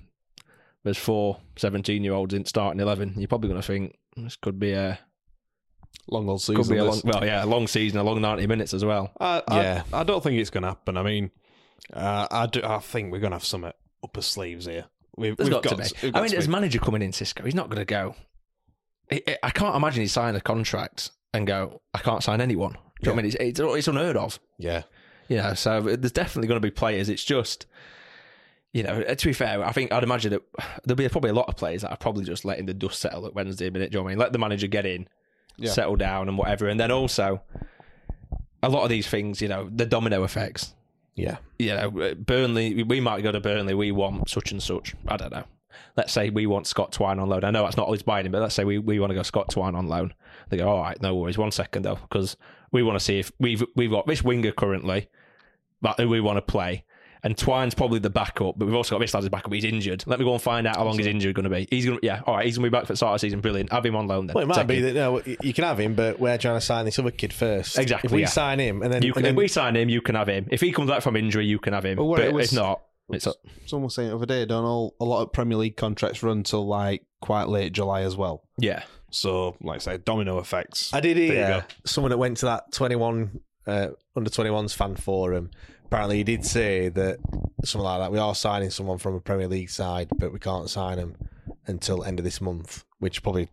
there's 0.85 0.99
four 0.99 1.39
17 1.57 2.05
year 2.05 2.13
olds 2.13 2.35
in 2.35 2.45
starting 2.45 2.81
11. 2.81 3.15
You're 3.17 3.29
probably 3.29 3.49
going 3.49 3.61
to 3.61 3.67
think 3.67 3.97
this 4.17 4.37
could 4.37 4.59
be 4.59 4.73
a 4.73 4.99
Long 6.09 6.29
old 6.29 6.43
season. 6.43 6.57
could 6.63 6.71
be 6.71 6.77
a 6.77 6.85
long 6.85 7.01
well 7.05 7.25
yeah 7.25 7.45
a 7.45 7.47
long 7.47 7.67
season, 7.67 7.99
a 7.99 8.03
long 8.03 8.21
90 8.21 8.47
minutes 8.47 8.75
as 8.75 8.85
well. 8.85 9.13
I, 9.21 9.43
I, 9.49 9.63
Yeah. 9.63 9.83
I 9.93 10.05
don't 10.05 10.23
think 10.23 10.39
it's 10.39 10.51
going 10.51 10.63
to 10.63 10.69
happen. 10.69 10.97
I 10.97 11.03
mean, 11.03 11.31
uh, 11.93 12.27
I 12.31 12.47
do. 12.47 12.63
I 12.63 12.79
think 12.79 13.11
we're 13.11 13.21
going 13.21 13.31
to 13.31 13.37
have 13.37 13.45
some 13.45 13.65
upper 14.03 14.23
sleeves 14.23 14.67
here. 14.67 14.85
We've, 15.17 15.39
we've 15.39 15.51
got, 15.51 15.63
to 15.63 15.77
be. 15.77 15.85
we've 16.03 16.17
I 16.17 16.23
mean, 16.23 16.35
as 16.35 16.49
manager 16.49 16.79
coming 16.79 17.01
in, 17.01 17.13
Xisco, 17.13 17.45
he's 17.45 17.55
not 17.55 17.69
going 17.71 17.79
to 17.79 17.85
go. 17.85 18.17
I- 19.11 19.51
can't 19.51 19.77
imagine 19.77 20.03
he 20.03 20.09
signed 20.09 20.37
a 20.37 20.41
contract 20.41 21.11
and 21.33 21.47
go, 21.47 21.81
I 21.95 21.99
can't 21.99 22.23
sign 22.23 22.41
anyone. 22.41 22.73
Do 22.73 22.79
you 22.79 23.07
know 23.07 23.13
what 23.13 23.19
I 23.21 23.23
mean? 23.23 23.27
It's, 23.27 23.61
it's, 23.61 23.61
it's 23.61 23.89
unheard 23.89 24.17
of. 24.17 24.41
Yeah. 24.59 24.83
You 25.29 25.37
know, 25.39 25.55
so 25.55 25.81
there's 25.81 26.13
definitely 26.13 26.49
going 26.49 26.61
to 26.61 26.67
be 26.67 26.71
players. 26.71 27.09
It's 27.09 27.25
just, 27.25 27.67
you 28.75 28.83
know, 28.83 29.01
uh, 29.09 29.15
to 29.15 29.27
be 29.27 29.33
fair, 29.33 29.65
I 29.65 29.73
think 29.73 29.93
I'd 29.93 30.03
imagine 30.03 30.33
that 30.33 30.43
there'll 30.85 30.97
be 30.97 31.09
probably 31.09 31.31
a 31.31 31.35
lot 31.35 31.49
of 31.49 31.57
players 31.57 31.81
that 31.83 31.91
are 31.93 31.97
probably 31.97 32.25
just 32.25 32.45
letting 32.45 32.67
the 32.67 32.75
dust 32.75 33.01
settle 33.01 33.25
at 33.25 33.35
Wednesday 33.35 33.71
minute. 33.71 33.91
Do 33.93 33.97
you 33.97 34.01
know 34.01 34.05
what 34.05 34.11
I 34.11 34.13
mean? 34.13 34.19
Let 34.19 34.33
the 34.33 34.39
manager 34.39 34.67
get 34.67 34.85
in, 34.85 35.09
Yeah. 35.57 35.71
settle 35.71 35.97
down, 35.97 36.29
and 36.29 36.37
whatever. 36.37 36.67
And 36.69 36.79
then 36.79 36.91
also, 36.91 37.41
a 38.63 38.69
lot 38.69 38.83
of 38.83 38.91
these 38.91 39.07
things, 39.07 39.41
you 39.41 39.49
know, 39.49 39.71
the 39.73 39.87
domino 39.87 40.25
effects. 40.25 40.75
Yeah. 41.15 41.37
You 41.59 41.75
know, 41.75 42.01
uh, 42.01 42.15
Burnley, 42.15 42.83
we 42.83 43.01
might 43.01 43.23
go 43.23 43.31
to 43.31 43.41
Burnley, 43.41 43.75
we 43.75 43.93
want 43.93 44.29
such 44.29 44.51
and 44.53 44.63
such. 44.63 44.95
I 45.07 45.17
don't 45.17 45.33
know. 45.33 45.45
Let's 45.97 46.13
say 46.13 46.31
we 46.31 46.47
want 46.47 46.67
Scott 46.67 46.91
Twine 46.93 47.21
on 47.21 47.29
loan. 47.29 47.45
I 47.45 47.51
know 47.53 47.63
that's 47.63 47.77
not 47.77 47.87
always 47.87 48.03
buying 48.03 48.27
him, 48.27 48.33
but 48.33 48.43
let's 48.43 48.55
say 48.55 48.65
we, 48.65 48.79
we 48.79 48.99
want 48.99 49.11
to 49.11 49.15
go 49.15 49.23
Scott 49.23 49.51
Twine 49.51 49.77
on 49.77 49.87
loan. 49.87 50.13
They 50.49 50.57
go, 50.57 50.69
all 50.69 50.83
right, 50.83 51.01
no 51.01 51.15
worries. 51.15 51.39
One 51.39 51.53
second 51.53 51.83
though, 51.85 51.95
because 51.97 52.37
we 52.73 52.83
want 52.83 52.99
to 52.99 53.05
see 53.05 53.21
if 53.21 53.31
we've 53.39 53.63
we've 53.77 53.91
got 53.91 54.07
this 54.07 54.23
winger 54.23 54.51
currently 54.51 55.09
that 55.83 55.99
we 56.09 56.21
want 56.21 56.37
to 56.39 56.43
play. 56.43 56.85
And 57.25 57.37
Twine's 57.37 57.75
probably 57.75 57.99
the 58.01 58.11
backup, 58.11 58.57
but 58.59 58.67
we've 58.67 58.75
also 58.75 58.95
got 58.95 59.01
this 59.01 59.15
lad 59.15 59.23
as 59.25 59.31
backup. 59.31 59.53
He's 59.53 59.65
injured. 59.65 60.05
Let 60.07 60.19
me 60.19 60.25
go 60.27 60.35
and 60.35 60.43
find 60.43 60.67
out 60.67 60.77
how 60.77 60.85
long 60.85 60.99
his 60.99 61.07
injury 61.07 61.33
going 61.33 61.45
to 61.45 61.51
be. 61.51 61.67
He's 61.71 61.87
going 61.87 61.99
to, 61.99 62.07
yeah, 62.07 62.21
all 62.27 62.37
right. 62.37 62.45
He's 62.45 62.59
going 62.59 62.65
to 62.65 62.71
be 62.71 62.73
back 62.79 62.87
for 62.87 62.93
the 62.93 62.97
start 62.99 63.15
of 63.15 63.21
the 63.21 63.27
season. 63.27 63.41
Brilliant. 63.41 63.73
Have 63.73 63.87
him 63.87 63.97
on 63.97 64.07
loan 64.07 64.27
then. 64.27 64.35
Well, 64.35 64.45
it 64.45 64.47
might 64.47 64.57
Take 64.57 64.67
be 64.67 64.77
him. 64.77 64.83
that 64.85 64.95
no, 64.95 65.23
you 65.43 65.55
can 65.55 65.65
have 65.65 65.81
him, 65.81 65.95
but 65.95 66.21
we're 66.21 66.37
trying 66.37 66.57
to 66.57 66.61
sign 66.61 66.85
this 66.85 66.99
other 66.99 67.11
kid 67.11 67.33
first. 67.33 67.79
Exactly, 67.79 68.09
If 68.09 68.13
we 68.13 68.21
yeah. 68.21 68.27
sign 68.29 68.59
him, 68.61 68.83
and 68.83 68.93
then, 68.93 69.03
You 69.03 69.15
can, 69.15 69.25
and 69.25 69.31
if 69.33 69.37
we 69.37 69.49
sign 69.49 69.75
him, 69.75 69.89
you 69.89 70.03
can 70.03 70.15
have 70.17 70.29
him. 70.29 70.47
If 70.51 70.61
he 70.61 70.71
comes 70.71 70.91
back 70.91 71.03
from 71.03 71.17
injury, 71.17 71.47
you 71.47 71.59
can 71.59 71.73
have 71.73 71.85
him. 71.87 71.97
Well, 71.97 72.11
but 72.15 72.21
it 72.21 72.33
was- 72.35 72.53
if 72.53 72.59
not, 72.59 72.83
it's 73.09 73.27
up. 73.27 73.37
Someone 73.65 73.85
was 73.85 73.95
saying 73.95 74.11
the 74.11 74.17
other 74.17 74.27
day, 74.27 74.45
don't 74.45 74.65
all 74.65 74.95
a 75.01 75.05
lot 75.07 75.23
of 75.23 75.33
Premier 75.33 75.57
League 75.57 75.77
contracts 75.79 76.23
run 76.23 76.43
till 76.43 76.67
like 76.67 77.05
quite 77.23 77.49
late 77.49 77.73
July 77.73 78.03
as 78.03 78.17
well. 78.17 78.43
Yeah. 78.59 78.83
So, 79.11 79.57
like 79.63 79.77
I 79.77 79.79
say, 79.79 79.97
domino 79.99 80.39
effects. 80.41 80.93
I 80.93 81.01
did 81.01 81.17
There 81.17 81.25
hear 81.27 81.47
go. 81.47 81.63
someone 81.87 82.11
that 82.11 82.19
went 82.19 82.37
to 82.39 82.47
that 82.47 82.73
21 82.73 83.41
uh, 83.67 83.89
under 84.17 84.29
21s 84.31 84.75
fan 84.75 84.97
forum. 84.97 85.51
Apparently, 85.95 86.17
he 86.17 86.25
did 86.25 86.45
say 86.45 86.89
that 86.89 87.21
something 87.65 87.85
like 87.85 88.01
that. 88.01 88.11
We 88.11 88.19
are 88.19 88.35
signing 88.35 88.71
someone 88.71 88.99
from 88.99 89.15
a 89.15 89.21
Premier 89.21 89.47
League 89.47 89.71
side, 89.71 90.09
but 90.19 90.33
we 90.33 90.41
can't 90.41 90.69
sign 90.69 90.99
him 90.99 91.15
until 91.69 92.03
end 92.03 92.19
of 92.19 92.25
this 92.25 92.41
month, 92.41 92.85
which 92.99 93.23
probably 93.23 93.49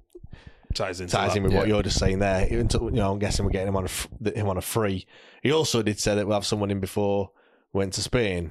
ties 0.73 0.99
into 1.01 1.15
ties 1.15 1.33
that. 1.33 1.37
in 1.37 1.43
with 1.43 1.53
what 1.53 1.67
you're 1.67 1.83
just 1.83 1.99
saying 1.99 2.17
there. 2.17 2.47
Even 2.51 2.67
to, 2.69 2.79
you 2.85 2.91
know, 2.93 3.11
I'm 3.11 3.19
guessing 3.19 3.45
we're 3.45 3.51
getting 3.51 3.67
him 3.67 3.75
on 3.75 3.83
a 3.83 3.85
f- 3.85 4.07
him 4.33 4.49
on 4.49 4.57
a 4.57 4.61
free. 4.61 5.05
He 5.43 5.51
also 5.51 5.83
did 5.83 5.99
say 5.99 6.15
that 6.15 6.25
we'll 6.25 6.33
have 6.33 6.43
someone 6.47 6.71
in 6.71 6.79
before 6.79 7.29
we 7.73 7.77
went 7.77 7.93
to 7.93 8.01
Spain. 8.01 8.49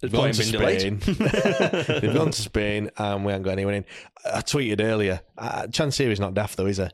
They've 0.00 0.10
gone 0.10 0.22
point 0.22 0.36
to 0.36 0.44
been 0.44 0.52
delayed. 0.52 1.02
Spain. 1.02 1.16
They've 2.00 2.14
gone 2.14 2.30
to 2.30 2.40
Spain, 2.40 2.90
and 2.96 3.26
we 3.26 3.32
haven't 3.32 3.44
got 3.44 3.52
anyone 3.52 3.74
in. 3.74 3.84
I 4.24 4.38
I 4.38 4.40
tweeted 4.40 4.80
earlier. 4.80 5.20
Uh, 5.36 5.66
Chansiri's 5.66 6.18
not 6.18 6.32
daft 6.32 6.56
though, 6.56 6.64
is 6.64 6.78
he? 6.78 6.88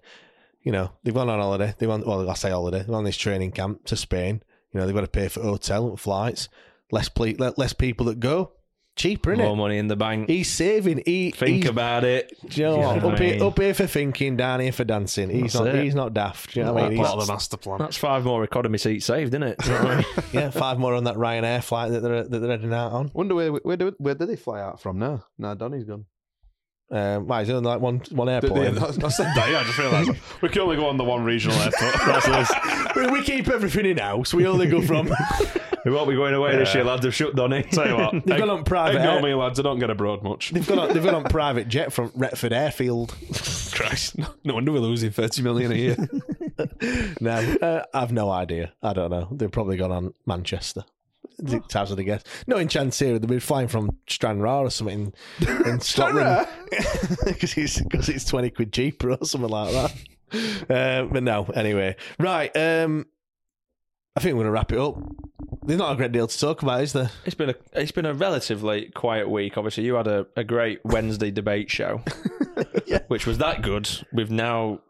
You 0.62 0.72
know, 0.72 0.90
they've 1.04 1.14
gone 1.14 1.30
on 1.30 1.38
holiday. 1.38 1.76
They 1.78 1.86
want 1.86 2.04
well, 2.04 2.28
I 2.28 2.34
say 2.34 2.50
holiday. 2.50 2.82
They're 2.82 2.96
on 2.96 3.04
this 3.04 3.16
training 3.16 3.52
camp 3.52 3.84
to 3.84 3.94
Spain. 3.94 4.42
You 4.76 4.82
know, 4.82 4.86
they've 4.86 4.94
got 4.94 5.00
to 5.00 5.06
pay 5.08 5.28
for 5.28 5.40
hotel 5.40 5.88
and 5.88 5.98
flights. 5.98 6.50
Less 6.90 7.08
ple- 7.08 7.32
less 7.56 7.72
people 7.72 8.04
that 8.06 8.20
go. 8.20 8.52
Cheaper, 8.94 9.32
isn't 9.32 9.42
More 9.42 9.54
it? 9.54 9.56
money 9.56 9.78
in 9.78 9.88
the 9.88 9.96
bank. 9.96 10.28
He's 10.28 10.50
saving. 10.50 11.02
He 11.06 11.30
Think 11.30 11.62
he's, 11.62 11.68
about 11.70 12.04
it. 12.04 12.30
do 12.46 12.60
you 12.60 12.66
know 12.66 12.76
what? 12.76 12.94
You 12.96 13.00
know 13.00 13.06
what 13.06 13.14
Up, 13.14 13.20
I 13.20 13.24
here, 13.24 13.44
up 13.44 13.58
here 13.58 13.74
for 13.74 13.86
thinking, 13.86 14.36
down 14.36 14.60
here 14.60 14.72
for 14.72 14.84
dancing. 14.84 15.30
He's 15.30 15.54
That's 15.54 15.54
not. 15.64 15.74
it. 15.74 15.82
He's 15.84 15.94
not 15.94 16.12
daft. 16.12 16.52
Do 16.52 16.60
you 16.60 16.66
know 16.66 16.74
what 16.74 16.84
I 16.84 16.88
mean? 16.90 16.98
Part 16.98 17.18
of 17.18 17.26
the 17.26 17.32
master 17.32 17.56
plan. 17.56 17.78
That's 17.78 17.96
five 17.96 18.24
more 18.24 18.44
economy 18.44 18.76
seats 18.76 19.06
saved, 19.06 19.32
isn't 19.32 19.42
it? 19.42 19.56
You 19.64 19.72
know 19.72 19.78
what 19.82 19.90
I 19.90 19.96
mean? 19.96 20.04
yeah, 20.32 20.50
five 20.50 20.78
more 20.78 20.92
on 20.94 21.04
that 21.04 21.16
Ryanair 21.16 21.62
flight 21.64 21.90
that 21.92 22.00
they're 22.00 22.22
that 22.24 22.38
they're 22.38 22.50
heading 22.50 22.72
out 22.74 22.92
on. 22.92 23.10
Wonder 23.14 23.34
where 23.34 23.52
where 23.52 23.76
do, 23.78 23.94
where 23.96 24.14
did 24.14 24.28
they 24.28 24.36
fly 24.36 24.60
out 24.60 24.80
from 24.82 24.98
now? 24.98 25.24
Nah, 25.38 25.54
Donny's 25.54 25.84
gone. 25.84 26.04
Um, 26.88 27.26
why 27.26 27.42
is 27.42 27.48
it 27.48 27.52
only 27.52 27.68
like 27.68 27.80
one 27.80 28.00
one 28.12 28.28
airport? 28.28 28.58
I 28.60 29.08
said 29.08 29.26
that. 29.34 29.48
Yeah, 29.50 29.58
I 29.60 29.64
just 29.64 29.78
realised 29.78 30.10
we 30.42 30.48
can 30.48 30.62
only 30.62 30.76
go 30.76 30.86
on 30.86 30.96
the 30.96 31.04
one 31.04 31.24
regional 31.24 31.56
airport. 31.58 31.94
That's 32.06 32.28
us. 32.28 32.94
we, 32.94 33.06
we 33.08 33.22
keep 33.24 33.48
everything 33.48 33.86
in 33.86 33.98
house. 33.98 34.32
We 34.32 34.46
only 34.46 34.68
go 34.68 34.80
from. 34.80 35.06
we 35.84 35.90
won't 35.90 36.08
be 36.08 36.14
going 36.14 36.34
away 36.34 36.54
this 36.56 36.72
year, 36.74 36.84
lads. 36.84 37.02
They've 37.02 37.12
shut 37.14 37.34
Donny. 37.34 37.64
Tell 37.64 37.88
you 37.88 37.96
what, 37.96 38.12
They've 38.24 38.38
gone 38.38 38.50
on 38.50 38.62
private 38.62 38.98
Ignore 38.98 39.16
air- 39.16 39.22
me, 39.22 39.34
lads. 39.34 39.58
I 39.58 39.64
don't 39.64 39.80
get 39.80 39.90
abroad 39.90 40.22
much. 40.22 40.50
They've 40.50 40.66
got 40.66 40.78
on, 40.78 40.94
they've 40.94 41.02
got 41.02 41.14
on 41.14 41.24
private 41.24 41.66
jet 41.66 41.92
from 41.92 42.10
Retford 42.14 42.52
Airfield. 42.52 43.16
Christ, 43.72 44.16
no, 44.16 44.28
no 44.44 44.54
wonder 44.54 44.70
we're 44.70 44.78
losing 44.78 45.10
thirty 45.10 45.42
million 45.42 45.72
a 45.72 45.74
year. 45.74 45.96
No, 47.20 47.32
uh, 47.32 47.82
I've 47.92 48.12
no 48.12 48.30
idea. 48.30 48.72
I 48.82 48.92
don't 48.92 49.10
know. 49.10 49.28
They've 49.32 49.50
probably 49.50 49.76
gone 49.76 49.92
on 49.92 50.14
Manchester. 50.24 50.84
Tabs 51.68 51.90
of 51.90 51.96
the 51.96 52.04
guess. 52.04 52.22
No, 52.46 52.56
in 52.56 52.68
Chansiri, 52.68 53.20
they've 53.20 53.28
been 53.28 53.40
flying 53.40 53.68
from 53.68 53.96
Stranraer 54.08 54.64
or 54.64 54.70
something 54.70 55.12
in, 55.40 55.66
in 55.66 55.80
Scotland 55.80 56.46
because 57.24 57.54
it's 57.56 57.80
because 57.80 58.08
it's 58.08 58.24
twenty 58.24 58.50
quid 58.50 58.72
cheaper 58.72 59.12
or 59.12 59.24
something 59.24 59.50
like 59.50 59.72
that. 59.72 59.94
Uh, 60.70 61.04
but 61.04 61.22
no, 61.22 61.44
anyway, 61.54 61.96
right. 62.18 62.54
Um, 62.56 63.06
I 64.16 64.20
think 64.20 64.34
we're 64.34 64.42
gonna 64.42 64.52
wrap 64.52 64.72
it 64.72 64.78
up. 64.78 64.96
There's 65.64 65.78
not 65.78 65.92
a 65.92 65.96
great 65.96 66.12
deal 66.12 66.26
to 66.26 66.38
talk 66.38 66.62
about, 66.62 66.82
is 66.82 66.92
there? 66.92 67.10
It's 67.24 67.34
been 67.34 67.50
a 67.50 67.54
it's 67.74 67.92
been 67.92 68.06
a 68.06 68.14
relatively 68.14 68.90
quiet 68.94 69.28
week. 69.28 69.58
Obviously, 69.58 69.84
you 69.84 69.94
had 69.94 70.06
a, 70.06 70.26
a 70.36 70.44
great 70.44 70.80
Wednesday 70.84 71.30
debate 71.30 71.70
show, 71.70 72.02
which 73.08 73.26
was 73.26 73.38
that 73.38 73.62
good. 73.62 73.88
We've 74.12 74.30
now 74.30 74.80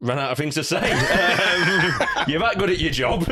run 0.00 0.18
out 0.18 0.32
of 0.32 0.38
things 0.38 0.54
to 0.56 0.64
say. 0.64 0.90
Um, 0.90 2.06
you're 2.26 2.40
that 2.40 2.56
good 2.58 2.70
at 2.70 2.78
your 2.78 2.90
job. 2.90 3.30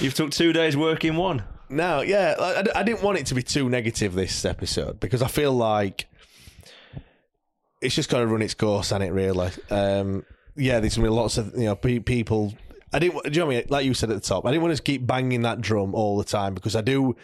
You've 0.00 0.14
took 0.14 0.30
two 0.30 0.52
days 0.52 0.76
work 0.76 1.04
in 1.04 1.16
one. 1.16 1.42
No, 1.70 2.00
yeah, 2.00 2.34
I, 2.38 2.64
I- 2.80 2.82
didn't 2.82 3.02
want 3.02 3.18
it 3.18 3.26
to 3.26 3.34
be 3.34 3.42
too 3.42 3.68
negative 3.68 4.14
this 4.14 4.44
episode 4.44 5.00
because 5.00 5.22
I 5.22 5.28
feel 5.28 5.52
like 5.52 6.06
it's 7.80 7.94
just 7.94 8.08
got 8.10 8.20
to 8.20 8.26
run 8.26 8.42
its 8.42 8.54
course, 8.54 8.90
and 8.92 9.04
it 9.04 9.12
really. 9.12 9.50
Um, 9.70 10.24
yeah, 10.56 10.80
there's 10.80 10.96
gonna 10.96 11.08
be 11.08 11.14
lots 11.14 11.38
of 11.38 11.54
you 11.54 11.66
know 11.66 11.76
pe- 11.76 12.00
people. 12.00 12.54
I 12.92 12.98
didn't. 12.98 13.22
Do 13.24 13.30
you 13.30 13.38
know 13.40 13.46
what 13.46 13.52
I 13.54 13.58
mean? 13.58 13.66
Like 13.68 13.84
you 13.86 13.94
said 13.94 14.10
at 14.10 14.14
the 14.20 14.26
top, 14.26 14.46
I 14.46 14.50
didn't 14.50 14.62
want 14.62 14.76
to 14.76 14.82
keep 14.82 15.06
banging 15.06 15.42
that 15.42 15.60
drum 15.60 15.94
all 15.94 16.16
the 16.18 16.24
time 16.24 16.54
because 16.54 16.74
I 16.74 16.80
do 16.80 17.14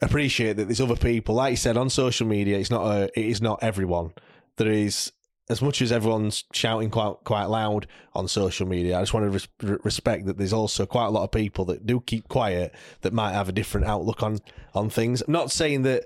appreciate 0.00 0.54
that 0.54 0.66
there's 0.66 0.80
other 0.80 0.96
people. 0.96 1.34
Like 1.34 1.50
you 1.50 1.56
said 1.56 1.76
on 1.76 1.90
social 1.90 2.26
media, 2.26 2.58
it's 2.58 2.70
not 2.70 2.84
a. 2.86 3.18
It 3.18 3.26
is 3.26 3.42
not 3.42 3.62
everyone. 3.62 4.12
There 4.56 4.68
is 4.70 5.12
as 5.50 5.60
much 5.60 5.82
as 5.82 5.90
everyone's 5.92 6.44
shouting 6.52 6.88
quite 6.90 7.14
quite 7.24 7.44
loud 7.46 7.86
on 8.14 8.28
social 8.28 8.66
media. 8.66 8.96
I 8.98 9.02
just 9.02 9.12
want 9.12 9.26
to 9.26 9.30
res- 9.30 9.78
respect 9.84 10.26
that 10.26 10.38
there's 10.38 10.52
also 10.52 10.86
quite 10.86 11.06
a 11.06 11.10
lot 11.10 11.24
of 11.24 11.30
people 11.32 11.64
that 11.66 11.86
do 11.86 12.00
keep 12.00 12.28
quiet 12.28 12.74
that 13.02 13.12
might 13.12 13.32
have 13.32 13.48
a 13.48 13.52
different 13.52 13.86
outlook 13.86 14.22
on 14.22 14.38
on 14.74 14.88
things. 14.88 15.20
I'm 15.22 15.32
not 15.32 15.50
saying 15.50 15.82
that 15.82 16.04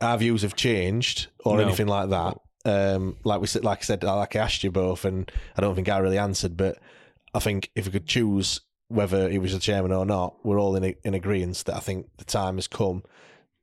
our 0.00 0.16
views 0.16 0.42
have 0.42 0.54
changed 0.56 1.26
or 1.44 1.56
No. 1.58 1.64
anything 1.64 1.86
like 1.86 2.10
that. 2.10 2.38
Um, 2.64 3.16
like 3.24 3.40
we 3.40 3.46
said, 3.46 3.64
like 3.64 3.78
I 3.78 3.82
said, 3.82 4.02
like 4.02 4.36
I 4.36 4.38
asked 4.40 4.62
you 4.64 4.70
both, 4.70 5.04
and 5.04 5.30
I 5.56 5.60
don't 5.60 5.74
think 5.74 5.88
I 5.88 5.98
really 5.98 6.18
answered. 6.18 6.56
But 6.56 6.78
I 7.34 7.38
think 7.38 7.70
if 7.74 7.86
we 7.86 7.92
could 7.92 8.06
choose 8.06 8.60
whether 8.88 9.28
he 9.28 9.38
was 9.38 9.52
the 9.52 9.58
chairman 9.60 9.92
or 9.92 10.04
not, 10.06 10.34
we're 10.44 10.60
all 10.60 10.76
in 10.76 10.94
in 11.04 11.14
agreement 11.14 11.64
that 11.66 11.76
I 11.76 11.80
think 11.80 12.06
the 12.18 12.24
time 12.24 12.56
has 12.56 12.68
come 12.68 13.02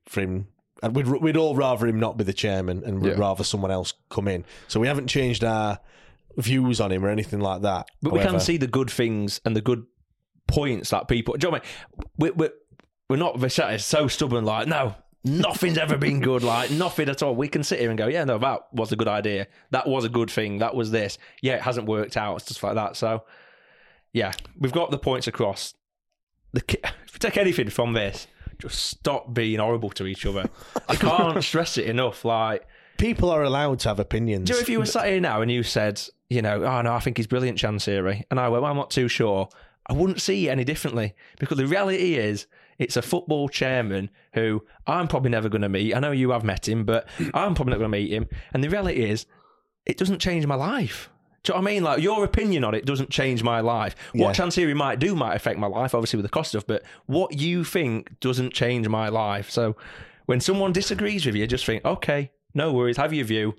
for 0.06 0.20
him. 0.20 0.48
And 0.82 0.94
we'd 0.94 1.06
we'd 1.08 1.36
all 1.36 1.56
rather 1.56 1.86
him 1.86 1.98
not 1.98 2.16
be 2.16 2.24
the 2.24 2.32
chairman, 2.32 2.84
and 2.84 3.00
we'd 3.00 3.10
Yeah. 3.10 3.18
rather 3.18 3.42
someone 3.44 3.70
else 3.70 3.94
come 4.10 4.28
in. 4.28 4.44
So 4.68 4.78
we 4.78 4.86
haven't 4.86 5.08
changed 5.08 5.42
our 5.42 5.80
views 6.36 6.80
on 6.80 6.92
him 6.92 7.04
or 7.04 7.08
anything 7.10 7.40
like 7.40 7.62
that. 7.62 7.88
But 8.00 8.12
we 8.12 8.20
can 8.20 8.38
see 8.38 8.56
the 8.58 8.68
good 8.68 8.90
things 8.90 9.40
and 9.44 9.56
the 9.56 9.60
good 9.60 9.84
points 10.46 10.90
that 10.90 11.08
people. 11.08 11.34
Do 11.34 11.46
you 11.46 11.50
know 11.50 11.58
what 11.58 11.64
I 11.64 11.66
mean? 11.66 12.08
We're, 12.18 12.32
we're, 12.34 12.52
we're 13.10 13.16
not 13.16 13.38
Vicente 13.38 13.78
so 13.78 14.06
stubborn, 14.06 14.44
like, 14.44 14.68
no, 14.68 14.94
nothing's 15.24 15.78
ever 15.78 15.96
been 15.98 16.20
good, 16.20 16.42
like, 16.44 16.70
nothing 16.70 17.08
at 17.08 17.22
all. 17.22 17.34
We 17.34 17.48
can 17.48 17.64
sit 17.64 17.80
here 17.80 17.90
and 17.90 17.98
go, 17.98 18.06
yeah, 18.06 18.24
no, 18.24 18.38
that 18.38 18.72
was 18.72 18.92
a 18.92 18.96
good 18.96 19.08
idea. 19.08 19.48
That 19.70 19.88
was 19.88 20.04
a 20.04 20.08
good 20.08 20.30
thing. 20.30 20.58
That 20.58 20.74
was 20.76 20.90
this. 20.92 21.18
Yeah, 21.42 21.54
it 21.56 21.62
hasn't 21.62 21.86
worked 21.88 22.16
out, 22.16 22.40
stuff 22.42 22.62
like 22.62 22.74
that. 22.76 22.96
So, 22.96 23.24
yeah, 24.12 24.32
we've 24.58 24.72
got 24.72 24.90
the 24.90 24.98
points 24.98 25.26
across. 25.26 25.74
The, 26.52 26.62
if 26.84 27.12
you 27.14 27.18
take 27.18 27.36
anything 27.36 27.68
from 27.68 27.94
this, 27.94 28.26
just 28.58 28.84
stop 28.84 29.32
being 29.32 29.58
horrible 29.58 29.90
to 29.90 30.06
each 30.06 30.26
other. 30.26 30.48
I 30.88 30.96
can't 30.96 31.42
stress 31.42 31.78
it 31.78 31.86
enough. 31.86 32.24
Like, 32.24 32.66
people 32.98 33.30
are 33.30 33.42
allowed 33.42 33.80
to 33.80 33.88
have 33.88 34.00
opinions. 34.00 34.46
do 34.46 34.52
you 34.52 34.58
know 34.58 34.62
if 34.62 34.68
you 34.68 34.78
were 34.78 34.86
sat 34.86 35.06
here 35.06 35.20
now 35.20 35.42
and 35.42 35.50
you 35.50 35.62
said, 35.62 36.02
you 36.28 36.42
know, 36.42 36.64
oh 36.64 36.82
no, 36.82 36.92
I 36.92 37.00
think 37.00 37.16
he's 37.16 37.26
brilliant, 37.26 37.58
Chansiri, 37.58 38.24
and 38.30 38.38
I 38.38 38.48
went, 38.48 38.62
well, 38.62 38.70
I'm 38.70 38.76
not 38.76 38.90
too 38.90 39.08
sure. 39.08 39.48
I 39.86 39.94
wouldn't 39.94 40.20
see 40.20 40.48
it 40.48 40.50
any 40.50 40.64
differently 40.64 41.14
because 41.38 41.56
the 41.56 41.66
reality 41.66 42.14
is, 42.14 42.46
it's 42.78 42.96
a 42.96 43.02
football 43.02 43.48
chairman 43.48 44.10
who 44.34 44.62
I'm 44.86 45.08
probably 45.08 45.30
never 45.30 45.48
going 45.48 45.62
to 45.62 45.68
meet. 45.68 45.94
I 45.94 46.00
know 46.00 46.12
you 46.12 46.30
have 46.30 46.44
met 46.44 46.68
him, 46.68 46.84
but 46.84 47.08
I'm 47.34 47.54
probably 47.54 47.72
not 47.72 47.78
going 47.78 47.90
to 47.90 47.98
meet 47.98 48.12
him. 48.12 48.28
And 48.52 48.62
the 48.62 48.68
reality 48.68 49.02
is, 49.10 49.26
it 49.84 49.96
doesn't 49.96 50.20
change 50.20 50.46
my 50.46 50.54
life. 50.54 51.10
Do 51.44 51.52
you 51.52 51.58
know 51.58 51.62
what 51.62 51.70
I 51.70 51.74
mean? 51.74 51.82
Like 51.84 52.02
your 52.02 52.24
opinion 52.24 52.64
on 52.64 52.74
it 52.74 52.84
doesn't 52.84 53.10
change 53.10 53.42
my 53.42 53.60
life. 53.60 53.94
What 54.12 54.36
Yeah. 54.38 54.44
Chansiri 54.44 54.74
might 54.74 54.98
do 54.98 55.14
might 55.14 55.34
affect 55.34 55.58
my 55.58 55.66
life, 55.68 55.94
obviously 55.94 56.16
with 56.18 56.24
the 56.24 56.30
cost 56.30 56.50
stuff. 56.50 56.66
But 56.66 56.82
what 57.06 57.38
you 57.38 57.64
think 57.64 58.18
doesn't 58.20 58.52
change 58.52 58.88
my 58.88 59.08
life. 59.08 59.50
So 59.50 59.76
when 60.26 60.40
someone 60.40 60.72
disagrees 60.72 61.24
with 61.24 61.34
you, 61.36 61.46
just 61.46 61.64
think, 61.64 61.84
okay, 61.84 62.30
no 62.54 62.72
worries, 62.72 62.96
have 62.96 63.12
your 63.14 63.24
view. 63.24 63.54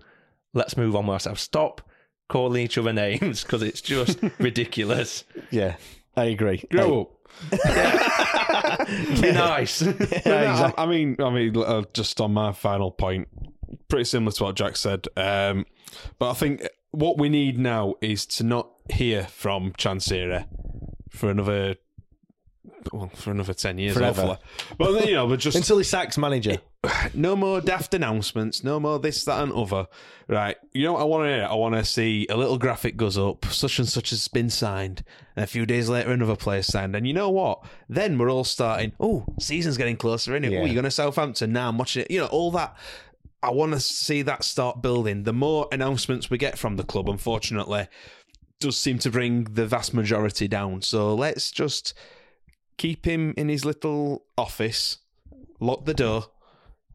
Let's 0.54 0.76
move 0.78 0.96
on 0.96 1.08
with 1.08 1.14
ourselves. 1.14 1.42
Stop 1.42 1.82
calling 2.28 2.62
each 2.64 2.78
other 2.78 2.94
names 2.94 3.44
because 3.44 3.64
it's 3.64 3.82
just 3.82 4.20
ridiculous. 4.40 5.24
yeah, 5.50 5.76
I 6.16 6.26
agree. 6.26 6.64
Grow 6.70 7.02
up. 7.02 7.12
Be 9.22 9.32
nice. 9.32 9.82
But 9.84 10.26
no, 10.26 10.74
I, 10.78 10.84
I 10.84 10.86
mean, 10.86 11.16
I 11.20 11.30
mean, 11.30 11.56
uh, 11.58 11.84
just 11.94 12.20
on 12.22 12.34
my 12.34 12.52
final 12.52 12.92
point, 12.92 13.28
pretty 13.88 14.04
similar 14.06 14.32
to 14.34 14.44
what 14.44 14.56
Jack 14.56 14.76
said. 14.76 15.08
Um, 15.16 15.66
but 16.18 16.32
I 16.32 16.34
think 16.34 16.68
what 16.92 17.18
we 17.18 17.30
need 17.30 17.58
now 17.58 17.96
is 18.02 18.26
to 18.26 18.44
not 18.44 18.70
hear 18.92 19.24
from 19.26 19.72
Chansiri 19.74 20.46
for 21.10 21.30
another, 21.30 21.76
well, 22.92 23.10
for 23.16 23.32
another 23.32 23.54
ten 23.54 23.78
years, 23.78 23.96
Forever. 23.96 24.38
hopefully. 24.80 25.10
You 25.10 25.16
know, 25.16 25.28
but 25.28 25.40
just 25.40 25.58
until 25.58 25.78
he 25.78 25.84
sacks 25.84 26.18
manager. 26.18 26.60
no 27.14 27.36
more 27.36 27.60
daft 27.62 27.94
announcements, 27.94 28.64
no 28.64 28.80
more 28.80 29.00
this, 29.00 29.24
that, 29.26 29.44
and 29.44 29.52
other. 29.52 29.88
Right. 30.28 30.56
You 30.74 30.84
know 30.84 30.94
what 30.94 31.02
I 31.02 31.06
want 31.06 31.24
to 31.26 31.36
hear? 31.36 31.48
I 31.50 31.54
want 31.56 31.76
to 31.76 31.84
see 31.84 32.28
a 32.30 32.38
little 32.38 32.58
graphic 32.58 32.96
goes 32.96 33.18
up, 33.18 33.46
such 33.46 33.80
and 33.80 33.88
such 33.88 34.12
has 34.12 34.28
been 34.28 34.50
signed, 34.50 35.04
and 35.36 35.44
a 35.44 35.48
few 35.48 35.66
days 35.66 35.90
later 35.90 36.12
another 36.12 36.36
player 36.36 36.62
signed. 36.62 36.96
And 36.96 37.08
you 37.08 37.14
know 37.14 37.30
what? 37.30 37.64
Then 37.90 38.18
we're 38.18 38.32
all 38.32 38.44
starting, 38.44 38.94
oh, 39.00 39.26
season's 39.40 39.78
getting 39.78 39.98
closer, 39.98 40.34
isn't 40.36 40.46
it? 40.46 40.52
Yeah. 40.52 40.60
Oh, 40.60 40.66
you're 40.66 40.76
going 40.76 40.86
to 40.86 40.92
Southampton 40.92 41.52
now, 41.52 41.70
I'm 41.70 41.78
watching 41.78 42.04
it. 42.04 42.12
You 42.12 42.22
know, 42.22 42.28
all 42.28 42.52
that. 42.52 42.78
I 43.42 43.52
want 43.52 43.74
to 43.74 43.80
see 43.80 44.22
that 44.24 44.44
start 44.44 44.82
building. 44.82 45.24
The 45.24 45.34
more 45.34 45.68
announcements 45.72 46.30
we 46.30 46.38
get 46.38 46.58
from 46.58 46.76
the 46.76 46.84
club, 46.84 47.10
unfortunately, 47.10 47.88
does 48.60 48.78
seem 48.78 49.00
to 49.00 49.10
bring 49.10 49.46
the 49.46 49.66
vast 49.66 49.94
majority 49.94 50.48
down. 50.48 50.82
So 50.82 51.16
let's 51.16 51.50
just 51.52 51.94
keep 52.78 53.06
him 53.06 53.34
in 53.38 53.48
his 53.48 53.64
little 53.64 54.26
office, 54.38 54.98
lock 55.60 55.86
the 55.86 55.94
door, 55.94 56.26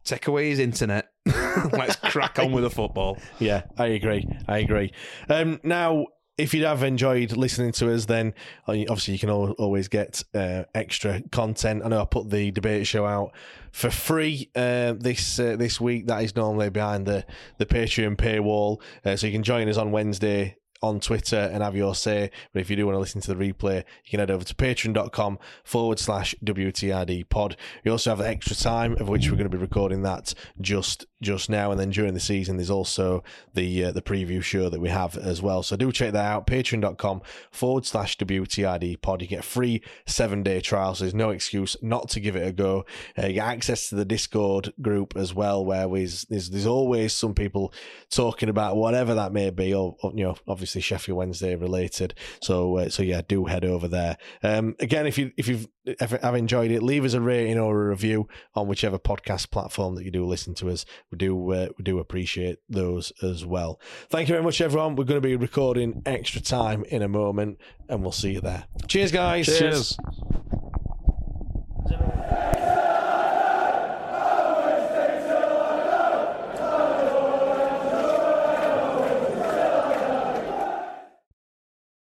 take 0.03 0.27
away 0.27 0.49
his 0.49 0.59
internet. 0.59 1.09
Let's 1.71 1.95
crack 1.95 2.37
on 2.37 2.51
with 2.51 2.63
the 2.63 2.69
football. 2.69 3.17
Yeah, 3.39 3.63
I 3.77 3.87
agree. 3.87 4.27
I 4.47 4.59
agree. 4.59 4.93
Um, 5.27 5.59
now, 5.63 6.05
if 6.37 6.53
you 6.53 6.65
have 6.65 6.83
enjoyed 6.83 7.31
listening 7.31 7.71
to 7.73 7.93
us, 7.93 8.05
then 8.05 8.33
uh, 8.67 8.73
obviously 8.89 9.13
you 9.13 9.19
can 9.19 9.29
always 9.29 9.87
get 9.87 10.23
uh, 10.33 10.63
extra 10.73 11.21
content. 11.31 11.83
I 11.85 11.89
know 11.89 12.01
I 12.01 12.05
put 12.05 12.29
the 12.29 12.51
debate 12.51 12.87
show 12.87 13.05
out 13.05 13.31
for 13.71 13.89
free 13.89 14.49
uh, 14.55 14.93
this 14.97 15.39
uh, 15.39 15.55
this 15.55 15.79
week. 15.79 16.07
That 16.07 16.23
is 16.23 16.35
normally 16.35 16.69
behind 16.69 17.05
the 17.05 17.25
the 17.57 17.65
Patreon 17.65 18.17
paywall, 18.17 18.81
uh, 19.05 19.15
so 19.15 19.27
you 19.27 19.33
can 19.33 19.43
join 19.43 19.69
us 19.69 19.77
on 19.77 19.91
Wednesday 19.91 20.57
on 20.85 20.99
Twitter 20.99 21.49
and 21.51 21.63
have 21.63 21.75
your 21.75 21.95
say. 21.95 22.31
But 22.53 22.61
if 22.61 22.69
you 22.69 22.75
do 22.75 22.85
want 22.85 22.95
to 22.95 22.99
listen 22.99 23.21
to 23.21 23.33
the 23.33 23.53
replay, 23.53 23.77
you 23.77 24.11
can 24.11 24.19
head 24.19 24.31
over 24.31 24.43
to 24.43 24.55
patreon.com 24.55 25.39
forward 25.63 25.99
slash 25.99 26.35
WTID 26.43 27.29
pod. 27.29 27.57
You 27.83 27.91
also 27.91 28.11
have 28.11 28.21
extra 28.21 28.55
time, 28.55 28.93
of 28.99 29.09
which 29.09 29.29
we're 29.29 29.37
going 29.37 29.49
to 29.49 29.57
be 29.57 29.61
recording 29.61 30.03
that 30.03 30.33
just 30.61 31.05
just 31.21 31.49
now. 31.49 31.71
And 31.71 31.79
then 31.79 31.89
during 31.89 32.13
the 32.13 32.19
season, 32.19 32.57
there's 32.57 32.69
also 32.69 33.23
the 33.53 33.85
uh, 33.85 33.91
the 33.91 34.01
preview 34.01 34.43
show 34.43 34.69
that 34.69 34.79
we 34.79 34.89
have 34.89 35.17
as 35.17 35.41
well. 35.41 35.63
So 35.63 35.75
do 35.75 35.91
check 35.91 36.13
that 36.13 36.25
out. 36.25 36.47
Patreon.com 36.47 37.21
forward 37.51 37.85
slash 37.85 38.17
WTID 38.17 39.01
pod. 39.01 39.21
You 39.21 39.27
get 39.27 39.39
a 39.39 39.43
free 39.43 39.81
seven 40.05 40.43
day 40.43 40.61
trial. 40.61 40.95
So 40.95 41.03
there's 41.03 41.15
no 41.15 41.31
excuse 41.31 41.75
not 41.81 42.09
to 42.09 42.19
give 42.19 42.35
it 42.35 42.47
a 42.47 42.51
go. 42.51 42.85
Uh, 43.17 43.27
you 43.27 43.33
get 43.33 43.47
access 43.47 43.89
to 43.89 43.95
the 43.95 44.05
Discord 44.05 44.73
group 44.81 45.15
as 45.15 45.33
well, 45.33 45.65
where 45.65 45.87
there's, 45.87 46.23
there's, 46.25 46.49
there's 46.49 46.67
always 46.67 47.13
some 47.13 47.33
people 47.33 47.73
talking 48.09 48.49
about 48.49 48.75
whatever 48.77 49.13
that 49.15 49.33
may 49.33 49.49
be, 49.49 49.73
or, 49.73 49.95
or 50.01 50.11
you 50.13 50.23
know, 50.23 50.35
obviously 50.47 50.74
Sheffield 50.81 51.17
Wednesday 51.17 51.55
related. 51.55 52.13
So 52.41 52.77
uh, 52.77 52.89
so 52.89 53.03
yeah, 53.03 53.21
do 53.27 53.45
head 53.45 53.65
over 53.65 53.87
there. 53.87 54.17
Um, 54.43 54.75
again, 54.79 55.07
if 55.07 55.17
you 55.17 55.31
if 55.37 55.47
you've 55.47 55.67
if 55.85 56.11
have 56.11 56.35
enjoyed 56.35 56.71
it, 56.71 56.81
leave 56.81 57.05
us 57.05 57.13
a 57.13 57.21
rating 57.21 57.59
or 57.59 57.85
a 57.85 57.89
review 57.89 58.27
on 58.55 58.67
whichever 58.67 58.97
podcast 58.97 59.51
platform 59.51 59.95
that 59.95 60.03
you 60.03 60.11
do 60.11 60.25
listen 60.25 60.55
to 60.55 60.69
us. 60.69 60.85
We 61.11 61.17
do 61.17 61.51
uh, 61.51 61.69
we 61.77 61.83
do 61.83 61.99
appreciate 61.99 62.59
those 62.69 63.11
as 63.21 63.45
well. 63.45 63.79
Thank 64.09 64.27
you 64.27 64.33
very 64.33 64.43
much, 64.43 64.61
everyone. 64.61 64.95
We're 64.95 65.05
going 65.05 65.21
to 65.21 65.27
be 65.27 65.35
recording 65.35 66.01
extra 66.05 66.41
time 66.41 66.83
in 66.85 67.01
a 67.01 67.07
moment, 67.07 67.59
and 67.89 68.01
we'll 68.01 68.11
see 68.11 68.33
you 68.33 68.41
there. 68.41 68.65
Cheers, 68.87 69.11
guys. 69.11 69.45
Cheers. 69.45 69.97